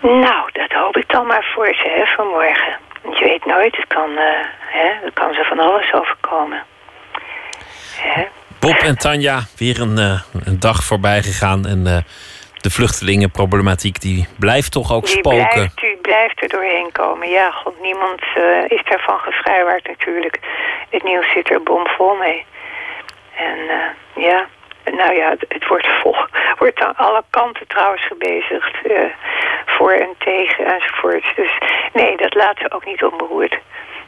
Nou, 0.00 0.50
dat 0.52 0.72
hoop 0.72 0.96
ik 0.96 1.08
dan 1.08 1.26
maar 1.26 1.44
voor 1.54 1.74
ze 1.74 1.88
hè, 1.88 2.06
vanmorgen. 2.06 2.78
Want 3.02 3.18
je 3.18 3.24
weet 3.24 3.44
nooit, 3.44 3.76
het 3.76 3.86
kan, 3.86 4.10
uh, 4.10 4.24
hè, 4.58 4.88
er 5.04 5.12
kan 5.12 5.34
ze 5.34 5.44
van 5.44 5.58
alles 5.58 5.92
overkomen. 5.92 6.62
Hè? 7.96 8.24
Bob 8.60 8.76
en 8.76 8.98
Tanja, 8.98 9.40
weer 9.56 9.80
een, 9.80 9.98
uh, 9.98 10.20
een 10.44 10.60
dag 10.60 10.84
voorbij 10.84 11.22
gegaan. 11.22 11.66
En 11.66 11.86
uh, 11.86 11.96
de 12.60 12.70
vluchtelingenproblematiek 12.70 14.00
die 14.00 14.28
blijft 14.38 14.72
toch 14.72 14.92
ook 14.92 15.06
die 15.06 15.16
spoken. 15.16 15.48
Blijft, 15.52 15.80
die 15.80 15.96
blijft 15.96 16.42
er 16.42 16.48
doorheen 16.48 16.92
komen. 16.92 17.28
Ja, 17.28 17.50
god, 17.50 17.80
niemand 17.80 18.20
uh, 18.36 18.64
is 18.68 18.82
daarvan 18.84 19.18
gevrijwaard 19.18 19.86
natuurlijk. 19.86 20.38
Het 20.90 21.02
nieuws 21.02 21.32
zit 21.32 21.50
er 21.50 21.62
bomvol 21.62 22.14
mee. 22.16 22.46
En 23.36 23.58
uh, 23.58 24.24
ja, 24.24 24.46
nou 24.84 25.12
ja, 25.14 25.30
het, 25.30 25.44
het, 25.48 25.66
wordt 25.68 25.88
vol. 26.02 26.16
Wordt 26.58 26.80
aan 26.80 26.96
alle 26.96 27.22
kanten 27.30 27.66
trouwens 27.66 28.06
gebezigd. 28.06 28.76
Uh, 28.86 29.00
voor 29.66 29.92
en 29.92 30.14
tegen 30.18 30.64
enzovoort. 30.74 31.24
Dus 31.36 31.58
nee, 31.92 32.16
dat 32.16 32.34
laten 32.34 32.64
we 32.64 32.74
ook 32.74 32.84
niet 32.84 33.04
onberoerd. 33.04 33.58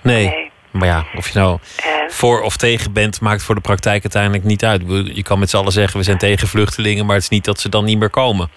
Nee. 0.03 0.28
nee. 0.28 0.50
Maar 0.73 0.89
ja, 0.89 1.05
of 1.16 1.29
je 1.29 1.39
nou 1.39 1.59
uh, 1.87 2.09
voor 2.09 2.41
of 2.41 2.57
tegen 2.57 2.93
bent, 2.93 3.20
maakt 3.20 3.43
voor 3.45 3.55
de 3.55 3.61
praktijk 3.61 4.03
uiteindelijk 4.03 4.45
niet 4.45 4.64
uit. 4.64 4.83
Je 5.14 5.23
kan 5.23 5.39
met 5.39 5.51
z'n 5.51 5.57
allen 5.57 5.73
zeggen 5.73 5.99
we 5.99 6.05
zijn 6.05 6.18
tegen 6.18 6.49
vluchtelingen, 6.49 7.07
maar 7.07 7.14
het 7.14 7.25
is 7.25 7.29
niet 7.29 7.45
dat 7.45 7.61
ze 7.61 7.68
dan 7.68 7.85
niet 7.85 7.99
meer 7.99 8.11
komen. 8.11 8.51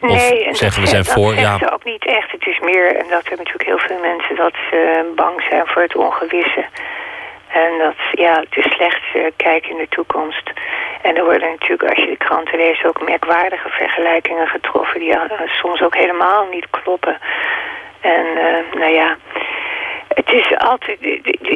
Nee, 0.00 0.48
of 0.48 0.56
zeggen 0.56 0.82
we 0.82 0.88
zijn 0.88 1.04
voor. 1.04 1.34
Ja, 1.34 1.58
ook 1.72 1.84
niet 1.84 2.06
echt. 2.06 2.30
Het 2.30 2.46
is 2.46 2.58
meer, 2.58 2.86
en 2.86 3.06
dat 3.08 3.28
hebben 3.28 3.44
natuurlijk 3.44 3.66
heel 3.66 3.78
veel 3.78 3.98
mensen, 4.00 4.36
dat 4.36 4.52
ze 4.70 5.12
bang 5.16 5.42
zijn 5.50 5.66
voor 5.66 5.82
het 5.82 5.96
ongewisse. 5.96 6.64
En 7.48 7.78
dat, 7.78 7.94
ja, 8.12 8.34
het 8.40 8.64
is 8.64 8.72
slecht 8.72 9.02
uh, 9.14 9.22
kijken 9.36 9.70
in 9.70 9.76
de 9.76 9.88
toekomst. 9.88 10.50
En 11.02 11.16
er 11.16 11.24
worden 11.24 11.50
natuurlijk, 11.50 11.90
als 11.90 11.98
je 12.04 12.10
de 12.10 12.24
kranten 12.26 12.58
leest, 12.58 12.84
ook 12.84 13.08
merkwaardige 13.08 13.68
vergelijkingen 13.68 14.46
getroffen... 14.46 15.00
die 15.00 15.08
uh, 15.08 15.22
soms 15.46 15.82
ook 15.82 15.96
helemaal 15.96 16.46
niet 16.50 16.66
kloppen. 16.70 17.18
En 18.00 18.26
uh, 18.36 18.80
nou 18.80 18.92
ja, 18.92 19.16
het 20.18 20.32
is 20.32 20.56
altijd, 20.58 20.98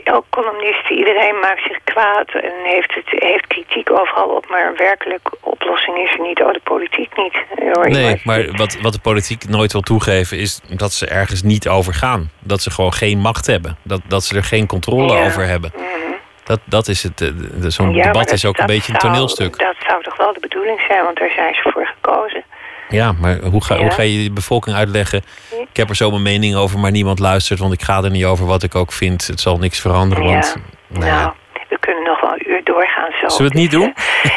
elk 0.04 0.24
columnist, 0.30 0.90
iedereen 0.90 1.38
maakt 1.40 1.62
zich 1.62 1.78
kwaad 1.84 2.28
en 2.28 2.52
heeft, 2.64 2.94
het, 2.94 3.22
heeft 3.22 3.46
kritiek 3.46 3.90
overal 3.90 4.28
op, 4.28 4.48
maar 4.48 4.66
een 4.66 4.76
werkelijke 4.76 5.36
oplossing 5.40 5.96
is 5.96 6.12
er 6.12 6.20
niet. 6.20 6.42
Oh, 6.42 6.52
de 6.52 6.60
politiek 6.64 7.16
niet. 7.16 7.34
Hoor, 7.72 7.90
nee, 7.90 8.20
maar 8.24 8.50
wat, 8.50 8.78
wat 8.80 8.92
de 8.92 9.00
politiek 9.00 9.48
nooit 9.48 9.72
wil 9.72 9.80
toegeven 9.80 10.38
is 10.38 10.60
dat 10.68 10.92
ze 10.92 11.06
ergens 11.06 11.42
niet 11.42 11.68
over 11.68 11.94
gaan. 11.94 12.30
Dat 12.38 12.60
ze 12.60 12.70
gewoon 12.70 12.92
geen 12.92 13.18
macht 13.18 13.46
hebben. 13.46 13.76
Dat, 13.82 14.00
dat 14.08 14.24
ze 14.24 14.36
er 14.36 14.44
geen 14.44 14.66
controle 14.66 15.12
ja. 15.12 15.24
over 15.24 15.46
hebben. 15.46 15.72
Mm 15.76 15.82
-hmm. 15.82 16.16
Dat, 16.44 16.60
dat 16.64 16.88
is 16.88 17.02
het. 17.02 17.32
Zo'n 17.66 17.94
ja, 17.94 18.02
debat 18.02 18.24
dat, 18.24 18.32
is 18.32 18.44
ook 18.44 18.58
een 18.58 18.66
beetje 18.66 18.92
een 18.92 18.98
toneelstuk. 18.98 19.58
Dat 19.58 19.76
zou 19.86 20.02
toch 20.02 20.16
wel 20.16 20.32
de 20.32 20.40
bedoeling 20.40 20.80
zijn, 20.88 21.04
want 21.04 21.18
daar 21.18 21.30
zijn 21.30 21.54
ze 21.54 21.70
voor 21.72 21.86
gekozen. 21.86 22.44
Ja, 22.92 23.12
maar 23.12 23.38
hoe 23.38 23.64
ga, 23.64 23.74
ja. 23.74 23.80
hoe 23.80 23.90
ga 23.90 24.02
je 24.02 24.22
de 24.24 24.32
bevolking 24.32 24.76
uitleggen? 24.76 25.22
Ik 25.50 25.76
heb 25.76 25.88
er 25.88 25.96
zo 25.96 26.10
mijn 26.10 26.22
mening 26.22 26.54
over, 26.54 26.78
maar 26.78 26.90
niemand 26.90 27.18
luistert, 27.18 27.58
want 27.58 27.72
ik 27.72 27.82
ga 27.82 28.02
er 28.02 28.10
niet 28.10 28.24
over 28.24 28.46
wat 28.46 28.62
ik 28.62 28.74
ook 28.74 28.92
vind. 28.92 29.26
Het 29.26 29.40
zal 29.40 29.58
niks 29.58 29.80
veranderen. 29.80 30.24
Want, 30.24 30.56
ja. 30.88 30.98
Nou, 30.98 31.10
nou, 31.10 31.32
we 31.68 31.78
kunnen 31.78 32.04
nog 32.04 32.20
wel 32.20 32.32
een 32.32 32.50
uur 32.50 32.60
doorgaan 32.64 33.10
zo. 33.20 33.28
Zullen 33.28 33.52
we 33.52 33.58
het 33.58 33.70
niet 33.70 33.70
doen? 33.80 33.94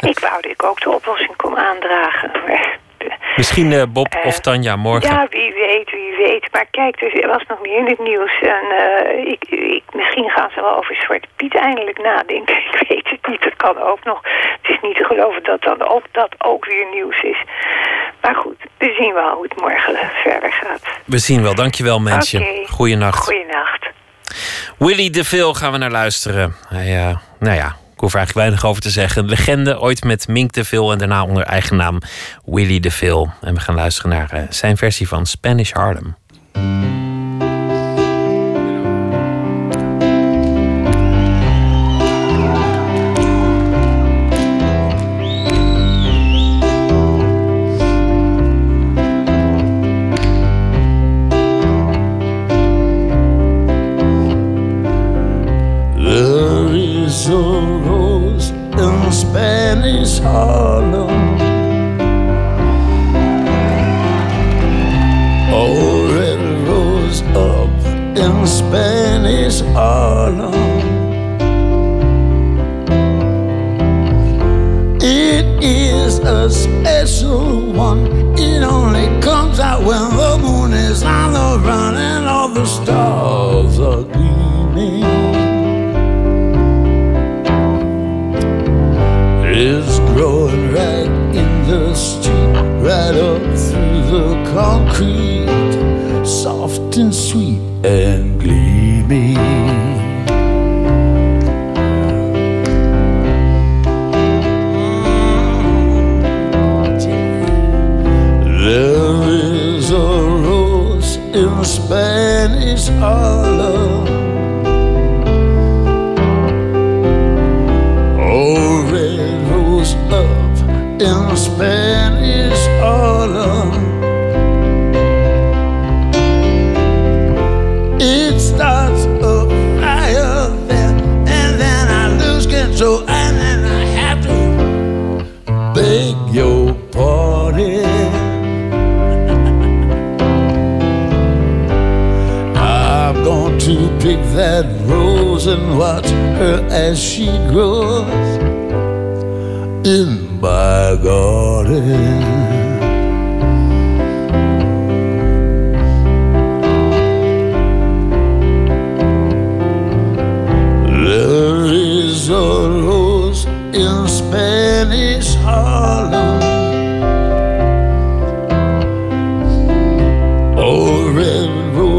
ik 0.10 0.20
wou 0.20 0.42
dat 0.42 0.52
ik 0.52 0.64
ook 0.64 0.82
de 0.82 0.90
oplossing 0.90 1.36
kon 1.36 1.58
aandragen. 1.58 2.32
Maar... 2.48 2.78
Misschien 3.36 3.72
uh, 3.72 3.84
Bob 3.90 4.16
uh, 4.16 4.26
of 4.26 4.40
Tanja 4.40 4.76
morgen. 4.76 5.10
Ja, 5.10 5.28
wie 5.30 5.54
weet, 5.54 5.92
wie 5.92 6.16
weet. 6.18 6.48
Maar 6.52 6.66
kijk, 6.72 7.02
er 7.02 7.28
was 7.28 7.44
nog 7.48 7.62
meer 7.62 7.78
in 7.78 7.86
het 7.86 8.00
nieuws. 8.00 8.40
En 8.42 8.66
uh, 8.72 9.32
ik, 9.32 9.44
ik, 9.50 9.84
misschien 9.94 10.30
gaan 10.30 10.50
ze 10.50 10.62
wel 10.62 10.78
over 10.78 10.96
Zwarte 10.96 11.28
Piet 11.36 11.56
eindelijk 11.56 12.02
nadenken. 12.02 12.56
Ik 12.66 12.86
weet 12.88 13.10
het 13.10 13.28
niet, 13.28 13.42
dat 13.44 13.56
kan 13.56 13.78
ook 13.82 14.04
nog. 14.04 14.20
Het 14.62 14.72
is 14.72 14.78
niet 14.82 14.96
te 14.96 15.04
geloven 15.04 15.44
dat 15.44 15.62
dan 15.62 15.88
ook, 15.88 16.04
dat 16.12 16.36
ook 16.38 16.66
weer 16.66 16.86
nieuws 16.94 17.22
is. 17.22 17.38
Maar 18.22 18.36
goed, 18.36 18.58
we 18.78 18.96
zien 19.00 19.14
wel 19.14 19.34
hoe 19.34 19.44
het 19.44 19.62
morgen 19.62 19.96
verder 20.14 20.52
gaat. 20.52 20.82
We 21.06 21.18
zien 21.18 21.42
wel. 21.42 21.56
Dankjewel, 21.56 22.00
mensje. 22.00 22.40
Okay. 22.40 22.66
Goeienacht. 22.70 23.24
Goeienacht. 23.24 23.88
Willy 24.78 25.10
DeVille 25.10 25.56
gaan 25.56 25.72
we 25.72 25.78
naar 25.78 25.92
luisteren. 25.92 26.56
Hij, 26.68 26.88
uh, 26.88 27.18
nou 27.40 27.56
ja, 27.56 27.76
ik 27.96 28.02
hoef 28.02 28.12
er 28.12 28.18
eigenlijk 28.18 28.48
weinig 28.48 28.66
over 28.66 28.82
te 28.82 28.90
zeggen. 28.90 29.26
Legende, 29.26 29.80
ooit 29.80 30.04
met 30.04 30.28
Mink 30.28 30.54
DeVille 30.54 30.92
en 30.92 30.98
daarna 30.98 31.24
onder 31.24 31.44
eigen 31.44 31.76
naam 31.76 32.00
Willy 32.46 32.80
DeVille. 32.80 33.30
En 33.42 33.54
we 33.54 33.60
gaan 33.60 33.76
luisteren 33.76 34.12
naar 34.12 34.32
uh, 34.34 34.42
zijn 34.50 34.78
versie 34.78 35.08
van 35.08 35.26
Spanish 35.26 35.72
Harlem. 35.72 36.16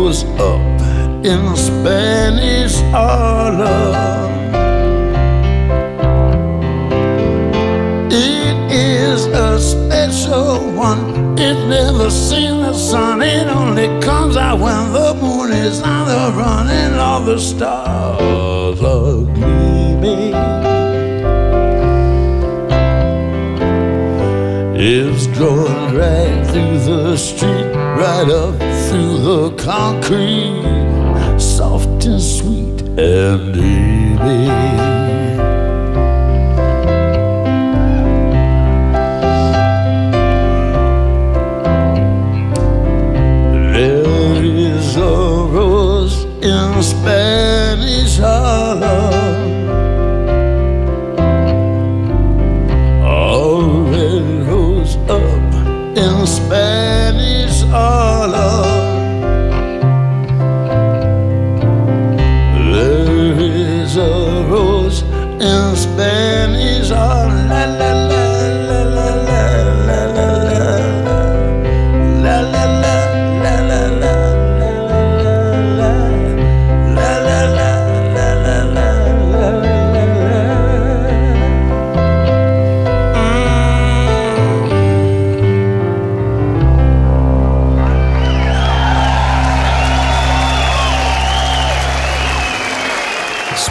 Rose 0.07 0.25
up 0.39 0.61
in 1.25 1.57
Spanish 1.57 2.75
Harlem. 2.93 4.31
It 8.11 8.57
is 8.73 9.27
a 9.27 9.59
special 9.59 10.73
one. 10.73 11.37
It 11.39 11.59
never 11.69 12.11
seen 12.11 12.61
the 12.63 12.73
sun. 12.73 13.23
It 13.23 13.49
only 13.49 13.89
comes 14.01 14.37
out 14.37 14.61
when 14.61 14.93
the 14.93 15.15
moon 15.21 15.51
is 15.53 15.81
on 15.83 16.07
the 16.07 16.39
run 16.39 16.69
and 16.69 16.95
all 16.95 17.23
the 17.23 17.39
stars 17.39 18.81
are 18.81 19.23
gleaming. 19.35 20.35
It's 24.79 25.27
growing 25.37 25.95
right 25.97 26.46
through 26.57 26.79
the 26.79 27.17
street, 27.19 27.71
right 28.01 28.29
up 28.31 28.55
through 28.89 29.19
the 29.19 29.51
concrete, 29.63 31.39
soft 31.39 32.07
and 32.07 32.19
sweet 32.19 32.81
and 32.99 33.53
dreamy. 33.53 34.47
There 43.75 44.43
is 44.43 44.97
a 44.97 45.01
rose 45.57 46.25
in 46.41 46.83
Spanish 46.83 47.66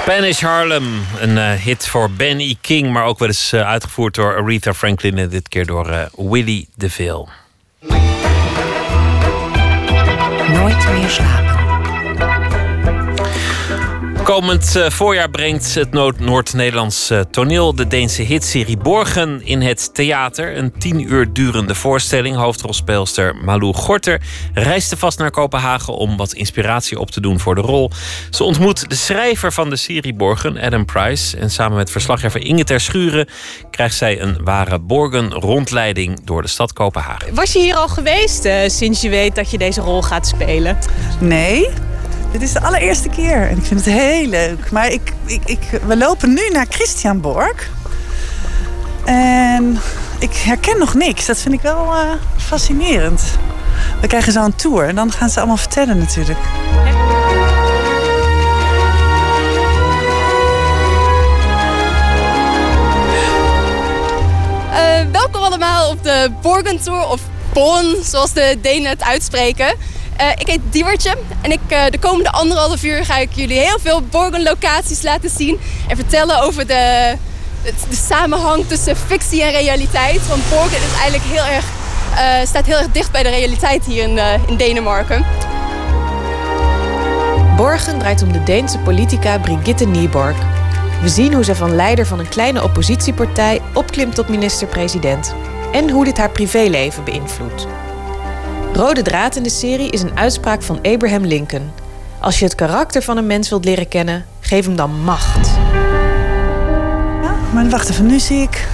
Spanish 0.06 0.42
Harlem, 0.42 1.06
een 1.20 1.38
eh, 1.38 1.52
hit 1.52 1.88
voor 1.88 2.12
Ben 2.12 2.40
E. 2.40 2.56
King, 2.62 2.92
maar 2.92 3.06
ook 3.06 3.20
wel 3.20 3.28
eens 3.28 3.52
eh, 3.52 3.68
uitgevoerd 3.68 4.16
door 4.16 4.38
Aretha 4.38 4.74
Franklin 4.74 5.18
en 5.18 5.30
dit 5.30 5.48
keer 5.48 5.66
door 5.66 5.90
eh, 5.90 6.06
Willie 6.16 6.68
DeVille. 6.76 7.28
Nooit 10.48 10.88
meer 10.94 11.10
slapen. 11.10 11.55
Komend 14.26 14.76
eh, 14.76 14.90
voorjaar 14.90 15.30
brengt 15.30 15.76
het 15.76 15.92
Noord- 15.92 16.20
Noord-Nederlands 16.20 17.10
eh, 17.10 17.20
toneel 17.20 17.76
de 17.76 17.88
Deense 17.88 18.22
hitserie 18.22 18.78
Borgen 18.78 19.42
in 19.44 19.62
het 19.62 19.94
theater. 19.94 20.58
Een 20.58 20.74
tien 20.78 21.12
uur 21.12 21.34
durende 21.34 21.76
voorstelling. 21.76 22.36
Hoofdrolspeelster 22.36 23.36
Malou 23.36 23.74
Gorter 23.74 24.22
reisde 24.54 24.98
vast 24.98 25.20
naar 25.20 25.32
Kopenhagen 25.32 25.94
om 25.94 26.18
wat 26.18 26.34
inspiratie 26.34 27.00
op 27.00 27.12
te 27.12 27.22
doen 27.22 27.40
voor 27.40 27.56
de 27.56 27.62
rol. 27.62 27.92
Ze 28.30 28.44
ontmoet 28.44 28.90
de 28.90 28.96
schrijver 28.96 29.54
van 29.54 29.70
de 29.70 29.76
serie 29.76 30.14
Borgen, 30.14 30.58
Adam 30.58 30.86
Price. 30.86 31.38
En 31.38 31.50
samen 31.50 31.78
met 31.78 31.92
verslaggever 31.92 32.42
Inge 32.42 32.64
Ter 32.64 32.80
Schuren 32.80 33.28
krijgt 33.70 33.96
zij 33.96 34.22
een 34.22 34.38
ware 34.44 34.80
Borgen-rondleiding 34.80 36.26
door 36.26 36.42
de 36.42 36.48
stad 36.48 36.74
Kopenhagen. 36.74 37.36
Was 37.36 37.54
je 37.54 37.60
hier 37.60 37.76
al 37.76 37.88
geweest 37.88 38.46
eh, 38.46 38.56
sinds 38.68 39.02
je 39.02 39.10
weet 39.10 39.36
dat 39.36 39.52
je 39.52 39.58
deze 39.58 39.82
rol 39.82 40.02
gaat 40.02 40.28
spelen? 40.28 40.78
Nee, 41.20 41.70
dit 42.40 42.48
is 42.48 42.54
de 42.54 42.62
allereerste 42.62 43.10
keer 43.10 43.50
en 43.50 43.58
ik 43.58 43.66
vind 43.66 43.86
het 43.86 43.94
heel 43.94 44.28
leuk. 44.28 44.72
Maar 44.72 44.92
ik, 44.92 45.14
ik, 45.26 45.42
ik, 45.46 45.60
we 45.86 45.98
lopen 45.98 46.34
nu 46.34 46.50
naar 46.52 46.66
Christianborg. 46.70 47.70
En 49.06 49.80
ik 50.20 50.34
herken 50.34 50.80
nog 50.80 50.94
niks. 50.94 51.26
Dat 51.26 51.38
vind 51.38 51.54
ik 51.54 51.62
wel 51.62 51.94
eh, 51.94 52.12
fascinerend. 52.38 53.24
We 54.02 54.08
krijgen 54.08 54.32
zo 54.32 54.44
een 54.44 54.56
tour 54.56 54.88
en 54.88 54.96
dan 54.96 55.12
gaan 55.12 55.30
ze 55.30 55.38
allemaal 55.38 55.58
vertellen 55.58 55.98
natuurlijk. 55.98 56.40
Eh, 64.72 65.12
welkom 65.12 65.42
allemaal 65.42 65.90
op 65.90 66.04
de 66.04 66.32
Borgen 66.42 66.82
Tour, 66.82 67.08
of 67.08 67.22
Born, 67.54 68.04
zoals 68.04 68.34
de 68.34 68.58
Denen 68.62 68.90
het 68.90 69.04
uitspreken. 69.04 69.76
Eh, 70.16 70.30
ik 70.36 70.48
heet 70.48 70.60
Diewertje 70.70 71.16
en 71.42 71.52
ik, 71.52 71.60
eh, 71.68 71.84
de 71.90 72.00
komende 72.00 72.32
anderhalf 72.32 72.84
uur 72.84 73.06
ga 73.06 73.18
ik 73.18 73.30
jullie 73.34 73.60
heel 73.60 73.80
veel 73.82 74.02
Borgen-locaties 74.02 75.02
laten 75.02 75.30
zien 75.30 75.60
en 75.88 75.96
vertellen 75.96 76.42
over 76.42 76.68
de, 76.68 77.16
de 77.64 77.96
samenhang 77.96 78.68
tussen 78.68 78.96
fictie 78.96 79.44
en 79.44 79.52
realiteit. 79.52 80.28
Want 80.28 80.50
Borgen 80.50 80.78
is 80.78 81.00
eigenlijk 81.02 81.24
heel 81.24 81.54
erg, 81.54 81.66
eh, 82.16 82.48
staat 82.48 82.66
heel 82.66 82.78
erg 82.78 82.92
dicht 82.92 83.12
bij 83.12 83.24
de 83.24 83.30
realiteit 83.30 83.86
hier 83.86 84.04
in, 84.04 84.20
in 84.48 84.58
Denemarken. 84.58 85.26
Borgen 87.58 88.00
draait 88.00 88.24
om 88.24 88.32
de 88.32 88.44
Deense 88.44 88.78
politica 88.78 89.40
Brigitte 89.40 89.88
Nyborg. 89.88 90.38
We 91.02 91.10
zien 91.10 91.34
hoe 91.34 91.44
ze 91.44 91.56
van 91.56 91.76
leider 91.76 92.06
van 92.06 92.20
een 92.20 92.30
kleine 92.30 92.64
oppositiepartij 92.64 93.62
opklimt 93.74 94.16
tot 94.16 94.30
minister-president. 94.30 95.36
En 95.72 95.90
hoe 95.90 96.06
dit 96.06 96.18
haar 96.18 96.30
privéleven 96.30 97.04
beïnvloedt. 97.04 97.68
Rode 98.76 99.02
draad 99.02 99.36
in 99.36 99.44
de 99.44 99.50
serie 99.50 99.90
is 99.90 100.02
een 100.02 100.18
uitspraak 100.18 100.64
van 100.64 100.80
Abraham 100.82 101.26
Lincoln. 101.26 101.72
Als 102.20 102.40
je 102.40 102.46
het 102.46 102.56
karakter 102.56 103.02
van 103.02 103.18
een 103.18 103.28
mens 103.28 103.50
wilt 103.50 103.66
leren 103.66 103.88
kennen, 103.88 104.26
geef 104.40 104.66
hem 104.66 104.76
dan 104.76 105.02
macht. 105.04 105.50
Maar 107.54 107.70
wacht 107.70 107.90
even, 107.90 108.06
nu 108.06 108.20
zie 108.20 108.42
ik... 108.42 108.68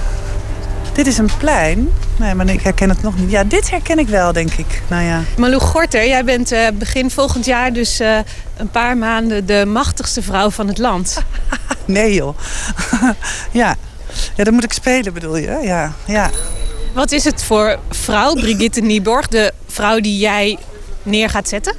Dit 0.92 1.06
is 1.06 1.18
een 1.18 1.30
plein. 1.38 1.88
Nee, 2.16 2.34
maar 2.34 2.48
ik 2.48 2.62
herken 2.62 2.88
het 2.88 3.02
nog 3.02 3.18
niet. 3.18 3.30
Ja, 3.30 3.44
dit 3.44 3.70
herken 3.70 3.98
ik 3.98 4.08
wel, 4.08 4.32
denk 4.32 4.52
ik. 4.52 4.82
Nou 4.88 5.02
ja. 5.02 5.22
Malou 5.36 5.60
Gorter, 5.60 6.06
jij 6.06 6.24
bent 6.24 6.52
eh, 6.52 6.66
begin 6.74 7.10
volgend 7.10 7.44
jaar 7.44 7.72
dus 7.72 8.00
eh, 8.00 8.18
een 8.56 8.70
paar 8.70 8.96
maanden 8.96 9.46
de 9.46 9.64
machtigste 9.66 10.22
vrouw 10.22 10.50
van 10.50 10.68
het 10.68 10.78
land. 10.78 11.18
Nee 11.84 12.14
joh. 12.14 12.38
ja. 13.50 13.76
ja, 14.34 14.44
dan 14.44 14.54
moet 14.54 14.64
ik 14.64 14.72
spelen 14.72 15.12
bedoel 15.12 15.36
je? 15.36 15.58
Ja, 15.62 15.92
ja. 16.06 16.30
Wat 16.92 17.12
is 17.12 17.24
het 17.24 17.44
voor 17.44 17.78
vrouw, 17.90 18.34
Brigitte 18.34 18.80
Nieborg, 18.80 19.28
de 19.28 19.52
vrouw 19.66 20.00
die 20.00 20.18
jij 20.18 20.58
neer 21.02 21.30
gaat 21.30 21.48
zetten? 21.48 21.74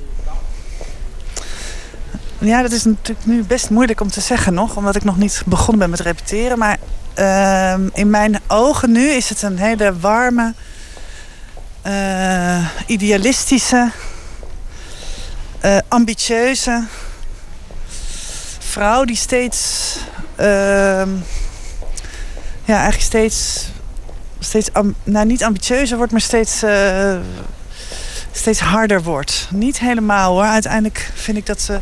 Ja, 2.38 2.62
dat 2.62 2.72
is 2.72 2.84
natuurlijk 2.84 3.26
nu 3.26 3.44
best 3.44 3.70
moeilijk 3.70 4.02
om 4.02 4.10
te 4.10 4.22
zeggen 4.22 4.54
nog. 4.54 4.76
Omdat 4.76 4.96
ik 4.96 5.04
nog 5.04 5.18
niet 5.18 5.44
begonnen 5.46 5.80
ben 5.80 5.90
met 5.90 6.00
repeteren. 6.00 6.58
Maar 6.58 6.78
ehm, 7.14 7.90
in 7.94 8.10
mijn 8.10 8.40
ogen 8.48 8.92
nu 8.92 9.10
is 9.10 9.30
het 9.30 9.42
een 9.42 9.58
hele 9.58 10.00
warme, 10.00 10.54
eh, 11.82 12.68
idealistische, 12.86 13.92
eh, 15.60 15.78
ambitieuze 15.88 16.84
vrouw 18.60 19.06
die 19.06 19.16
steeds, 19.16 19.96
ehm, 20.36 21.10
ja, 22.66 22.76
eigenlijk 22.76 23.02
steeds, 23.02 23.68
steeds 24.44 24.70
nou, 25.04 25.26
niet 25.26 25.44
ambitieuzer 25.44 25.98
wordt, 25.98 26.12
maar 26.12 26.22
steeds, 26.22 26.64
eh, 26.64 27.16
steeds 28.32 28.60
harder 28.60 29.04
wordt. 29.04 29.48
Niet 29.52 29.80
helemaal 29.80 30.34
hoor. 30.34 30.44
Uiteindelijk 30.44 31.12
vind 31.14 31.38
ik 31.38 31.46
dat 31.46 31.62
ze 31.62 31.80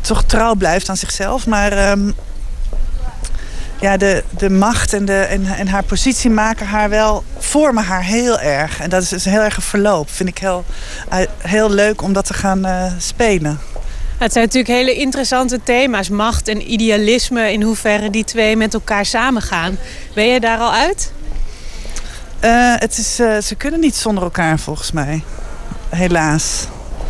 toch 0.00 0.24
trouw 0.24 0.54
blijft 0.54 0.88
aan 0.88 0.96
zichzelf. 0.96 1.46
Maar 1.46 1.72
ehm, 1.72 2.10
ja, 3.80 3.96
de, 3.96 4.24
de 4.38 4.50
macht 4.50 4.92
en, 4.92 5.04
de, 5.04 5.18
en, 5.18 5.46
en 5.46 5.68
haar 5.68 5.84
positie 5.84 6.30
maken 6.30 6.66
haar 6.66 6.88
wel, 6.88 7.24
vormen 7.38 7.84
haar 7.84 8.04
heel 8.04 8.40
erg. 8.40 8.80
En 8.80 8.90
dat 8.90 9.02
is 9.02 9.08
dus 9.08 9.24
heel 9.24 9.40
erg 9.40 9.56
een 9.56 9.62
verloop. 9.62 10.10
Vind 10.10 10.28
ik 10.28 10.38
heel, 10.38 10.64
eh, 11.08 11.18
heel 11.38 11.70
leuk 11.70 12.02
om 12.02 12.12
dat 12.12 12.24
te 12.24 12.34
gaan 12.34 12.64
eh, 12.64 12.92
spelen. 12.98 13.60
Het 14.18 14.32
zijn 14.32 14.44
natuurlijk 14.44 14.74
hele 14.74 14.94
interessante 14.94 15.60
thema's. 15.62 16.08
Macht 16.08 16.48
en 16.48 16.72
idealisme, 16.72 17.52
in 17.52 17.62
hoeverre 17.62 18.10
die 18.10 18.24
twee 18.24 18.56
met 18.56 18.74
elkaar 18.74 19.06
samengaan. 19.06 19.78
Ben 20.14 20.26
je 20.26 20.40
daar 20.40 20.58
al 20.58 20.72
uit? 20.72 21.12
Eh, 22.40 22.74
het 22.76 22.98
is, 22.98 23.18
eh, 23.18 23.38
ze 23.38 23.54
kunnen 23.54 23.80
niet 23.80 23.96
zonder 23.96 24.24
elkaar 24.24 24.58
volgens 24.58 24.92
mij. 24.92 25.22
Helaas. 25.88 26.66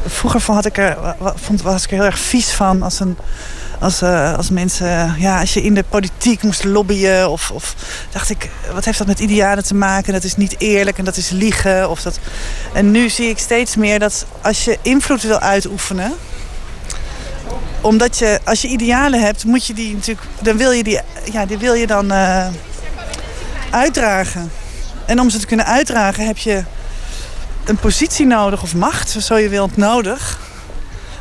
Vroeger 0.06 0.54
had 0.54 0.64
ik 0.64 0.78
er, 0.78 0.96
vond, 1.34 1.62
was 1.62 1.84
ik 1.84 1.90
er 1.90 1.96
heel 1.96 2.04
erg 2.04 2.18
vies 2.18 2.50
van 2.50 2.82
als, 2.82 3.00
een, 3.00 3.16
als, 3.78 4.02
eh, 4.02 4.36
als 4.36 4.50
mensen, 4.50 5.14
ja, 5.18 5.40
als 5.40 5.54
je 5.54 5.62
in 5.62 5.74
de 5.74 5.84
politiek 5.88 6.42
moest 6.42 6.64
lobbyen. 6.64 7.30
Of, 7.30 7.50
of 7.50 7.74
dacht 8.12 8.30
ik, 8.30 8.50
wat 8.74 8.84
heeft 8.84 8.98
dat 8.98 9.06
met 9.06 9.20
idealen 9.20 9.64
te 9.64 9.74
maken? 9.74 10.12
Dat 10.12 10.24
is 10.24 10.36
niet 10.36 10.54
eerlijk 10.58 10.98
en 10.98 11.04
dat 11.04 11.16
is 11.16 11.30
liegen. 11.30 11.90
Of 11.90 12.02
dat... 12.02 12.18
En 12.72 12.90
nu 12.90 13.08
zie 13.08 13.28
ik 13.28 13.38
steeds 13.38 13.76
meer 13.76 13.98
dat 13.98 14.26
als 14.40 14.64
je 14.64 14.78
invloed 14.82 15.22
wil 15.22 15.38
uitoefenen. 15.38 16.12
Omdat 17.80 18.18
je, 18.18 18.40
als 18.44 18.62
je 18.62 18.68
idealen 18.68 19.20
hebt, 19.20 19.44
moet 19.44 19.66
je 19.66 19.74
die 19.74 19.94
natuurlijk, 19.94 20.26
dan 20.42 20.56
wil 20.56 20.70
je 20.70 20.82
die, 20.82 21.00
ja, 21.32 21.46
die 21.46 21.58
wil 21.58 21.74
je 21.74 21.86
dan 21.86 22.12
uitdragen. 23.70 24.50
En 25.06 25.20
om 25.20 25.30
ze 25.30 25.38
te 25.38 25.46
kunnen 25.46 25.66
uitdragen 25.66 26.26
heb 26.26 26.38
je 26.38 26.64
een 27.64 27.76
positie 27.76 28.26
nodig 28.26 28.62
of 28.62 28.74
macht, 28.74 29.10
zo 29.10 29.36
je 29.36 29.48
wilt, 29.48 29.76
nodig. 29.76 30.38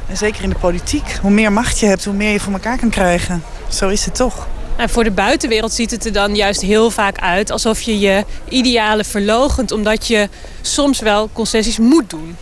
En 0.07 0.17
zeker 0.17 0.43
in 0.43 0.49
de 0.49 0.55
politiek. 0.55 1.17
Hoe 1.21 1.31
meer 1.31 1.51
macht 1.51 1.79
je 1.79 1.85
hebt, 1.85 2.05
hoe 2.05 2.13
meer 2.13 2.31
je 2.31 2.39
voor 2.39 2.53
elkaar 2.53 2.77
kan 2.77 2.89
krijgen. 2.89 3.43
Zo 3.67 3.89
is 3.89 4.05
het 4.05 4.15
toch. 4.15 4.47
En 4.75 4.89
voor 4.89 5.03
de 5.03 5.11
buitenwereld 5.11 5.73
ziet 5.73 5.91
het 5.91 6.05
er 6.05 6.13
dan 6.13 6.35
juist 6.35 6.61
heel 6.61 6.91
vaak 6.91 7.19
uit 7.19 7.51
alsof 7.51 7.81
je 7.81 7.99
je 7.99 8.25
idealen 8.49 9.05
verlogent, 9.05 9.71
omdat 9.71 10.07
je 10.07 10.29
soms 10.61 10.99
wel 10.99 11.29
concessies 11.33 11.77
moet 11.77 12.09
doen. 12.09 12.37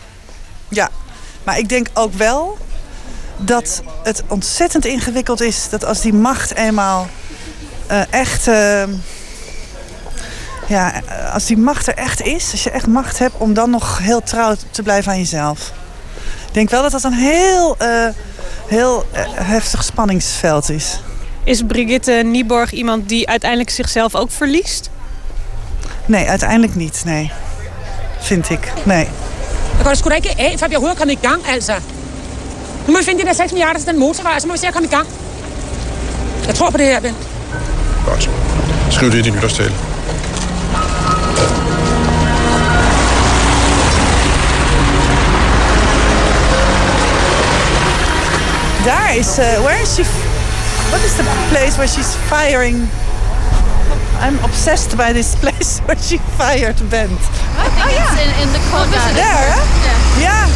Ja, 0.67 0.89
maar 1.43 1.57
ik 1.57 1.69
denk 1.69 1.87
ook 1.93 2.13
wel 2.13 2.57
dat 3.37 3.81
het 4.03 4.23
ontzettend 4.27 4.85
ingewikkeld 4.85 5.41
is 5.41 5.69
dat 5.69 5.85
als 5.85 6.01
die 6.01 6.13
macht 6.13 6.55
eenmaal 6.55 7.07
eh, 7.87 8.01
echt. 8.13 8.47
eh, 8.47 8.83
ja, 10.67 11.01
als 11.33 11.45
die 11.45 11.57
macht 11.57 11.87
er 11.87 11.93
echt 11.93 12.21
is, 12.21 12.51
als 12.51 12.63
je 12.63 12.69
echt 12.69 12.87
macht 12.87 13.19
hebt 13.19 13.35
om 13.37 13.53
dan 13.53 13.69
nog 13.69 13.97
heel 13.97 14.21
trouw 14.21 14.55
te 14.71 14.83
blijven 14.83 15.11
aan 15.11 15.17
jezelf. 15.17 15.71
Ik 16.47 16.53
denk 16.53 16.69
wel 16.69 16.81
dat 16.81 16.91
dat 16.91 17.03
een 17.03 17.13
heel, 17.13 17.77
eh, 17.77 18.07
heel 18.67 19.05
eh, 19.11 19.23
heftig 19.33 19.83
spanningsveld 19.83 20.69
is. 20.69 20.99
Is 21.43 21.61
Brigitte 21.67 22.11
Nieborg 22.11 22.71
iemand 22.71 23.09
die 23.09 23.29
uiteindelijk 23.29 23.69
zichzelf 23.69 24.15
ook 24.15 24.31
verliest? 24.31 24.89
Nee, 26.05 26.27
uiteindelijk 26.29 26.75
niet. 26.75 27.01
Nee. 27.05 27.31
Vind 28.19 28.49
ik. 28.49 28.71
Nee. 28.83 29.07
Jeg 29.75 29.81
går 29.81 29.89
det 29.89 29.97
sgu 29.97 30.09
da 30.09 30.15
ikke 30.15 30.29
af, 30.37 30.59
før 30.59 30.67
vi 30.67 30.75
overhovedet 30.75 31.01
er 31.01 31.05
kommet 31.05 31.23
i 31.23 31.27
gang, 31.27 31.47
altså. 31.47 31.73
Nu 32.85 32.91
må 32.91 32.97
vi 32.97 33.03
finde 33.03 33.21
de 33.21 33.25
der 33.25 33.33
6 33.33 33.51
milliarder 33.51 33.79
til 33.79 33.87
den 33.87 33.99
motorvej, 33.99 34.35
og 34.35 34.41
så 34.41 34.47
må 34.47 34.53
vi 34.53 34.59
se 34.59 34.67
at 34.67 34.73
komme 34.73 34.87
i 34.87 34.91
gang. 34.91 35.07
Jeg 36.47 36.55
tror 36.55 36.69
på 36.69 36.77
det 36.77 36.85
her, 36.85 36.99
Ben. 36.99 37.15
Godt. 38.05 38.29
Skriv 38.89 39.11
det 39.11 39.17
i 39.17 39.21
din 39.21 39.92
Daar 49.13 49.21
is. 49.21 49.37
eh, 49.37 49.61
where 49.63 49.81
is 49.81 49.93
she? 49.93 50.03
What 50.89 51.03
is 51.03 51.15
the 51.15 51.23
place 51.49 51.77
where 51.77 51.87
she's 51.87 52.15
firing? 52.15 52.89
I'm 54.19 54.39
obsessed 54.43 54.97
by 54.97 55.13
this 55.13 55.35
place 55.41 55.81
where 55.85 55.97
she 55.97 56.17
fired 56.37 56.89
Bent. 56.89 57.19
I 57.57 57.69
think 57.69 57.93
it's 57.93 58.17
in, 58.23 58.31
in 58.41 58.49
the 58.53 58.61
corner. 58.71 58.97
There, 59.13 59.49
huh? 59.53 59.65
Yeah. 59.85 60.25
Yeah. 60.25 60.49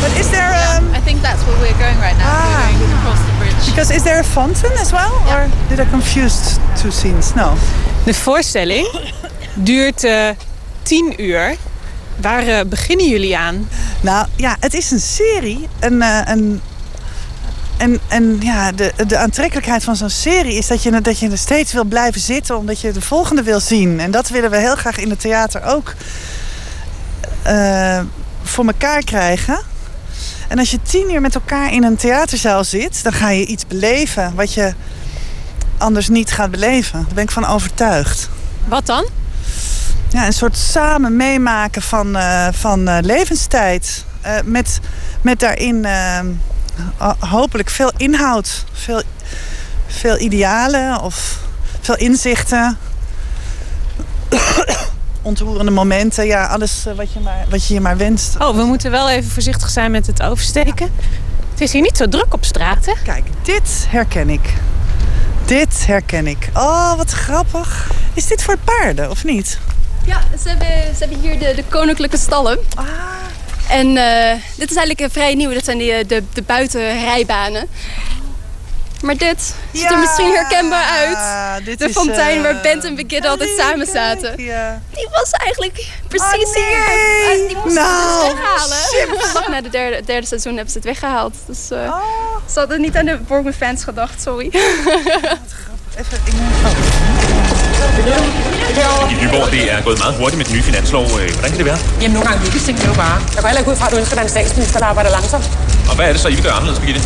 But 0.00 0.16
is 0.20 0.30
there 0.30 0.54
um 0.70 0.94
I 0.94 1.00
think 1.00 1.22
that's 1.22 1.42
where 1.46 1.58
we're 1.58 1.78
going 1.78 1.98
right 1.98 2.16
now. 2.18 2.30
Ah. 2.30 2.70
We're 2.70 2.86
going 2.86 2.98
across 2.98 3.20
the 3.26 3.34
bridge. 3.38 3.66
because 3.66 3.90
is 3.90 4.04
there 4.04 4.20
a 4.20 4.24
fountain 4.24 4.72
as 4.78 4.92
well? 4.92 5.12
Or 5.34 5.50
did 5.68 5.80
I 5.80 5.90
confuse 5.90 6.58
two 6.80 6.92
scenes? 6.92 7.34
No. 7.34 7.56
De 8.04 8.14
voorstelling 8.14 8.86
duurt 9.54 10.04
eh, 10.04 10.28
tien 10.82 11.14
uur. 11.16 11.56
Waar 12.16 12.46
eh, 12.46 12.60
beginnen 12.66 13.08
jullie 13.08 13.36
aan? 13.36 13.68
Nou 14.00 14.26
ja, 14.36 14.56
het 14.60 14.74
is 14.74 14.90
een 14.90 15.00
serie. 15.00 15.68
Een, 15.80 16.02
eh, 16.02 16.20
een, 16.24 16.60
en 17.76 18.00
en 18.08 18.36
ja, 18.40 18.72
de, 18.72 18.92
de 19.06 19.16
aantrekkelijkheid 19.18 19.84
van 19.84 19.96
zo'n 19.96 20.10
serie 20.10 20.54
is 20.54 20.66
dat 20.66 20.82
je, 20.82 21.00
dat 21.00 21.18
je 21.18 21.30
er 21.30 21.38
steeds 21.38 21.72
wil 21.72 21.84
blijven 21.84 22.20
zitten 22.20 22.56
omdat 22.56 22.80
je 22.80 22.92
de 22.92 23.00
volgende 23.00 23.42
wil 23.42 23.60
zien. 23.60 24.00
En 24.00 24.10
dat 24.10 24.28
willen 24.28 24.50
we 24.50 24.56
heel 24.56 24.76
graag 24.76 24.98
in 24.98 25.10
het 25.10 25.20
theater 25.20 25.64
ook 25.64 25.94
eh, 27.42 28.00
voor 28.42 28.66
elkaar 28.66 29.04
krijgen. 29.04 29.58
En 30.48 30.58
als 30.58 30.70
je 30.70 30.78
tien 30.82 31.12
uur 31.12 31.20
met 31.20 31.34
elkaar 31.34 31.72
in 31.72 31.84
een 31.84 31.96
theaterzaal 31.96 32.64
zit, 32.64 33.02
dan 33.02 33.12
ga 33.12 33.28
je 33.30 33.46
iets 33.46 33.66
beleven 33.66 34.34
wat 34.34 34.52
je 34.52 34.74
anders 35.78 36.08
niet 36.08 36.32
gaat 36.32 36.50
beleven. 36.50 37.02
Daar 37.04 37.14
ben 37.14 37.24
ik 37.24 37.30
van 37.30 37.46
overtuigd. 37.46 38.28
Wat 38.68 38.86
dan? 38.86 39.08
Ja, 40.08 40.26
een 40.26 40.32
soort 40.32 40.56
samen 40.56 41.16
meemaken 41.16 41.82
van, 41.82 42.16
eh, 42.16 42.48
van 42.52 42.88
eh, 42.88 42.98
levenstijd. 43.00 44.04
Met, 44.44 44.80
met 45.22 45.40
daarin 45.40 45.86
hopelijk 47.18 47.70
veel 47.70 47.92
inhoud. 47.96 48.64
Veel, 48.72 49.02
veel 49.86 50.18
idealen 50.18 51.00
of 51.00 51.38
veel 51.80 51.96
inzichten. 51.96 52.78
Ontroerende 55.22 55.70
momenten. 55.70 56.26
Ja, 56.26 56.46
alles 56.46 56.86
eh, 56.86 56.94
wat, 56.94 57.12
je 57.12 57.20
maar, 57.20 57.44
wat 57.48 57.66
je 57.66 57.74
je 57.74 57.80
maar 57.80 57.96
wenst. 57.96 58.36
Oh, 58.38 58.56
we 58.56 58.62
moeten 58.62 58.90
wel 58.90 59.10
even 59.10 59.30
voorzichtig 59.30 59.70
zijn 59.70 59.90
met 59.90 60.06
het 60.06 60.22
oversteken. 60.22 60.90
Het 61.50 61.60
is 61.60 61.72
hier 61.72 61.82
niet 61.82 61.96
zo 61.96 62.08
druk 62.08 62.34
op 62.34 62.44
straat, 62.44 62.86
hè? 62.86 62.92
Kijk, 63.04 63.24
dit 63.42 63.86
herken 63.88 64.30
ik. 64.30 64.54
Dit 65.44 65.86
herken 65.86 66.26
ik. 66.26 66.50
Oh, 66.54 66.96
wat 66.96 67.10
grappig. 67.10 67.90
Is 68.14 68.26
dit 68.26 68.42
voor 68.42 68.56
paarden 68.64 69.10
of 69.10 69.24
niet? 69.24 69.58
Ja, 70.04 70.20
ze 70.42 70.48
hebben, 70.48 70.96
ze 70.96 70.98
hebben 70.98 71.20
hier 71.20 71.38
de, 71.38 71.52
de 71.56 71.64
koninklijke 71.68 72.18
stallen. 72.18 72.58
En 73.68 73.96
eh, 73.96 74.32
dit 74.56 74.70
is 74.70 74.76
eigenlijk 74.76 75.00
een 75.00 75.10
vrij 75.10 75.34
nieuw. 75.34 75.52
Dat 75.52 75.64
zijn 75.64 75.78
die, 75.78 75.92
eh, 75.92 76.08
de, 76.08 76.22
de 76.32 76.42
buitenrijbanen. 76.42 77.68
Maar 79.02 79.16
dit 79.16 79.54
ziet 79.72 79.90
er 79.90 79.98
misschien 79.98 80.32
herkenbaar 80.34 80.84
uit. 80.88 81.64
dit 81.64 81.78
de 81.78 81.88
is, 81.88 81.92
fontein 81.92 82.36
eh, 82.36 82.42
waar 82.42 82.60
Bent 82.62 82.84
en 82.84 82.94
Begin 82.94 83.26
altijd 83.26 83.50
samen 83.58 83.86
zaten. 83.86 84.36
Die 84.36 85.08
was 85.10 85.30
eigenlijk 85.30 85.86
precies 86.08 86.48
Oh, 86.48 86.54
nee. 86.54 86.64
hier. 86.64 87.30
En 87.30 87.46
die 87.46 87.56
moesten 87.56 87.74
Nou, 87.82 88.28
ze 88.28 88.34
dus 88.34 88.34
weghalen. 88.34 89.28
Vlak 89.30 89.48
na 89.48 89.60
de 89.60 89.68
derde, 89.68 90.02
derde 90.04 90.26
seizoen 90.26 90.52
hebben 90.54 90.70
ze 90.72 90.78
het 90.78 90.86
weggehaald. 90.86 91.34
Dus 91.46 91.70
eh, 91.70 91.78
Oh. 91.78 92.36
ze 92.52 92.58
hadden 92.58 92.80
niet 92.80 92.96
aan 92.96 93.04
de 93.04 93.16
Borgman 93.16 93.52
fans 93.52 93.84
gedacht, 93.84 94.22
sorry. 94.22 94.50
Even, 96.00 96.18
ik 96.26 96.34
moet... 96.34 96.50
I 99.10 99.14
Nyborg, 99.24 99.50
det 99.50 99.72
er 99.72 99.82
gået 99.82 99.98
meget 99.98 100.14
hurtigt 100.20 100.36
med 100.38 100.44
den 100.46 100.54
nye 100.54 100.62
finanslov. 100.62 101.04
Øh, 101.04 101.30
Hvordan 101.32 101.50
kan 101.50 101.58
det 101.58 101.66
være? 101.66 101.78
Jamen, 102.00 102.14
nogle 102.16 102.28
gange 102.28 102.44
lykkes 102.44 102.62
tingene 102.62 102.86
jo 102.86 102.94
bare. 102.94 103.16
Jeg 103.34 103.40
går 103.42 103.48
heller 103.48 103.58
ikke 103.62 103.70
ud 103.70 103.76
fra, 103.76 103.86
at 103.86 103.92
du 103.92 103.96
ønsker 103.96 104.14
dig 104.16 104.22
en 104.22 104.28
statsminister, 104.28 104.78
der 104.78 104.86
arbejder 104.86 105.10
langsomt. 105.10 105.46
Og 105.90 105.94
hvad 105.96 106.06
er 106.08 106.12
det 106.12 106.20
så, 106.20 106.28
I 106.28 106.34
vil 106.34 106.42
gøre 106.42 106.52
anderledes, 106.52 106.78
Birgitte? 106.80 107.00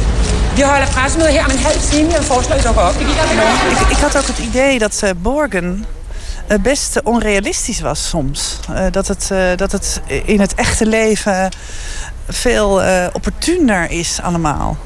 Vi 0.57 0.63
holder 0.63 0.87
pressemøde 0.87 1.31
her 1.31 1.45
om 1.45 1.51
en 1.51 1.59
halv 1.59 1.81
time, 1.91 2.19
og 2.19 2.25
forslaget 2.25 2.65
dukker 2.67 2.81
op. 2.83 2.95
Det 2.99 3.07
giver 3.07 3.25
Ik, 3.73 3.91
ik 3.91 3.97
had 4.05 4.17
ook 4.17 4.27
het 4.27 4.39
idee 4.39 4.79
dat 4.79 5.03
eh, 5.03 5.11
Borgen 5.23 5.87
eh, 6.49 6.59
best 6.59 7.01
onrealistisch 7.05 7.81
was 7.81 8.09
soms. 8.09 8.61
Eh, 8.77 8.87
dat, 8.93 9.09
het, 9.09 9.31
eh, 9.31 9.39
dat 9.57 9.73
het 9.73 10.01
in 10.25 10.41
het 10.41 10.55
echte 10.55 10.87
leven 10.87 11.51
veel 12.29 12.83
eh, 12.83 13.07
opportuner 13.13 13.91
is 13.91 14.21
allemaal. 14.23 14.77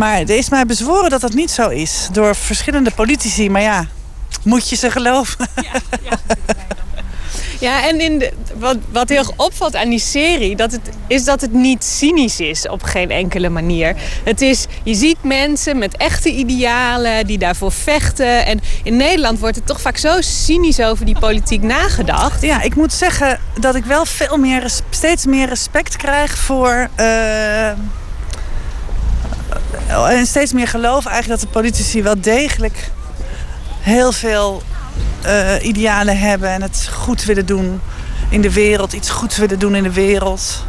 Maar 0.00 0.18
er 0.20 0.36
is 0.36 0.48
mij 0.48 0.66
bezworen 0.66 1.10
dat 1.10 1.20
dat 1.20 1.32
niet 1.32 1.50
zo 1.50 1.68
is. 1.68 2.08
Door 2.12 2.36
verschillende 2.36 2.90
politici. 2.90 3.50
Maar 3.50 3.62
ja, 3.62 3.86
moet 4.42 4.68
je 4.68 4.76
ze 4.76 4.90
geloven? 4.90 5.48
Ja, 7.60 7.88
en 7.88 8.00
in 8.00 8.18
de, 8.18 8.32
wat, 8.58 8.76
wat 8.92 9.08
heel 9.08 9.18
erg 9.18 9.32
opvalt 9.36 9.76
aan 9.76 9.88
die 9.88 9.98
serie... 9.98 10.56
Dat 10.56 10.72
het, 10.72 10.80
is 11.06 11.24
dat 11.24 11.40
het 11.40 11.52
niet 11.52 11.84
cynisch 11.84 12.40
is 12.40 12.68
op 12.68 12.82
geen 12.82 13.10
enkele 13.10 13.48
manier. 13.48 13.94
Het 14.24 14.40
is, 14.40 14.66
je 14.82 14.94
ziet 14.94 15.22
mensen 15.22 15.78
met 15.78 15.96
echte 15.96 16.30
idealen 16.30 17.26
die 17.26 17.38
daarvoor 17.38 17.72
vechten. 17.72 18.46
En 18.46 18.60
in 18.82 18.96
Nederland 18.96 19.38
wordt 19.38 19.56
er 19.56 19.64
toch 19.64 19.80
vaak 19.80 19.96
zo 19.96 20.16
cynisch 20.20 20.80
over 20.80 21.04
die 21.04 21.18
politiek 21.18 21.62
nagedacht. 21.62 22.42
Ja, 22.42 22.62
ik 22.62 22.74
moet 22.74 22.92
zeggen 22.92 23.40
dat 23.58 23.74
ik 23.74 23.84
wel 23.84 24.04
veel 24.04 24.36
meer, 24.36 24.70
steeds 24.90 25.26
meer 25.26 25.48
respect 25.48 25.96
krijg 25.96 26.38
voor... 26.38 26.88
eh, 26.94 27.70
en 30.08 30.26
steeds 30.26 30.52
meer 30.52 30.68
geloof 30.68 31.06
eigenlijk 31.06 31.40
dat 31.40 31.52
de 31.52 31.58
politici 31.58 32.02
wel 32.02 32.20
degelijk 32.20 32.90
heel 33.80 34.12
veel 34.12 34.62
eh, 35.22 35.54
idealen 35.62 36.18
hebben 36.18 36.48
en 36.48 36.62
het 36.62 36.88
goed 36.92 37.24
willen 37.24 37.46
doen 37.46 37.80
in 38.28 38.40
de 38.40 38.52
wereld, 38.52 38.92
iets 38.92 39.10
goeds 39.10 39.36
willen 39.36 39.58
doen 39.58 39.74
in 39.74 39.82
de 39.82 39.92
wereld. 39.92 40.64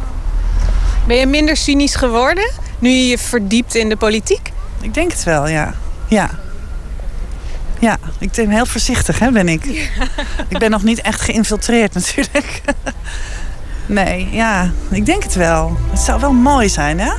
Ben 1.06 1.16
je 1.16 1.26
minder 1.26 1.56
cynisch 1.56 1.94
geworden 1.94 2.50
nu 2.78 2.88
je 2.88 3.06
je 3.06 3.18
verdiept 3.18 3.74
in 3.74 3.88
de 3.88 3.96
politiek? 3.96 4.52
Ik 4.80 4.94
denk 4.94 5.12
het 5.12 5.24
wel, 5.24 5.48
ja. 5.48 5.74
Ja. 6.08 6.30
Ja, 7.78 7.98
ik 8.18 8.30
ben 8.30 8.50
heel 8.50 8.66
voorzichtig, 8.66 9.18
hè, 9.18 9.30
ben 9.30 9.48
ik. 9.48 9.64
Ik 10.48 10.58
ben 10.58 10.70
nog 10.70 10.82
niet 10.82 11.00
echt 11.00 11.20
geïnfiltreerd 11.20 11.94
natuurlijk. 12.00 12.60
Nee, 13.86 14.28
ja, 14.30 14.70
ik 14.90 15.06
denk 15.06 15.22
het 15.22 15.34
wel. 15.34 15.76
Het 15.90 16.00
zou 16.00 16.20
wel 16.20 16.32
mooi 16.32 16.68
zijn, 16.68 17.00
hè? 17.00 17.12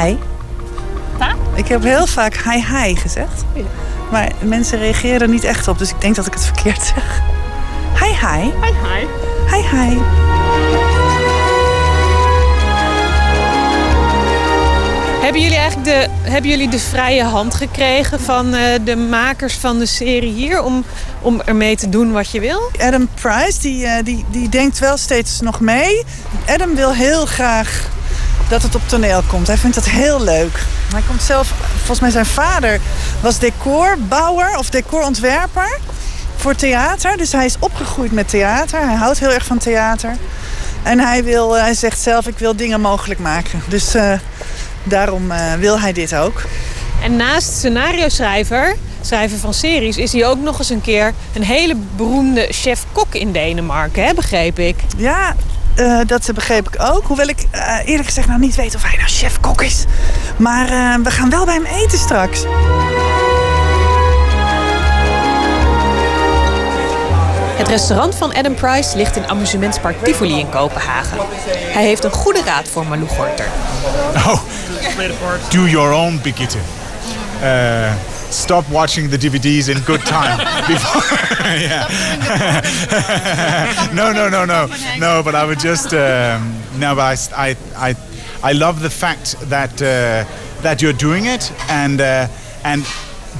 Hi. 0.00 0.16
Ik 1.54 1.68
heb 1.68 1.82
heel 1.82 2.06
vaak 2.06 2.36
hi, 2.36 2.64
hi 2.76 2.96
gezegd. 2.96 3.44
Maar 4.10 4.32
mensen 4.42 4.78
reageren 4.78 5.20
er 5.20 5.28
niet 5.28 5.44
echt 5.44 5.68
op, 5.68 5.78
dus 5.78 5.90
ik 5.90 6.00
denk 6.00 6.14
dat 6.14 6.26
ik 6.26 6.32
het 6.32 6.44
verkeerd 6.44 6.82
zeg. 6.94 7.22
Hi, 7.98 8.26
hi. 8.26 8.42
Hi, 8.42 8.72
hi. 8.82 9.06
Hi, 9.50 9.76
hi. 9.76 9.98
Hebben 15.20 15.40
jullie 15.42 15.56
eigenlijk 15.56 15.84
de, 15.84 16.30
hebben 16.30 16.50
jullie 16.50 16.68
de 16.68 16.78
vrije 16.78 17.24
hand 17.24 17.54
gekregen 17.54 18.20
van 18.20 18.54
eh, 18.54 18.78
de 18.84 18.96
makers 18.96 19.54
van 19.54 19.78
de 19.78 19.86
serie 19.86 20.32
hier... 20.32 20.62
om, 20.62 20.84
om 21.20 21.40
ermee 21.40 21.76
te 21.76 21.88
doen 21.88 22.12
wat 22.12 22.30
je 22.30 22.40
wil? 22.40 22.70
Adam 22.78 23.08
Price, 23.14 23.60
die, 23.60 23.86
eh, 23.86 24.04
die, 24.04 24.24
die 24.30 24.48
denkt 24.48 24.78
wel 24.78 24.96
steeds 24.96 25.40
nog 25.40 25.60
mee. 25.60 26.04
Adam 26.46 26.74
wil 26.74 26.94
heel 26.94 27.26
graag 27.26 27.88
dat 28.50 28.62
het 28.62 28.74
op 28.74 28.88
toneel 28.88 29.22
komt. 29.26 29.46
Hij 29.46 29.56
vindt 29.56 29.76
dat 29.76 29.88
heel 29.88 30.22
leuk. 30.22 30.62
Hij 30.92 31.02
komt 31.06 31.22
zelf, 31.22 31.52
volgens 31.76 32.00
mij 32.00 32.10
zijn 32.10 32.26
vader 32.26 32.80
was 33.20 33.38
decorbouwer 33.38 34.56
of 34.58 34.70
decorontwerper 34.70 35.78
voor 36.36 36.54
theater. 36.54 37.16
Dus 37.16 37.32
hij 37.32 37.44
is 37.44 37.56
opgegroeid 37.58 38.12
met 38.12 38.28
theater. 38.28 38.80
Hij 38.80 38.94
houdt 38.94 39.18
heel 39.18 39.32
erg 39.32 39.44
van 39.44 39.58
theater. 39.58 40.16
En 40.82 40.98
hij, 40.98 41.24
wil, 41.24 41.56
eh, 41.56 41.62
hij 41.62 41.74
zegt 41.74 42.00
zelf, 42.00 42.26
ik 42.26 42.38
wil 42.38 42.56
dingen 42.56 42.80
mogelijk 42.80 43.20
maken. 43.20 43.62
Dus 43.68 43.94
eh, 43.94 44.12
daarom 44.82 45.30
eh, 45.30 45.54
wil 45.54 45.80
hij 45.80 45.92
dit 45.92 46.14
ook. 46.14 46.42
En 47.02 47.16
naast 47.16 47.52
scenario-schrijver, 47.52 48.76
schrijver 49.00 49.38
van 49.38 49.54
series... 49.54 49.96
is 49.96 50.12
hij 50.12 50.26
ook 50.26 50.38
nog 50.40 50.58
eens 50.58 50.70
een 50.70 50.80
keer 50.80 51.12
een 51.34 51.44
hele 51.44 51.74
beroemde 51.96 52.46
chef-kok 52.50 53.14
in 53.14 53.32
Denemarken, 53.32 54.04
hè, 54.04 54.14
begreep 54.14 54.58
ik. 54.58 54.76
Ja, 54.96 55.34
eh, 55.74 55.98
dat 56.06 56.30
begreep 56.34 56.68
ik 56.68 56.82
ook. 56.82 57.06
Hoewel 57.06 57.28
ik 57.28 57.46
eh, 57.50 57.78
eerlijk 57.84 58.06
gezegd 58.06 58.28
nog 58.28 58.38
niet 58.38 58.54
weet 58.54 58.74
of 58.74 58.82
hij 58.82 58.96
nou 58.96 59.08
chef-kok 59.08 59.62
is. 59.62 59.84
Maar 60.36 60.68
eh, 60.68 60.94
we 61.02 61.10
gaan 61.10 61.30
wel 61.30 61.44
bij 61.44 61.54
hem 61.54 61.64
eten 61.64 61.98
straks. 61.98 62.44
Het 67.56 67.68
restaurant 67.68 68.14
van 68.14 68.34
Adam 68.34 68.54
Price 68.54 68.96
ligt 68.96 69.16
in 69.16 69.28
amusementspark 69.28 70.04
Tivoli 70.04 70.38
in 70.38 70.48
Kopenhagen. 70.48 71.18
Hij 71.72 71.84
heeft 71.84 72.04
een 72.04 72.10
goede 72.10 72.42
raad 72.44 72.68
voor 72.68 72.86
Malou 72.86 73.08
Gorter. 73.08 73.48
Oh, 74.14 74.40
do 75.50 75.66
your 75.66 75.92
own 75.92 76.18
Brigitte. 76.22 76.58
Stop 78.30 78.70
watching 78.70 79.10
the 79.10 79.16
DVD's 79.16 79.68
in 79.68 79.78
good 79.80 80.00
time. 80.02 80.38
Before, 80.68 81.02
yeah. 81.44 81.88
no, 83.94 84.12
no, 84.12 84.28
no, 84.28 84.44
no, 84.44 84.68
no. 84.98 85.22
But 85.24 85.34
I 85.34 85.44
would 85.44 85.58
just 85.58 85.92
um, 85.92 86.54
no. 86.78 86.94
But 86.94 87.32
I, 87.36 87.48
I, 87.50 87.56
I, 87.76 87.96
I 88.42 88.52
love 88.52 88.82
the 88.82 88.90
fact 88.90 89.34
that 89.50 89.82
uh, 89.82 90.24
that 90.62 90.80
you're 90.80 90.92
doing 90.92 91.26
it, 91.26 91.50
and 91.68 92.00
uh, 92.00 92.28
and 92.64 92.84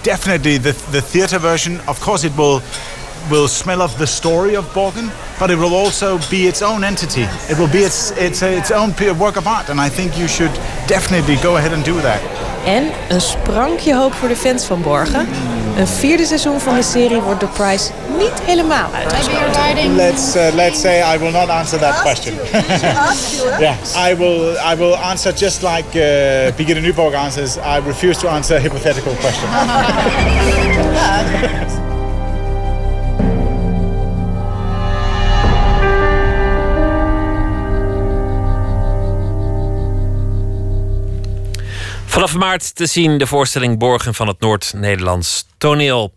definitely 0.03 0.59
the 0.59 0.73
the 0.91 1.01
theater 1.01 1.39
version. 1.39 1.81
Of 1.87 2.01
course, 2.01 2.25
it 2.25 2.37
will 2.37 2.61
will 3.31 3.47
smell 3.47 3.83
of 3.83 3.97
the 3.97 4.07
story 4.07 4.57
of 4.57 4.65
Borgen, 4.75 5.13
but 5.39 5.51
it 5.51 5.57
will 5.57 5.75
also 5.75 6.19
be 6.31 6.49
its 6.49 6.63
own 6.63 6.83
entity. 6.83 7.27
It 7.49 7.59
will 7.59 7.71
be 7.71 7.85
its 7.85 8.11
its 8.13 8.43
its 8.43 8.73
own 8.73 8.93
work 9.19 9.37
of 9.37 9.47
art, 9.47 9.69
and 9.69 9.81
I 9.81 9.89
think 9.89 10.19
you 10.19 10.27
should 10.27 10.53
definitely 10.89 11.37
go 11.37 11.59
ahead 11.59 11.73
and 11.73 11.85
do 11.85 12.01
that. 12.01 12.40
En 12.65 12.91
een 13.09 13.21
sprankje 13.21 13.95
hoop 13.95 14.13
voor 14.13 14.29
de 14.29 14.37
fans 14.37 14.65
van 14.65 14.83
Borgen. 14.83 15.29
Een 15.79 15.87
vierde 15.87 16.25
seizoen 16.25 16.61
van 16.61 16.75
de 16.75 16.83
serie 16.83 17.21
wordt 17.21 17.41
door 17.41 17.49
Price 17.49 17.91
niet 18.19 18.41
helemaal 18.45 18.89
uitgesloten. 18.95 19.95
Let's 19.95 20.37
uh, 20.37 20.43
let's 20.55 20.81
say 20.81 21.15
I 21.15 21.19
will 21.19 21.31
not 21.33 21.49
answer 21.49 21.79
that 21.79 22.01
question. 22.01 22.35
yeah, 23.61 23.75
I 24.11 24.17
will 24.17 24.57
I 24.73 24.77
will 24.77 24.95
answer 24.95 25.33
just 25.37 25.63
like 25.63 25.85
uh, 25.95 26.55
Birgitte 26.57 26.81
Nyborg 26.81 27.15
answers. 27.15 27.57
I 27.57 27.81
refuse 27.87 28.21
to 28.21 28.29
answer 28.29 28.57
a 28.57 28.61
hypothetical 28.61 29.15
question. 29.21 29.49
Vanaf 42.21 42.37
maart 42.37 42.75
te 42.75 42.87
zien 42.87 43.19
de 43.19 43.27
voorstelling 43.27 43.79
Borgen 43.79 44.15
van 44.15 44.29
het 44.29 44.41
Noord-Nederlands 44.41 45.47
toneel. 45.59 46.13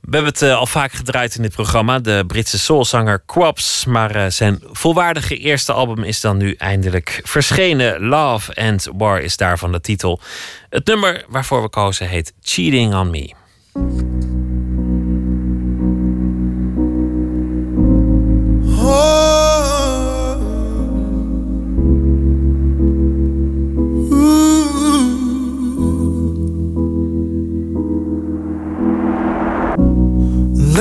We 0.00 0.10
hebben 0.10 0.32
het 0.32 0.42
eh, 0.42 0.56
al 0.56 0.66
vaak 0.66 0.92
gedraaid 0.92 1.34
in 1.34 1.42
dit 1.42 1.52
programma. 1.52 1.98
De 1.98 2.24
Britse 2.26 2.58
soulzanger 2.58 3.22
Quabs. 3.26 3.84
Maar 3.84 4.14
eh, 4.14 4.30
zijn 4.30 4.58
volwaardige 4.72 5.36
eerste 5.36 5.72
album 5.72 6.02
is 6.02 6.20
dan 6.20 6.36
nu 6.36 6.54
eindelijk 6.54 7.20
verschenen. 7.24 8.00
Love 8.00 8.54
and 8.54 8.88
War 8.96 9.20
is 9.20 9.36
daarvan 9.36 9.72
de 9.72 9.80
titel. 9.80 10.20
Het 10.68 10.86
nummer 10.86 11.24
waarvoor 11.28 11.62
we 11.62 11.68
kozen 11.68 12.08
heet 12.08 12.32
Cheating 12.42 12.94
on 12.94 13.10
Me. 13.10 13.34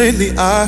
Lately 0.01 0.31
I 0.35 0.63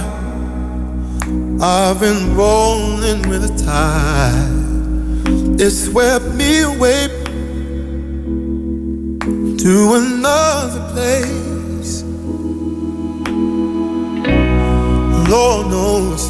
I've 1.60 2.00
been 2.00 2.36
rolling 2.36 3.28
with 3.28 3.42
the 3.42 3.64
tide. 3.66 5.60
It 5.60 5.72
swept 5.72 6.26
me 6.36 6.62
away 6.62 7.08
to 9.58 9.94
another 9.96 10.82
place. 10.94 12.04
Lord 15.28 15.66
knows 15.72 16.30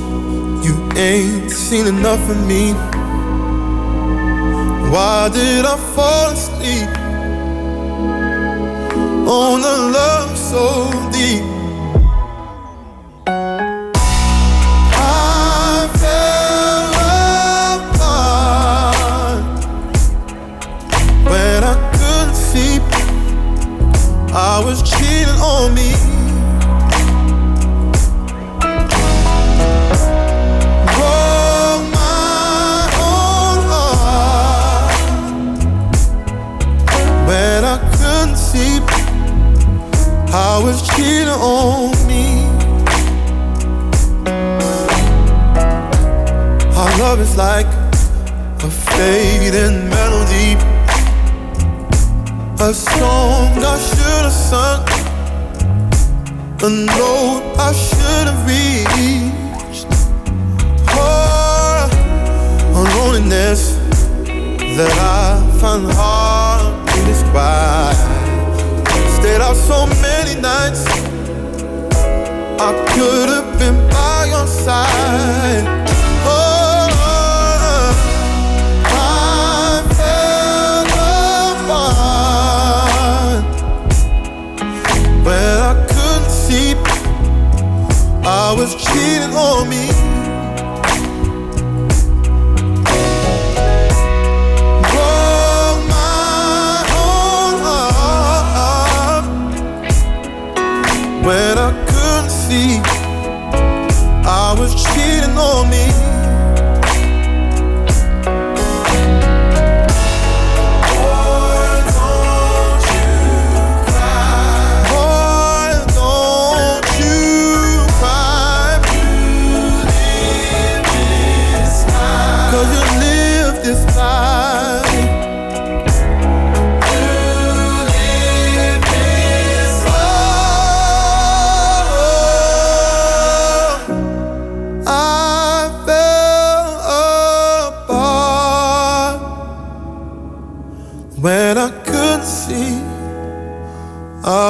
you 0.65 0.75
ain't 0.95 1.51
seen 1.51 1.87
enough 1.87 2.23
of 2.29 2.47
me. 2.47 2.71
Why 4.93 5.27
did 5.27 5.65
I 5.65 5.75
fall 5.93 6.31
asleep 6.31 6.89
on 9.27 9.59
a 9.59 9.77
love 9.91 10.37
so 10.37 10.89
deep? 11.11 11.62
I 24.55 24.59
was 24.63 24.83
cheating 24.83 25.39
on 25.41 25.73
me. 25.73 25.89
Broke 30.93 31.85
my 31.89 32.85
own 33.09 33.57
heart, 33.71 34.93
I 37.63 37.77
couldn't 37.97 38.37
see 38.37 38.77
I 40.31 40.61
was 40.63 40.87
cheating 40.89 41.29
on 41.29 41.89
me. 42.05 42.45
Our 46.77 46.91
love 46.99 47.19
is 47.21 47.35
like 47.35 47.65
a 48.61 48.69
fading 48.69 49.89
melody 49.89 50.72
a 52.63 52.73
song 52.73 53.61
I 53.61 53.77
should 53.77 54.23
have 54.23 54.31
sung, 54.31 54.87
a 56.63 56.69
note 56.69 57.43
I 57.59 57.73
should 57.73 58.27
have 58.31 58.47
reached. 58.47 59.87
Oh, 60.91 61.89
a 62.71 62.81
loneliness 62.95 63.75
that 64.77 64.91
I 64.97 65.59
find 65.59 65.91
hard 65.91 66.87
to 66.87 66.99
describe. 67.03 67.97
Stayed 69.19 69.41
out 69.41 69.57
so 69.57 69.85
many 70.01 70.39
nights. 70.39 70.85
I 72.61 72.71
could 72.95 73.27
have 73.27 73.59
been 73.59 73.75
by 73.89 74.27
your 74.29 74.47
side. 74.47 75.82
I 88.53 88.55
was 88.55 88.75
cheating 88.75 89.33
on 89.33 89.67
me. 89.67 89.87
Broke 94.91 95.81
my 95.89 96.85
own 97.01 97.53
heart 97.65 99.25
when 101.25 101.57
I 101.57 101.71
couldn't 101.87 102.29
see. 102.29 102.79
I 104.23 104.55
was 104.59 104.75
cheating 104.93 105.35
on 105.35 105.67
me. 105.71 105.92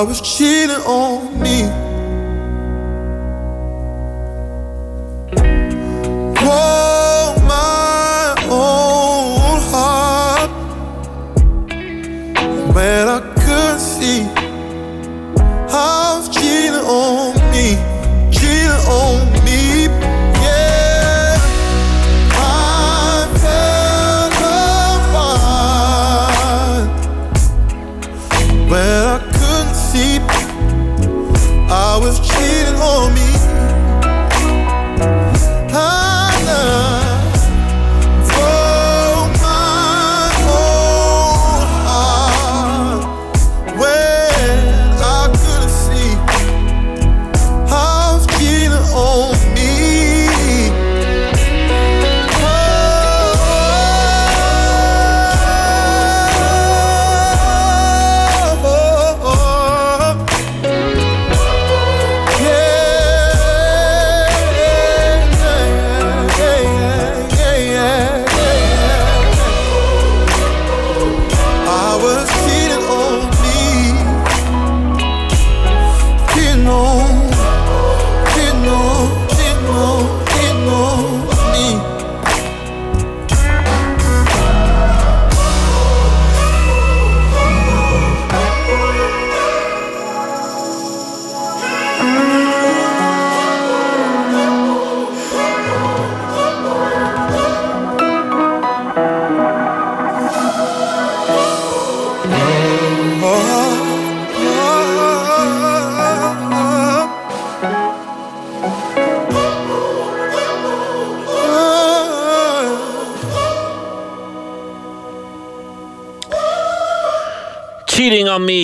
I 0.03 0.05
was 0.05 0.19
cheating 0.19 0.69
on 0.85 1.41
me. 1.41 1.72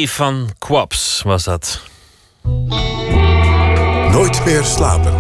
Van 0.10 0.50
Quaps 0.58 1.22
was 1.22 1.44
dat. 1.44 1.82
Nooit 4.12 4.46
meer 4.46 4.64
slapen. 4.64 5.14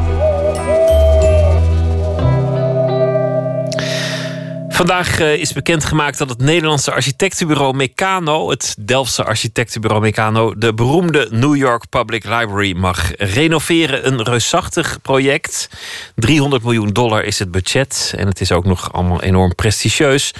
Vandaag 4.79 5.19
eh, 5.19 5.33
is 5.33 5.53
bekendgemaakt 5.53 6.17
dat 6.17 6.29
het 6.29 6.41
Nederlandse 6.41 6.91
architectenbureau 6.91 7.75
Meccano, 7.75 8.49
het 8.49 8.75
Delftse 8.79 9.23
architectenbureau 9.23 10.01
Meccano, 10.01 10.53
de 10.57 10.73
beroemde 10.73 11.27
New 11.31 11.55
York 11.55 11.89
Public 11.89 12.23
Library 12.23 12.73
mag 12.75 13.11
renoveren. 13.17 14.07
Een 14.07 14.23
reusachtig 14.23 15.01
project. 15.01 15.69
300 16.15 16.63
miljoen 16.63 16.89
dollar 16.89 17.23
is 17.23 17.39
het 17.39 17.51
budget 17.51 18.13
en 18.17 18.27
het 18.27 18.41
is 18.41 18.51
ook 18.51 18.65
nog 18.65 18.93
allemaal 18.93 19.21
enorm 19.21 19.55
prestigieus. 19.55 20.33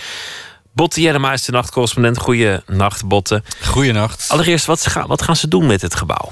Botte 0.80 1.02
Jellema 1.02 1.34
is 1.34 1.46
de 1.46 1.52
nachtcorrespondent. 1.52 2.18
Goeie 2.18 2.60
nacht, 2.68 3.06
Botte. 3.08 3.44
Goeienacht. 3.66 4.26
Allereerst, 4.28 4.66
wat, 4.66 4.88
ga- 4.88 5.08
wat 5.08 5.22
gaan 5.22 5.36
ze 5.36 5.48
doen 5.48 5.66
met 5.66 5.82
het 5.82 5.96
gebouw? 5.96 6.32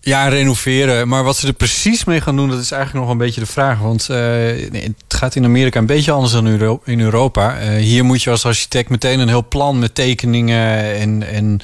Ja, 0.00 0.28
renoveren. 0.28 1.08
Maar 1.08 1.24
wat 1.24 1.36
ze 1.36 1.46
er 1.46 1.52
precies 1.52 2.04
mee 2.04 2.20
gaan 2.20 2.36
doen, 2.36 2.48
dat 2.50 2.60
is 2.60 2.70
eigenlijk 2.70 3.02
nog 3.04 3.12
een 3.12 3.18
beetje 3.18 3.40
de 3.40 3.46
vraag. 3.46 3.78
Want 3.78 4.08
eh, 4.08 4.16
nee, 4.16 4.82
het 4.82 5.14
gaat 5.20 5.34
in 5.34 5.44
Amerika 5.44 5.78
een 5.78 5.86
beetje 5.86 6.10
anders 6.12 6.32
dan 6.32 6.46
Euro- 6.46 6.80
in 6.84 7.00
Europa. 7.00 7.58
Eh, 7.58 7.68
hier 7.82 8.04
moet 8.04 8.22
je 8.22 8.30
als 8.30 8.44
architect 8.46 8.88
meteen 8.88 9.18
een 9.20 9.28
heel 9.28 9.48
plan 9.48 9.78
met 9.78 9.94
tekeningen 9.94 10.94
en, 10.94 11.22
en 11.32 11.60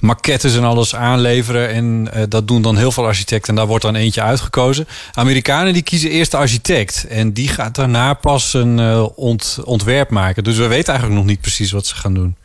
maquettes 0.00 0.56
en 0.56 0.64
alles 0.64 0.94
aanleveren. 0.94 1.68
En 1.68 2.08
eh, 2.12 2.22
dat 2.28 2.48
doen 2.48 2.62
dan 2.62 2.76
heel 2.76 2.92
veel 2.92 3.04
architecten 3.06 3.48
en 3.48 3.54
daar 3.54 3.66
wordt 3.66 3.84
dan 3.84 3.94
eentje 3.94 4.22
uitgekozen. 4.22 4.88
Amerikanen 5.12 5.72
die 5.72 5.82
kiezen 5.82 6.10
eerst 6.10 6.30
de 6.30 6.36
architect. 6.36 7.06
En 7.08 7.32
die 7.32 7.48
gaat 7.48 7.74
daarna 7.74 8.14
pas 8.14 8.54
een 8.54 8.78
eh, 8.78 9.06
ont, 9.14 9.58
ontwerp 9.64 10.10
maken. 10.10 10.44
Dus 10.44 10.56
we 10.56 10.66
weten 10.66 10.88
eigenlijk 10.88 11.20
nog 11.20 11.30
niet 11.30 11.40
precies 11.40 11.72
wat 11.72 11.86
ze 11.86 11.94
gaan 11.94 12.14
doen. 12.14 12.36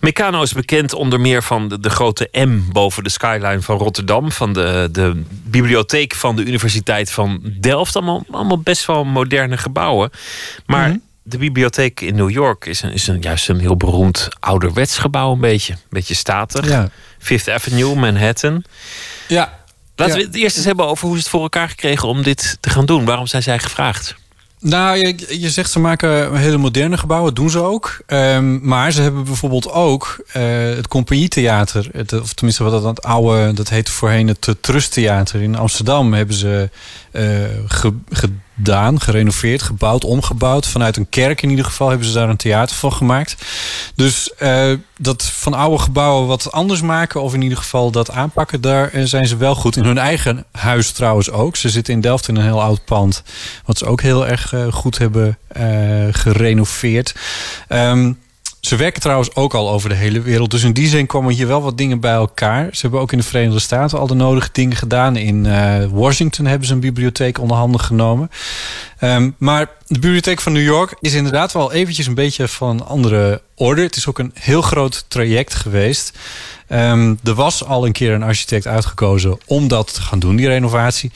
Meccano 0.00 0.42
is 0.42 0.52
bekend 0.52 0.94
onder 0.94 1.20
meer 1.20 1.42
van 1.42 1.68
de, 1.68 1.80
de 1.80 1.90
grote 1.90 2.28
M 2.32 2.60
boven 2.72 3.04
de 3.04 3.10
skyline 3.10 3.62
van 3.62 3.78
Rotterdam. 3.78 4.32
Van 4.32 4.52
de, 4.52 4.88
de 4.92 5.22
bibliotheek 5.44 6.14
van 6.14 6.36
de 6.36 6.44
Universiteit 6.44 7.10
van 7.10 7.40
Delft. 7.60 7.96
Allemaal, 7.96 8.24
allemaal 8.30 8.58
best 8.60 8.86
wel 8.86 9.04
moderne 9.04 9.56
gebouwen. 9.56 10.10
Maar 10.66 10.88
Mhm. 10.88 10.98
De 11.30 11.38
bibliotheek 11.38 12.00
in 12.00 12.14
New 12.14 12.30
York 12.30 12.64
is, 12.66 12.82
een, 12.82 12.92
is 12.92 13.06
een, 13.06 13.20
juist 13.20 13.48
een 13.48 13.60
heel 13.60 13.76
beroemd 13.76 14.28
ouderwets 14.40 14.98
gebouw. 14.98 15.32
Een 15.32 15.40
beetje, 15.40 15.72
een 15.72 15.78
beetje 15.90 16.14
statig. 16.14 16.68
Ja. 16.68 16.88
Fifth 17.18 17.48
Avenue, 17.50 17.94
Manhattan. 17.94 18.64
Ja. 19.28 19.58
Laten 19.96 20.14
Ja. 20.16 20.20
we 20.20 20.26
het 20.26 20.36
eerst 20.36 20.56
eens 20.56 20.64
hebben 20.66 20.86
over 20.86 21.06
hoe 21.06 21.16
ze 21.16 21.22
het 21.22 21.30
voor 21.30 21.42
elkaar 21.42 21.68
gekregen 21.68 22.08
om 22.08 22.22
dit 22.22 22.56
te 22.60 22.70
gaan 22.70 22.86
doen. 22.86 23.04
Waarom 23.04 23.26
zijn 23.26 23.42
zij 23.42 23.58
gevraagd? 23.58 24.16
Nou, 24.60 24.96
je, 24.96 25.40
je 25.40 25.50
zegt 25.50 25.70
ze 25.70 25.78
maken 25.78 26.36
hele 26.36 26.56
moderne 26.56 26.98
gebouwen, 26.98 27.34
doen 27.34 27.50
ze 27.50 27.60
ook. 27.62 28.00
Ehm, 28.06 28.68
maar 28.68 28.92
ze 28.92 29.02
hebben 29.02 29.24
bijvoorbeeld 29.24 29.70
ook 29.72 30.24
eh, 30.32 30.42
het 30.60 30.88
Compagnietheater. 30.88 31.88
Het, 31.92 32.20
of 32.20 32.32
tenminste, 32.32 32.62
wat 32.62 32.72
dat, 32.72 32.82
dat 32.82 33.02
oude, 33.02 33.52
dat 33.52 33.68
heette 33.68 33.92
voorheen 33.92 34.28
het 34.28 34.46
uh, 34.46 34.54
Trusttheater 34.60 35.42
in 35.42 35.56
Amsterdam. 35.56 36.12
Hebben 36.12 36.34
ze 36.36 36.70
eh, 37.12 37.24
ge- 37.66 38.00
gedaan, 38.60 39.00
gerenoveerd, 39.00 39.62
gebouwd, 39.62 40.04
omgebouwd. 40.04 40.66
Vanuit 40.66 40.96
een 40.96 41.08
kerk 41.08 41.42
in 41.42 41.50
ieder 41.50 41.64
geval 41.64 41.88
hebben 41.88 42.06
ze 42.06 42.12
daar 42.12 42.28
een 42.28 42.36
theater 42.36 42.76
van 42.76 42.92
gemaakt. 42.92 43.36
Dus 43.94 44.34
eh, 44.34 44.72
dat 44.96 45.24
van 45.24 45.54
oude 45.54 45.78
gebouwen 45.78 46.26
wat 46.26 46.52
anders 46.52 46.80
maken, 46.80 47.22
of 47.22 47.34
in 47.34 47.42
ieder 47.42 47.58
geval 47.58 47.90
dat 47.90 48.10
aanpakken, 48.10 48.60
daar 48.60 48.92
eh, 48.92 49.02
zijn 49.04 49.26
ze 49.26 49.36
wel 49.36 49.54
goed. 49.54 49.76
In 49.76 49.84
hun 49.84 49.98
eigen 49.98 50.44
huis 50.52 50.90
trouwens 50.90 51.30
ook. 51.30 51.56
Ze 51.56 51.68
zitten 51.68 51.94
in 51.94 52.00
Delft 52.00 52.28
in 52.28 52.36
een 52.36 52.44
heel 52.44 52.62
oud 52.62 52.84
pand, 52.84 53.22
wat 53.64 53.78
ze 53.78 53.86
ook 53.86 54.00
heel 54.00 54.26
erg 54.26 54.52
eh, 54.52 54.72
goed 54.72 54.98
hebben 54.98 55.38
gerenoveerd. 56.10 57.14
Ehm, 57.68 58.12
ze 58.60 58.76
werken 58.76 59.00
trouwens 59.00 59.34
ook 59.34 59.54
al 59.54 59.70
over 59.70 59.88
de 59.88 59.94
hele 59.94 60.20
wereld. 60.20 60.50
Dus 60.50 60.62
in 60.62 60.72
die 60.72 60.88
zin 60.88 61.06
komen 61.06 61.34
hier 61.34 61.46
wel 61.46 61.62
wat 61.62 61.78
dingen 61.78 62.00
bij 62.00 62.12
elkaar. 62.12 62.68
Ze 62.72 62.80
hebben 62.80 63.00
ook 63.00 63.12
in 63.12 63.18
de 63.18 63.24
Verenigde 63.24 63.58
Staten 63.58 63.98
al 63.98 64.06
de 64.06 64.14
nodige 64.14 64.48
dingen 64.52 64.76
gedaan. 64.76 65.16
In 65.16 65.46
eh, 65.46 65.84
Washington 65.90 66.46
hebben 66.46 66.66
ze 66.66 66.72
een 66.72 66.80
bibliotheek 66.80 67.38
onder 67.38 67.56
handen 67.56 67.80
genomen. 67.80 68.30
Ehm, 68.98 69.30
maar 69.38 69.70
de 69.86 69.98
bibliotheek 69.98 70.40
van 70.40 70.52
New 70.52 70.64
York 70.64 70.96
is 71.00 71.14
inderdaad 71.14 71.52
wel 71.52 71.72
eventjes 71.72 72.06
een 72.06 72.14
beetje 72.14 72.48
van 72.48 72.86
andere 72.86 73.42
orde. 73.54 73.82
Het 73.82 73.96
is 73.96 74.06
ook 74.06 74.18
een 74.18 74.32
heel 74.34 74.62
groot 74.62 75.04
traject 75.08 75.54
geweest. 75.54 76.18
Ehm, 76.66 77.14
er 77.24 77.34
was 77.34 77.64
al 77.64 77.86
een 77.86 77.92
keer 77.92 78.12
een 78.12 78.22
architect 78.22 78.66
uitgekozen 78.66 79.38
om 79.46 79.68
dat 79.68 79.94
te 79.94 80.02
gaan 80.02 80.18
doen, 80.18 80.36
die 80.36 80.48
renovatie. 80.48 81.12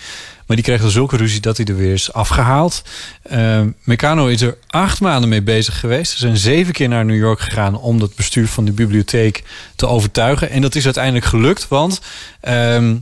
Maar 0.47 0.57
die 0.57 0.65
kreeg 0.65 0.83
er 0.83 0.91
zulke 0.91 1.16
ruzie 1.16 1.41
dat 1.41 1.57
hij 1.57 1.66
er 1.66 1.77
weer 1.77 1.93
is 1.93 2.12
afgehaald. 2.12 2.83
Ehm 3.23 3.69
Meccano 3.85 4.27
is 4.27 4.41
er 4.41 4.57
acht 4.66 5.01
maanden 5.01 5.29
mee 5.29 5.43
bezig 5.43 5.81
geweest. 5.81 6.12
Ze 6.12 6.19
zijn 6.19 6.37
zeven 6.37 6.73
keer 6.73 6.89
naar 6.89 7.05
New 7.05 7.16
York 7.16 7.41
gegaan 7.41 7.79
om 7.79 7.99
dat 7.99 8.15
bestuur 8.15 8.49
van 8.49 8.65
de 8.65 8.73
bibliotheek 8.73 9.43
te 9.77 9.87
overtuigen. 9.87 10.51
En 10.51 10.61
dat 10.61 10.75
is 10.75 10.85
uiteindelijk 10.85 11.25
gelukt, 11.25 11.69
want 11.69 12.01
ehm, 12.41 12.97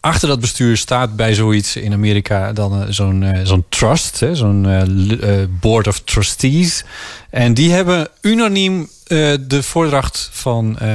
achter 0.00 0.28
dat 0.28 0.40
bestuur 0.40 0.76
staat 0.76 1.16
bij 1.16 1.34
zoiets 1.34 1.76
in 1.76 1.92
Amerika 1.92 2.52
dan 2.52 2.82
eh, 2.82 2.86
zo'n 2.88 3.22
eh, 3.22 3.40
zo'n 3.44 3.64
trust, 3.68 4.22
zo'n 4.32 4.66
eh, 4.66 5.44
board 5.60 5.86
of 5.86 6.00
trustees. 6.00 6.84
En 7.30 7.54
die 7.54 7.72
hebben 7.72 8.08
unaniem 8.20 8.88
eh, 9.10 9.32
de 9.40 9.62
voordracht 9.62 10.28
van 10.32 10.78
eh, 10.78 10.88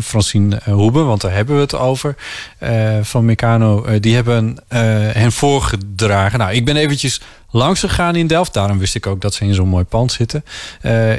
Francine 0.00 0.56
eh, 0.56 0.72
Hoeben, 0.72 1.06
want 1.06 1.20
daar 1.20 1.32
hebben 1.32 1.54
we 1.54 1.60
het 1.60 1.74
over, 1.74 2.14
van 3.02 3.24
Meccano, 3.24 3.98
die 4.00 4.14
hebben 4.14 4.56
hen 5.12 5.32
voorgedragen. 5.32 6.38
Nou, 6.38 6.52
ik 6.52 6.64
ben 6.64 6.76
eventjes 6.76 7.20
langs 7.50 7.80
gegaan 7.80 8.16
in 8.16 8.26
Delft. 8.26 8.54
Daarom 8.54 8.78
wist 8.78 8.94
ik 8.94 9.06
ook 9.06 9.20
dat 9.20 9.34
ze 9.34 9.44
in 9.44 9.54
zo'n 9.54 9.68
mooi 9.68 9.84
pand 9.84 10.12
zitten 10.12 10.44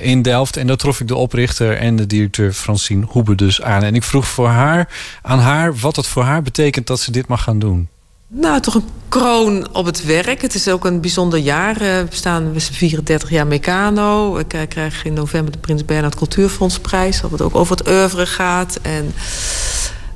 in 0.01 0.21
Delft. 0.21 0.57
En 0.57 0.67
daar 0.67 0.77
trof 0.77 0.99
ik 0.99 1.07
de 1.07 1.15
oprichter 1.15 1.77
en 1.77 1.95
de 1.95 2.07
directeur 2.07 2.53
Francine 2.53 3.05
Hoebe 3.09 3.35
dus 3.35 3.61
aan. 3.61 3.83
En 3.83 3.95
ik 3.95 4.03
vroeg 4.03 4.27
voor 4.27 4.47
haar, 4.47 4.89
aan 5.21 5.39
haar 5.39 5.75
wat 5.75 5.95
het 5.95 6.07
voor 6.07 6.23
haar 6.23 6.41
betekent 6.41 6.87
dat 6.87 6.99
ze 6.99 7.11
dit 7.11 7.27
mag 7.27 7.43
gaan 7.43 7.59
doen. 7.59 7.89
Nou, 8.31 8.59
toch 8.59 8.75
een 8.75 8.89
kroon 9.09 9.67
op 9.73 9.85
het 9.85 10.05
werk. 10.05 10.41
Het 10.41 10.55
is 10.55 10.67
ook 10.67 10.85
een 10.85 11.01
bijzonder 11.01 11.39
jaar. 11.39 11.75
Eh, 11.75 11.79
We 11.79 12.07
staan 12.09 12.53
we 12.53 12.59
zijn 12.59 12.73
34 12.73 13.29
jaar 13.29 13.47
Meccano. 13.47 14.37
Ik 14.37 14.53
eh, 14.53 14.61
krijg 14.67 15.05
in 15.05 15.13
november 15.13 15.51
de 15.51 15.57
Prins 15.59 15.85
Bernhard 15.85 16.15
Cultuurfondsprijs. 16.15 17.21
Wat 17.21 17.41
ook 17.41 17.55
over 17.55 17.77
het 17.77 17.87
oeuvre 17.87 18.25
gaat. 18.25 18.79
En 18.81 19.13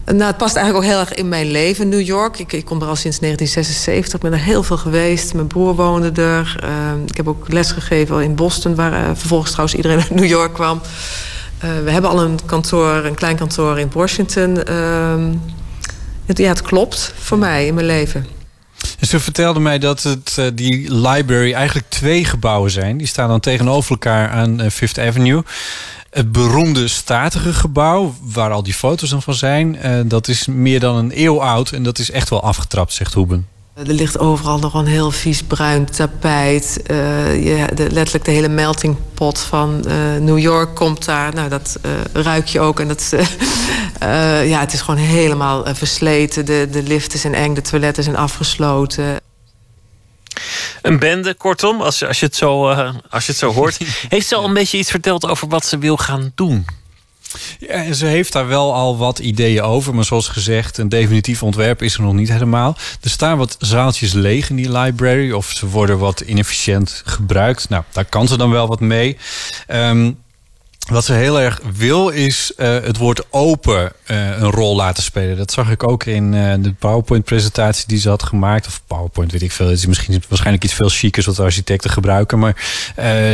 eh, 0.04 0.14
nou, 0.14 0.28
het 0.28 0.38
past 0.38 0.56
eigenlijk 0.56 0.86
ook 0.86 0.92
heel 0.92 1.02
erg 1.02 1.14
in 1.14 1.30
mijn 1.30 1.52
leven. 1.52 1.90
New 1.90 2.02
York, 2.02 2.40
ik, 2.40 2.54
ik 2.54 2.66
kom 2.66 2.82
er 2.82 2.88
al 2.88 2.96
sinds 2.96 3.20
1976. 3.20 4.14
Ik 4.14 4.30
ben 4.30 4.40
er 4.40 4.46
heel 4.46 4.64
veel 4.64 4.78
geweest. 4.78 5.34
Mijn 5.34 5.48
broer 5.48 5.76
woonde 5.76 6.22
er. 6.22 6.56
Eh, 6.64 6.70
ik 7.06 7.18
heb 7.18 7.28
ook 7.28 7.52
lesgegeven 7.52 8.24
in 8.24 8.36
Boston... 8.36 8.76
waar 8.76 8.94
eh, 8.94 9.10
vervolgens 9.14 9.52
trouwens 9.52 9.78
iedereen 9.78 10.00
uit 10.00 10.10
New 10.10 10.30
York 10.30 10.54
kwam. 10.54 10.82
We 11.84 11.92
hebben 11.92 12.10
al 12.10 12.22
een 12.22 12.40
kantoor, 12.46 13.06
een 13.06 13.16
klein 13.16 13.36
kantoor 13.36 13.80
in 13.80 13.90
Washington... 13.94 14.58
Ja, 16.26 16.48
het 16.48 16.62
klopt 16.62 17.14
voor 17.18 17.38
mij 17.38 17.68
in 17.68 17.74
mijn 17.74 17.86
leven. 17.86 18.26
En 19.00 19.08
ze 19.08 19.20
vertelde 19.20 19.60
mij 19.60 19.80
dat 19.80 20.04
het, 20.04 20.38
eh, 20.38 20.46
die 20.54 20.94
library 20.96 21.54
eigenlijk 21.54 21.90
twee 21.90 22.26
gebouwen 22.26 22.72
zijn. 22.72 22.98
Die 22.98 23.08
staan 23.08 23.28
dan 23.28 23.40
tegenover 23.40 23.92
elkaar 23.92 24.30
aan 24.30 24.62
eh, 24.62 24.70
Fifth 24.70 25.00
Avenue. 25.00 25.44
Het 26.10 26.32
beroemde 26.32 26.88
statige 26.88 27.54
gebouw, 27.54 28.16
waar 28.22 28.52
al 28.52 28.64
die 28.64 28.74
foto's 28.74 29.10
dan 29.10 29.22
van 29.22 29.34
zijn... 29.34 29.76
eh, 29.78 30.00
dat 30.06 30.28
is 30.28 30.48
meer 30.48 30.80
dan 30.80 30.96
een 30.96 31.12
eeuw 31.16 31.42
oud 31.42 31.72
en 31.72 31.84
dat 31.84 32.00
is 32.00 32.12
echt 32.12 32.30
wel 32.30 32.44
afgetrapt, 32.44 32.94
zegt 32.94 33.14
Hoeben. 33.14 33.48
Er 33.76 33.94
ligt 33.94 34.20
overal 34.20 34.60
nog 34.60 34.74
een 34.74 34.86
heel 34.86 35.12
vies 35.12 35.44
bruin 35.44 35.86
tapijt. 35.86 36.82
Eh, 36.86 37.44
je, 37.44 37.68
de, 37.76 37.92
letterlijk 37.92 38.26
de 38.26 38.32
hele 38.32 38.48
melting 38.48 38.98
pot 39.14 39.40
van 39.40 39.86
eh, 39.86 39.96
New 40.20 40.40
York 40.40 40.76
komt 40.76 41.06
daar. 41.06 41.34
Nou, 41.34 41.50
dat 41.50 41.78
eh, 41.82 41.92
ruik 42.24 42.48
je 42.48 42.60
ook. 42.60 42.80
En 42.80 42.88
dat, 42.88 43.00
is, 43.00 43.10
ja, 44.52 44.60
het 44.60 44.74
is 44.74 44.82
gewoon 44.82 45.00
helemaal 45.00 45.76
versleten. 45.76 46.46
De, 46.46 46.68
de 46.72 46.84
liften 46.84 47.20
zijn 47.20 47.36
eng, 47.36 47.54
de 47.54 47.62
toiletten 47.62 48.04
zijn 48.04 48.16
afgesloten. 48.16 49.22
Een 50.82 51.00
bende, 51.00 51.34
kortom, 51.34 51.82
als, 51.82 52.04
als, 52.04 52.20
je, 52.20 52.26
het 52.26 52.36
zo, 52.36 52.70
eh, 52.70 52.94
als 53.10 53.26
je 53.26 53.32
het 53.32 53.42
zo 53.42 53.54
hoort. 53.54 53.78
Heeft 54.10 54.28
ze 54.28 54.36
al 54.36 54.46
een 54.46 54.54
beetje 54.54 54.78
iets 54.78 54.92
verteld 54.92 55.28
over 55.28 55.48
wat 55.48 55.66
ze 55.66 55.78
wil 55.78 55.98
gaan 55.98 56.32
doen? 56.36 56.66
Ja, 57.60 57.94
ze 57.94 58.06
heeft 58.06 58.34
daar 58.34 58.48
wel 58.48 58.74
al 58.74 58.98
wat 58.98 59.20
ideeën 59.20 59.62
over. 59.62 59.96
Maar 59.96 60.06
zoals 60.06 60.28
gezegd, 60.28 60.78
een 60.78 60.90
definitief 60.90 61.44
ontwerp 61.44 61.82
is 61.82 61.96
er 61.96 62.02
nog 62.02 62.14
niet 62.14 62.32
helemaal. 62.32 62.78
Er 63.02 63.10
staan 63.10 63.38
wat 63.38 63.56
zaaltjes 63.60 64.14
leeg 64.14 64.50
in 64.50 64.56
die 64.56 64.72
library. 64.72 65.32
Of 65.32 65.50
ze 65.52 65.68
worden 65.68 65.98
wat 65.98 66.22
inefficiënt 66.22 67.02
gebruikt. 67.06 67.70
Nou, 67.70 67.84
daar 67.92 68.06
kan 68.06 68.28
ze 68.28 68.38
dan 68.38 68.52
wel 68.52 68.68
wat 68.68 68.80
mee. 68.80 69.18
Ehm, 69.68 70.12
wat 70.90 71.06
ze 71.06 71.14
heel 71.14 71.40
erg 71.40 71.62
wil 71.78 72.10
is 72.10 72.52
eh, 72.58 72.68
het 72.68 72.98
woord 72.98 73.24
open 73.30 73.92
eh, 74.04 74.38
een 74.38 74.52
rol 74.52 74.76
laten 74.76 75.04
spelen. 75.04 75.38
Dat 75.38 75.52
zag 75.52 75.72
ik 75.72 75.84
ook 75.84 76.04
in 76.04 76.34
eh, 76.34 76.54
de 76.60 76.74
PowerPoint-presentatie 76.74 77.88
die 77.88 78.00
ze 78.00 78.10
had 78.10 78.24
gemaakt. 78.24 78.68
Of 78.68 78.82
PowerPoint, 78.88 79.32
weet 79.32 79.42
ik 79.42 79.52
veel. 79.52 79.68
Het 79.68 79.78
is 79.78 79.86
misschien 79.86 80.24
waarschijnlijk 80.28 80.64
iets 80.64 80.74
veel 80.74 80.90
chicers 80.90 81.26
wat 81.26 81.40
architecten 81.40 81.90
gebruiken. 81.90 82.40
Maar 82.40 82.56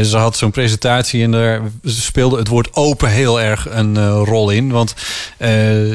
ze 0.04 0.18
had 0.18 0.38
zo'n 0.38 0.52
presentatie 0.52 1.24
en 1.24 1.32
daar 1.32 1.62
speelde 1.84 2.38
het 2.38 2.48
woord 2.48 2.76
open 2.76 3.10
heel 3.10 3.42
erg 3.42 3.68
een 3.70 4.10
rol 4.10 4.50
in. 4.50 4.72
Want 4.72 4.94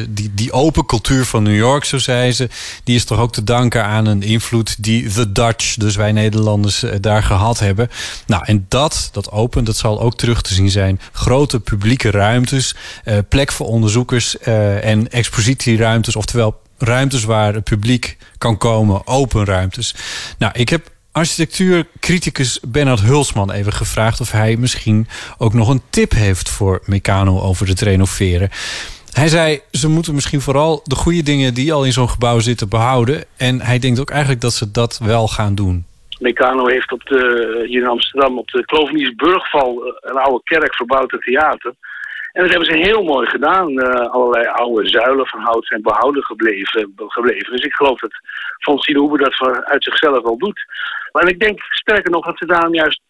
die, 0.08 0.30
die 0.34 0.52
open 0.52 0.86
cultuur 0.86 1.24
van 1.24 1.42
New 1.42 1.56
York, 1.56 1.84
zo 1.84 1.98
zei 1.98 2.32
ze, 2.32 2.48
die 2.84 2.96
is 2.96 3.04
toch 3.04 3.18
ook 3.18 3.32
te 3.32 3.44
danken 3.44 3.84
aan 3.84 4.06
een 4.06 4.22
invloed 4.22 4.82
die 4.82 5.08
the 5.08 5.32
Dutch, 5.32 5.74
dus 5.74 5.96
wij 5.96 6.12
Nederlanders, 6.12 6.84
daar 7.00 7.22
gehad 7.22 7.58
hebben. 7.58 7.90
Nou, 8.26 8.42
en 8.44 8.66
dat, 8.68 9.08
dat 9.12 9.30
open, 9.30 9.64
dat 9.64 9.76
zal 9.76 10.00
ook 10.00 10.16
terug 10.16 10.42
te 10.42 10.54
zien 10.54 10.70
zijn. 10.70 11.00
Grote 11.44 11.76
publieke 11.76 12.10
ruimtes, 12.10 12.74
eh, 13.04 13.18
plek 13.28 13.52
voor 13.52 13.66
onderzoekers 13.66 14.38
eh, 14.38 14.84
en 14.84 15.10
expositieruimtes, 15.10 16.16
oftewel 16.16 16.60
ruimtes 16.78 17.24
waar 17.24 17.54
het 17.54 17.64
publiek 17.64 18.16
kan 18.38 18.58
komen, 18.58 19.06
open 19.06 19.44
ruimtes. 19.44 19.94
Nou, 20.38 20.52
ik 20.56 20.68
heb 20.68 20.90
architectuurcriticus 21.12 22.60
Bernard 22.62 23.00
Hulsman 23.00 23.50
even 23.50 23.72
gevraagd 23.72 24.20
of 24.20 24.30
hij 24.30 24.56
misschien 24.56 25.08
ook 25.38 25.52
nog 25.52 25.68
een 25.68 25.82
tip 25.90 26.12
heeft 26.12 26.48
voor 26.48 26.82
Meccano 26.84 27.40
over 27.40 27.68
het 27.68 27.80
renoveren. 27.80 28.50
Hij 29.12 29.28
zei, 29.28 29.60
ze 29.70 29.88
moeten 29.88 30.14
misschien 30.14 30.40
vooral 30.40 30.80
de 30.84 30.94
goede 30.94 31.22
dingen 31.22 31.54
die 31.54 31.72
al 31.72 31.84
in 31.84 31.92
zo'n 31.92 32.10
gebouw 32.10 32.38
zitten 32.38 32.68
behouden. 32.68 33.24
En 33.36 33.60
hij 33.60 33.78
denkt 33.78 34.00
ook 34.00 34.10
eigenlijk 34.10 34.40
dat 34.40 34.54
ze 34.54 34.70
dat 34.70 34.98
wel 35.02 35.28
gaan 35.28 35.54
doen. 35.54 35.84
Meccano 36.24 36.66
heeft 36.66 36.92
op 36.92 37.04
de, 37.04 37.64
hier 37.66 37.82
in 37.82 37.88
Amsterdam 37.88 38.38
op 38.38 38.48
de 38.48 38.64
Kloveniersburgval 38.64 39.86
eh, 39.86 39.92
een 40.00 40.16
oude 40.16 40.40
kerk 40.44 40.74
verbouwd 40.74 41.08
tot 41.08 41.22
theater. 41.22 41.74
En 42.32 42.42
dat 42.42 42.50
hebben 42.50 42.68
ze 42.68 42.88
heel 42.88 43.02
mooi 43.02 43.26
gedaan. 43.26 43.78
Eh, 43.78 44.10
allerlei 44.10 44.46
oude 44.46 44.88
zuilen 44.88 45.26
van 45.26 45.40
hout 45.40 45.66
zijn 45.66 45.82
behouden 45.82 46.24
gebleven, 46.24 46.92
gebleven. 46.96 47.52
Dus 47.52 47.64
ik 47.64 47.74
geloof 47.74 47.98
dat 48.00 48.14
Francine 48.58 48.98
Hoebe 48.98 49.18
dat 49.18 49.64
uit 49.64 49.84
zichzelf 49.84 50.22
wel 50.22 50.38
doet. 50.38 50.64
Maar 51.12 51.28
ik 51.28 51.40
denk 51.40 51.60
sterker 51.62 52.10
nog 52.10 52.24
dat 52.24 52.38
ze 52.38 52.46
daarom 52.46 52.74
juist 52.74 53.00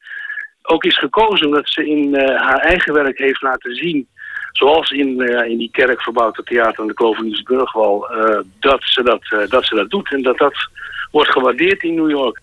ook 0.63 0.85
is 0.85 0.99
gekozen... 0.99 1.47
omdat 1.47 1.69
ze 1.69 1.89
in 1.89 2.15
eh, 2.15 2.41
haar 2.41 2.61
eigen 2.61 2.93
werk 2.93 3.19
heeft 3.19 3.43
laten 3.43 3.75
zien... 3.75 4.09
zoals 4.53 4.91
in, 4.91 5.21
in 5.49 5.59
die 5.59 5.71
kerk 5.71 6.03
verbouwd 6.03 6.35
tot 6.35 6.47
theater 6.47 6.81
aan 6.81 6.87
de 6.87 6.95
Kloveniersburgwal... 6.95 8.09
dat, 8.61 8.83
ze 8.85 9.03
dat, 9.03 9.51
dat 9.51 9.65
ze 9.65 9.75
dat 9.75 9.91
doet 9.91 10.13
en 10.13 10.23
dat 10.23 10.39
dat 10.39 10.69
wordt 11.11 11.31
gewaardeerd 11.31 11.83
in 11.83 11.95
New 11.95 12.11
York. 12.11 12.43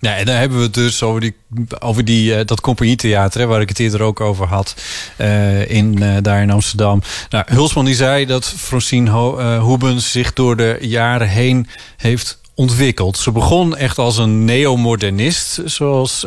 Ja, 0.00 0.16
en 0.16 0.26
dan 0.26 0.34
hebben 0.34 0.58
we 0.58 0.64
het 0.64 0.74
dus 0.74 1.02
over, 1.02 1.20
die, 1.20 1.36
over 1.78 2.04
die, 2.04 2.34
eh, 2.34 2.46
dat 2.46 2.60
compagnietheater... 2.60 3.40
Hè, 3.40 3.46
waar 3.46 3.60
ik 3.60 3.68
het 3.68 3.78
eerder 3.78 4.02
ook 4.02 4.20
over 4.20 4.46
had, 4.46 4.76
eh, 5.16 5.70
in, 5.70 6.02
eh, 6.02 6.16
daar 6.22 6.42
in 6.42 6.50
Amsterdam. 6.50 7.00
Nou, 7.30 7.44
Hulsman 7.48 7.84
die 7.84 7.94
zei 7.94 8.26
dat 8.26 8.48
Francine 8.48 9.10
Ho, 9.10 9.58
Hoebens 9.58 10.12
zich 10.12 10.32
door 10.32 10.56
de 10.56 10.78
jaren 10.80 11.28
heen 11.28 11.66
heeft 11.96 12.40
ontwikkeld. 12.54 13.16
Ze 13.16 13.32
begon 13.32 13.76
echt 13.76 13.98
als 13.98 14.18
een 14.18 14.44
neomodernist, 14.44 15.60
zoals 15.64 16.26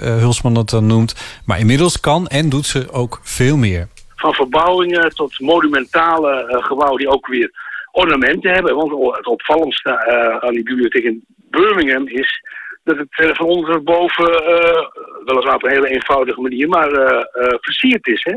Hulsman 0.00 0.54
dat 0.54 0.70
dan 0.70 0.86
noemt. 0.86 1.40
Maar 1.44 1.58
inmiddels 1.58 2.00
kan 2.00 2.26
en 2.26 2.48
doet 2.48 2.66
ze 2.66 2.92
ook 2.92 3.20
veel 3.22 3.56
meer. 3.56 3.88
van 4.16 4.34
verbouwingen 4.34 5.14
tot 5.14 5.40
monumentale 5.40 6.58
gebouwen 6.62 6.98
die 6.98 7.08
ook 7.08 7.26
weer 7.26 7.50
ornamenten 7.90 8.52
hebben. 8.52 8.74
Want 8.74 9.16
het 9.16 9.26
opvallendste 9.26 10.06
aan 10.40 10.54
die 10.54 10.62
bibliotheek 10.62 11.04
in 11.04 11.24
Birmingham 11.50 12.08
is 12.08 12.40
dat 12.84 12.96
het 12.96 13.36
van 13.36 13.46
onder 13.46 13.74
tot 13.74 13.82
boven, 13.82 14.44
eh, 14.44 14.86
weliswaar 15.24 15.54
op 15.54 15.64
een 15.64 15.70
hele 15.70 15.88
eenvoudige 15.88 16.40
manier, 16.40 16.68
maar 16.68 16.92
eh, 16.92 17.18
eh, 17.18 17.54
versierd 17.60 18.06
is. 18.06 18.22
Hè? 18.24 18.34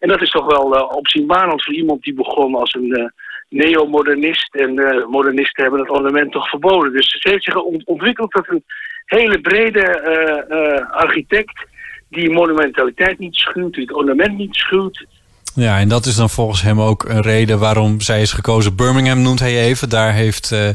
En 0.00 0.08
dat 0.08 0.22
is 0.22 0.30
toch 0.30 0.46
wel 0.46 0.86
opzienbarend 0.86 1.64
voor 1.64 1.74
iemand 1.74 2.02
die 2.02 2.14
begon 2.14 2.54
als 2.54 2.74
een 2.74 3.12
neomodernist. 3.48 4.54
En 4.54 4.74
modernisten 5.08 5.62
hebben 5.62 5.80
het 5.80 5.90
ornament 5.90 6.32
toch 6.32 6.48
verboden. 6.48 6.92
Dus 6.92 7.10
ze 7.10 7.28
heeft 7.30 7.44
zich 7.44 7.62
ont- 7.62 7.84
ontwikkeld 7.84 8.30
tot 8.30 8.48
een 8.48 8.64
hele 9.04 9.40
brede 9.40 10.86
architect 10.90 11.66
die 12.08 12.30
monumentaliteit 12.30 13.18
niet 13.18 13.34
schuwt, 13.34 13.74
die 13.74 13.82
het 13.82 13.96
ornament 13.96 14.36
niet 14.36 14.54
schuwt. 14.54 15.06
Ja, 15.54 15.78
en 15.78 15.88
dat 15.88 16.06
is 16.06 16.14
dan 16.14 16.30
volgens 16.30 16.62
hem 16.62 16.80
ook 16.80 17.04
een 17.08 17.20
reden 17.22 17.58
waarom 17.58 18.00
zij 18.00 18.22
is 18.22 18.32
gekozen. 18.32 18.74
Birmingham 18.74 19.22
noemt 19.22 19.38
hij 19.40 19.60
even. 19.60 19.88
Daar 19.88 20.12
heeft 20.12 20.52
eh 20.52 20.68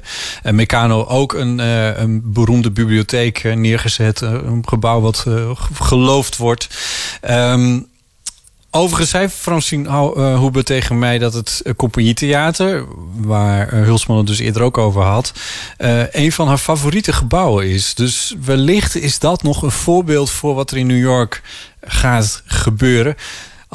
Meccano 0.51 1.05
ook 1.05 1.33
een, 1.33 1.59
eh, 1.59 1.97
een 1.97 2.21
beroemde 2.23 2.71
bibliotheek 2.71 3.43
neergezet. 3.55 4.21
Een 4.21 4.63
gebouw 4.67 4.99
wat 5.01 5.17
ge- 5.17 5.55
geloofd 5.73 6.37
wordt. 6.37 6.67
Ehm, 7.21 7.79
overigens 8.71 9.09
zei 9.09 9.29
Francine 9.29 9.89
Hoebe 10.35 10.63
tegen 10.63 10.99
mij 10.99 11.17
dat 11.17 11.33
het 11.33 11.61
uh, 11.63 11.73
Compagnietheater... 11.75 12.85
waar 13.15 13.71
Hulsman 13.71 14.17
het 14.17 14.27
dus 14.27 14.39
eerder 14.39 14.61
ook 14.61 14.77
over 14.77 15.01
had... 15.01 15.33
een 16.11 16.31
van 16.31 16.47
haar 16.47 16.57
favoriete 16.57 17.13
gebouwen 17.13 17.67
is. 17.69 17.93
Dus 17.93 18.35
wellicht 18.45 18.95
is 18.95 19.19
dat 19.19 19.43
nog 19.43 19.61
een 19.61 19.71
voorbeeld 19.71 20.29
voor 20.29 20.55
wat 20.55 20.71
er 20.71 20.77
in 20.77 20.87
New 20.87 20.99
York 20.99 21.41
gaat 21.81 22.41
gebeuren... 22.45 23.15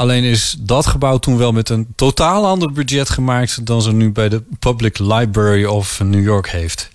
Alleen 0.01 0.24
is 0.24 0.56
dat 0.59 0.86
gebouw 0.86 1.18
toen 1.18 1.39
wel 1.39 1.52
met 1.52 1.68
een 1.68 1.86
totaal 1.97 2.47
ander 2.47 2.72
budget 2.72 3.10
gemaakt 3.10 3.66
dan 3.66 3.82
ze 3.82 3.93
nu 3.93 4.12
bij 4.12 4.28
de 4.28 4.43
Public 4.59 4.98
Library 4.98 5.64
of 5.64 6.01
New 6.01 6.22
York 6.22 6.48
heeft. 6.48 6.90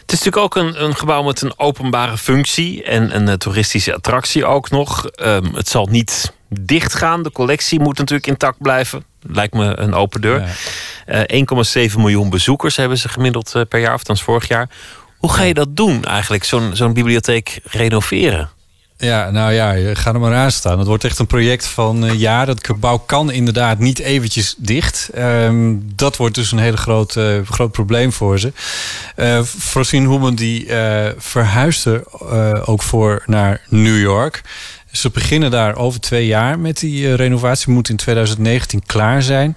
Het 0.00 0.12
is 0.12 0.22
natuurlijk 0.22 0.36
ook 0.36 0.56
een, 0.56 0.84
een 0.84 0.96
gebouw 0.96 1.22
met 1.22 1.40
een 1.40 1.58
openbare 1.58 2.18
functie 2.18 2.82
en 2.82 3.16
een 3.16 3.28
eh, 3.28 3.34
toeristische 3.34 3.94
attractie 3.94 4.44
ook 4.44 4.70
nog. 4.70 5.06
Ehm, 5.06 5.54
het 5.54 5.68
zal 5.68 5.86
niet 5.86 6.32
dicht 6.48 6.94
gaan. 6.94 7.22
De 7.22 7.32
collectie 7.32 7.80
moet 7.80 7.98
natuurlijk 7.98 8.26
intact 8.26 8.58
blijven. 8.58 9.04
Lijkt 9.22 9.54
me 9.54 9.78
een 9.78 9.94
open 9.94 10.20
deur. 10.20 10.56
Eh, 11.06 11.20
1,7 11.26 12.00
miljoen 12.00 12.30
bezoekers 12.30 12.76
hebben 12.76 12.98
ze 12.98 13.08
gemiddeld 13.08 13.54
eh, 13.54 13.62
per 13.68 13.80
jaar, 13.80 13.92
of 13.92 13.98
althans 13.98 14.22
vorig 14.22 14.48
jaar. 14.48 14.70
Hoe 15.18 15.32
ga 15.32 15.42
je 15.42 15.54
dat 15.54 15.76
doen 15.76 16.04
eigenlijk, 16.04 16.44
zo'n 16.44 16.70
zo'n 16.72 16.92
bibliotheek 16.92 17.60
renoveren? 17.64 18.50
Ja, 19.00 19.30
nou 19.30 19.52
ja, 19.52 19.94
gaat 19.94 20.14
er 20.14 20.20
maar 20.20 20.34
aan 20.34 20.50
staan. 20.50 20.78
Het 20.78 20.86
wordt 20.86 21.04
echt 21.04 21.18
een 21.18 21.26
project 21.26 21.66
van 21.66 22.04
uh, 22.04 22.14
jaar. 22.14 22.46
Dat 22.46 22.66
gebouw 22.66 22.98
kan 22.98 23.30
inderdaad 23.30 23.78
niet 23.78 23.98
eventjes 23.98 24.54
dicht. 24.58 25.10
Um, 25.18 25.92
dat 25.94 26.16
wordt 26.16 26.34
dus 26.34 26.52
een 26.52 26.58
hele 26.58 26.76
groot, 26.76 27.16
uh, 27.16 27.38
groot 27.44 27.72
probleem 27.72 28.12
voor 28.12 28.38
ze. 28.38 28.52
Uh, 29.16 30.04
Hoeman 30.04 30.34
die 30.34 30.66
verhuisde 31.16 32.04
ook 32.64 32.82
voor 32.82 33.22
naar 33.26 33.60
New 33.68 34.00
York. 34.00 34.42
Ze 34.92 35.10
beginnen 35.10 35.50
daar 35.50 35.76
over 35.76 36.00
twee 36.00 36.26
jaar 36.26 36.58
met 36.58 36.78
die 36.78 37.14
renovatie. 37.14 37.72
Moet 37.72 37.88
in 37.88 37.96
2019 37.96 38.82
klaar 38.86 39.22
zijn. 39.22 39.56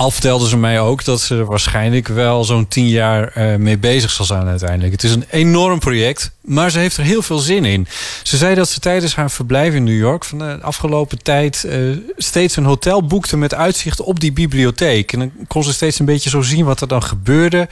Al 0.00 0.10
vertelden 0.10 0.48
ze 0.48 0.56
mij 0.56 0.80
ook 0.80 1.04
dat 1.04 1.20
ze 1.20 1.36
er 1.36 1.44
waarschijnlijk 1.44 2.08
wel 2.08 2.44
zo'n 2.44 2.68
tien 2.68 2.88
jaar 2.88 3.32
uh, 3.36 3.56
mee 3.56 3.78
bezig 3.78 4.10
zal 4.10 4.24
zijn 4.24 4.46
uiteindelijk. 4.46 4.92
Het 4.92 5.02
is 5.02 5.12
een 5.12 5.24
enorm 5.30 5.78
project, 5.78 6.30
maar 6.40 6.70
ze 6.70 6.78
heeft 6.78 6.96
er 6.96 7.04
heel 7.04 7.22
veel 7.22 7.38
zin 7.38 7.64
in. 7.64 7.86
Ze 8.22 8.36
zei 8.36 8.54
dat 8.54 8.68
ze 8.68 8.80
tijdens 8.80 9.14
haar 9.14 9.30
verblijf 9.30 9.74
in 9.74 9.84
New 9.84 9.98
York 9.98 10.24
van 10.24 10.38
de 10.38 10.58
afgelopen 10.62 11.22
tijd 11.22 11.64
uh, 11.66 11.96
steeds 12.16 12.56
een 12.56 12.64
hotel 12.64 13.06
boekte 13.06 13.36
met 13.36 13.54
uitzicht 13.54 14.00
op 14.00 14.20
die 14.20 14.32
bibliotheek. 14.32 15.12
En 15.12 15.18
dan 15.18 15.32
kon 15.48 15.64
ze 15.64 15.72
steeds 15.72 15.98
een 15.98 16.06
beetje 16.06 16.30
zo 16.30 16.40
zien 16.40 16.64
wat 16.64 16.80
er 16.80 16.88
dan 16.88 17.02
gebeurde. 17.02 17.68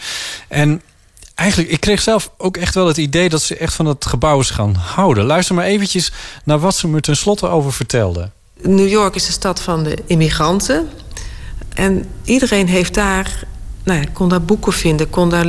En 0.49 0.83
eigenlijk, 1.35 1.71
ik 1.71 1.81
kreeg 1.81 2.01
zelf 2.01 2.31
ook 2.37 2.57
echt 2.57 2.75
wel 2.75 2.87
het 2.87 2.97
idee 2.97 3.29
dat 3.29 3.43
ze 3.43 3.57
echt 3.57 3.75
van 3.75 3.87
het 3.87 4.07
gebouw 4.07 4.41
is 4.41 4.51
gaan 4.51 4.75
houden. 4.75 5.25
Luister 5.25 5.55
maar 5.55 5.65
eventjes 5.65 6.13
naar 6.45 6.59
wat 6.59 6.77
ze 6.77 6.89
me 6.89 7.01
tenslotte 7.01 7.49
over 7.49 7.73
vertelde. 7.73 8.31
New 8.63 8.89
York 8.89 9.15
is 9.15 9.27
de 9.27 9.33
stad 9.33 9.61
van 9.61 9.83
de 9.83 9.99
immigranten. 10.07 10.89
En 11.79 12.05
iedereen 12.25 12.69
heeft 12.69 12.95
daar, 12.95 13.43
nou 13.83 14.01
ja, 14.01 14.07
kon 14.13 14.29
daar 14.29 14.43
boeken 14.43 14.73
vinden, 14.73 15.11
kon 15.11 15.31
daar 15.31 15.47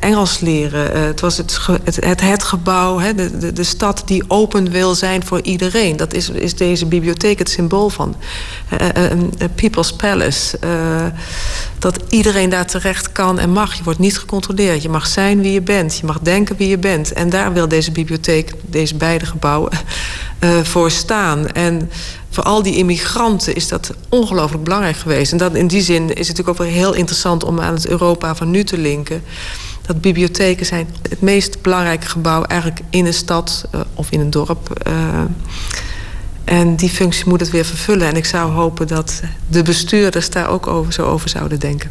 Engels 0.00 0.40
leren. 0.40 0.96
Uh, 0.96 1.04
het 1.04 1.20
was 1.20 1.36
het, 1.36 1.58
het, 1.84 2.20
het, 2.20 2.42
gebouw, 2.42 2.98
hè, 2.98 3.14
de, 3.14 3.38
de, 3.38 3.52
de, 3.52 3.62
stad 3.62 4.02
die 4.06 4.24
open 4.28 4.70
wil 4.70 4.94
zijn 4.94 5.24
voor 5.24 5.40
iedereen. 5.42 5.96
Dat 5.96 6.14
is, 6.14 6.30
is 6.30 6.54
deze 6.54 6.86
bibliotheek 6.86 7.38
het 7.38 7.50
symbool 7.50 7.88
van. 7.88 8.16
Uh, 8.82 8.88
People's 9.54 9.92
Palace. 9.92 10.58
Dat 11.80 11.98
iedereen 12.08 12.50
daar 12.50 12.66
terecht 12.66 13.12
kan 13.12 13.38
en 13.38 13.50
mag. 13.50 13.74
Je 13.74 13.82
wordt 13.82 13.98
niet 13.98 14.18
gecontroleerd. 14.18 14.82
Je 14.82 14.88
mag 14.88 15.06
zijn 15.06 15.40
wie 15.40 15.52
je 15.52 15.62
bent. 15.62 15.98
Je 15.98 16.06
mag 16.06 16.18
denken 16.20 16.56
wie 16.56 16.68
je 16.68 16.78
bent. 16.78 17.12
En 17.12 17.30
daar 17.30 17.52
wil 17.52 17.68
deze 17.68 17.92
bibliotheek, 17.92 18.52
deze 18.62 18.94
beide 18.94 19.26
gebouwen, 19.26 19.72
voor 20.72 20.90
staan. 20.90 21.48
En 21.48 21.90
voor 22.30 22.44
al 22.44 22.62
die 22.62 22.76
immigranten 22.76 23.54
is 23.54 23.68
dat 23.68 23.94
ongelooflijk 24.08 24.64
belangrijk 24.64 24.96
geweest. 24.96 25.32
En 25.32 25.38
dat, 25.38 25.54
in 25.54 25.66
die 25.66 25.82
zin 25.82 26.02
is 26.02 26.08
het 26.08 26.36
natuurlijk 26.36 26.48
ook 26.48 26.58
wel 26.58 26.66
heel 26.66 26.94
interessant 26.94 27.44
om 27.44 27.60
aan 27.60 27.74
het 27.74 27.86
Europa 27.86 28.34
van 28.34 28.50
nu 28.50 28.64
te 28.64 28.78
linken. 28.78 29.22
Dat 29.86 30.00
bibliotheken 30.00 30.66
zijn 30.66 30.88
het 31.08 31.20
meest 31.20 31.62
belangrijke 31.62 32.06
gebouw 32.06 32.42
eigenlijk 32.42 32.80
in 32.90 33.06
een 33.06 33.14
stad 33.14 33.64
uh, 33.74 33.80
of 33.94 34.10
in 34.10 34.20
een 34.20 34.30
dorp. 34.30 34.82
Uh, 34.88 34.94
en 36.44 36.76
die 36.76 36.90
functie 36.90 37.28
moet 37.28 37.40
het 37.40 37.50
weer 37.50 37.64
vervullen. 37.64 38.08
En 38.08 38.16
ik 38.16 38.24
zou 38.24 38.50
hopen 38.50 38.86
dat 38.86 39.22
de 39.48 39.62
bestuurders 39.62 40.30
daar 40.30 40.48
ook 40.48 40.66
over, 40.66 40.92
zo 40.92 41.06
over 41.06 41.28
zouden 41.28 41.60
denken. 41.60 41.90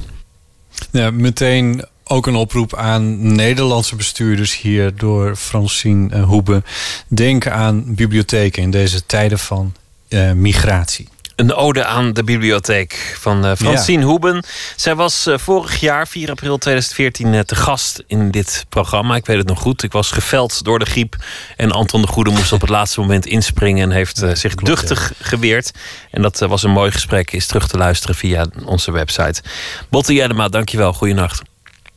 Ja, 0.91 1.11
meteen 1.11 1.85
ook 2.03 2.27
een 2.27 2.35
oproep 2.35 2.75
aan 2.75 3.33
Nederlandse 3.35 3.95
bestuurders 3.95 4.57
hier 4.57 4.95
door 4.95 5.35
Francine 5.35 6.19
Hoebe. 6.19 6.63
Denk 7.07 7.47
aan 7.47 7.95
bibliotheken 7.95 8.63
in 8.63 8.71
deze 8.71 9.05
tijden 9.05 9.39
van 9.39 9.73
uh, 10.09 10.31
migratie. 10.31 11.07
Een 11.39 11.53
ode 11.53 11.85
aan 11.85 12.13
de 12.13 12.23
bibliotheek 12.23 13.15
van 13.19 13.45
uh, 13.45 13.51
Francine 13.55 14.01
ja. 14.01 14.07
Hoeben. 14.07 14.43
Zij 14.75 14.95
was 14.95 15.27
uh, 15.27 15.37
vorig 15.37 15.79
jaar, 15.79 16.07
4 16.07 16.29
april 16.29 16.57
2014, 16.57 17.45
te 17.45 17.55
gast 17.55 18.03
in 18.07 18.31
dit 18.31 18.65
programma. 18.69 19.15
Ik 19.15 19.25
weet 19.25 19.37
het 19.37 19.47
nog 19.47 19.59
goed. 19.59 19.83
Ik 19.83 19.91
was 19.91 20.11
geveld 20.11 20.63
door 20.63 20.79
de 20.79 20.85
griep. 20.85 21.15
En 21.57 21.71
Anton 21.71 22.01
de 22.01 22.07
Goede 22.07 22.29
moest 22.29 22.51
op 22.51 22.61
het 22.61 22.69
laatste 22.69 22.99
moment 22.99 23.25
inspringen... 23.25 23.83
en 23.83 23.91
heeft 23.91 24.19
ja, 24.19 24.35
zich 24.35 24.55
klopt, 24.55 24.71
duchtig 24.71 25.09
ja. 25.09 25.25
geweerd. 25.25 25.71
En 26.11 26.21
dat 26.21 26.39
was 26.39 26.63
een 26.63 26.71
mooi 26.71 26.91
gesprek. 26.91 27.31
Is 27.31 27.47
terug 27.47 27.67
te 27.67 27.77
luisteren 27.77 28.15
via 28.15 28.45
onze 28.65 28.91
website. 28.91 29.41
Botte 29.89 30.13
Jellema, 30.13 30.47
dankjewel. 30.47 30.93
Goeienacht. 30.93 31.41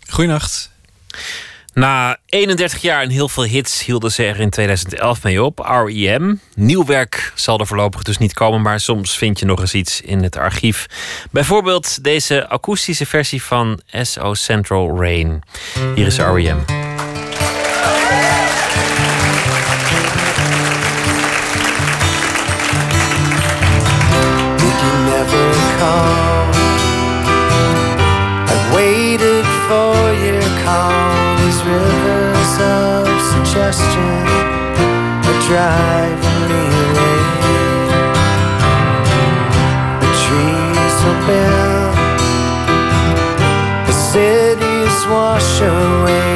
Goeienacht. 0.09 0.71
Na 1.75 2.17
31 2.27 2.83
jaar 2.83 3.03
en 3.03 3.11
heel 3.11 3.29
veel 3.29 3.45
hits 3.45 3.85
hielden 3.85 4.13
ze 4.13 4.25
er 4.25 4.41
in 4.41 4.51
2011 4.51 5.23
mee 5.23 5.43
op. 5.43 5.59
R.E.M. 5.59 6.35
Nieuw 6.55 6.85
werk 6.85 7.33
zal 7.35 7.59
er 7.59 7.67
voorlopig 7.67 8.03
dus 8.03 8.19
niet 8.19 8.33
komen, 8.33 8.63
maar 8.63 8.81
soms 8.81 9.19
vind 9.19 9.39
je 9.39 9.47
nog 9.47 9.61
eens 9.61 9.75
iets 9.75 10.01
in 10.01 10.23
het 10.23 10.37
archief. 10.37 10.87
Bijvoorbeeld 11.31 12.05
deze 12.05 12.49
akoestische 12.49 13.07
versie 13.07 13.43
van 13.43 13.81
S.O. 14.03 14.35
Central 14.35 15.01
Rain. 15.01 15.43
Hier 15.95 16.07
is 16.07 16.19
R.E.M. 16.19 16.59
Never 25.05 25.53
come? 25.79 26.42
Suggestion 33.53 34.25
are 35.29 35.41
driving 35.47 36.43
me 36.49 36.65
away. 36.89 37.21
The 40.01 40.11
trees 40.23 40.97
will 41.05 41.21
bend, 41.27 41.95
the 43.87 43.93
cities 43.93 44.97
wash 45.07 45.61
away. 45.61 46.32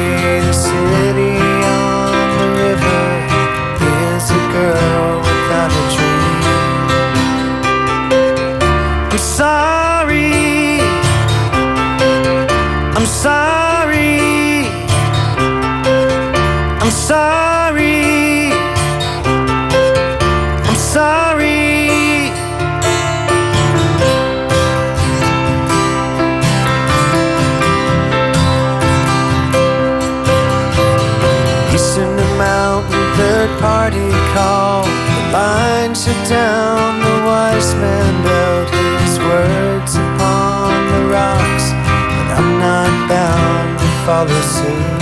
Down, 36.29 36.99
the 36.99 37.25
wise 37.25 37.73
man 37.75 38.13
built 38.21 38.69
his 38.99 39.17
words 39.19 39.95
upon 39.95 40.73
the 40.91 41.01
rocks. 41.07 41.71
But 41.71 42.27
I'm 42.37 42.59
not 42.59 42.91
bound 43.07 43.79
to 43.79 43.87
follow 44.05 44.41
suit. 44.55 44.99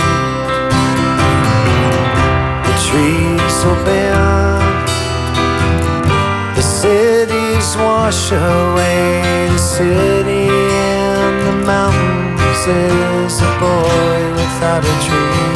The 2.66 2.74
trees 2.86 3.56
will 3.64 3.82
bend, 3.84 4.86
the 6.54 6.62
cities 6.62 7.76
wash 7.76 8.30
away. 8.30 9.48
The 9.50 9.58
city 9.58 10.46
in 10.46 11.32
the 11.46 11.56
mountains 11.66 12.62
is 12.66 13.40
a 13.40 13.52
boy 13.58 14.32
without 14.38 14.84
a 14.84 14.94
dream. 15.06 15.55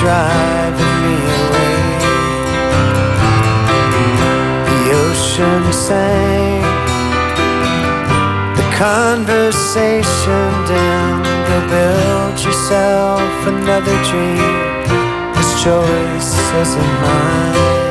Driving 0.00 0.96
me 1.04 1.16
away. 1.36 1.80
The 4.68 4.80
ocean 5.04 5.62
sang, 5.72 6.62
the 8.56 8.66
conversation 8.80 10.48
dimmed. 10.70 11.28
Go 11.48 11.58
build 11.68 12.36
yourself 12.46 13.46
another 13.46 13.96
dream. 14.08 14.56
This 15.34 15.50
choice 15.62 16.32
isn't 16.62 16.92
mine. 17.02 17.89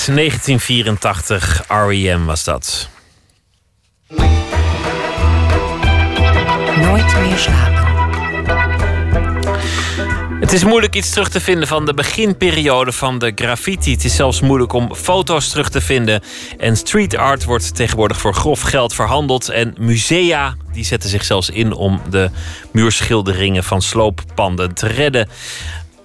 Uit 0.00 0.16
1984, 0.16 1.64
R.E.M. 1.68 2.24
was 2.24 2.44
dat. 2.44 2.88
Nooit 6.76 7.20
meer 7.20 7.38
slapen. 7.38 7.80
Het 10.40 10.52
is 10.52 10.64
moeilijk 10.64 10.96
iets 10.96 11.10
terug 11.10 11.28
te 11.28 11.40
vinden 11.40 11.68
van 11.68 11.86
de 11.86 11.94
beginperiode 11.94 12.92
van 12.92 13.18
de 13.18 13.32
graffiti. 13.34 13.92
Het 13.92 14.04
is 14.04 14.16
zelfs 14.16 14.40
moeilijk 14.40 14.72
om 14.72 14.94
foto's 14.94 15.48
terug 15.48 15.68
te 15.68 15.80
vinden. 15.80 16.22
En 16.58 16.76
street 16.76 17.16
art 17.16 17.44
wordt 17.44 17.74
tegenwoordig 17.74 18.20
voor 18.20 18.34
grof 18.34 18.60
geld 18.60 18.94
verhandeld. 18.94 19.48
En 19.48 19.74
musea 19.78 20.56
die 20.72 20.84
zetten 20.84 21.10
zich 21.10 21.24
zelfs 21.24 21.50
in 21.50 21.72
om 21.72 22.00
de 22.10 22.30
muurschilderingen 22.72 23.64
van 23.64 23.82
slooppanden 23.82 24.74
te 24.74 24.86
redden. 24.86 25.28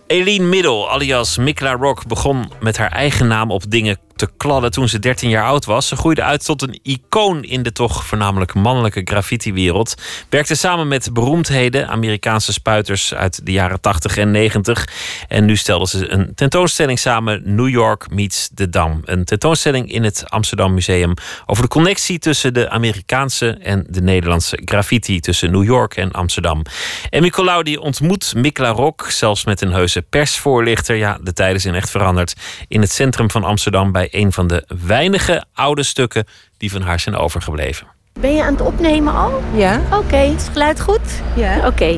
Eline 0.08 0.46
Middel, 0.46 0.90
alias 0.90 1.38
Mikla 1.38 1.72
Rock, 1.72 2.08
begon 2.08 2.52
met 2.60 2.78
haar 2.78 2.92
eigen 2.92 3.28
naam 3.28 3.52
op 3.52 3.72
dingen 3.72 3.98
te 4.16 4.30
kladden 4.38 4.72
toen 4.72 4.90
ze 4.90 5.00
13 5.00 5.30
jaar 5.30 5.46
oud 5.46 5.66
was. 5.66 5.88
Ze 5.88 5.96
groeide 5.96 6.24
uit 6.24 6.46
tot 6.46 6.62
een 6.62 6.80
icoon 6.84 7.44
in 7.44 7.64
de 7.64 7.72
toch 7.72 8.06
voornamelijk 8.06 8.54
mannelijke 8.54 9.02
graffiti-wereld. 9.04 9.96
Werkte 10.30 10.56
samen 10.56 10.88
met 10.88 11.10
beroemdheden, 11.14 11.88
Amerikaanse 11.88 12.54
spuiters 12.54 13.14
uit 13.14 13.46
de 13.46 13.52
jaren 13.52 13.82
80 13.82 14.18
en 14.18 14.32
90. 14.32 14.88
En 15.28 15.46
nu 15.46 15.56
stelde 15.56 15.88
ze 15.88 16.12
een 16.12 16.36
tentoonstelling 16.36 17.00
samen, 17.00 17.42
New 17.56 17.70
York 17.70 18.10
meets 18.10 18.50
the 18.54 18.70
Dam. 18.70 19.02
Een 19.06 19.26
tentoonstelling 19.26 19.92
in 19.92 20.04
het 20.04 20.24
Amsterdam 20.30 20.74
Museum 20.74 21.14
over 21.46 21.64
de 21.64 21.70
connectie 21.70 22.20
tussen 22.20 22.54
de 22.54 22.70
Amerikaanse 22.70 23.50
en 23.50 23.86
de 23.90 24.02
Nederlandse 24.02 24.62
graffiti, 24.66 25.20
tussen 25.20 25.52
New 25.52 25.64
York 25.64 25.96
en 25.96 26.12
Amsterdam. 26.12 26.62
En 27.10 27.22
Nicolaou 27.22 27.76
ontmoet 27.76 28.34
Mikla 28.36 28.70
Rock, 28.70 29.06
zelfs 29.10 29.46
met 29.46 29.62
een 29.62 29.72
heuse 29.72 30.02
persvoorlichter. 30.02 30.96
Ja, 30.96 31.18
de 31.22 31.34
tijden 31.34 31.62
zijn 31.62 31.76
echt 31.76 31.90
veranderd. 31.90 32.36
In 32.68 32.82
het 32.82 32.92
centrum 32.92 33.32
van 33.32 33.44
Amsterdam 33.44 33.92
bij 33.92 34.05
een 34.12 34.32
van 34.32 34.48
de 34.48 34.64
weinige 34.86 35.44
oude 35.54 35.84
stukken 35.84 36.26
die 36.58 36.72
van 36.72 36.82
haar 36.82 37.00
zijn 37.00 37.16
overgebleven. 37.16 37.88
Ben 38.20 38.36
je 38.36 38.44
aan 38.44 38.54
het 38.54 38.62
opnemen 38.62 39.14
al? 39.14 39.44
Ja. 39.54 39.82
Oké, 39.92 40.18
is 40.18 40.44
het 40.44 40.50
geluid 40.52 40.82
goed? 40.82 41.22
Ja. 41.36 41.68
Oké. 41.68 41.98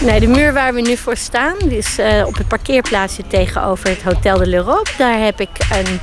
Nee, 0.00 0.20
de 0.20 0.26
muur 0.26 0.52
waar 0.52 0.74
we 0.74 0.80
nu 0.80 0.96
voor 0.96 1.16
staan, 1.16 1.54
die 1.58 1.76
is 1.78 1.98
eh, 1.98 2.26
op 2.26 2.36
het 2.36 2.48
parkeerplaatsje 2.48 3.22
tegenover 3.26 3.88
het 3.88 4.02
Hotel 4.02 4.38
de 4.38 4.46
l'Europe. 4.46 4.90
Daar 4.98 5.18
heb 5.18 5.40
ik 5.40 5.48
een 5.72 6.00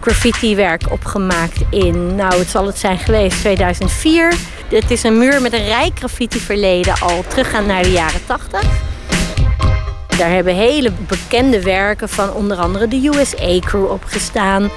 graffiti-werk 0.00 0.90
op 0.90 1.04
gemaakt 1.04 1.60
in, 1.70 2.14
nou 2.14 2.38
het 2.38 2.48
zal 2.48 2.66
het 2.66 2.78
zijn 2.78 2.98
geweest, 2.98 3.38
2004. 3.38 4.34
Het 4.68 4.90
is 4.90 5.02
een 5.02 5.18
muur 5.18 5.42
met 5.42 5.52
een 5.52 5.64
rijk 5.64 5.98
graffiti-verleden 5.98 7.00
al 7.00 7.24
teruggaan 7.28 7.66
naar 7.66 7.82
de 7.82 7.90
jaren 7.90 8.26
80. 8.26 8.62
Daar 10.18 10.30
hebben 10.30 10.54
hele 10.54 10.92
bekende 11.08 11.62
werken 11.62 12.08
van 12.08 12.32
onder 12.32 12.56
andere 12.56 12.88
de 12.88 13.10
USA-crew 13.14 13.90
op 13.90 14.04
gestaan. 14.04 14.70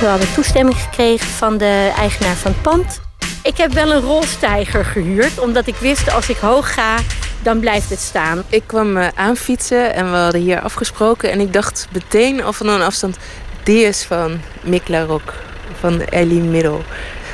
We 0.00 0.06
hadden 0.06 0.34
toestemming 0.34 0.76
gekregen 0.76 1.26
van 1.26 1.58
de 1.58 1.92
eigenaar 1.96 2.34
van 2.34 2.50
het 2.50 2.62
pand. 2.62 3.00
Ik 3.42 3.56
heb 3.56 3.72
wel 3.72 3.92
een 3.92 4.00
rolstijger 4.00 4.84
gehuurd, 4.84 5.38
omdat 5.38 5.66
ik 5.66 5.74
wist 5.74 6.12
als 6.12 6.28
ik 6.28 6.36
hoog 6.36 6.74
ga, 6.74 6.96
dan 7.42 7.60
blijft 7.60 7.90
het 7.90 8.00
staan. 8.00 8.42
Ik 8.48 8.62
kwam 8.66 8.96
eh, 8.96 9.08
aanfietsen 9.14 9.94
en 9.94 10.10
we 10.10 10.16
hadden 10.16 10.40
hier 10.40 10.60
afgesproken. 10.60 11.30
En 11.30 11.40
ik 11.40 11.52
dacht 11.52 11.88
meteen 11.92 12.42
al 12.42 12.52
van 12.52 12.68
een 12.68 12.82
afstand... 12.82 13.16
die 13.62 13.84
is 13.84 14.02
van 14.02 14.40
Mikla 14.62 15.02
Rock, 15.02 15.34
van 15.80 16.00
Ellie 16.00 16.42
Middel. 16.42 16.82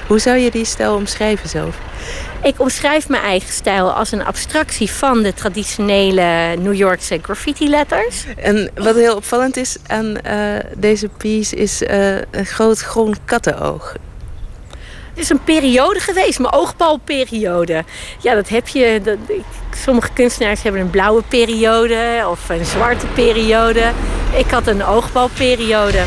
Hoe 0.06 0.18
zou 0.18 0.36
je 0.36 0.50
die 0.50 0.64
stijl 0.64 0.94
omschrijven 0.94 1.48
zelf? 1.48 1.76
Ik 2.42 2.60
omschrijf 2.60 3.08
mijn 3.08 3.22
eigen 3.22 3.52
stijl 3.52 3.92
als 3.92 4.12
een 4.12 4.24
abstractie 4.24 4.90
van 4.90 5.22
de 5.22 5.34
traditionele 5.34 6.56
New 6.58 6.74
Yorkse 6.74 7.18
graffiti-letters. 7.22 8.24
En 8.36 8.70
wat 8.74 8.94
heel 8.94 9.16
opvallend 9.16 9.56
is 9.56 9.76
aan 9.86 10.16
eh, 10.16 10.36
deze 10.76 11.08
piece 11.08 11.56
is 11.56 11.82
eh, 11.82 12.14
een 12.16 12.46
groot 12.46 12.78
groen 12.78 13.14
kattenoog. 13.24 13.96
Het 15.08 15.18
is 15.18 15.28
een 15.28 15.44
periode 15.44 16.00
geweest, 16.00 16.38
mijn 16.38 16.52
oogbalperiode. 16.52 17.84
Ja, 18.20 18.34
dat 18.34 18.48
heb 18.48 18.68
je. 18.68 19.00
Dat, 19.02 19.18
sommige 19.76 20.12
kunstenaars 20.12 20.62
hebben 20.62 20.80
een 20.80 20.90
blauwe 20.90 21.22
periode 21.28 22.24
of 22.28 22.48
een 22.48 22.64
zwarte 22.64 23.06
periode. 23.06 23.90
Ik 24.36 24.50
had 24.50 24.66
een 24.66 24.84
oogbalperiode. 24.84 26.02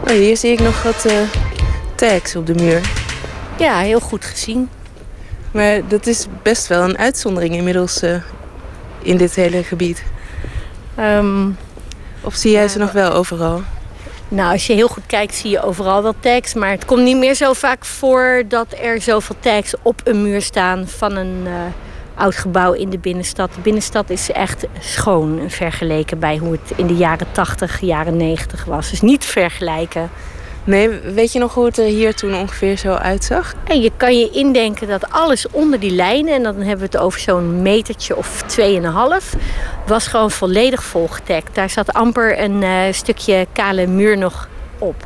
Oh, 0.00 0.10
hier 0.10 0.36
zie 0.36 0.52
ik 0.52 0.60
nog 0.60 0.82
wat 0.82 1.04
eh, 1.04 1.49
tags 2.00 2.36
op 2.36 2.46
de 2.46 2.54
muur. 2.54 2.80
Ja, 3.58 3.78
heel 3.78 4.00
goed 4.00 4.24
gezien. 4.24 4.68
Maar 5.50 5.88
dat 5.88 6.06
is 6.06 6.26
best 6.42 6.66
wel 6.66 6.82
een 6.82 6.98
uitzondering 6.98 7.54
inmiddels 7.54 8.02
eh, 8.02 8.14
in 9.02 9.16
dit 9.16 9.34
hele 9.34 9.62
gebied. 9.62 10.04
Ehm, 10.94 11.48
of 12.20 12.34
zie 12.34 12.50
jij 12.50 12.68
ze 12.68 12.78
nog 12.78 12.92
wel 12.92 13.12
overal? 13.12 13.62
Nou, 14.28 14.52
als 14.52 14.66
je 14.66 14.72
heel 14.72 14.88
goed 14.88 15.06
kijkt 15.06 15.34
zie 15.34 15.50
je 15.50 15.62
overal 15.62 16.02
wel 16.02 16.14
tags. 16.20 16.54
Maar 16.54 16.70
het 16.70 16.84
komt 16.84 17.02
niet 17.02 17.16
meer 17.16 17.34
zo 17.34 17.52
vaak 17.52 17.84
voor 17.84 18.42
dat 18.48 18.66
er 18.82 19.00
zoveel 19.00 19.36
tags 19.40 19.74
op 19.82 20.00
een 20.04 20.22
muur 20.22 20.42
staan 20.42 20.88
van 20.88 21.16
een 21.16 21.42
eh, 21.46 21.52
oud 22.14 22.34
gebouw 22.34 22.72
in 22.72 22.90
de 22.90 22.98
binnenstad. 22.98 23.54
De 23.54 23.60
binnenstad 23.60 24.10
is 24.10 24.30
echt 24.30 24.66
schoon 24.78 25.40
vergeleken 25.48 26.18
bij 26.18 26.36
hoe 26.36 26.52
het 26.52 26.72
in 26.76 26.86
de 26.86 26.96
jaren 26.96 27.26
80, 27.32 27.80
jaren 27.80 28.16
90 28.16 28.64
was. 28.64 28.90
Dus 28.90 29.00
niet 29.00 29.24
vergelijken. 29.24 30.10
Nee, 30.70 30.88
weet 30.88 31.32
je 31.32 31.38
nog 31.38 31.54
hoe 31.54 31.64
het 31.64 31.78
er 31.78 31.84
hier 31.84 32.14
toen 32.14 32.34
ongeveer 32.34 32.76
zo 32.76 32.92
uitzag? 32.92 33.54
En 33.64 33.80
je 33.80 33.90
kan 33.96 34.18
je 34.18 34.30
indenken 34.30 34.88
dat 34.88 35.10
alles 35.10 35.48
onder 35.50 35.80
die 35.80 35.90
lijnen, 35.90 36.34
en 36.34 36.42
dan 36.42 36.56
hebben 36.56 36.78
we 36.78 36.96
het 36.96 36.96
over 36.96 37.20
zo'n 37.20 37.62
metertje 37.62 38.16
of 38.16 38.44
2,5, 38.58 39.38
was 39.86 40.06
gewoon 40.06 40.30
volledig 40.30 40.82
volgetekt. 40.82 41.54
Daar 41.54 41.70
zat 41.70 41.92
amper 41.92 42.40
een 42.40 42.62
uh, 42.62 42.80
stukje 42.90 43.46
kale 43.52 43.86
muur 43.86 44.18
nog 44.18 44.48
op. 44.78 44.96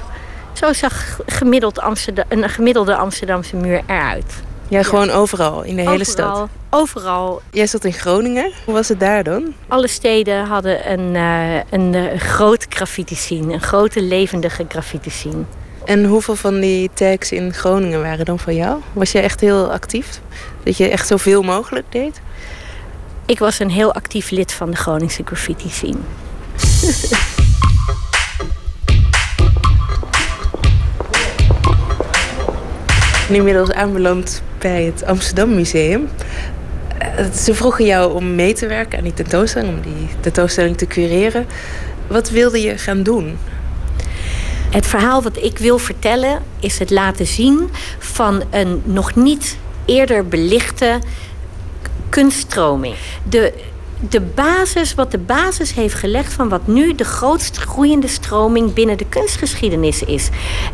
Zo 0.52 0.72
zag 0.72 1.20
gemiddeld 1.26 1.80
Amsterdam, 1.80 2.24
een 2.28 2.48
gemiddelde 2.48 2.96
Amsterdamse 2.96 3.56
muur 3.56 3.82
eruit. 3.86 4.42
Ja, 4.74 4.82
gewoon 4.82 5.10
overal, 5.10 5.62
in 5.62 5.76
de 5.76 5.88
hele 5.90 6.04
stad. 6.04 6.48
Overal. 6.70 7.42
Jij 7.50 7.66
zat 7.66 7.84
in 7.84 7.92
Groningen. 7.92 8.52
Hoe 8.64 8.74
was 8.74 8.88
het 8.88 9.00
daar 9.00 9.24
dan? 9.24 9.54
Alle 9.68 9.88
steden 9.88 10.46
hadden 10.46 10.92
een, 10.92 11.14
uh, 11.14 11.56
een 11.70 11.94
uh, 11.94 12.20
grote 12.20 12.66
graffiti 12.68 13.14
scene, 13.14 13.52
een 13.52 13.60
grote 13.60 14.02
levendige 14.02 14.64
graffiti 14.68 15.10
scene. 15.10 15.42
En 15.84 16.04
hoeveel 16.04 16.36
van 16.36 16.60
die 16.60 16.90
tags 16.94 17.32
in 17.32 17.52
Groningen 17.52 18.02
waren 18.02 18.24
dan 18.24 18.38
van 18.38 18.54
jou? 18.54 18.80
Was 18.92 19.12
je 19.12 19.18
echt 19.18 19.40
heel 19.40 19.72
actief? 19.72 20.20
Dat 20.62 20.76
je 20.76 20.88
echt 20.88 21.06
zoveel 21.06 21.42
mogelijk 21.42 21.86
deed? 21.88 22.20
Ik 23.26 23.38
was 23.38 23.58
een 23.58 23.70
heel 23.70 23.92
actief 23.92 24.30
lid 24.30 24.52
van 24.52 24.70
de 24.70 24.76
Groningse 24.76 25.22
graffiti 25.24 25.68
scene. 25.68 25.98
Inmiddels 33.28 33.72
aanbeland 33.72 34.42
bij 34.58 34.82
het 34.82 35.04
Amsterdam 35.04 35.54
Museum. 35.54 36.08
Uh, 37.18 37.24
Ze 37.32 37.54
vroegen 37.54 37.84
jou 37.84 38.14
om 38.14 38.34
mee 38.34 38.54
te 38.54 38.66
werken 38.66 38.98
aan 38.98 39.04
die 39.04 39.14
tentoonstelling, 39.14 39.74
om 39.74 39.80
die 39.82 40.08
tentoonstelling 40.20 40.76
te 40.76 40.86
cureren. 40.86 41.46
Wat 42.06 42.30
wilde 42.30 42.60
je 42.60 42.78
gaan 42.78 43.02
doen? 43.02 43.38
Het 44.70 44.86
verhaal 44.86 45.22
wat 45.22 45.36
ik 45.36 45.58
wil 45.58 45.78
vertellen 45.78 46.42
is 46.60 46.78
het 46.78 46.90
laten 46.90 47.26
zien 47.26 47.70
van 47.98 48.42
een 48.50 48.82
nog 48.84 49.14
niet 49.14 49.56
eerder 49.84 50.28
belichte 50.28 50.98
kunststroming. 52.08 52.94
De, 53.28 53.52
de 54.08 54.20
basis, 54.20 54.94
wat 54.94 55.10
de 55.10 55.18
basis 55.18 55.74
heeft 55.74 55.94
gelegd 55.94 56.32
van 56.32 56.48
wat 56.48 56.66
nu 56.66 56.94
de 56.94 57.04
grootst 57.04 57.56
groeiende 57.56 58.08
stroming 58.08 58.72
binnen 58.72 58.98
de 58.98 59.06
kunstgeschiedenis 59.08 60.02
is. 60.02 60.28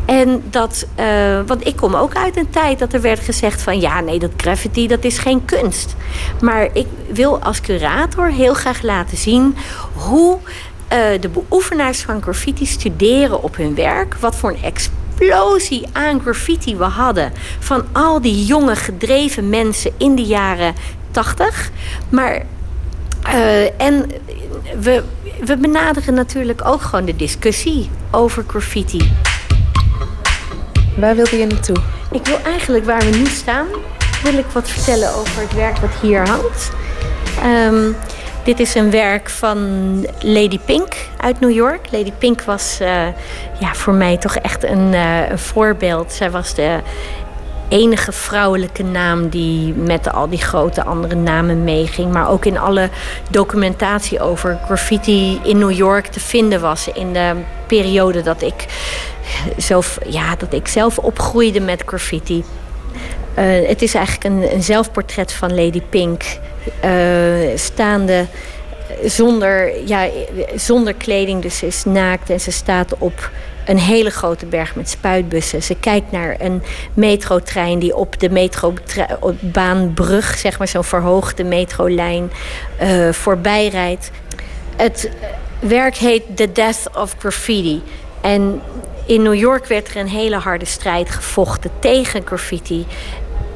En 0.05 0.43
dat, 0.49 0.87
uh, 0.99 1.39
want 1.45 1.67
ik 1.67 1.75
kom 1.75 1.95
ook 1.95 2.15
uit 2.15 2.37
een 2.37 2.49
tijd 2.49 2.79
dat 2.79 2.93
er 2.93 3.01
werd 3.01 3.19
gezegd 3.19 3.61
van 3.61 3.79
ja, 3.79 3.99
nee, 3.99 4.19
dat 4.19 4.31
graffiti 4.37 4.87
dat 4.87 5.03
is 5.03 5.17
geen 5.17 5.45
kunst. 5.45 5.95
Maar 6.41 6.69
ik 6.73 6.87
wil 7.11 7.39
als 7.39 7.61
curator 7.61 8.27
heel 8.27 8.53
graag 8.53 8.81
laten 8.81 9.17
zien 9.17 9.55
hoe 9.93 10.37
uh, 10.37 11.21
de 11.21 11.29
beoefenaars 11.29 12.01
van 12.01 12.21
graffiti 12.21 12.65
studeren 12.65 13.43
op 13.43 13.55
hun 13.55 13.75
werk. 13.75 14.15
Wat 14.15 14.35
voor 14.35 14.49
een 14.49 14.63
explosie 14.63 15.87
aan 15.91 16.21
graffiti 16.21 16.77
we 16.77 16.83
hadden. 16.83 17.33
Van 17.59 17.83
al 17.91 18.21
die 18.21 18.45
jonge 18.45 18.75
gedreven 18.75 19.49
mensen 19.49 19.91
in 19.97 20.15
de 20.15 20.23
jaren 20.23 20.75
80. 21.11 21.71
Maar 22.09 22.45
uh, 23.27 23.81
en 23.81 24.11
we, 24.79 25.03
we 25.45 25.57
benaderen 25.57 26.13
natuurlijk 26.13 26.65
ook 26.65 26.81
gewoon 26.81 27.05
de 27.05 27.15
discussie 27.15 27.89
over 28.11 28.43
graffiti. 28.47 29.11
Waar 30.97 31.15
wilde 31.15 31.37
je 31.37 31.45
naartoe? 31.45 31.75
Ik 32.11 32.25
wil 32.25 32.37
eigenlijk 32.43 32.85
waar 32.85 32.99
we 32.99 33.17
nu 33.17 33.25
staan, 33.25 33.67
wil 34.23 34.37
ik 34.37 34.45
wat 34.45 34.69
vertellen 34.69 35.15
over 35.15 35.41
het 35.41 35.53
werk 35.53 35.77
wat 35.77 35.93
hier 36.01 36.27
hangt. 36.27 36.71
Um, 37.45 37.95
dit 38.43 38.59
is 38.59 38.75
een 38.75 38.91
werk 38.91 39.29
van 39.29 39.59
Lady 40.19 40.59
Pink 40.65 40.95
uit 41.17 41.39
New 41.39 41.51
York. 41.51 41.91
Lady 41.91 42.11
Pink 42.11 42.41
was 42.41 42.77
uh, 42.81 42.87
ja, 43.59 43.73
voor 43.73 43.93
mij 43.93 44.17
toch 44.17 44.35
echt 44.35 44.63
een, 44.63 44.93
uh, 44.93 45.29
een 45.29 45.39
voorbeeld. 45.39 46.11
Zij 46.11 46.31
was 46.31 46.53
de 46.53 46.79
enige 47.71 48.11
vrouwelijke 48.11 48.83
naam 48.83 49.29
die 49.29 49.73
met 49.73 50.13
al 50.13 50.29
die 50.29 50.41
grote 50.41 50.83
andere 50.83 51.15
namen 51.15 51.63
meeging. 51.63 52.11
Maar 52.13 52.29
ook 52.29 52.45
in 52.45 52.57
alle 52.57 52.89
documentatie 53.29 54.19
over 54.19 54.59
graffiti 54.65 55.39
in 55.43 55.57
New 55.57 55.71
York 55.71 56.07
te 56.07 56.19
vinden 56.19 56.61
was. 56.61 56.87
In 56.87 57.13
de 57.13 57.35
periode 57.67 58.21
dat 58.21 58.41
ik, 58.41 58.65
zelf, 59.57 59.97
ja, 60.07 60.35
dat 60.35 60.53
ik 60.53 60.67
zelf 60.67 60.97
opgroeide 60.97 61.59
met 61.59 61.83
graffiti. 61.85 62.43
Uh, 63.37 63.67
het 63.67 63.81
is 63.81 63.93
eigenlijk 63.93 64.25
een, 64.25 64.53
een 64.53 64.63
zelfportret 64.63 65.33
van 65.33 65.55
Lady 65.55 65.81
Pink. 65.89 66.23
Uh, 66.85 66.91
staande 67.55 68.25
zonder, 69.03 69.87
ja, 69.87 70.07
zonder 70.55 70.93
kleding, 70.93 71.41
dus 71.41 71.57
ze 71.57 71.65
is 71.65 71.83
naakt 71.83 72.29
en 72.29 72.39
ze 72.39 72.51
staat 72.51 72.95
op 72.97 73.29
een 73.71 73.79
hele 73.79 74.09
grote 74.09 74.45
berg 74.45 74.75
met 74.75 74.89
spuitbussen. 74.89 75.63
Ze 75.63 75.75
kijkt 75.75 76.11
naar 76.11 76.35
een 76.39 76.63
metrotrein 76.93 77.79
die 77.79 77.95
op 77.95 78.19
de 78.19 78.29
metrobaanbrug, 78.29 80.37
zeg 80.37 80.57
maar 80.57 80.67
zo'n 80.67 80.83
verhoogde 80.83 81.43
metrolijn, 81.43 82.31
uh, 82.81 83.11
voorbij 83.11 83.67
rijdt. 83.67 84.11
Het 84.75 85.09
werk 85.59 85.95
heet 85.95 86.23
The 86.35 86.51
Death 86.51 86.89
of 86.97 87.15
Graffiti. 87.19 87.81
En 88.21 88.61
in 89.05 89.21
New 89.21 89.35
York 89.35 89.65
werd 89.65 89.89
er 89.89 89.97
een 89.97 90.07
hele 90.07 90.37
harde 90.37 90.65
strijd 90.65 91.09
gevochten 91.09 91.71
tegen 91.79 92.21
graffiti. 92.25 92.85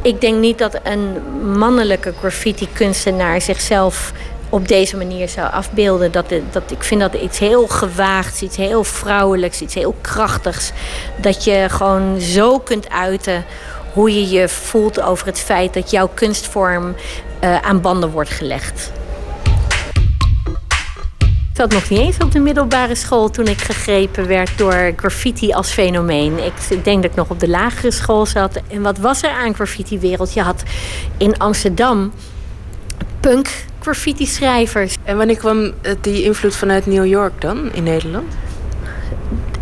Ik 0.01 0.21
denk 0.21 0.39
niet 0.39 0.57
dat 0.57 0.79
een 0.83 1.21
mannelijke 1.57 2.13
graffiti-kunstenaar 2.19 3.41
zichzelf 3.41 4.13
op 4.49 4.67
deze 4.67 4.97
manier 4.97 5.29
zou 5.29 5.51
afbeelden. 5.51 6.11
Dat, 6.11 6.33
dat, 6.51 6.71
ik 6.71 6.83
vind 6.83 7.01
dat 7.01 7.13
iets 7.13 7.39
heel 7.39 7.67
gewaagds, 7.67 8.41
iets 8.41 8.57
heel 8.57 8.83
vrouwelijks, 8.83 9.61
iets 9.61 9.73
heel 9.73 9.95
krachtigs. 10.01 10.71
Dat 11.21 11.43
je 11.43 11.65
gewoon 11.69 12.21
zo 12.21 12.59
kunt 12.59 12.89
uiten 12.89 13.45
hoe 13.93 14.13
je 14.13 14.29
je 14.29 14.49
voelt 14.49 15.01
over 15.01 15.27
het 15.27 15.39
feit 15.39 15.73
dat 15.73 15.91
jouw 15.91 16.09
kunstvorm 16.13 16.95
uh, 17.43 17.61
aan 17.61 17.81
banden 17.81 18.09
wordt 18.09 18.29
gelegd. 18.29 18.91
Ik 21.55 21.61
zat 21.61 21.71
nog 21.71 21.89
niet 21.89 21.99
eens 21.99 22.17
op 22.17 22.31
de 22.31 22.39
middelbare 22.39 22.95
school 22.95 23.29
toen 23.29 23.47
ik 23.47 23.61
gegrepen 23.61 24.27
werd 24.27 24.57
door 24.57 24.93
graffiti 24.95 25.51
als 25.51 25.71
fenomeen. 25.71 26.43
Ik 26.43 26.83
denk 26.83 27.01
dat 27.01 27.11
ik 27.11 27.17
nog 27.17 27.29
op 27.29 27.39
de 27.39 27.47
lagere 27.47 27.91
school 27.91 28.25
zat. 28.25 28.61
En 28.67 28.81
wat 28.81 28.97
was 28.97 29.23
er 29.23 29.29
aan 29.29 29.53
graffiti-wereld? 29.53 30.33
Je 30.33 30.41
had 30.41 30.63
in 31.17 31.37
Amsterdam 31.37 32.11
punk 33.19 33.47
graffiti 33.79 34.25
schrijvers. 34.25 34.95
En 35.03 35.17
wanneer 35.17 35.37
kwam 35.37 35.71
die 36.01 36.23
invloed 36.23 36.55
vanuit 36.55 36.85
New 36.85 37.05
York 37.05 37.41
dan 37.41 37.73
in 37.73 37.83
Nederland? 37.83 38.33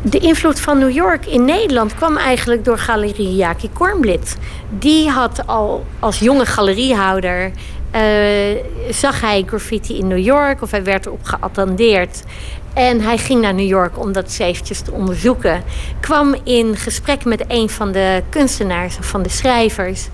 De 0.01 0.17
invloed 0.17 0.59
van 0.59 0.77
New 0.77 0.91
York 0.91 1.25
in 1.25 1.45
Nederland 1.45 1.95
kwam 1.95 2.17
eigenlijk 2.17 2.65
door 2.65 2.77
galerie 2.77 3.35
Jaki 3.35 3.69
Kornblit. 3.73 4.37
Die 4.69 5.09
had 5.09 5.47
al 5.47 5.85
als 5.99 6.19
jonge 6.19 6.45
galeriehouder 6.45 7.51
uh, 7.95 8.01
zag 8.89 9.21
hij 9.21 9.43
graffiti 9.47 9.97
in 9.97 10.07
New 10.07 10.23
York 10.25 10.61
of 10.61 10.71
hij 10.71 10.83
werd 10.83 11.05
erop 11.05 11.23
geattendeerd. 11.23 12.23
En 12.73 13.01
hij 13.01 13.17
ging 13.17 13.41
naar 13.41 13.53
New 13.53 13.67
York 13.67 13.99
om 13.99 14.11
dat 14.11 14.37
eventjes 14.39 14.81
te 14.81 14.91
onderzoeken. 14.91 15.63
Kwam 15.99 16.35
in 16.43 16.75
gesprek 16.75 17.25
met 17.25 17.43
een 17.47 17.69
van 17.69 17.91
de 17.91 18.23
kunstenaars 18.29 18.97
of 18.97 19.05
van 19.05 19.21
de 19.21 19.29
schrijvers. 19.29 20.07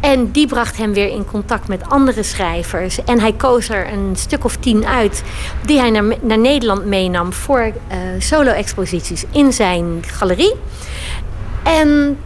En 0.00 0.30
die 0.30 0.46
bracht 0.46 0.76
hem 0.76 0.92
weer 0.92 1.08
in 1.08 1.24
contact 1.24 1.68
met 1.68 1.88
andere 1.88 2.22
schrijvers. 2.22 3.04
En 3.04 3.20
hij 3.20 3.32
koos 3.32 3.68
er 3.68 3.92
een 3.92 4.16
stuk 4.16 4.44
of 4.44 4.56
tien 4.56 4.86
uit 4.86 5.22
die 5.64 5.78
hij 5.78 5.90
naar, 5.90 6.04
naar 6.20 6.38
Nederland 6.38 6.84
meenam 6.84 7.32
voor 7.32 7.60
uh, 7.60 7.96
solo-exposities 8.18 9.24
in 9.30 9.52
zijn 9.52 10.02
galerie. 10.06 10.54
En 11.62 12.18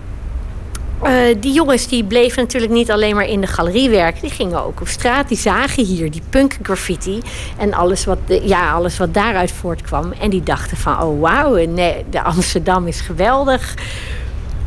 uh, 1.03 1.37
die 1.41 1.53
jongens 1.53 1.89
die 1.89 2.05
bleven 2.05 2.43
natuurlijk 2.43 2.73
niet 2.73 2.91
alleen 2.91 3.15
maar 3.15 3.29
in 3.29 3.41
de 3.41 3.47
galerie 3.47 3.91
werken. 3.91 4.21
Die 4.21 4.31
gingen 4.31 4.65
ook 4.65 4.81
op 4.81 4.89
straat. 4.89 5.29
Die 5.29 5.39
zagen 5.39 5.85
hier 5.85 6.11
die 6.11 6.23
punk 6.31 6.57
graffiti. 6.63 7.21
En 7.57 7.75
alles 7.75 8.05
wat, 8.05 8.19
ja, 8.43 8.73
alles 8.73 8.99
wat 8.99 9.15
daaruit 9.15 9.53
voortkwam. 9.53 10.13
En 10.21 10.31
die 10.31 10.43
dachten 10.43 10.77
van, 10.77 11.03
oh 11.03 11.21
wauw, 11.21 11.67
nee, 11.67 12.05
de 12.11 12.23
Amsterdam 12.23 12.87
is 12.87 13.01
geweldig. 13.01 13.75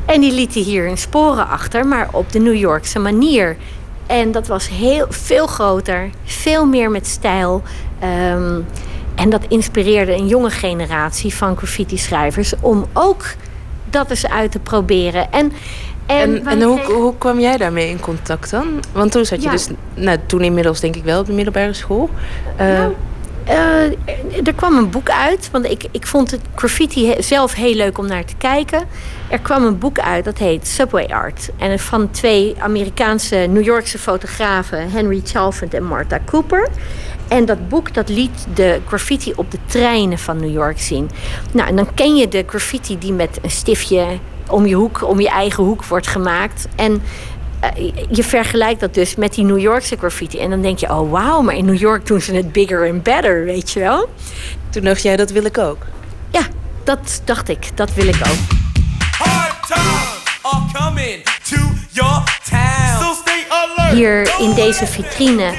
En 0.05 0.21
die 0.21 0.31
lieten 0.31 0.61
hier 0.63 0.85
hun 0.85 0.97
sporen 0.97 1.47
achter, 1.47 1.85
maar 1.87 2.07
op 2.11 2.31
de 2.31 2.39
New 2.39 2.55
Yorkse 2.55 2.99
manier. 2.99 3.57
En 4.07 4.31
dat 4.31 4.47
was 4.47 4.69
heel 4.69 5.05
veel 5.09 5.47
groter, 5.47 6.09
veel 6.23 6.65
meer 6.65 6.91
met 6.91 7.07
stijl. 7.07 7.61
Um, 8.31 8.65
En 9.15 9.29
dat 9.29 9.41
inspireerde 9.47 10.13
een 10.13 10.27
jonge 10.27 10.49
generatie 10.49 11.33
van 11.35 11.57
graffiti-schrijvers 11.57 12.53
om 12.61 12.85
ook 12.93 13.23
dat 13.89 14.09
eens 14.09 14.27
uit 14.27 14.51
te 14.51 14.59
proberen. 14.59 15.31
En, 15.31 15.51
En, 16.05 16.45
en, 16.47 16.61
hoe, 16.61 16.79
hoe 16.81 17.13
kwam 17.17 17.39
jij 17.39 17.57
daarmee 17.57 17.89
in 17.89 17.99
contact 17.99 18.49
dan? 18.51 18.65
Want 18.91 19.11
toen 19.11 19.25
zat 19.25 19.37
je 19.37 19.45
Ja. 19.45 19.51
dus, 19.51 19.67
nou, 19.93 20.17
toen 20.25 20.41
inmiddels 20.41 20.79
denk 20.79 20.95
ik 20.95 21.03
wel 21.03 21.19
op 21.19 21.25
de 21.25 21.33
middelbare 21.33 21.73
school. 21.73 22.09
Eh, 22.55 22.67
Nou, 22.67 22.93
eh, 23.45 24.47
er 24.47 24.53
kwam 24.55 24.77
een 24.77 24.89
boek 24.89 25.09
uit, 25.09 25.49
want 25.51 25.65
ik, 25.65 25.85
ik 25.91 26.07
vond 26.07 26.31
het 26.31 26.41
graffiti 26.55 27.15
zelf 27.19 27.53
heel 27.53 27.73
leuk 27.73 27.97
om 27.97 28.07
naar 28.07 28.25
te 28.25 28.35
kijken. 28.37 28.87
Er 29.29 29.39
kwam 29.39 29.63
een 29.63 29.77
boek 29.77 29.99
uit 29.99 30.25
dat 30.25 30.37
heet 30.37 30.67
Subway 30.67 31.05
Art. 31.05 31.49
En 31.57 31.79
van 31.79 32.11
twee 32.11 32.55
Amerikaanse 32.59 33.35
New 33.35 33.63
Yorkse 33.63 33.97
fotografen, 33.99 34.91
Henry 34.91 35.21
Chalfant 35.23 35.73
en 35.73 35.83
Martha 35.83 36.19
Cooper. 36.25 36.69
En 37.27 37.45
dat 37.45 37.69
boek 37.69 37.93
dat 37.93 38.09
liet 38.09 38.47
de 38.53 38.81
graffiti 38.87 39.33
op 39.35 39.51
de 39.51 39.57
treinen 39.65 40.17
van 40.17 40.39
New 40.39 40.51
York 40.51 40.79
zien. 40.79 41.09
Nou, 41.51 41.69
en 41.69 41.75
dan 41.75 41.93
ken 41.93 42.15
je 42.15 42.27
de 42.27 42.43
graffiti 42.47 42.97
die 42.97 43.13
met 43.13 43.39
een 43.41 43.51
stiftje 43.51 44.05
om 44.49 44.65
je 44.65 44.75
hoek, 44.75 45.07
om 45.07 45.19
je 45.19 45.29
eigen 45.29 45.63
hoek 45.63 45.85
wordt 45.85 46.07
gemaakt. 46.07 46.67
En 46.75 47.01
je 48.09 48.23
vergelijkt 48.23 48.79
dat 48.79 48.93
dus 48.93 49.15
met 49.15 49.33
die 49.33 49.43
New 49.43 49.59
Yorkse 49.59 49.97
graffiti. 49.97 50.39
En 50.39 50.49
dan 50.49 50.61
denk 50.61 50.79
je, 50.79 50.89
oh 50.89 51.11
wauw, 51.11 51.41
maar 51.41 51.55
in 51.55 51.65
New 51.65 51.79
York 51.79 52.07
doen 52.07 52.21
ze 52.21 52.33
het 52.33 52.51
bigger 52.51 52.89
and 52.89 53.03
better, 53.03 53.43
weet 53.45 53.71
je 53.71 53.79
wel? 53.79 54.09
Toen 54.69 54.83
dacht 54.83 55.01
jij, 55.01 55.15
dat 55.15 55.31
wil 55.31 55.45
ik 55.45 55.57
ook. 55.57 55.85
Ja, 56.31 56.41
dat 56.83 57.21
dacht 57.25 57.49
ik. 57.49 57.77
Dat 57.77 57.93
wil 57.93 58.07
ik 58.07 58.19
ook. 58.19 58.61
are 60.43 60.63
coming 60.73 61.23
to 61.43 61.57
your 61.91 62.23
town. 62.49 62.99
So 62.99 63.13
stay 63.13 63.45
alert. 63.49 63.93
Hier 63.93 64.33
in 64.39 64.53
deze 64.53 64.87
vitrine 64.87 65.53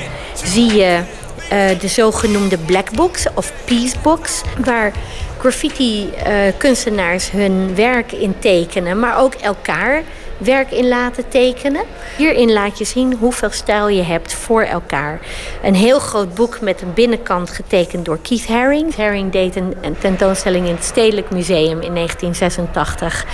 zie 0.45 0.75
je 0.75 1.01
eh, 1.49 1.81
de 1.81 1.89
zogenoemde 1.89 2.59
black 2.59 2.91
books 2.91 3.27
of 3.35 3.53
peace 3.65 3.95
books, 4.03 4.43
waar 4.65 4.93
graffiti-kunstenaars 5.39 7.31
hun 7.31 7.75
werk 7.75 8.13
in 8.13 8.35
tekenen, 8.39 8.99
maar 8.99 9.19
ook 9.19 9.35
elkaar 9.35 10.03
werk 10.39 10.71
in 10.71 10.89
laten 10.89 11.29
tekenen. 11.29 11.83
Hierin 12.17 12.53
laat 12.53 12.79
je 12.79 12.85
zien 12.85 13.15
hoeveel 13.15 13.51
stijl 13.51 13.89
je 13.89 14.03
hebt 14.03 14.35
voor 14.35 14.63
elkaar. 14.63 15.21
Een 15.63 15.75
heel 15.75 15.99
groot 15.99 16.35
boek 16.35 16.61
met 16.61 16.83
een 16.83 16.95
binnenkant 16.95 17.51
getekend 17.51 18.05
door 18.05 18.19
Keith 18.23 18.47
Haring. 18.47 18.97
Haring 18.97 19.33
deed 19.33 19.57
een, 19.57 19.75
tentoonstelling 19.99 20.67
in 20.67 20.75
het 20.75 20.85
Stedelijk 20.85 21.31
Museum 21.31 21.81
in 21.81 21.95
1986. 21.95 23.27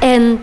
En 0.00 0.40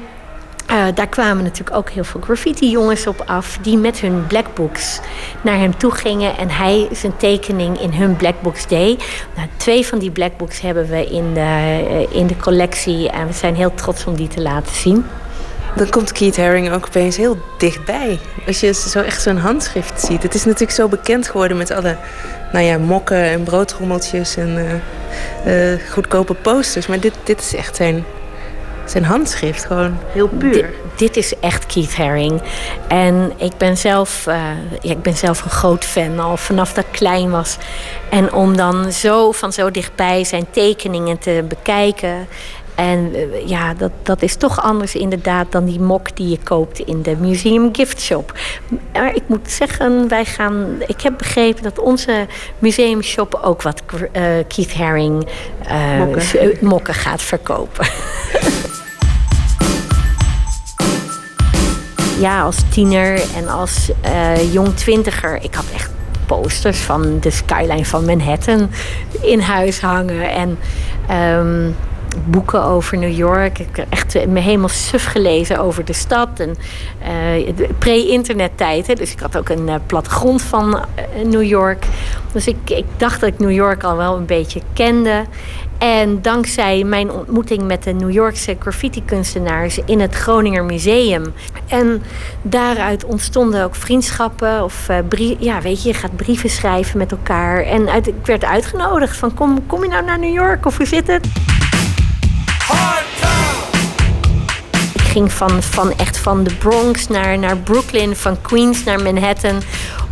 eh, 0.69 0.85
daar 0.93 1.07
kwamen 1.07 1.43
natuurlijk 1.43 1.77
ook 1.77 1.89
heel 1.89 2.03
veel 2.03 2.21
graffiti-jongens 2.21 3.07
op 3.07 3.23
af... 3.25 3.57
die 3.61 3.77
met 3.77 3.99
hun 3.99 4.27
blackbooks 4.27 4.99
naar 5.41 5.57
hem 5.57 5.77
toe 5.77 5.91
gingen... 5.91 6.37
en 6.37 6.49
hij 6.49 6.87
zijn 6.91 7.17
tekening 7.17 7.81
in 7.81 7.93
hun 7.93 8.15
blackbooks 8.15 8.67
deed. 8.67 9.03
Nou, 9.35 9.47
twee 9.57 9.85
van 9.85 9.99
die 9.99 10.11
blackbooks 10.11 10.61
hebben 10.61 10.89
we 10.89 11.05
in 11.05 11.33
de, 11.33 11.39
eh, 11.39 12.15
in 12.15 12.27
de 12.27 12.37
collectie... 12.37 13.09
en 13.09 13.27
we 13.27 13.33
zijn 13.33 13.55
heel 13.55 13.73
trots 13.73 14.05
om 14.05 14.15
die 14.15 14.27
te 14.27 14.41
laten 14.41 14.75
zien. 14.75 15.05
Dan 15.75 15.89
komt 15.89 16.11
Keith 16.11 16.37
Haring 16.37 16.71
ook 16.71 16.85
opeens 16.85 17.17
heel 17.17 17.37
dichtbij. 17.57 18.19
Als 18.47 18.59
je 18.59 18.73
zo 18.73 18.99
echt 18.99 19.21
zo'n 19.21 19.37
handschrift 19.37 20.01
ziet. 20.01 20.23
Het 20.23 20.35
is 20.35 20.45
natuurlijk 20.45 20.71
zo 20.71 20.87
bekend 20.87 21.27
geworden 21.27 21.57
met 21.57 21.71
alle 21.71 21.97
nou 22.51 22.65
ja, 22.65 22.77
mokken 22.77 23.23
en 23.23 23.43
broodrommeltjes 23.43 24.35
en 24.35 24.81
eh, 25.45 25.73
eh, 25.73 25.79
goedkope 25.91 26.33
posters. 26.33 26.87
Maar 26.87 26.99
dit, 26.99 27.13
dit 27.23 27.39
is 27.39 27.55
echt 27.55 27.75
zijn, 27.75 28.05
zijn 28.85 29.03
handschrift, 29.03 29.65
gewoon 29.65 29.97
heel 30.11 30.27
puur. 30.27 30.51
Dit, 30.51 30.65
dit 30.95 31.17
is 31.17 31.39
echt 31.39 31.65
Keith 31.65 31.95
Haring. 31.95 32.41
En 32.87 33.31
ik 33.37 33.57
ben, 33.57 33.77
zelf, 33.77 34.27
eh, 34.27 34.41
ja, 34.81 34.91
ik 34.91 35.01
ben 35.01 35.17
zelf 35.17 35.43
een 35.43 35.49
groot 35.49 35.85
fan, 35.85 36.19
al 36.19 36.37
vanaf 36.37 36.73
dat 36.73 36.85
ik 36.85 36.91
klein 36.91 37.29
was. 37.29 37.57
En 38.09 38.33
om 38.33 38.57
dan 38.57 38.91
zo 38.91 39.31
van 39.31 39.53
zo 39.53 39.71
dichtbij 39.71 40.23
zijn 40.23 40.45
tekeningen 40.51 41.17
te 41.17 41.45
bekijken. 41.47 42.27
En 42.79 43.13
eh, 43.13 43.47
ja, 43.47 43.73
dat, 43.73 43.91
dat 44.03 44.21
is 44.21 44.35
toch 44.35 44.61
anders 44.61 44.95
inderdaad 44.95 45.51
dan 45.51 45.65
die 45.65 45.79
mok 45.79 46.15
die 46.15 46.29
je 46.29 46.39
koopt 46.43 46.79
in 46.79 47.01
de 47.01 47.15
Museum 47.15 47.69
Gift 47.75 48.01
Shop. 48.01 48.33
Maar 48.93 49.15
ik 49.15 49.23
moet 49.27 49.51
zeggen, 49.51 50.07
wij 50.07 50.25
gaan. 50.25 50.67
Ik 50.87 51.01
heb 51.01 51.17
begrepen 51.17 51.63
dat 51.63 51.79
onze 51.79 52.27
museumshop 52.59 53.39
ook 53.43 53.61
wat 53.61 53.81
eh, 54.11 54.23
Keith 54.47 54.73
Haring 54.73 55.27
eh, 55.63 55.97
Mokken. 55.97 56.57
mokken 56.61 56.93
gaat 56.93 57.21
verkopen. 57.21 57.87
ja, 62.25 62.41
als 62.41 62.57
tiener 62.69 63.21
en 63.35 63.47
als 63.47 63.91
jong 64.51 64.75
twintiger. 64.75 65.43
Ik 65.43 65.53
had 65.53 65.65
echt 65.73 65.91
posters 66.25 66.79
van 66.79 67.19
de 67.19 67.31
skyline 67.31 67.85
van 67.85 68.05
Manhattan 68.05 68.69
in 69.21 69.39
huis 69.39 69.81
hangen. 69.81 70.29
En 70.29 70.57
ehm, 71.07 71.71
boeken 72.25 72.63
over 72.63 72.97
New 72.97 73.15
York. 73.17 73.59
Ik 73.59 73.75
heb 73.75 73.85
echt 73.89 74.27
me 74.27 74.39
helemaal 74.39 74.69
suf 74.69 75.05
gelezen 75.05 75.59
over 75.59 75.85
de 75.85 75.93
stad. 75.93 76.39
En 76.39 76.55
eh, 76.99 77.55
de 77.55 77.69
pre-internettijd. 77.77 78.87
hè. 78.87 78.93
Dus 78.93 79.11
ik 79.11 79.19
had 79.19 79.37
ook 79.37 79.49
een 79.49 79.69
eh, 79.69 79.75
plattegrond 79.85 80.41
van 80.41 80.75
eh, 80.75 81.25
New 81.25 81.43
York. 81.43 81.85
Dus 82.31 82.47
ik, 82.47 82.57
ik 82.65 82.85
dacht 82.97 83.19
dat 83.19 83.29
ik 83.29 83.39
New 83.39 83.51
York 83.51 83.83
al 83.83 83.95
wel 83.95 84.15
een 84.15 84.25
beetje 84.25 84.61
kende. 84.73 85.25
En 85.77 86.21
dankzij 86.21 86.83
mijn 86.83 87.11
ontmoeting 87.11 87.63
met 87.63 87.83
de 87.83 87.93
New 87.93 88.11
Yorkse 88.11 88.55
graffiti-kunstenaars 88.59 89.79
in 89.85 89.99
het 89.99 90.15
Groninger 90.15 90.63
Museum. 90.63 91.33
En 91.67 92.03
daaruit 92.41 93.05
ontstonden 93.05 93.63
ook 93.63 93.75
vriendschappen. 93.75 94.63
Of 94.63 94.87
ja, 95.39 95.61
weet 95.61 95.83
je, 95.83 95.89
je 95.89 95.95
gaat 95.95 96.15
brieven 96.15 96.49
schrijven 96.49 96.97
met 96.97 97.11
elkaar. 97.11 97.63
En 97.63 97.89
uit, 97.89 98.07
ik 98.07 98.25
werd 98.25 98.45
uitgenodigd 98.45 99.17
van 99.17 99.33
kom, 99.33 99.67
kom 99.67 99.83
je 99.83 99.89
nou 99.89 100.05
naar 100.05 100.19
New 100.19 100.33
York 100.33 100.65
of 100.65 100.77
hoe 100.77 100.85
zit 100.85 101.07
het? 101.07 101.27
Ging 104.97 105.31
van, 105.31 105.63
van 105.63 105.93
echt 105.97 106.17
van 106.17 106.43
de 106.43 106.53
Bronx 106.53 107.07
naar, 107.07 107.39
naar 107.39 107.57
Brooklyn, 107.57 108.15
van 108.15 108.41
Queens 108.41 108.83
naar 108.83 109.01
Manhattan. 109.01 109.61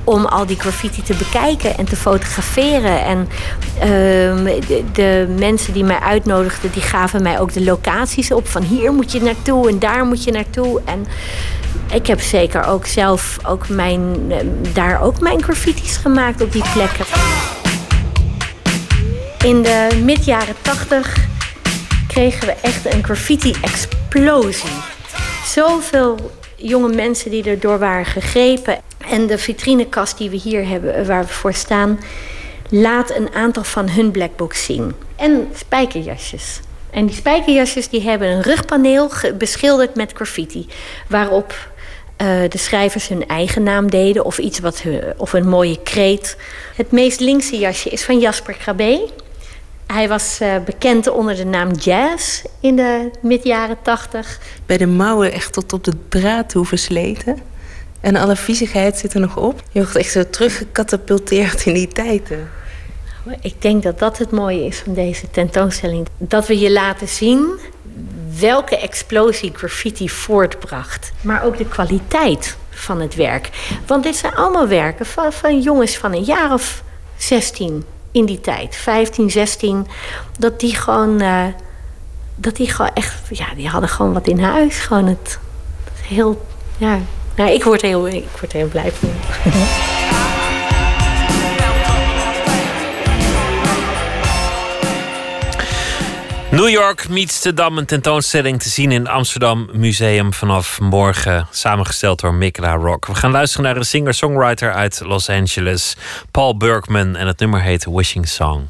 Om 0.03 0.25
al 0.25 0.45
die 0.45 0.59
graffiti 0.59 1.01
te 1.01 1.13
bekijken 1.13 1.77
en 1.77 1.85
te 1.85 1.95
fotograferen. 1.95 3.03
En 3.03 3.29
ehm, 3.79 4.61
de, 4.93 5.35
mensen 5.37 5.73
die 5.73 5.83
mij 5.83 5.99
uitnodigden, 5.99 6.71
die 6.71 6.81
gaven 6.81 7.21
mij 7.21 7.39
ook 7.39 7.53
de 7.53 7.63
locaties 7.63 8.31
op. 8.31 8.47
Van 8.47 8.63
hier 8.63 8.93
moet 8.93 9.11
je 9.11 9.21
naartoe 9.21 9.69
en 9.69 9.79
daar 9.79 10.05
moet 10.05 10.23
je 10.23 10.31
naartoe. 10.31 10.81
En 10.85 11.05
ik 11.91 12.07
heb 12.07 12.21
zeker 12.21 12.65
ook 12.65 12.85
zelf 12.85 13.37
ook 13.43 13.69
mijn, 13.69 14.15
eh, 14.29 14.37
daar 14.73 15.01
ook 15.01 15.19
mijn 15.19 15.43
graffiti's 15.43 15.97
gemaakt 15.97 16.41
op 16.41 16.51
die 16.51 16.63
plekken. 16.73 17.05
In 19.43 19.61
de 19.61 20.01
mid-jaren 20.03 20.55
tachtig 20.61 21.27
kregen 22.17 22.47
we 22.47 22.55
echt 22.61 22.93
een 22.93 23.03
graffiti-explosie. 23.03 24.69
Zoveel 25.45 26.31
jonge 26.55 26.93
mensen 26.93 27.31
die 27.31 27.43
erdoor 27.43 27.79
waren 27.79 28.05
gegrepen. 28.05 28.77
En 29.09 29.27
de 29.27 29.37
vitrinekast 29.37 30.17
die 30.17 30.29
we 30.29 30.35
hier 30.35 30.67
hebben, 30.67 31.05
waar 31.05 31.25
we 31.25 31.33
voor 31.33 31.53
staan, 31.53 31.99
laat 32.69 33.15
een 33.15 33.33
aantal 33.33 33.63
van 33.63 33.89
hun 33.89 34.11
blackbooks 34.11 34.65
zien. 34.65 34.93
En 35.15 35.49
spijkerjasjes. 35.55 36.59
En 36.89 37.05
die 37.05 37.15
spijkerjasjes 37.15 37.89
die 37.89 38.01
hebben 38.01 38.27
een 38.27 38.41
rugpaneel 38.41 39.11
beschilderd 39.37 39.95
met 39.95 40.11
graffiti. 40.13 40.67
Waarop 41.07 41.69
eh, 42.15 42.27
de 42.49 42.57
schrijvers 42.57 43.07
hun 43.07 43.27
eigen 43.27 43.63
naam 43.63 43.89
deden 43.89 44.25
of 44.25 44.37
iets 44.37 44.59
wat 44.59 44.83
of 45.17 45.33
een 45.33 45.47
mooie 45.47 45.81
kreet. 45.83 46.37
Het 46.75 46.91
meest 46.91 47.19
linkse 47.19 47.57
jasje 47.57 47.89
is 47.89 48.03
van 48.03 48.19
Jasper 48.19 48.53
Krabbe. 48.53 49.25
Hij 49.87 50.07
was 50.07 50.39
eh, 50.39 50.55
bekend 50.65 51.09
onder 51.09 51.35
de 51.35 51.45
naam 51.45 51.71
Jazz 51.71 52.43
in 52.59 52.75
de 52.75 53.11
mid-jaren 53.21 53.77
tachtig. 53.81 54.39
Bij 54.65 54.77
de 54.77 54.87
mouwen 54.87 55.31
echt 55.31 55.53
tot 55.53 55.73
op 55.73 55.83
de 55.83 55.93
draad 56.09 56.49
toe 56.49 56.65
versleten. 56.65 57.37
En 57.99 58.15
alle 58.15 58.35
viezigheid 58.35 58.97
zit 58.97 59.13
er 59.13 59.19
nog 59.19 59.37
op. 59.37 59.63
Je 59.71 59.79
wordt 59.79 59.95
echt 59.95 60.11
zo 60.11 60.29
teruggecatapulteerd 60.29 61.65
in 61.65 61.73
die 61.73 61.87
tijden. 61.87 62.49
Ik 63.41 63.61
denk 63.61 63.83
dat 63.83 63.99
dat 63.99 64.17
het 64.17 64.31
mooie 64.31 64.65
is 64.65 64.77
van 64.77 64.93
deze 64.93 65.31
tentoonstelling. 65.31 66.07
Dat 66.17 66.47
we 66.47 66.59
je 66.59 66.71
laten 66.71 67.07
zien 67.07 67.59
welke 68.39 68.77
explosie 68.77 69.51
graffiti 69.53 70.09
voortbracht. 70.09 71.11
Maar 71.21 71.43
ook 71.43 71.57
de 71.57 71.67
kwaliteit 71.67 72.57
van 72.69 73.01
het 73.01 73.15
werk. 73.15 73.49
Want 73.85 74.03
dit 74.03 74.15
zijn 74.15 74.35
allemaal 74.35 74.67
werken 74.67 75.05
van, 75.05 75.33
van 75.33 75.61
jongens 75.61 75.97
van 75.97 76.13
een 76.13 76.23
jaar 76.23 76.53
of 76.53 76.83
16 77.17 77.67
in 77.67 77.96
die 78.25 78.41
tijd. 78.41 78.75
15, 78.75 79.31
16. 79.31 79.87
Dat 80.39 80.59
die 80.59 80.75
gewoon... 80.75 81.21
eh, 81.21 81.43
dat 82.35 82.55
die 82.55 82.69
gewoon 82.69 82.91
echt... 82.93 83.15
Ja, 83.29 83.45
die 83.55 83.67
hadden 83.67 83.89
gewoon 83.89 84.13
wat 84.13 84.27
in 84.27 84.39
huis. 84.39 84.79
Gewoon 84.79 85.05
het... 85.05 85.39
heel... 86.01 86.45
Ja, 86.77 86.99
nou, 87.35 87.49
ik 87.51 87.63
word 87.63 87.81
heel, 87.81 88.07
ik 88.07 88.37
word 88.39 88.51
heel 88.51 88.67
blij 88.67 88.91
van. 88.91 89.09
New 96.57 96.69
York 96.69 97.09
meets 97.09 97.41
de 97.41 97.53
Dam, 97.53 97.77
een 97.77 97.85
tentoonstelling 97.85 98.61
te 98.61 98.69
zien 98.69 98.91
in 98.91 99.07
Amsterdam 99.07 99.69
Museum 99.73 100.33
vanaf 100.33 100.79
morgen, 100.79 101.47
samengesteld 101.51 102.19
door 102.19 102.33
Mikla 102.33 102.75
Rock. 102.75 103.05
We 103.05 103.15
gaan 103.15 103.31
luisteren 103.31 103.65
naar 103.65 103.75
een 103.77 103.85
singer-songwriter 103.85 104.73
uit 104.73 105.01
Los 105.05 105.29
Angeles, 105.29 105.95
Paul 106.31 106.57
Bergman, 106.57 107.15
en 107.15 107.27
het 107.27 107.39
nummer 107.39 107.61
heet 107.61 107.85
Wishing 107.85 108.27
Song. 108.27 108.69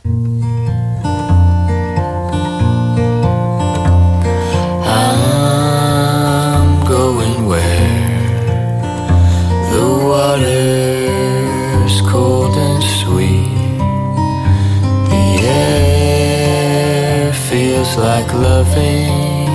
Like 17.97 18.31
loving. 18.33 19.47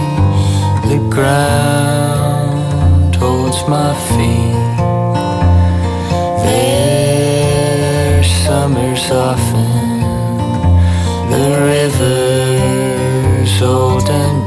The 0.90 0.98
ground 1.09 3.14
holds 3.14 3.62
my 3.69 3.94
feet. 4.10 4.77
There's 6.44 8.31
summers 8.44 9.10
often. 9.10 10.01
The 11.31 11.47
river's 11.73 13.62
old 13.62 14.09
and 14.10 14.41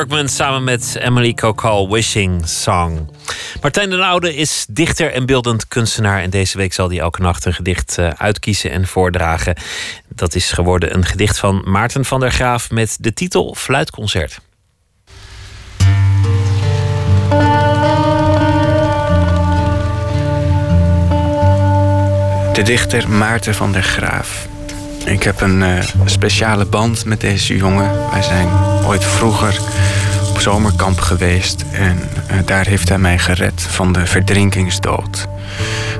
Bergman 0.00 0.28
samen 0.28 0.64
met 0.64 0.96
Emily 1.00 1.34
Kokal, 1.34 1.90
Wishing 1.90 2.48
Song. 2.48 3.10
Martijn 3.60 3.90
den 3.90 4.00
Oude 4.00 4.34
is 4.34 4.66
dichter 4.68 5.12
en 5.12 5.26
beeldend 5.26 5.68
kunstenaar. 5.68 6.22
En 6.22 6.30
deze 6.30 6.56
week 6.56 6.72
zal 6.72 6.88
hij 6.88 6.98
elke 6.98 7.22
nacht 7.22 7.44
een 7.44 7.54
gedicht 7.54 7.98
eh, 7.98 8.10
uitkiezen 8.16 8.70
en 8.70 8.86
voordragen. 8.86 9.56
Dat 10.08 10.34
is 10.34 10.52
geworden 10.52 10.94
een 10.94 11.04
gedicht 11.04 11.38
van 11.38 11.62
Maarten 11.64 12.04
van 12.04 12.20
der 12.20 12.32
Graaf 12.32 12.70
met 12.70 12.96
de 13.00 13.12
titel 13.12 13.54
Fluitconcert. 13.58 14.40
De 22.52 22.62
dichter 22.62 23.08
Maarten 23.08 23.54
van 23.54 23.72
der 23.72 23.82
Graaf. 23.82 24.48
Ik 25.04 25.22
heb 25.22 25.40
een 25.40 25.62
eh, 25.62 25.84
speciale 26.04 26.64
band 26.64 27.04
met 27.04 27.20
deze 27.20 27.56
jongen. 27.56 28.10
Wij 28.10 28.22
zijn 28.22 28.48
ooit 28.86 29.04
vroeger 29.04 29.60
zomerkamp 30.40 31.00
geweest 31.00 31.64
en 31.72 31.98
eh, 32.26 32.36
daar 32.44 32.66
heeft 32.66 32.88
hij 32.88 32.98
mij 32.98 33.18
gered 33.18 33.62
van 33.62 33.92
de 33.92 34.06
verdrinkingsdood. 34.06 35.28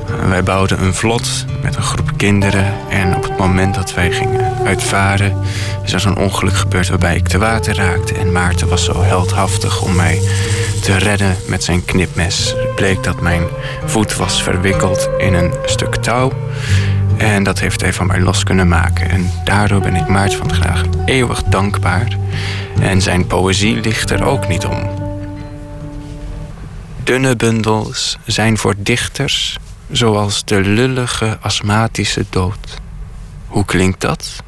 Eh, 0.07 0.29
wij 0.29 0.43
bouwden 0.43 0.83
een 0.83 0.95
vlot 0.95 1.45
met 1.63 1.77
een 1.77 1.83
groep 1.83 2.11
kinderen 2.17 2.75
en 2.89 3.17
op 3.17 3.23
het 3.23 3.39
moment 3.39 3.75
dat 3.75 3.95
wij 3.95 4.11
gingen 4.11 4.55
uitvaren 4.65 5.37
is 5.85 5.93
er 5.93 6.01
zo'n 6.01 6.19
ongeluk 6.19 6.57
gebeurd 6.57 6.89
waarbij 6.89 7.17
ik 7.17 7.29
te 7.29 7.39
water 7.39 7.77
raakte 7.77 8.15
en 8.15 8.33
Maarten 8.33 8.69
was 8.69 8.85
zo 8.85 9.03
heldhaftig 9.03 9.83
om 9.83 9.95
mij 9.95 10.21
te 10.83 10.97
redden 10.97 11.37
met 11.47 11.65
zijn 11.65 11.85
knipmes. 11.85 12.55
Het 12.57 12.75
bleek 12.75 13.03
dat 13.03 13.21
mijn 13.21 13.43
voet 13.85 14.17
was 14.17 14.43
verwikkeld 14.43 15.09
in 15.19 15.35
een 15.35 15.53
stuk 15.65 15.95
touw. 15.95 16.33
En 17.17 17.43
dat 17.43 17.61
heeft 17.61 17.81
hij 17.81 17.93
van 17.93 18.07
mij 18.07 18.21
los 18.21 18.43
kunnen 18.45 18.69
maken. 18.69 19.09
En 19.11 19.31
daardoor 19.45 19.81
ben 19.81 19.97
ik 19.97 20.09
Maarten 20.09 20.39
van 20.39 20.53
Graag 20.53 20.83
eeuwig 21.05 21.43
dankbaar. 21.43 22.17
En 22.81 23.03
zijn 23.03 23.27
poëzie 23.27 23.81
ligt 23.81 24.11
er 24.11 24.25
ook 24.25 24.49
niet 24.49 24.65
om. 24.65 24.91
Dunne 27.05 27.37
bundels 27.37 28.19
zijn 28.27 28.59
voor 28.59 28.75
dichters 28.79 29.59
zoals 29.91 30.45
de 30.45 30.61
lullige 30.61 31.39
astmatische 31.41 32.25
dood. 32.31 32.81
Hoe 33.47 33.65
klinkt 33.65 34.01
dat? 34.01 34.43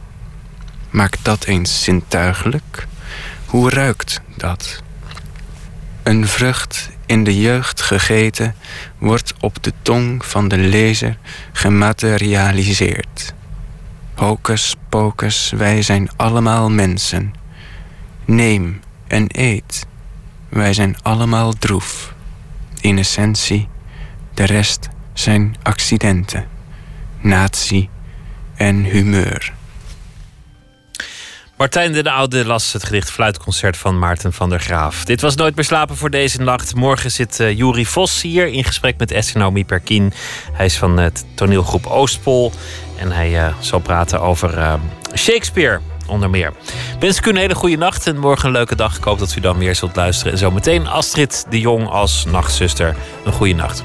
Maak 0.90 1.16
dat 1.22 1.44
eens 1.44 1.82
zintuigelijk. 1.82 2.86
Hoe 3.46 3.70
ruikt 3.70 4.20
dat? 4.36 4.82
Een 6.02 6.28
vrucht 6.28 6.90
in 7.06 7.24
de 7.24 7.40
jeugd 7.40 7.82
gegeten 7.82 8.54
wordt 8.98 9.34
op 9.40 9.62
de 9.62 9.72
tong 9.82 10.24
van 10.24 10.48
de 10.48 10.58
lezer 10.58 11.18
gematerialiseerd. 11.52 13.34
Hocus 14.14 14.74
pocus, 14.88 15.52
wij 15.56 15.82
zijn 15.82 16.10
allemaal 16.16 16.70
mensen. 16.70 17.41
Neem 18.24 18.80
en 19.06 19.26
eet, 19.28 19.86
wij 20.48 20.72
zijn 20.72 20.96
allemaal 21.02 21.52
droef. 21.52 22.14
In 22.80 22.98
essentie, 22.98 23.68
de 24.34 24.44
rest 24.44 24.88
zijn 25.12 25.56
accidenten, 25.62 26.48
natie 27.20 27.90
en 28.54 28.84
humeur. 28.84 29.52
Martijn 31.56 31.92
den 31.92 32.06
Oude 32.06 32.44
las 32.44 32.72
het 32.72 32.84
gedicht 32.84 33.10
Fluitconcert 33.10 33.76
van 33.76 33.98
Maarten 33.98 34.32
van 34.32 34.48
der 34.48 34.60
Graaf. 34.60 35.04
Dit 35.04 35.20
was 35.20 35.34
Nooit 35.34 35.54
meer 35.54 35.64
slapen 35.64 35.96
voor 35.96 36.10
deze 36.10 36.40
nacht. 36.40 36.74
Morgen 36.74 37.10
zit 37.10 37.40
uh, 37.40 37.56
Juri 37.56 37.86
Vos 37.86 38.22
hier 38.22 38.46
in 38.46 38.64
gesprek 38.64 38.98
met 38.98 39.10
Eskenaomi 39.10 39.64
Perkin. 39.64 40.12
Hij 40.52 40.66
is 40.66 40.76
van 40.78 40.98
het 40.98 41.24
toneelgroep 41.34 41.86
Oostpol. 41.86 42.52
En 42.96 43.12
hij 43.12 43.30
uh, 43.32 43.54
zal 43.60 43.78
praten 43.78 44.20
over 44.20 44.58
uh, 44.58 44.74
Shakespeare 45.14 45.80
onder 46.06 46.30
meer. 46.30 46.52
Wens 47.00 47.18
ik 47.18 47.26
u 47.26 47.30
een 47.30 47.36
hele 47.36 47.54
goede 47.54 47.76
nacht 47.76 48.06
en 48.06 48.18
morgen 48.18 48.46
een 48.46 48.52
leuke 48.52 48.76
dag. 48.76 48.96
Ik 48.96 49.04
hoop 49.04 49.18
dat 49.18 49.34
u 49.36 49.40
dan 49.40 49.58
weer 49.58 49.74
zult 49.74 49.96
luisteren. 49.96 50.32
En 50.32 50.38
zometeen 50.38 50.86
Astrid 50.86 51.46
de 51.50 51.60
Jong 51.60 51.88
als 51.88 52.24
nachtzuster. 52.24 52.96
Een 53.24 53.32
goede 53.32 53.54
nacht. 53.54 53.84